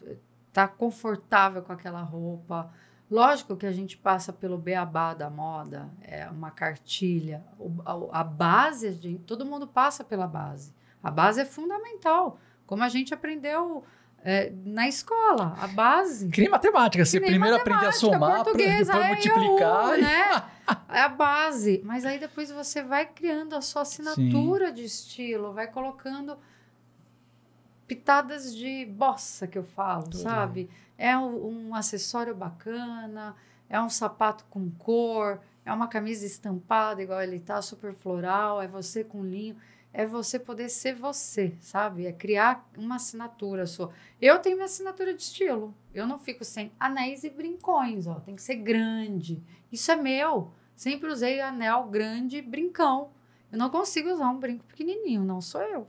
tá 0.53 0.67
confortável 0.69 1.63
com 1.63 1.73
aquela 1.73 2.01
roupa. 2.03 2.71
Lógico 3.11 3.57
que 3.57 3.67
a 3.67 3.73
gente 3.73 3.97
passa 3.97 4.33
pelo 4.33 4.59
beabá 4.59 5.15
da 5.15 5.29
moda, 5.31 5.89
é 6.03 6.29
uma 6.29 6.51
cartilha. 6.51 7.43
A, 7.85 8.21
a 8.21 8.25
base, 8.25 8.91
de, 8.95 9.19
todo 9.21 9.47
mundo 9.47 9.67
passa 9.67 10.05
pela 10.05 10.27
base. 10.27 10.75
A 11.03 11.11
base 11.11 11.41
é 11.41 11.45
fundamental, 11.45 12.39
como 12.69 12.85
a 12.85 12.89
gente 12.89 13.15
aprendeu 13.15 13.83
é, 14.23 14.53
na 14.65 14.87
escola. 14.87 15.57
A 15.59 15.67
base. 15.67 16.29
Que 16.29 16.43
nem 16.43 16.51
matemática. 16.51 17.05
Você 17.05 17.19
primeiro 17.19 17.57
aprende 17.57 17.87
a 17.87 17.93
somar, 17.93 18.45
depois 18.45 18.89
é 18.89 19.09
multiplicar. 19.09 19.99
né? 19.99 20.45
É 20.91 21.01
a 21.01 21.09
base. 21.09 21.81
Mas 21.83 22.05
aí 22.05 22.19
depois 22.19 22.51
você 22.51 22.83
vai 22.83 23.07
criando 23.07 23.57
a 23.57 23.63
sua 23.63 23.81
assinatura 23.81 24.71
de 24.71 24.85
estilo, 24.85 25.55
vai 25.55 25.67
colocando 25.67 26.37
pitadas 27.87 28.55
de 28.55 28.85
bossa 28.85 29.47
que 29.47 29.57
eu 29.57 29.65
falo, 29.65 30.03
Tudo. 30.03 30.19
sabe? 30.19 30.69
É 30.99 31.17
um, 31.17 31.69
um 31.71 31.75
acessório 31.75 32.35
bacana, 32.35 33.35
é 33.67 33.81
um 33.81 33.89
sapato 33.89 34.45
com 34.51 34.71
cor, 34.73 35.41
é 35.65 35.73
uma 35.73 35.89
camisa 35.89 36.27
estampada, 36.27 37.03
igual 37.03 37.23
ele 37.23 37.41
tá, 37.41 37.63
super 37.63 37.95
floral, 37.95 38.61
é 38.61 38.69
você 38.69 39.03
com 39.03 39.25
linho. 39.25 39.57
É 39.99 40.07
você 40.07 40.39
poder 40.39 40.69
ser 40.69 40.95
você, 40.95 41.57
sabe? 41.61 42.07
É 42.07 42.13
criar 42.13 42.65
uma 42.79 42.95
assinatura 42.95 43.67
sua. 43.67 43.91
Eu 44.23 44.39
tenho 44.39 44.55
minha 44.55 44.67
assinatura 44.67 45.13
de 45.13 45.21
estilo. 45.21 45.75
Eu 45.93 46.07
não 46.07 46.21
fico 46.21 46.45
sem 46.45 46.71
anéis 46.79 47.25
e 47.25 47.31
brincões, 47.31 48.07
ó. 48.07 48.15
Tem 48.21 48.37
que 48.37 48.43
ser 48.43 48.55
grande. 48.55 49.43
Isso 49.73 49.91
é 49.91 49.97
meu. 49.97 50.53
Sempre 50.77 51.11
usei 51.11 51.41
anel 51.41 51.89
grande 51.89 52.37
e 52.37 52.43
brincão. 52.43 53.11
Eu 53.51 53.59
não 53.59 53.71
consigo 53.71 54.09
usar 54.13 54.29
um 54.29 54.39
brinco 54.39 54.65
pequenininho, 54.67 55.25
não 55.25 55.41
sou 55.41 55.63
eu. 55.63 55.85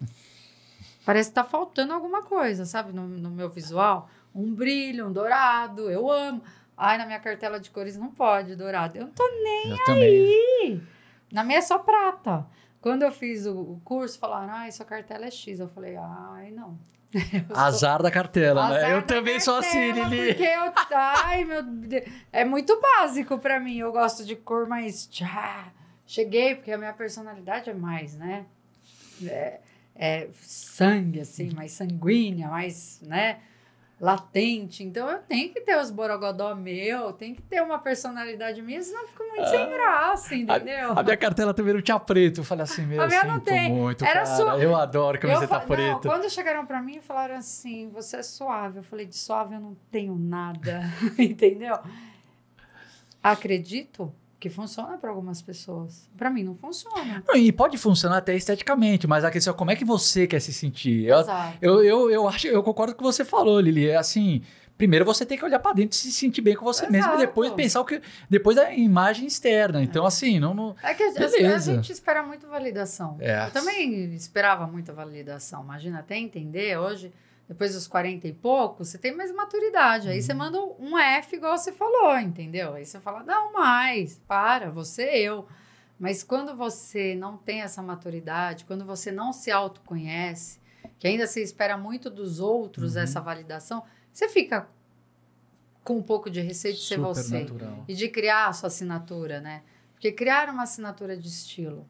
Parece 1.05 1.29
que 1.29 1.35
tá 1.35 1.43
faltando 1.43 1.93
alguma 1.93 2.23
coisa, 2.23 2.65
sabe? 2.65 2.91
No, 2.91 3.07
no 3.07 3.29
meu 3.29 3.47
visual. 3.47 4.09
Um 4.33 4.51
brilho, 4.51 5.05
um 5.05 5.13
dourado. 5.13 5.87
Eu 5.87 6.09
amo. 6.09 6.41
Ai, 6.75 6.97
na 6.97 7.05
minha 7.05 7.19
cartela 7.19 7.59
de 7.59 7.69
cores 7.69 7.95
não 7.95 8.09
pode 8.09 8.55
dourado. 8.55 8.97
Eu 8.97 9.05
não 9.05 9.11
tô 9.11 9.29
nem 9.43 9.69
Eu 9.69 9.85
também. 9.85 10.01
aí. 10.01 10.81
Na 11.31 11.43
minha 11.43 11.59
é 11.59 11.61
só 11.61 11.77
prata. 11.77 12.47
Quando 12.81 13.03
eu 13.03 13.11
fiz 13.11 13.45
o, 13.45 13.79
curso, 13.83 14.17
falaram, 14.17 14.53
ai, 14.53 14.71
sua 14.71 14.85
cartela 14.85 15.25
é 15.25 15.31
X. 15.31 15.59
Eu 15.59 15.67
falei, 15.67 15.95
ai, 15.97 16.51
não. 16.51 16.77
Eu 17.13 17.21
sou- 17.47 17.57
Azar 17.57 18.01
da 18.03 18.11
cartela, 18.11 18.65
Azar 18.67 18.81
né? 18.81 18.93
Eu 18.95 19.01
também 19.01 19.39
sou 19.39 19.55
assim, 19.55 19.87
cartela, 19.87 20.07
Lili. 20.09 20.27
Porque 20.33 20.43
eu, 20.47 20.73
ai, 20.95 21.43
meu 21.43 21.63
Deus, 21.63 22.05
é 22.31 22.45
muito 22.45 22.79
básico 22.79 23.39
pra 23.39 23.59
mim. 23.59 23.77
Eu 23.77 23.91
gosto 23.91 24.23
de 24.23 24.35
cor 24.35 24.67
mais 24.67 25.07
tchá. 25.07 25.71
Cheguei, 26.05 26.55
porque 26.55 26.71
a 26.71 26.77
minha 26.77 26.93
personalidade 26.93 27.69
é 27.69 27.73
mais, 27.73 28.15
né? 28.15 28.45
É, 29.25 29.59
é 29.95 30.27
sangue, 30.41 31.19
assim, 31.19 31.51
mais 31.51 31.71
sanguínea, 31.71 32.47
mais, 32.47 33.01
né? 33.01 33.39
Latente. 33.99 34.83
Então 34.83 35.09
eu 35.09 35.19
tenho 35.19 35.51
que 35.53 35.59
ter 35.61 35.77
os 35.77 35.91
borogodó 35.91 36.55
meu, 36.55 37.11
tem 37.11 37.35
que 37.35 37.41
ter 37.41 37.61
uma 37.61 37.77
personalidade 37.79 38.61
minha, 38.61 38.81
senão 38.81 39.01
eu 39.01 39.07
fico 39.09 39.23
muito 39.23 39.49
sem 39.49 39.69
graça, 39.69 40.35
entendeu? 40.35 40.97
A 40.97 41.03
minha 41.03 41.17
cartela 41.17 41.53
também 41.53 41.73
não 41.73 41.81
tinha 41.81 41.99
preto. 41.99 42.39
Eu 42.39 42.43
falei 42.45 42.63
assim, 42.63 42.85
meu, 42.85 43.01
A 43.01 43.07
minha 43.07 43.23
não 43.25 43.39
tem. 43.41 43.69
muito, 43.69 44.05
Era 44.05 44.23
cara. 44.23 44.57
Eu 44.63 44.75
adoro 44.75 45.19
camiseta 45.19 45.47
fa- 45.47 45.59
Não, 45.59 45.65
preta. 45.67 46.07
quando 46.07 46.29
chegaram 46.29 46.65
pra 46.65 46.81
mim, 46.81 47.01
falaram 47.01 47.35
assim: 47.35 47.89
você 47.89 48.17
é 48.17 48.23
suave. 48.23 48.79
Eu 48.79 48.83
falei: 48.83 49.05
de 49.05 49.17
suave 49.17 49.55
eu 49.55 49.59
não 49.59 49.75
tenho 49.91 50.15
nada. 50.15 50.81
Entendeu? 51.19 51.77
Acredito 53.21 54.13
que 54.39 54.49
funciona 54.49 54.97
pra 54.97 55.09
algumas 55.09 55.41
pessoas. 55.41 56.09
Pra 56.17 56.29
mim 56.29 56.43
não 56.43 56.55
funciona. 56.55 57.23
Não, 57.27 57.35
E 57.35 57.51
pode 57.51 57.77
funcionar 57.77 58.17
até 58.17 58.35
esteticamente, 58.35 59.05
mas 59.05 59.23
a 59.25 59.31
questão 59.31 59.53
é 59.53 59.57
como 59.57 59.71
é 59.71 59.75
que 59.75 59.83
você 59.83 60.25
quer 60.25 60.39
se 60.39 60.53
sentir. 60.53 61.05
Eu, 61.05 61.19
Exato. 61.19 61.57
eu, 61.61 61.83
eu, 61.83 62.09
eu 62.11 62.27
acho, 62.27 62.47
eu 62.47 62.63
concordo 62.63 62.93
com 62.95 63.03
o 63.03 63.07
que 63.09 63.13
você 63.13 63.25
falou, 63.25 63.59
Lili. 63.59 63.87
É 63.89 63.97
assim, 63.97 64.41
primeiro 64.77 65.03
você 65.03 65.25
tem 65.25 65.37
que 65.37 65.43
olhar 65.43 65.59
pra 65.59 65.73
dentro 65.73 65.97
e 65.97 65.99
se 65.99 66.09
sentir 66.11 66.39
bem 66.41 66.55
com 66.55 66.63
você 66.63 66.83
mesmo, 66.83 66.95
e 67.11 67.15
Exato. 67.15 67.17
depois 67.17 67.51
pensar 67.51 67.81
o 67.81 67.85
que. 67.85 68.01
Depois 68.29 68.55
da 68.55 68.73
imagem 68.73 69.27
externa. 69.27 69.83
Então, 69.83 70.05
assim, 70.05 70.39
não. 70.39 70.53
não 70.53 70.75
É 70.81 70.93
que 70.93 71.03
a, 71.03 71.07
a- 71.07 71.55
a 71.55 71.59
gente 71.59 71.91
espera 71.91 72.23
muito 72.23 72.47
validação. 72.47 73.17
É. 73.19 73.47
Eu 73.47 73.51
também 73.51 74.13
esperava 74.13 74.65
muita 74.65 74.93
validação. 74.93 75.63
Imagina, 75.63 75.99
até 75.99 76.17
entender 76.17 76.77
hoje, 76.79 77.11
depois 77.49 77.73
dos 77.73 77.87
40 77.87 78.27
e 78.27 78.31
pouco, 78.33 78.85
você 78.85 78.97
tem 78.97 79.13
mais 79.13 79.33
maturidade. 79.33 80.07
Aí 80.07 80.17
Uhum. 80.17 80.21
você 80.21 80.33
manda 80.35 80.61
um 80.61 80.97
F, 80.97 81.35
igual 81.35 81.57
você 81.57 81.71
falou, 81.73 82.17
entendeu? 82.19 82.75
Aí 82.75 82.85
você 82.85 82.99
fala, 82.99 83.23
não 83.23 83.51
mais, 83.51 84.21
para, 84.27 84.69
você 84.69 85.03
eu. 85.03 85.47
Mas 85.99 86.23
quando 86.23 86.55
você 86.55 87.15
não 87.15 87.35
tem 87.35 87.61
essa 87.61 87.81
maturidade, 87.81 88.63
quando 88.65 88.85
você 88.85 89.11
não 89.11 89.33
se 89.33 89.51
autoconhece, 89.51 90.59
que 90.99 91.07
ainda 91.07 91.25
você 91.27 91.41
espera 91.41 91.75
muito 91.75 92.09
dos 92.09 92.39
outros 92.39 92.95
Uhum. 92.95 93.01
essa 93.01 93.19
validação, 93.19 93.83
você 94.13 94.29
fica 94.29 94.69
com 95.83 95.97
um 95.97 96.03
pouco 96.03 96.29
de 96.29 96.39
receio 96.41 96.73
de 96.75 96.81
ser 96.81 96.95
super 96.95 97.07
você 97.07 97.39
natural. 97.39 97.83
e 97.87 97.95
de 97.95 98.07
criar 98.09 98.47
a 98.47 98.53
sua 98.53 98.67
assinatura, 98.67 99.41
né? 99.41 99.63
Porque 99.93 100.11
criar 100.11 100.49
uma 100.49 100.63
assinatura 100.63 101.17
de 101.17 101.27
estilo, 101.27 101.85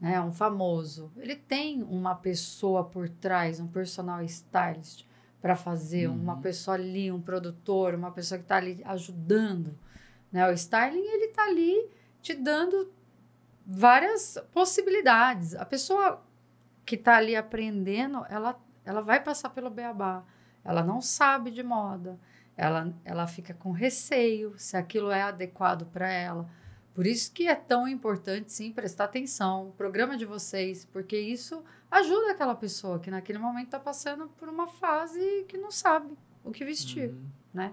né? 0.00 0.20
Um 0.20 0.32
famoso, 0.32 1.12
ele 1.16 1.36
tem 1.36 1.82
uma 1.82 2.14
pessoa 2.14 2.84
por 2.84 3.08
trás, 3.08 3.60
um 3.60 3.66
personal 3.68 4.22
stylist 4.22 5.04
para 5.40 5.54
fazer, 5.56 6.08
Uhum. 6.08 6.14
uma 6.16 6.36
pessoa 6.38 6.76
ali, 6.76 7.10
um 7.12 7.20
produtor, 7.20 7.94
uma 7.94 8.10
pessoa 8.10 8.38
que 8.38 8.44
está 8.44 8.56
ali 8.56 8.82
ajudando, 8.84 9.78
né? 10.32 10.48
O 10.48 10.52
styling 10.52 11.06
ele 11.06 11.26
está 11.26 11.44
ali 11.44 11.88
te 12.22 12.34
dando 12.34 12.92
várias 13.66 14.38
possibilidades. 14.52 15.54
A 15.54 15.64
pessoa 15.64 16.22
que 16.84 16.94
está 16.96 17.16
ali 17.16 17.36
aprendendo, 17.36 18.24
ela 18.28 18.58
ela 18.84 19.02
vai 19.02 19.22
passar 19.22 19.50
pelo 19.50 19.70
beabá. 19.70 20.24
Ela 20.64 20.82
não 20.82 21.00
sabe 21.00 21.50
de 21.50 21.62
moda. 21.62 22.18
Ela, 22.56 22.92
ela 23.04 23.26
fica 23.26 23.54
com 23.54 23.70
receio 23.70 24.54
se 24.58 24.76
aquilo 24.76 25.10
é 25.10 25.22
adequado 25.22 25.86
para 25.86 26.10
ela. 26.10 26.48
Por 26.94 27.06
isso 27.06 27.32
que 27.32 27.46
é 27.46 27.54
tão 27.54 27.86
importante, 27.86 28.52
sim, 28.52 28.72
prestar 28.72 29.04
atenção 29.04 29.66
no 29.66 29.72
programa 29.72 30.16
de 30.16 30.24
vocês, 30.24 30.86
porque 30.92 31.18
isso 31.18 31.62
ajuda 31.90 32.32
aquela 32.32 32.54
pessoa 32.54 32.98
que 32.98 33.10
naquele 33.10 33.38
momento 33.38 33.66
está 33.66 33.78
passando 33.78 34.28
por 34.36 34.48
uma 34.48 34.66
fase 34.66 35.44
que 35.48 35.56
não 35.56 35.70
sabe 35.70 36.12
o 36.44 36.50
que 36.50 36.64
vestir, 36.64 37.14
né? 37.54 37.72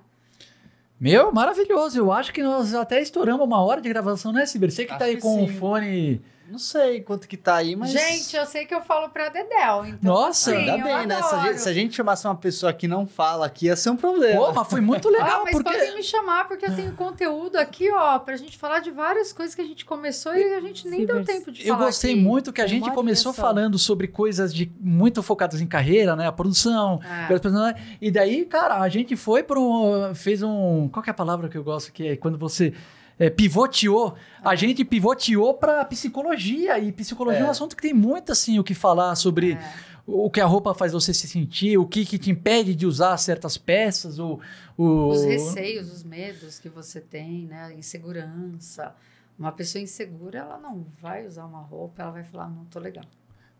Meu, 0.99 1.32
maravilhoso. 1.32 1.99
Eu 1.99 2.11
acho 2.11 2.34
que 2.34 2.41
nós 2.41 2.74
até 2.74 3.01
estouramos 3.01 3.45
uma 3.45 3.61
hora 3.63 3.80
de 3.82 3.89
gravação, 3.89 4.32
né, 4.32 4.45
Ciber? 4.45 4.72
Você 4.72 4.86
que 4.86 4.91
Acho 4.91 4.99
tá 4.99 5.05
aí 5.05 5.15
que 5.15 5.22
com 5.22 5.43
o 5.43 5.47
sim. 5.47 5.53
fone. 5.53 6.22
Não 6.50 6.58
sei 6.60 7.02
quanto 7.02 7.28
que 7.28 7.36
tá 7.36 7.56
aí, 7.56 7.76
mas. 7.76 7.91
Gente, 7.91 8.36
eu 8.36 8.45
sei 8.45 8.66
que 8.66 8.74
eu 8.74 8.82
falo 8.82 9.10
para 9.10 9.28
Dedel, 9.30 9.86
então 9.86 10.14
Nossa, 10.14 10.52
assim, 10.52 10.60
Ainda 10.62 10.78
eu 10.78 10.84
bem, 10.98 11.06
né? 11.06 11.22
Se 11.22 11.36
a, 11.36 11.39
gente, 11.43 11.62
se 11.62 11.70
a 11.70 11.74
gente 11.74 11.95
chamasse 11.95 12.26
uma 12.26 12.36
pessoa 12.36 12.72
que 12.72 12.88
não 12.88 13.06
fala 13.06 13.45
aqui, 13.45 13.66
ia 13.66 13.76
ser 13.76 13.89
um 13.89 13.98
problema. 13.98 14.39
Pô, 14.48 14.54
mas 14.54 14.68
foi 14.70 14.80
muito 14.82 15.10
legal, 15.10 15.41
Ah, 15.41 15.43
mas 15.43 15.52
porque. 15.56 15.70
podem 15.72 15.95
me 15.95 16.04
chamar, 16.04 16.48
porque 16.48 16.66
eu 16.66 16.76
tenho 16.76 16.93
conteúdo 16.93 17.58
aqui, 17.58 17.91
ó, 17.91 18.18
pra 18.20 18.36
gente 18.38 18.58
falar 18.58 18.80
de 18.80 18.91
várias 18.91 19.34
coisas 19.34 19.54
que 19.54 19.62
a 19.62 19.66
gente 19.66 19.84
começou 19.84 20.34
e 20.36 20.54
a 20.56 20.62
gente 20.62 20.88
nem 20.88 21.06
deu 21.06 21.18
Cibers. 21.20 21.26
tempo 21.39 21.52
de 21.52 21.68
Eu 21.68 21.74
falar. 21.76 21.86
gostei 21.88 22.14
aqui. 22.14 22.22
muito 22.22 22.54
que 22.54 22.62
a 22.62 22.66
Tem 22.66 22.76
gente 22.76 22.91
começou 22.91 23.32
direção. 23.34 23.34
falando 23.50 23.78
sobre 23.78 24.08
coisas 24.08 24.54
de 24.54 24.72
muito 24.80 25.22
focadas 25.22 25.60
em 25.60 25.68
carreira, 25.68 26.16
né? 26.16 26.28
A 26.28 26.32
produção, 26.32 27.02
É. 27.04 27.28
pessoas- 27.28 27.74
E 28.02 28.10
daí, 28.10 28.45
cara, 28.45 28.80
a 28.80 28.88
gente 28.89 29.16
foi 29.16 29.43
para 29.43 29.60
um. 29.60 30.16
fez 30.16 30.41
um. 30.41 30.88
Qual 30.89 31.04
que 31.04 31.10
é 31.10 31.12
a 31.12 31.14
palavra 31.14 31.50
que 31.50 31.58
eu 31.58 31.64
gosto 31.64 31.91
que 31.91 32.08
é 32.08 32.16
quando 32.16 32.38
você 32.38 32.74
é, 33.20 33.30
pivoteou? 33.30 34.15
A 34.43 34.55
gente 34.55 34.84
pivoteou 34.86 35.53
para 35.55 35.84
psicologia 35.86 36.78
e 36.80 36.91
psicologia 36.91 37.41
é. 37.41 37.43
um 37.43 37.47
É. 37.47 37.51
assunto 37.51 37.76
que 37.76 37.82
tem 37.82 37.93
muito 37.93 38.32
assim 38.32 38.59
o 38.59 38.63
que 38.63 38.74
falar 38.74 39.15
sobre 39.15 39.53
É. 39.53 39.74
o 40.05 40.30
que 40.30 40.39
a 40.39 40.45
roupa 40.45 40.74
faz 40.74 40.93
você 40.93 41.13
se 41.13 41.28
sentir, 41.28 41.78
o 41.78 41.86
que, 41.86 42.05
que 42.05 42.18
te 42.18 42.32
impede 42.32 42.74
de 42.76 42.86
usar 42.86 43.18
certas 43.18 43.57
peças, 43.57 44.20
o, 44.20 44.39
o 44.78 45.09
Os 45.09 45.24
receios, 45.24 45.91
os 45.91 46.03
medos 46.03 46.59
que 46.59 46.70
você 46.70 47.01
tem, 47.01 47.45
né? 47.45 47.65
A 47.65 47.74
insegurança. 47.74 48.95
Uma 49.38 49.51
pessoa 49.51 49.82
insegura, 49.82 50.39
ela 50.39 50.57
não 50.57 50.86
vai 50.99 51.26
usar 51.28 51.45
uma 51.45 51.61
roupa, 51.61 52.01
ela 52.01 52.11
vai 52.11 52.24
falar, 52.24 52.49
não 52.49 52.65
tô 52.65 52.80
legal. 52.80 53.03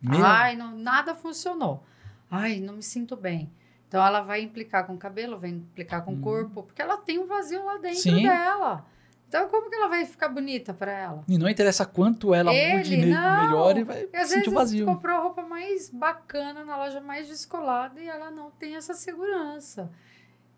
Meu, 0.02 0.24
Ai, 0.26 0.56
não, 0.56 0.76
nada 0.78 1.14
funcionou. 1.14 1.84
Ai, 2.32 2.60
não 2.60 2.76
me 2.76 2.84
sinto 2.84 3.16
bem. 3.16 3.50
Então 3.88 4.06
ela 4.06 4.22
vai 4.22 4.42
implicar 4.42 4.86
com 4.86 4.94
o 4.96 4.98
cabelo, 4.98 5.40
vai 5.40 5.50
implicar 5.52 6.04
com 6.04 6.14
o 6.14 6.20
corpo, 6.20 6.64
porque 6.64 6.82
ela 6.82 6.98
tem 6.98 7.20
um 7.20 7.26
vazio 7.28 7.64
lá 7.64 7.78
dentro 7.78 8.00
Sim. 8.02 8.24
dela. 8.24 8.86
Então 9.28 9.50
como 9.50 9.70
que 9.70 9.76
ela 9.76 9.90
vai 9.90 10.06
ficar 10.06 10.30
bonita 10.30 10.74
para 10.74 10.92
ela? 10.92 11.24
E 11.28 11.38
não 11.38 11.50
interessa 11.50 11.86
quanto 11.86 12.34
ela 12.34 12.54
Ele, 12.54 12.78
mude 12.78 12.98
não. 13.06 13.44
melhor 13.46 13.78
e 13.78 13.84
vai 13.84 14.08
E 14.12 14.16
às 14.16 14.30
sentir 14.30 14.42
vezes 14.44 14.54
vazio. 14.54 14.86
comprou 14.86 15.16
a 15.18 15.20
roupa 15.22 15.42
mais 15.42 15.90
bacana 15.90 16.64
na 16.64 16.78
loja 16.78 17.02
mais 17.02 17.28
descolada 17.28 18.00
e 18.00 18.08
ela 18.08 18.32
não 18.32 18.50
tem 18.52 18.76
essa 18.76 18.94
segurança. 18.94 19.92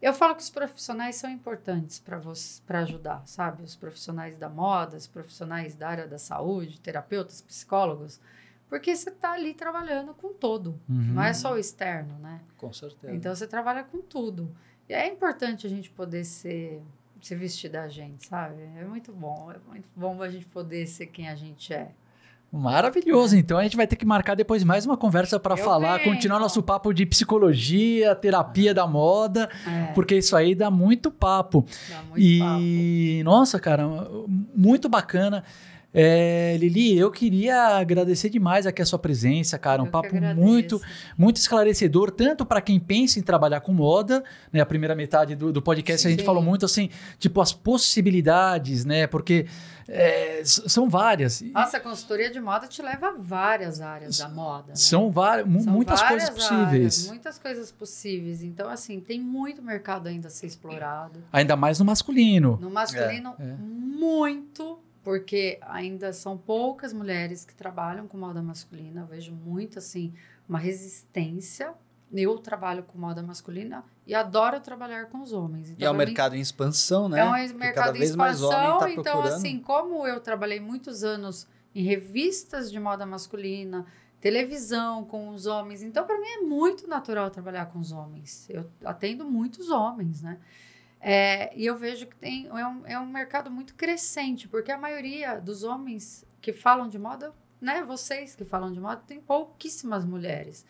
Eu 0.02 0.14
falo 0.14 0.36
que 0.36 0.42
os 0.44 0.50
profissionais 0.50 1.16
são 1.18 1.30
importantes 1.30 2.00
para 2.00 2.18
você 2.20 2.62
para 2.66 2.80
ajudar, 2.82 3.22
sabe? 3.26 3.64
Os 3.64 3.76
profissionais 3.76 4.38
da 4.38 4.48
moda, 4.48 4.96
os 4.96 5.08
profissionais 5.08 5.76
da 5.76 5.90
área 5.90 6.08
da 6.08 6.18
saúde, 6.18 6.80
terapeutas, 6.80 7.42
psicólogos, 7.42 8.22
porque 8.70 8.96
você 8.96 9.10
está 9.10 9.32
ali 9.32 9.54
trabalhando 9.54 10.14
com 10.14 10.32
todo, 10.32 10.80
Uhum. 10.88 11.14
não 11.16 11.24
é 11.24 11.34
só 11.34 11.54
o 11.54 11.58
externo, 11.58 12.18
né? 12.20 12.40
Com 12.56 12.72
certeza. 12.72 13.14
Então 13.14 13.34
você 13.36 13.48
trabalha 13.48 13.84
com 13.84 13.98
tudo. 14.00 14.56
E 14.88 14.94
é 14.94 15.06
importante 15.08 15.66
a 15.68 15.70
gente 15.70 15.90
poder 15.90 16.24
ser 16.24 16.82
se 17.26 17.36
vestir 17.36 17.70
da 17.70 17.88
gente, 17.88 18.26
sabe? 18.28 18.62
É 18.80 18.84
muito 18.84 19.12
bom, 19.12 19.52
é 19.52 19.58
muito 19.70 19.88
bom 19.96 20.22
a 20.22 20.30
gente 20.30 20.46
poder 20.46 20.86
ser 20.88 21.08
quem 21.08 21.28
a 21.30 21.36
gente 21.36 21.74
é. 21.74 21.90
Maravilhoso. 22.52 23.38
Então 23.38 23.60
a 23.60 23.64
gente 23.64 23.78
vai 23.78 23.86
ter 23.86 23.96
que 23.96 24.06
marcar 24.06 24.36
depois 24.36 24.64
mais 24.64 24.84
uma 24.86 24.98
conversa 24.98 25.40
para 25.40 25.56
falar, 25.56 25.98
venho. 26.00 26.12
continuar 26.14 26.40
nosso 26.40 26.64
papo 26.64 26.92
de 26.92 27.06
psicologia, 27.06 28.16
terapia 28.16 28.74
da 28.74 28.88
moda, 28.88 29.48
É, 29.68 29.92
porque 29.94 30.16
isso 30.18 30.36
aí 30.36 30.56
dá 30.56 30.72
muito 30.72 31.12
papo. 31.12 31.64
dá 31.88 31.98
muito 31.98 32.10
papo. 32.10 32.20
e 32.20 33.22
nossa, 33.24 33.60
cara, 33.60 33.84
muito 34.56 34.90
bacana. 34.90 35.44
É, 35.92 36.56
Lili, 36.60 36.98
eu 36.98 37.10
queria 37.10 37.78
agradecer 37.78 38.30
demais 38.30 38.68
aqui 38.68 38.82
a 38.82 38.86
sua 38.86 39.00
presença, 39.00 39.58
cara. 39.58 39.82
Um 39.82 39.86
Eu 39.86 39.92
papo 39.92 40.16
muito, 40.36 40.80
muito 41.18 41.38
esclarecedor, 41.38 42.12
tanto 42.12 42.46
para 42.46 42.62
quem 42.62 42.80
pensa 42.80 43.18
em 43.18 43.24
trabalhar 43.24 43.62
com 43.62 43.74
moda, 43.74 44.24
né? 44.54 44.60
A 44.60 44.66
primeira 44.66 44.96
metade 44.96 45.36
do, 45.36 45.52
do 45.52 45.62
podcast 45.62 46.06
a 46.06 46.10
gente 46.12 46.20
Sim. 46.20 46.26
falou 46.26 46.44
muito 46.44 46.64
assim, 46.66 46.90
tipo, 47.18 47.42
as 47.42 47.52
possibilidades, 47.52 48.86
né? 48.86 49.08
Porque 49.08 49.48
é, 49.88 50.42
são 50.46 50.88
várias. 50.88 51.42
Nossa, 51.42 51.78
a 51.78 51.80
consultoria 51.80 52.30
de 52.30 52.40
moda 52.40 52.68
te 52.68 52.82
leva 52.82 53.08
a 53.08 53.14
várias 53.18 53.82
áreas 53.82 54.20
da 54.20 54.30
moda. 54.30 54.70
Né? 54.70 54.76
São, 54.76 55.10
várias, 55.12 55.48
São 55.64 55.74
muitas 55.74 56.00
várias 56.02 56.30
coisas 56.30 56.44
possíveis. 56.50 56.68
áreas, 56.68 57.08
muitas 57.08 57.40
coisas 57.40 57.72
possíveis. 57.72 58.44
Então, 58.44 58.70
assim, 58.70 59.00
tem 59.00 59.20
muito 59.20 59.62
mercado 59.64 60.08
ainda 60.08 60.28
a 60.28 60.32
ser 60.32 60.46
explorado. 60.46 61.24
Ainda 61.34 61.56
mais 61.56 61.80
no 61.80 61.86
masculino. 61.86 62.60
No 62.62 62.70
masculino, 62.70 63.34
É. 63.40 63.44
É. 63.44 63.56
muito, 63.58 64.80
porque 65.10 65.58
ainda 65.64 66.14
são 66.14 66.38
poucas 66.38 66.94
mulheres 66.94 67.44
que 67.44 67.56
trabalham 67.56 68.08
com 68.08 68.16
moda 68.16 68.44
masculina. 68.44 69.02
Eu 69.02 69.08
vejo 69.08 69.32
muito 69.34 69.80
assim 69.80 70.14
uma 70.48 70.60
resistência. 70.60 71.74
Eu 72.14 72.38
trabalho 72.38 72.84
com 72.84 72.96
moda 72.96 73.24
masculina 73.24 73.84
e 74.06 74.14
adoro 74.14 74.60
trabalhar 74.60 75.08
com 75.08 75.20
os 75.24 75.34
homens. 75.34 75.72
e 75.72 75.84
é 75.84 75.90
um 75.90 75.96
pra 75.96 76.06
mim, 76.06 76.06
mercado 76.06 76.36
em 76.36 76.40
expansão, 76.40 77.10
né? 77.10 77.22
é 77.22 77.26
um 77.26 77.32
Porque 77.32 77.54
mercado 77.56 77.86
cada 77.86 77.98
em 77.98 78.02
vez 78.02 78.16
mais 78.16 78.40
homem 78.44 78.56
expansão, 78.60 78.78
tá 78.78 78.92
então 78.92 79.04
procurando. 79.04 79.34
assim, 79.34 79.60
como 79.60 80.06
eu 80.06 80.20
trabalhei 80.20 80.60
muitos 80.60 81.04
anos 81.04 81.48
em 81.74 81.82
revistas 81.82 82.72
de 82.72 82.80
moda 82.80 83.04
masculina, 83.04 83.88
televisão 84.22 85.06
com 85.06 85.30
os 85.30 85.48
homens, 85.48 85.82
então 85.82 86.06
para 86.06 86.20
mim 86.20 86.28
é 86.28 86.42
muito 86.42 86.88
natural 86.88 87.32
trabalhar 87.32 87.66
com 87.66 87.80
os 87.80 87.92
homens. 87.92 88.48
Eu 88.48 88.70
atendo 88.86 89.26
muitos 89.26 89.72
homens, 89.72 90.22
né? 90.22 90.38
É, 91.02 91.52
e 91.56 91.66
eu 91.66 91.78
vejo 91.78 92.08
que 92.08 92.16
tem, 92.16 92.48
é, 92.48 92.66
um, 92.68 92.86
é 92.86 93.00
um 93.00 93.06
mercado 93.08 93.50
muito 93.50 93.74
crescente, 93.76 94.48
porque 94.48 94.72
a 94.72 94.78
maioria 94.78 95.40
dos 95.40 95.64
homens 95.64 96.26
que 96.42 96.52
falam 96.52 96.88
de 96.90 97.00
moda, 97.00 97.34
né, 97.62 97.84
vocês 97.84 98.36
que 98.36 98.44
falam 98.44 98.72
de 98.72 98.80
moda, 98.80 99.02
tem 99.08 99.20
pouquíssimas 99.20 100.04
mulheres. 100.04 100.66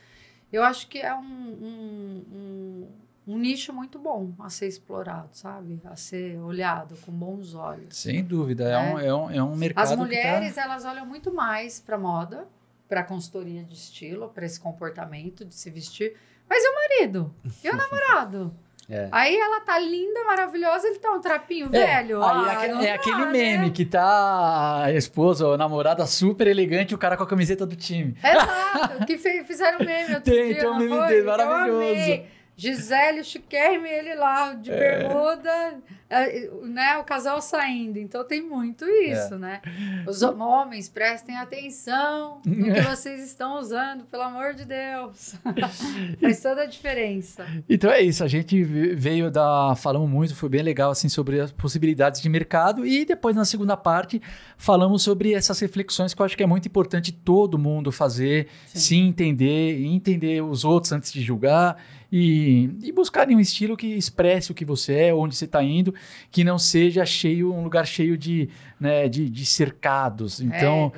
Eu 0.51 0.63
acho 0.63 0.87
que 0.87 0.99
é 0.99 1.13
um, 1.13 1.19
um, 1.23 2.25
um, 2.33 2.87
um 3.33 3.37
nicho 3.37 3.71
muito 3.73 3.99
bom 3.99 4.33
a 4.39 4.49
ser 4.49 4.67
explorado, 4.67 5.29
sabe? 5.33 5.79
A 5.85 5.95
ser 5.95 6.37
olhado 6.39 6.95
com 7.05 7.11
bons 7.11 7.53
olhos. 7.53 7.95
Sem 7.97 8.23
dúvida, 8.23 8.63
é, 8.69 8.73
É. 8.73 8.79
um, 8.79 8.99
é, 8.99 9.13
um, 9.15 9.31
é 9.31 9.43
um 9.43 9.55
mercado 9.55 9.83
As 9.83 9.89
tá- 9.91 9.95
mulheres, 9.97 10.57
elas 10.57 10.85
olham 10.85 11.05
muito 11.05 11.31
mais 11.33 11.79
para 11.79 11.97
moda, 11.97 12.47
para 12.87 13.03
consultoria 13.03 13.63
de 13.63 13.73
estilo, 13.75 14.29
para 14.29 14.45
esse 14.45 14.59
comportamento 14.59 15.45
de 15.45 15.53
se 15.53 15.69
vestir. 15.69 16.15
Mas 16.49 16.63
e 16.63 16.67
o 16.67 16.73
marido? 16.75 17.35
E 17.63 17.69
o 17.69 17.73
namorado? 17.77 18.51
É. 18.89 19.07
Aí 19.11 19.37
ela 19.37 19.59
tá 19.61 19.77
linda, 19.77 20.23
maravilhosa, 20.25 20.87
ele 20.87 20.97
tá 20.97 21.11
um 21.11 21.21
trapinho 21.21 21.67
É, 21.67 21.85
velho. 22.01 22.23
Ah, 22.23 22.45
é 22.47 22.55
aque- 22.55 22.67
não 22.69 22.81
é, 22.81 22.91
aquele 22.91 23.25
né? 23.25 23.31
meme 23.31 23.69
que 23.71 23.85
tá 23.85 24.83
a 24.85 24.91
esposa 24.93 25.45
ou 25.45 25.53
a 25.53 25.57
namorada 25.57 26.05
super 26.07 26.47
elegante 26.47 26.95
o 26.95 26.97
cara 26.97 27.15
com 27.15 27.21
a 27.23 27.27
camiseta 27.27 27.65
do 27.67 27.75
time. 27.75 28.15
Exato, 28.23 29.05
que 29.05 29.17
fizeram 29.17 29.79
meme 29.79 30.15
outro 30.15 30.21
Tem, 30.33 30.47
dia, 30.53 30.59
tem 30.61 30.69
um 30.69 30.77
meme 30.77 31.07
dele, 31.07 31.23
maravilhoso. 31.23 32.21
Gisele, 32.59 33.23
chiquérrimo, 33.23 33.85
e 33.85 33.89
ele 33.89 34.15
lá 34.15 34.53
de 34.53 34.69
É. 34.71 34.77
bermuda, 34.77 35.77
é, 36.09 36.49
né, 36.63 36.97
o 36.97 37.03
casal 37.03 37.41
saindo. 37.41 37.97
Então 37.99 38.23
tem 38.25 38.41
muito 38.41 38.83
isso, 38.85 39.35
É. 39.35 39.37
né? 39.37 39.61
Os 40.07 40.21
ho- 40.21 40.35
homens, 40.39 40.89
prestem 40.89 41.37
atenção 41.37 42.41
no 42.45 42.73
que 42.73 42.81
vocês 42.97 43.23
estão 43.23 43.59
usando, 43.59 44.03
pelo 44.05 44.23
amor 44.23 44.53
de 44.53 44.65
Deus. 44.65 45.35
Faz 46.19 46.41
toda 46.41 46.63
a 46.63 46.65
diferença. 46.65 47.45
Então 47.69 47.89
é 47.91 48.01
isso, 48.01 48.23
a 48.23 48.27
gente 48.27 48.61
ve- 48.63 48.95
veio 48.95 49.31
da. 49.31 49.73
Falamos 49.75 50.09
muito, 50.09 50.35
foi 50.35 50.49
bem 50.49 50.61
legal 50.61 50.91
assim 50.91 51.07
sobre 51.09 51.39
as 51.39 51.51
possibilidades 51.51 52.21
de 52.21 52.27
mercado 52.29 52.85
e 52.85 53.05
depois 53.05 53.35
na 53.35 53.45
segunda 53.45 53.77
parte 53.77 54.21
falamos 54.57 55.03
sobre 55.03 55.33
essas 55.33 55.59
reflexões 55.59 56.13
que 56.13 56.21
eu 56.21 56.25
acho 56.25 56.35
que 56.35 56.43
é 56.43 56.47
muito 56.47 56.67
importante 56.67 57.11
todo 57.11 57.57
mundo 57.57 57.91
fazer, 57.91 58.47
Sim. 58.67 58.79
se 58.79 58.95
entender, 58.97 59.81
entender 59.85 60.41
os 60.43 60.65
outros 60.65 60.91
antes 60.91 61.13
de 61.13 61.21
julgar 61.21 61.77
e, 62.11 62.69
e 62.81 62.91
buscar 62.91 63.27
um 63.29 63.39
estilo 63.39 63.77
que 63.77 63.87
expresse 63.87 64.51
o 64.51 64.55
que 64.55 64.65
você 64.65 64.95
é, 64.95 65.13
onde 65.13 65.35
você 65.35 65.45
está 65.45 65.61
indo, 65.63 65.93
que 66.31 66.43
não 66.43 66.57
seja 66.57 67.05
cheio, 67.05 67.53
um 67.53 67.63
lugar 67.63 67.85
cheio 67.85 68.17
de, 68.17 68.49
né, 68.79 69.07
de, 69.07 69.29
de 69.29 69.45
cercados. 69.45 70.39
Então, 70.41 70.91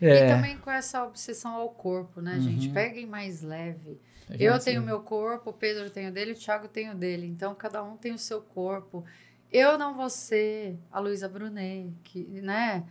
É, 0.00 0.06
é, 0.08 0.26
E 0.26 0.28
também 0.28 0.56
com 0.58 0.70
essa 0.70 1.04
obsessão 1.04 1.54
ao 1.54 1.68
corpo, 1.70 2.20
né, 2.20 2.38
gente? 2.40 2.68
Uhum. 2.68 2.74
Peguem 2.74 3.06
mais 3.06 3.42
leve. 3.42 3.98
a 4.28 4.34
Eu 4.34 4.52
gente- 4.54 4.64
tenho 4.64 4.82
o 4.82 4.84
meu 4.84 5.00
corpo, 5.00 5.50
o 5.50 5.52
Pedro 5.52 5.90
tem 5.90 6.08
o 6.08 6.12
dele, 6.12 6.32
o 6.32 6.34
Thiago 6.34 6.68
tem 6.68 6.90
o 6.90 6.94
dele. 6.94 7.26
Então, 7.26 7.54
cada 7.54 7.82
um 7.82 7.96
tem 7.96 8.12
o 8.12 8.18
seu 8.18 8.40
corpo. 8.40 9.04
Eu 9.52 9.76
não 9.76 9.94
vou 9.94 10.08
ser 10.08 10.78
a 10.90 10.98
Luísa 10.98 11.28
Brunet, 11.28 11.92
que, 12.04 12.24
né, 12.40 12.84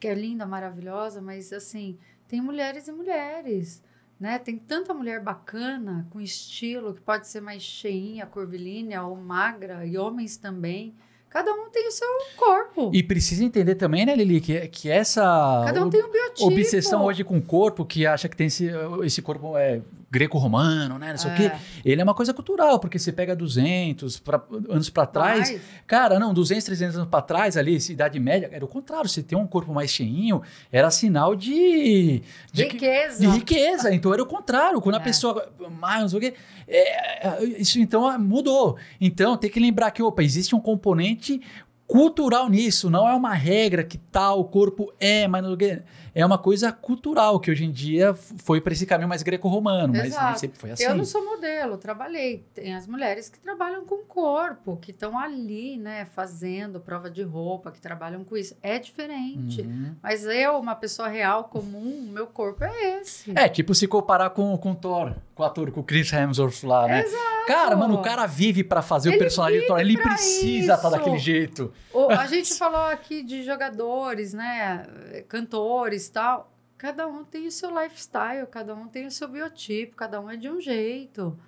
que 0.00 0.08
é 0.08 0.14
linda, 0.14 0.44
maravilhosa, 0.46 1.20
mas, 1.22 1.52
assim, 1.52 1.96
tem 2.26 2.40
mulheres 2.40 2.88
e 2.88 2.92
mulheres, 2.92 3.82
né? 4.18 4.38
Tem 4.38 4.56
tanta 4.56 4.92
mulher 4.92 5.22
bacana, 5.22 6.06
com 6.10 6.20
estilo, 6.20 6.94
que 6.94 7.00
pode 7.00 7.28
ser 7.28 7.40
mais 7.40 7.62
cheinha, 7.62 8.26
curvilínea 8.26 9.02
ou 9.02 9.16
magra, 9.16 9.86
e 9.86 9.96
homens 9.96 10.36
também. 10.36 10.94
Cada 11.30 11.52
um 11.52 11.68
tem 11.68 11.86
o 11.86 11.90
seu 11.90 12.08
corpo. 12.36 12.90
E 12.92 13.02
precisa 13.02 13.44
entender 13.44 13.74
também, 13.74 14.06
né, 14.06 14.16
Lili, 14.16 14.40
que, 14.40 14.66
que 14.68 14.90
essa. 14.90 15.62
Cada 15.66 15.84
um 15.84 15.90
tem 15.90 16.02
um 16.02 16.10
biotipo. 16.10 16.50
obsessão 16.50 17.04
hoje 17.04 17.22
com 17.22 17.36
o 17.36 17.42
corpo, 17.42 17.84
que 17.84 18.06
acha 18.06 18.28
que 18.28 18.36
tem 18.36 18.46
esse, 18.46 18.70
esse 19.04 19.20
corpo 19.20 19.56
é, 19.56 19.82
greco-romano, 20.10 20.98
né? 20.98 21.10
Não 21.10 21.18
sei 21.18 21.30
o 21.30 21.34
quê. 21.34 21.42
É. 21.44 21.58
Ele 21.84 22.00
é 22.00 22.04
uma 22.04 22.14
coisa 22.14 22.32
cultural, 22.32 22.78
porque 22.78 22.98
você 22.98 23.12
pega 23.12 23.36
200 23.36 24.18
pra- 24.18 24.42
anos 24.68 24.88
pra 24.88 25.04
trás. 25.06 25.54
Cara, 25.86 26.18
não, 26.18 26.32
200, 26.32 26.64
300 26.64 26.96
anos 26.96 27.08
pra 27.08 27.20
trás, 27.20 27.56
ali, 27.56 27.76
idade 27.90 28.18
média, 28.18 28.48
era 28.52 28.64
o 28.64 28.68
contrário. 28.68 29.08
Você 29.08 29.22
ter 29.22 29.36
um 29.36 29.46
corpo 29.46 29.72
mais 29.74 29.90
cheinho 29.90 30.40
era 30.72 30.90
sinal 30.90 31.36
de. 31.36 32.22
de 32.52 32.64
que- 32.66 32.72
Riqueza. 32.72 33.20
de 33.20 33.26
riqueza, 33.26 33.94
então 33.94 34.12
era 34.12 34.22
o 34.22 34.26
contrário. 34.26 34.80
Quando 34.80 34.94
a 34.96 35.00
É. 35.00 35.04
pessoa. 35.04 35.48
Mais, 35.78 36.00
não 36.02 36.08
sei 36.08 36.18
o 36.18 36.20
quê. 36.22 36.34
é, 36.66 37.44
isso 37.58 37.78
então 37.80 38.06
ah, 38.06 38.18
mudou. 38.18 38.76
Então 39.00 39.36
tem 39.36 39.50
que 39.50 39.58
lembrar 39.60 39.90
que, 39.90 40.02
opa, 40.02 40.22
existe 40.22 40.54
um 40.54 40.60
componente 40.60 41.40
cultural 41.86 42.50
nisso, 42.50 42.90
não 42.90 43.08
é 43.08 43.14
uma 43.14 43.32
regra 43.32 43.82
que 43.82 43.96
tal 43.96 44.44
corpo 44.44 44.92
é, 45.00 45.26
mas 45.26 45.42
não 45.42 45.48
sei 45.48 45.54
o 45.54 45.58
quê. 45.58 45.82
É 46.20 46.26
uma 46.26 46.36
coisa 46.38 46.72
cultural 46.72 47.38
que 47.38 47.48
hoje 47.50 47.64
em 47.64 47.70
dia 47.70 48.12
foi 48.14 48.60
para 48.60 48.72
esse 48.72 48.84
caminho 48.84 49.08
mais 49.08 49.22
greco-romano, 49.22 49.92
mas 49.92 50.02
nem 50.02 50.10
Exato. 50.10 50.40
sempre 50.40 50.58
foi 50.58 50.70
assim. 50.72 50.82
Eu 50.82 50.94
não 50.96 51.04
sou 51.04 51.24
modelo, 51.24 51.76
trabalhei. 51.78 52.44
Tem 52.52 52.74
as 52.74 52.86
mulheres 52.88 53.28
que 53.28 53.38
trabalham 53.38 53.84
com 53.84 53.98
corpo, 53.98 54.76
que 54.78 54.90
estão 54.90 55.16
ali, 55.16 55.76
né, 55.78 56.06
fazendo 56.06 56.80
prova 56.80 57.08
de 57.08 57.22
roupa, 57.22 57.70
que 57.70 57.80
trabalham 57.80 58.24
com 58.24 58.36
isso. 58.36 58.56
É 58.62 58.78
diferente. 58.80 59.60
Uhum. 59.60 59.94
Mas 60.02 60.24
eu, 60.24 60.58
uma 60.58 60.74
pessoa 60.74 61.06
real, 61.06 61.44
comum, 61.44 62.08
meu 62.12 62.26
corpo 62.26 62.64
é 62.64 63.00
esse. 63.00 63.30
É, 63.38 63.48
tipo 63.48 63.72
se 63.74 63.86
comparar 63.86 64.30
com, 64.30 64.56
com 64.58 64.72
o 64.72 64.74
Thor, 64.74 65.14
com 65.36 65.42
o 65.44 65.46
ator, 65.46 65.70
com 65.70 65.80
o 65.80 65.84
Chris 65.84 66.12
Hemsworth 66.12 66.64
lá, 66.64 66.88
né? 66.88 67.04
Cara, 67.46 67.76
mano, 67.76 67.94
o 67.94 68.02
cara 68.02 68.26
vive 68.26 68.64
pra 68.64 68.82
fazer 68.82 69.10
o 69.10 69.12
Ele 69.12 69.18
personagem 69.20 69.60
do 69.60 69.66
Thor, 69.68 69.78
ele 69.78 69.96
precisa 69.96 70.74
estar 70.74 70.88
isso. 70.88 70.96
daquele 70.98 71.18
jeito. 71.18 71.72
O- 71.92 72.10
a 72.10 72.26
gente 72.28 72.52
falou 72.54 72.80
aqui 72.88 73.22
de 73.22 73.42
jogadores, 73.44 74.34
né, 74.34 74.84
cantores 75.28 76.07
tal. 76.08 76.52
Cada 76.76 77.08
um 77.08 77.24
tem 77.24 77.46
o 77.46 77.52
seu 77.52 77.70
lifestyle, 77.70 78.46
cada 78.46 78.74
um 78.74 78.86
tem 78.86 79.06
o 79.06 79.10
seu 79.10 79.26
biotipo, 79.26 79.96
cada 79.96 80.20
um 80.20 80.30
é 80.30 80.36
de 80.36 80.48
um 80.48 80.60
jeito. 80.60 81.38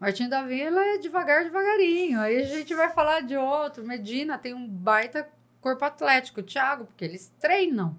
Martim 0.00 0.28
da 0.28 0.42
Vila 0.42 0.80
é 0.80 0.98
devagar, 0.98 1.44
devagarinho. 1.44 2.18
Aí 2.20 2.38
a 2.38 2.44
gente 2.44 2.74
vai 2.74 2.90
falar 2.90 3.20
de 3.20 3.36
outro. 3.36 3.86
Medina 3.86 4.38
tem 4.38 4.54
um 4.54 4.66
baita 4.66 5.28
corpo 5.60 5.84
atlético. 5.84 6.42
Thiago, 6.42 6.86
porque 6.86 7.04
eles 7.04 7.32
treinam. 7.38 7.96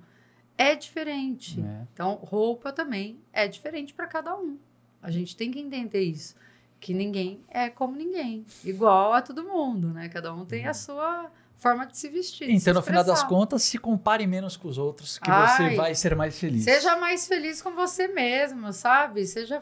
É 0.58 0.76
diferente. 0.76 1.62
É. 1.62 1.88
Então, 1.94 2.16
roupa 2.16 2.74
também 2.74 3.20
é 3.32 3.48
diferente 3.48 3.94
para 3.94 4.08
cada 4.08 4.36
um. 4.36 4.58
A 5.02 5.10
gente 5.10 5.36
tem 5.36 5.52
que 5.52 5.60
entender 5.60 6.02
isso. 6.02 6.36
Que 6.80 6.94
ninguém 6.94 7.44
é 7.48 7.70
como 7.70 7.96
ninguém. 7.96 8.46
Igual 8.64 9.14
a 9.14 9.22
todo 9.22 9.44
mundo, 9.44 9.90
né? 9.90 10.10
Cada 10.10 10.34
um 10.34 10.46
tem 10.46 10.68
a 10.68 10.74
sua 10.74 11.32
forma 11.62 11.86
de 11.86 11.96
se 11.96 12.10
vestir. 12.10 12.48
de 12.48 12.60
se 12.60 12.70
Então, 12.70 12.74
no 12.74 12.82
final 12.82 13.04
das 13.04 13.24
contas, 13.24 13.62
se 13.62 13.78
compare 13.78 14.26
menos 14.26 14.58
com 14.58 14.68
os 14.68 14.80
outros, 14.80 15.20
que 15.20 15.30
Ai, 15.30 15.48
você 15.48 15.76
vai 15.76 15.96
ser 15.96 16.16
mais 16.16 16.38
feliz. 16.38 16.64
Seja 16.64 16.98
mais 16.98 17.28
feliz 17.28 17.62
com 17.62 17.72
você 17.76 18.08
mesmo, 18.08 18.74
sabe? 18.74 19.26
Seja 19.28 19.62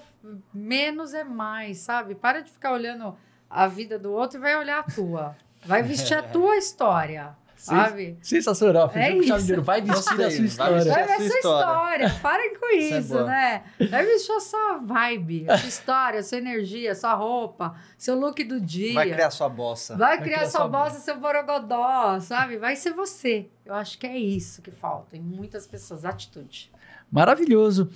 menos 0.53 1.13
é 1.13 1.25
mais, 1.25 1.79
sabe? 1.79 2.15
Para 2.15 2.41
de 2.41 2.49
ficar 2.49 2.71
olhando 2.71 3.17
a 3.49 3.67
vida 3.67 3.99
do 3.99 4.13
outro 4.13 4.39
e 4.39 4.41
vai 4.41 4.55
olhar 4.57 4.79
a 4.79 4.83
tua. 4.83 5.35
Vai 5.65 5.83
vestir 5.83 6.17
a 6.17 6.23
tua 6.31 6.55
história, 6.55 7.35
sabe? 7.59 8.17
Sensacional, 8.21 8.87
É 8.87 8.89
Felipe 9.07 9.19
isso. 9.25 9.27
Chaveiro. 9.27 9.61
Vai 9.63 9.81
vestir 9.81 10.13
a 10.21 10.31
sua 10.31 10.45
história. 10.45 10.75
vestir 10.77 10.89
Vai 10.91 11.03
a 11.03 11.05
ver 11.07 11.11
a 11.13 11.17
sua 11.17 11.25
história. 11.27 12.05
história. 12.05 12.19
Parem 12.21 12.55
com 12.57 12.65
Isso 12.75 12.93
é 12.93 12.99
isso, 12.99 13.09
boa. 13.09 13.23
né? 13.25 13.63
Vai 13.89 14.05
vestir 14.05 14.31
a 14.31 14.39
sua 14.39 14.77
vibe, 14.77 15.45
a 15.49 15.57
sua 15.57 15.69
história, 15.69 16.19
a 16.19 16.23
sua 16.23 16.37
energia, 16.37 16.91
a 16.91 16.95
sua 16.95 17.13
roupa, 17.13 17.75
seu 17.97 18.15
look 18.19 18.43
do 18.43 18.59
dia. 18.61 18.93
Vai 18.93 19.11
criar 19.11 19.29
sua 19.31 19.49
bossa. 19.49 19.95
Vai 19.97 20.17
Vai 20.17 20.25
criar 20.25 20.37
criar 20.37 20.49
sua 20.49 20.59
sua 20.61 20.67
bosta, 20.69 20.99
seu 20.99 21.17
borogodó, 21.19 22.19
sabe? 22.19 22.57
Vai 22.57 22.75
ser 22.75 22.93
você. 22.93 23.47
Eu 23.65 23.73
acho 23.75 23.97
que 23.97 24.07
é 24.07 24.17
isso 24.17 24.61
que 24.61 24.71
falta 24.71 25.15
em 25.17 25.21
muitas 25.21 25.67
pessoas, 25.67 26.05
atitude. 26.05 26.71
Maravilhoso. 27.11 27.89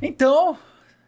Então, 0.00 0.56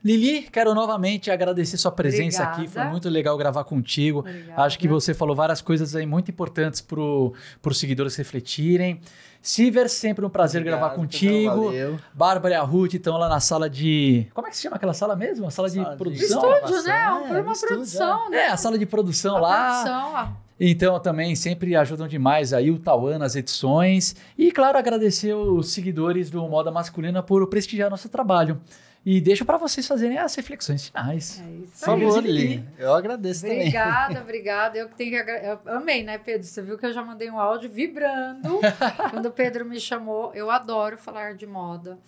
Lili, 0.05 0.43
quero 0.51 0.74
novamente 0.74 1.31
agradecer 1.31 1.77
sua 1.77 1.93
presença 1.93 2.43
Obrigada. 2.43 2.62
aqui. 2.62 2.73
Foi 2.73 2.85
muito 2.85 3.09
legal 3.09 3.37
gravar 3.37 3.62
contigo. 3.65 4.19
Obrigada. 4.20 4.62
Acho 4.62 4.79
que 4.79 4.89
você 4.89 5.15
falou 5.15 5.35
várias 5.37 5.62
coisas 5.62 5.95
aí 5.95 6.05
muito 6.05 6.31
importantes 6.31 6.81
para 6.81 6.99
os 7.01 7.79
seguidores 7.79 8.16
refletirem. 8.16 9.01
Siver, 9.41 9.89
sempre 9.89 10.24
um 10.24 10.29
prazer 10.31 10.61
Obrigado, 10.61 10.81
gravar 10.81 10.95
contigo. 10.95 11.65
valeu. 11.66 11.99
Bárbara 12.15 12.55
e 12.55 12.57
a 12.57 12.62
Ruth 12.62 12.95
estão 12.95 13.16
lá 13.16 13.29
na 13.29 13.41
sala 13.41 13.69
de. 13.70 14.27
Como 14.35 14.47
é 14.47 14.51
que 14.51 14.57
se 14.57 14.62
chama 14.62 14.77
aquela 14.77 14.95
sala 14.95 15.15
mesmo? 15.16 15.47
A 15.47 15.51
sala 15.51 15.69
de 15.69 15.77
Sala 15.77 15.91
de 15.91 15.97
produção? 15.99 16.24
estúdio. 16.27 16.57
Estúdio, 16.77 16.83
né? 16.85 17.39
é, 17.39 17.41
uma 17.41 17.53
estúdio, 17.53 17.74
produção, 17.77 18.31
né? 18.31 18.37
É, 18.39 18.49
a 18.49 18.57
sala 18.57 18.79
de 18.79 18.87
produção 18.87 19.37
A 19.37 19.41
lá. 19.41 19.70
produção, 19.83 20.12
ó. 20.15 20.43
Então 20.61 21.01
também 21.01 21.35
sempre 21.35 21.74
ajudam 21.74 22.07
demais 22.07 22.53
aí 22.53 22.70
o 22.70 22.79
Tauan 22.79 23.19
nas 23.19 23.35
edições. 23.35 24.15
E 24.39 24.53
claro, 24.53 24.79
agradecer 24.79 25.33
os 25.35 25.73
seguidores 25.73 26.31
do 26.31 26.41
Moda 26.49 26.70
Masculina 26.70 27.20
por 27.20 27.45
prestigiar 27.49 27.91
nosso 27.91 28.09
trabalho. 28.09 28.61
E 29.05 29.20
deixo 29.20 29.45
para 29.45 29.57
vocês 29.57 29.87
fazerem 29.87 30.16
as 30.16 30.33
reflexões 30.37 30.87
finais. 30.87 31.41
É 31.41 31.51
isso 31.65 31.85
Por 31.85 31.95
aí. 31.95 32.01
favor, 32.03 32.23
Lili. 32.23 32.69
Eu 32.79 32.95
agradeço 32.95 33.43
também. 33.43 33.59
Obrigada, 33.59 34.20
obrigada. 34.23 34.79
Eu 34.79 34.89
que 34.89 34.95
tenho 34.95 35.11
que 35.11 35.16
agra- 35.16 35.61
eu 35.66 35.77
amei, 35.77 36.05
né, 36.05 36.19
Pedro? 36.19 36.47
Você 36.47 36.62
viu 36.62 36.79
que 36.79 36.87
eu 36.87 36.93
já 36.93 37.03
mandei 37.03 37.29
um 37.29 37.39
áudio 37.39 37.69
vibrando 37.69 38.61
quando 39.11 39.27
o 39.27 39.31
Pedro 39.33 39.65
me 39.65 39.81
chamou. 39.81 40.33
Eu 40.35 40.51
adoro 40.51 40.97
falar 40.97 41.35
de 41.35 41.47
moda. 41.47 41.99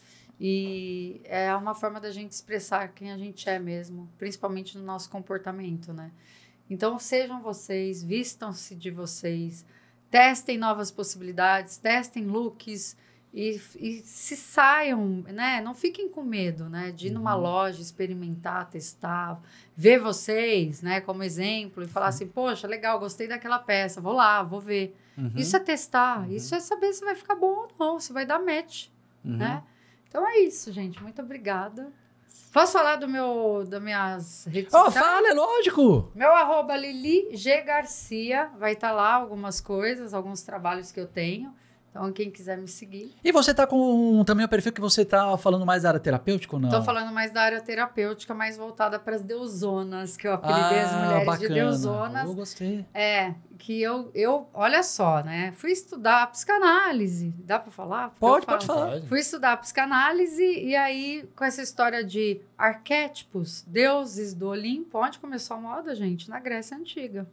E 0.41 1.21
é 1.25 1.55
uma 1.55 1.75
forma 1.75 2.01
da 2.01 2.11
gente 2.11 2.33
expressar 2.33 2.89
quem 2.89 3.13
a 3.13 3.17
gente 3.19 3.49
é 3.49 3.59
mesmo, 3.59 4.09
principalmente 4.19 4.77
no 4.77 4.85
nosso 4.85 5.09
comportamento, 5.11 5.93
né? 5.93 6.11
Então, 6.69 6.99
sejam 6.99 7.41
vocês, 7.43 8.03
vistam-se 8.03 8.75
de 8.75 8.91
vocês, 8.91 9.65
testem 10.11 10.59
novas 10.59 10.91
possibilidades, 10.91 11.77
testem 11.77 12.25
looks 12.25 12.97
e, 13.37 13.61
e 13.81 14.01
se 14.05 14.37
saiam, 14.37 15.25
né? 15.27 15.61
Não 15.61 15.75
fiquem 15.75 16.09
com 16.09 16.23
medo, 16.23 16.69
né? 16.69 16.93
De 16.93 17.09
ir 17.09 17.11
numa 17.11 17.35
loja, 17.35 17.83
experimentar, 17.83 18.71
testar, 18.71 19.41
ver 19.77 19.99
vocês, 19.99 20.81
né? 20.83 21.01
Como 21.01 21.23
exemplo 21.25 21.83
e 21.83 21.89
falar 21.89 22.07
assim, 22.07 22.29
poxa, 22.29 22.69
legal, 22.69 23.01
gostei 23.01 23.27
daquela 23.27 23.59
peça, 23.59 24.01
vou 24.01 24.13
lá, 24.13 24.41
vou 24.45 24.61
ver. 24.61 24.97
Uhum. 25.19 25.33
Isso 25.35 25.57
é 25.57 25.61
testar, 25.61 26.31
isso 26.31 26.55
é 26.55 26.61
saber 26.61 26.93
se 26.93 27.05
vai 27.05 27.17
ficar 27.17 27.35
bom 27.35 27.67
ou 27.67 27.69
não, 27.79 27.99
se 28.01 28.13
vai 28.13 28.25
dar 28.25 28.39
match, 28.39 28.87
Uhum. 29.25 29.37
né? 29.37 29.63
Então 30.09 30.25
é 30.27 30.39
isso, 30.39 30.71
gente. 30.73 31.03
Muito 31.03 31.21
obrigada. 31.21 31.93
Posso 32.53 32.73
falar 32.73 32.97
do 32.97 33.09
meu, 33.09 33.65
das 33.69 33.83
minhas 33.83 34.45
redes 34.45 34.73
Oh, 34.73 34.85
sociais? 34.85 35.05
fala, 35.07 35.29
é 35.29 35.33
lógico! 35.35 36.13
Meu 36.15 36.33
arroba 36.33 36.77
Lili 36.77 37.35
G 37.37 37.61
Garcia. 37.63 38.49
Vai 38.61 38.75
estar 38.75 38.93
lá 38.93 39.15
algumas 39.15 39.61
coisas, 39.61 40.15
alguns 40.15 40.43
trabalhos 40.43 40.93
que 40.93 41.01
eu 41.01 41.07
tenho. 41.09 41.53
Então, 41.95 42.13
quem 42.13 42.29
quiser 42.29 42.59
me 42.59 42.67
seguir. 42.67 43.15
E 43.23 43.31
você 43.31 43.55
tá 43.55 43.69
com 43.69 44.25
também 44.25 44.45
o 44.45 44.49
perfil 44.49 44.73
que 44.73 44.81
você 44.81 45.05
tá 45.05 45.39
falando 45.39 45.65
mais 45.65 45.85
da 45.85 45.91
área 45.91 46.01
terapêutica 46.01 46.57
ou 46.57 46.61
não? 46.61 46.69
Tô 46.69 46.83
falando 46.83 47.13
mais 47.13 47.33
da 47.33 47.41
área 47.41 47.61
terapêutica, 47.61 48.35
mais 48.35 48.57
voltada 48.57 48.99
para 48.99 49.15
as 49.15 49.23
deusonas, 49.23 50.17
que 50.17 50.27
eu 50.27 50.33
apelidei 50.33 50.81
as 50.81 50.93
ah, 50.93 51.05
mulheres 51.05 51.27
bacana. 51.27 51.49
de 51.49 51.55
deusonas. 51.55 52.29
Eu 52.29 52.35
gostei. 52.35 52.85
É, 52.93 53.35
que 53.57 53.81
eu, 53.81 54.11
eu, 54.13 54.49
olha 54.53 54.83
só, 54.83 55.23
né? 55.23 55.53
Fui 55.53 55.71
estudar 55.71 56.27
psicanálise. 56.33 57.33
Dá 57.39 57.61
para 57.61 57.71
falar? 57.71 58.09
Porque 58.09 58.19
Pode, 58.19 58.45
pode 58.45 58.67
falar. 58.67 59.01
Fui 59.03 59.21
estudar 59.21 59.57
psicanálise 59.59 60.43
e 60.43 60.75
aí, 60.75 61.29
com 61.37 61.45
essa 61.45 61.63
história 61.63 62.03
de 62.03 62.41
arquétipos, 62.59 63.63
deuses 63.69 64.35
do 64.35 64.49
Olimpo, 64.49 64.99
onde 64.99 65.21
começou 65.21 65.57
a 65.57 65.61
moda, 65.61 65.95
gente? 65.95 66.29
Na 66.29 66.41
Grécia 66.41 66.77
Antiga. 66.77 67.25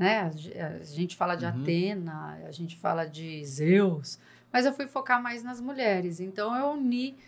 Né? 0.00 0.20
A 0.20 0.30
ge- 0.30 0.58
a 0.58 0.78
gente 0.82 1.14
fala 1.14 1.36
de 1.36 1.44
Uhum. 1.44 1.60
Atena, 1.60 2.38
a 2.48 2.50
gente 2.50 2.74
fala 2.74 3.04
de 3.06 3.44
Zeus, 3.44 4.18
mas 4.50 4.64
eu 4.64 4.72
fui 4.72 4.86
focar 4.86 5.22
mais 5.22 5.42
nas 5.42 5.60
mulheres. 5.60 6.20
Então, 6.20 6.56
eu 6.56 6.70
uni 6.72 7.18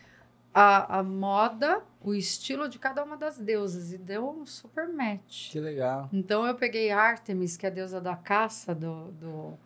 a, 0.55 0.99
a 1.01 1.03
moda, 1.03 1.82
o 2.01 2.15
estilo 2.15 2.70
de 2.70 2.78
cada 2.78 3.05
uma 3.05 3.15
das 3.16 3.36
deusas 3.39 3.93
e 3.93 3.99
deu 3.99 4.27
um 4.27 4.47
super 4.47 4.89
match. 4.89 5.51
Que 5.51 5.61
legal. 5.61 6.09
Então 6.15 6.47
eu 6.47 6.55
peguei 6.55 6.90
Artemis, 6.90 7.59
que 7.59 7.66
é 7.66 7.69
a 7.69 7.73
deusa 7.73 8.01
da 8.01 8.16
caça, 8.16 8.74
do, 8.74 9.12
do- 9.12 9.59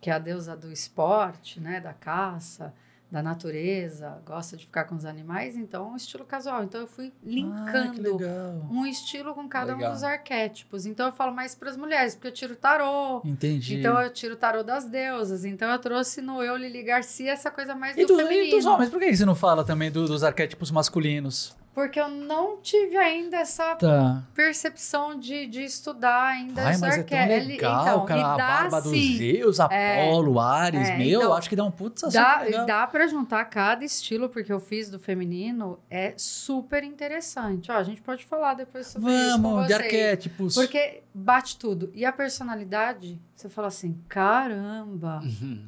que 0.00 0.10
é 0.10 0.12
a 0.12 0.18
deusa 0.18 0.56
do 0.56 0.72
esporte, 0.72 1.60
né, 1.60 1.78
da 1.80 1.92
caça, 1.92 2.74
da 3.10 3.22
natureza, 3.22 4.22
gosta 4.24 4.56
de 4.56 4.64
ficar 4.66 4.84
com 4.84 4.94
os 4.94 5.04
animais, 5.04 5.56
então 5.56 5.92
um 5.92 5.96
estilo 5.96 6.24
casual. 6.24 6.62
Então 6.62 6.80
eu 6.82 6.86
fui 6.86 7.12
Ah, 7.12 7.18
linkando 7.24 8.18
legal. 8.18 8.68
um 8.70 8.86
estilo 8.86 9.34
com 9.34 9.48
cada 9.48 9.74
Legal. 9.74 9.90
um 9.90 9.94
dos 9.94 10.04
arquétipos. 10.04 10.86
Então 10.86 11.06
eu 11.06 11.12
falo 11.12 11.34
mais 11.34 11.54
para 11.54 11.70
as 11.70 11.76
mulheres, 11.76 12.14
porque 12.14 12.28
eu 12.28 12.32
tiro 12.32 12.54
tarô. 12.54 13.20
Entendi. 13.24 13.76
Então 13.78 14.00
eu 14.00 14.12
tiro 14.12 14.34
o 14.34 14.36
tarô 14.36 14.62
das 14.62 14.84
deusas. 14.84 15.44
Então 15.44 15.68
eu 15.70 15.78
trouxe 15.80 16.20
no 16.22 16.42
eu 16.42 16.56
Lili 16.56 16.82
Garcia 16.84 17.32
essa 17.32 17.50
coisa 17.50 17.74
mais 17.74 17.96
e, 17.96 18.02
do 18.06 18.14
do- 18.14 18.20
e 18.20 18.26
feminino. 18.26 18.56
dos 18.56 18.66
homens, 18.66 18.90
por 18.90 19.00
que 19.00 19.14
você 19.16 19.24
não 19.24 19.34
fala 19.34 19.64
também 19.64 19.90
do- 19.90 20.06
dos 20.06 20.22
arquétipos 20.22 20.70
masculinos? 20.70 21.56
Porque 21.72 22.00
eu 22.00 22.08
não 22.08 22.56
tive 22.60 22.96
ainda 22.96 23.36
essa 23.36 23.76
Tá. 23.76 24.24
percepção 24.34 25.16
de, 25.18 25.46
de 25.46 25.62
estudar 25.62 26.24
ainda 26.26 26.62
Ai, 26.66 26.76
mas 26.78 26.98
é 26.98 27.02
tão 27.04 27.28
legal, 27.28 27.82
então, 27.86 28.06
cara. 28.06 28.20
e 28.20 28.24
A 28.24 28.36
dá, 28.36 28.36
barba 28.36 28.80
dos 28.82 28.90
sim. 28.90 29.16
Zeus, 29.16 29.60
Apolo, 29.60 30.40
Ares, 30.40 30.88
é, 30.88 30.96
meu, 30.98 31.20
então, 31.20 31.32
acho 31.32 31.48
que 31.48 31.54
dá 31.54 31.64
um 31.64 31.70
puta 31.70 32.08
Dá, 32.10 32.40
legal. 32.42 32.66
dá 32.66 32.86
para 32.88 33.06
juntar 33.06 33.44
cada 33.44 33.84
estilo, 33.84 34.28
porque 34.28 34.52
eu 34.52 34.58
fiz 34.58 34.90
do 34.90 34.98
feminino, 34.98 35.78
é 35.88 36.12
super 36.16 36.82
interessante. 36.82 37.70
Ó, 37.70 37.76
a 37.76 37.82
gente 37.84 38.02
pode 38.02 38.26
falar 38.26 38.54
depois 38.54 38.88
sobre 38.88 39.12
isso 39.12 39.36
com 39.36 39.42
Vamos, 39.42 39.66
de 39.68 39.72
arquétipos. 39.72 40.54
Porque 40.56 41.02
bate 41.14 41.56
tudo. 41.56 41.88
E 41.94 42.04
a 42.04 42.10
personalidade, 42.12 43.18
você 43.34 43.48
fala 43.48 43.68
assim, 43.68 43.96
caramba, 44.08 45.20
Uhum. 45.22 45.66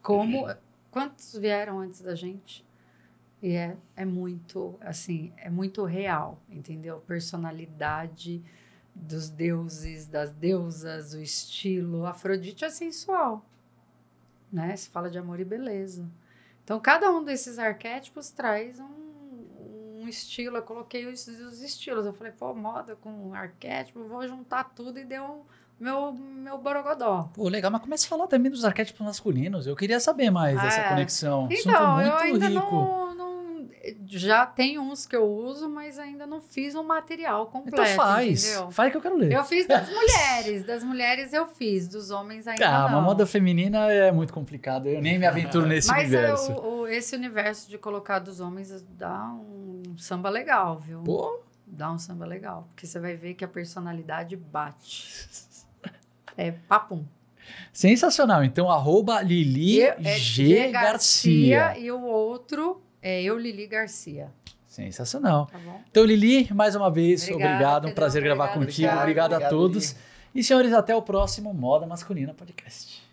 como... 0.00 0.48
Quantos 0.92 1.36
vieram 1.36 1.80
antes 1.80 2.00
da 2.02 2.14
gente? 2.14 2.63
E 3.44 3.52
é, 3.56 3.76
é 3.94 4.06
muito, 4.06 4.74
assim, 4.80 5.30
é 5.36 5.50
muito 5.50 5.84
real, 5.84 6.38
entendeu? 6.48 7.02
Personalidade 7.06 8.42
dos 8.94 9.28
deuses, 9.28 10.06
das 10.06 10.32
deusas, 10.32 11.12
o 11.12 11.20
estilo. 11.20 12.06
Afrodite 12.06 12.64
é 12.64 12.70
sensual, 12.70 13.44
né? 14.50 14.74
Se 14.76 14.88
fala 14.88 15.10
de 15.10 15.18
amor 15.18 15.40
e 15.40 15.44
beleza. 15.44 16.08
Então, 16.64 16.80
cada 16.80 17.10
um 17.10 17.22
desses 17.22 17.58
arquétipos 17.58 18.30
traz 18.30 18.80
um, 18.80 20.00
um 20.00 20.08
estilo. 20.08 20.56
Eu 20.56 20.62
coloquei 20.62 21.04
os, 21.06 21.28
os 21.28 21.60
estilos. 21.60 22.06
Eu 22.06 22.14
falei, 22.14 22.32
pô, 22.32 22.54
moda 22.54 22.96
com 22.96 23.34
arquétipo, 23.34 24.04
vou 24.04 24.26
juntar 24.26 24.64
tudo 24.74 24.98
e 24.98 25.04
deu 25.04 25.22
um, 25.22 25.42
meu, 25.78 26.14
meu 26.14 26.56
borogodó. 26.56 27.28
Pô, 27.34 27.46
legal, 27.50 27.70
mas 27.70 27.82
comece 27.82 28.06
a 28.06 28.08
falar 28.08 28.26
também 28.26 28.50
dos 28.50 28.64
arquétipos 28.64 29.04
masculinos. 29.04 29.66
Eu 29.66 29.76
queria 29.76 30.00
saber 30.00 30.30
mais 30.30 30.58
dessa 30.62 30.80
É. 30.80 30.88
conexão. 30.88 31.44
Assunto 31.44 31.68
Então, 31.68 31.94
muito 31.96 32.08
eu 32.08 32.16
ainda 32.16 32.48
rico. 32.48 32.70
não- 32.74 33.13
Já 34.06 34.46
tem 34.46 34.78
uns 34.78 35.06
que 35.06 35.14
eu 35.16 35.24
uso, 35.28 35.68
mas 35.68 35.98
ainda 35.98 36.26
não 36.26 36.40
fiz 36.40 36.74
um 36.74 36.82
material 36.82 37.46
completo. 37.46 37.80
Então 37.82 37.96
faz. 37.96 38.44
entendeu? 38.44 38.70
Faz 38.70 38.90
que 38.90 38.96
eu 38.96 39.00
quero 39.02 39.16
ler. 39.16 39.32
Eu 39.32 39.44
fiz 39.44 39.66
das 39.66 39.88
mulheres. 39.92 40.64
Das 40.64 40.82
mulheres 40.84 41.32
eu 41.32 41.46
fiz, 41.46 41.88
dos 41.88 42.10
homens 42.10 42.46
ainda 42.46 42.64
Calma, 42.64 42.90
não. 42.90 42.98
a 42.98 43.02
moda 43.02 43.26
feminina 43.26 43.90
é 43.92 44.10
muito 44.12 44.32
complicado. 44.32 44.86
Eu 44.88 45.00
nem 45.02 45.18
me 45.18 45.26
aventuro 45.26 45.66
nesse 45.66 45.88
Mas 45.88 46.12
é, 46.12 46.18
universo. 46.18 46.52
o- 46.52 46.80
o- 46.82 46.86
esse 46.88 47.14
universo 47.16 47.68
de 47.68 47.76
colocar 47.78 48.18
dos 48.18 48.40
homens 48.40 48.70
dá 48.96 49.24
um 49.32 49.82
samba 49.98 50.28
legal, 50.30 50.78
viu? 50.78 51.00
Pô, 51.02 51.40
Dá 51.66 51.90
um 51.90 51.98
samba 51.98 52.26
legal. 52.26 52.68
Porque 52.68 52.86
você 52.86 53.00
vai 53.00 53.16
ver 53.16 53.34
que 53.34 53.44
a 53.44 53.48
personalidade 53.48 54.36
bate. 54.36 55.24
É 56.36 56.50
papum. 56.50 57.04
sensacional. 57.72 58.42
Então, 58.44 58.70
arroba 58.70 59.20
Lili 59.22 59.80
Eu- 59.80 59.94
é 60.04 60.18
G. 60.18 60.70
Garcia. 60.72 61.78
E 61.78 61.90
o 61.90 62.00
outro 62.02 62.82
é 63.04 63.22
eu, 63.22 63.38
Lili 63.38 63.66
Garcia. 63.66 64.32
Sensacional. 64.66 65.46
Tá 65.46 65.58
bom? 65.58 65.80
Então, 65.88 66.04
Lili, 66.04 66.48
mais 66.52 66.74
uma 66.74 66.90
vez, 66.90 67.22
Obrigada, 67.24 67.52
obrigado. 67.54 67.76
Um 67.76 67.80
Pedrão. 67.82 67.94
prazer 67.94 68.22
gravar 68.22 68.44
Obrigada, 68.46 68.66
contigo. 68.66 68.86
obrigado. 68.88 69.02
Obrigado, 69.02 69.32
a 69.32 69.36
Obrigado, 69.36 69.50
todos. 69.50 69.90
Lili. 69.92 70.00
E, 70.34 70.42
senhores, 70.42 70.72
até 70.72 70.96
o 70.96 71.02
próximo 71.02 71.54
Moda 71.54 71.86
Masculina 71.86 72.34
Podcast. 72.34 73.03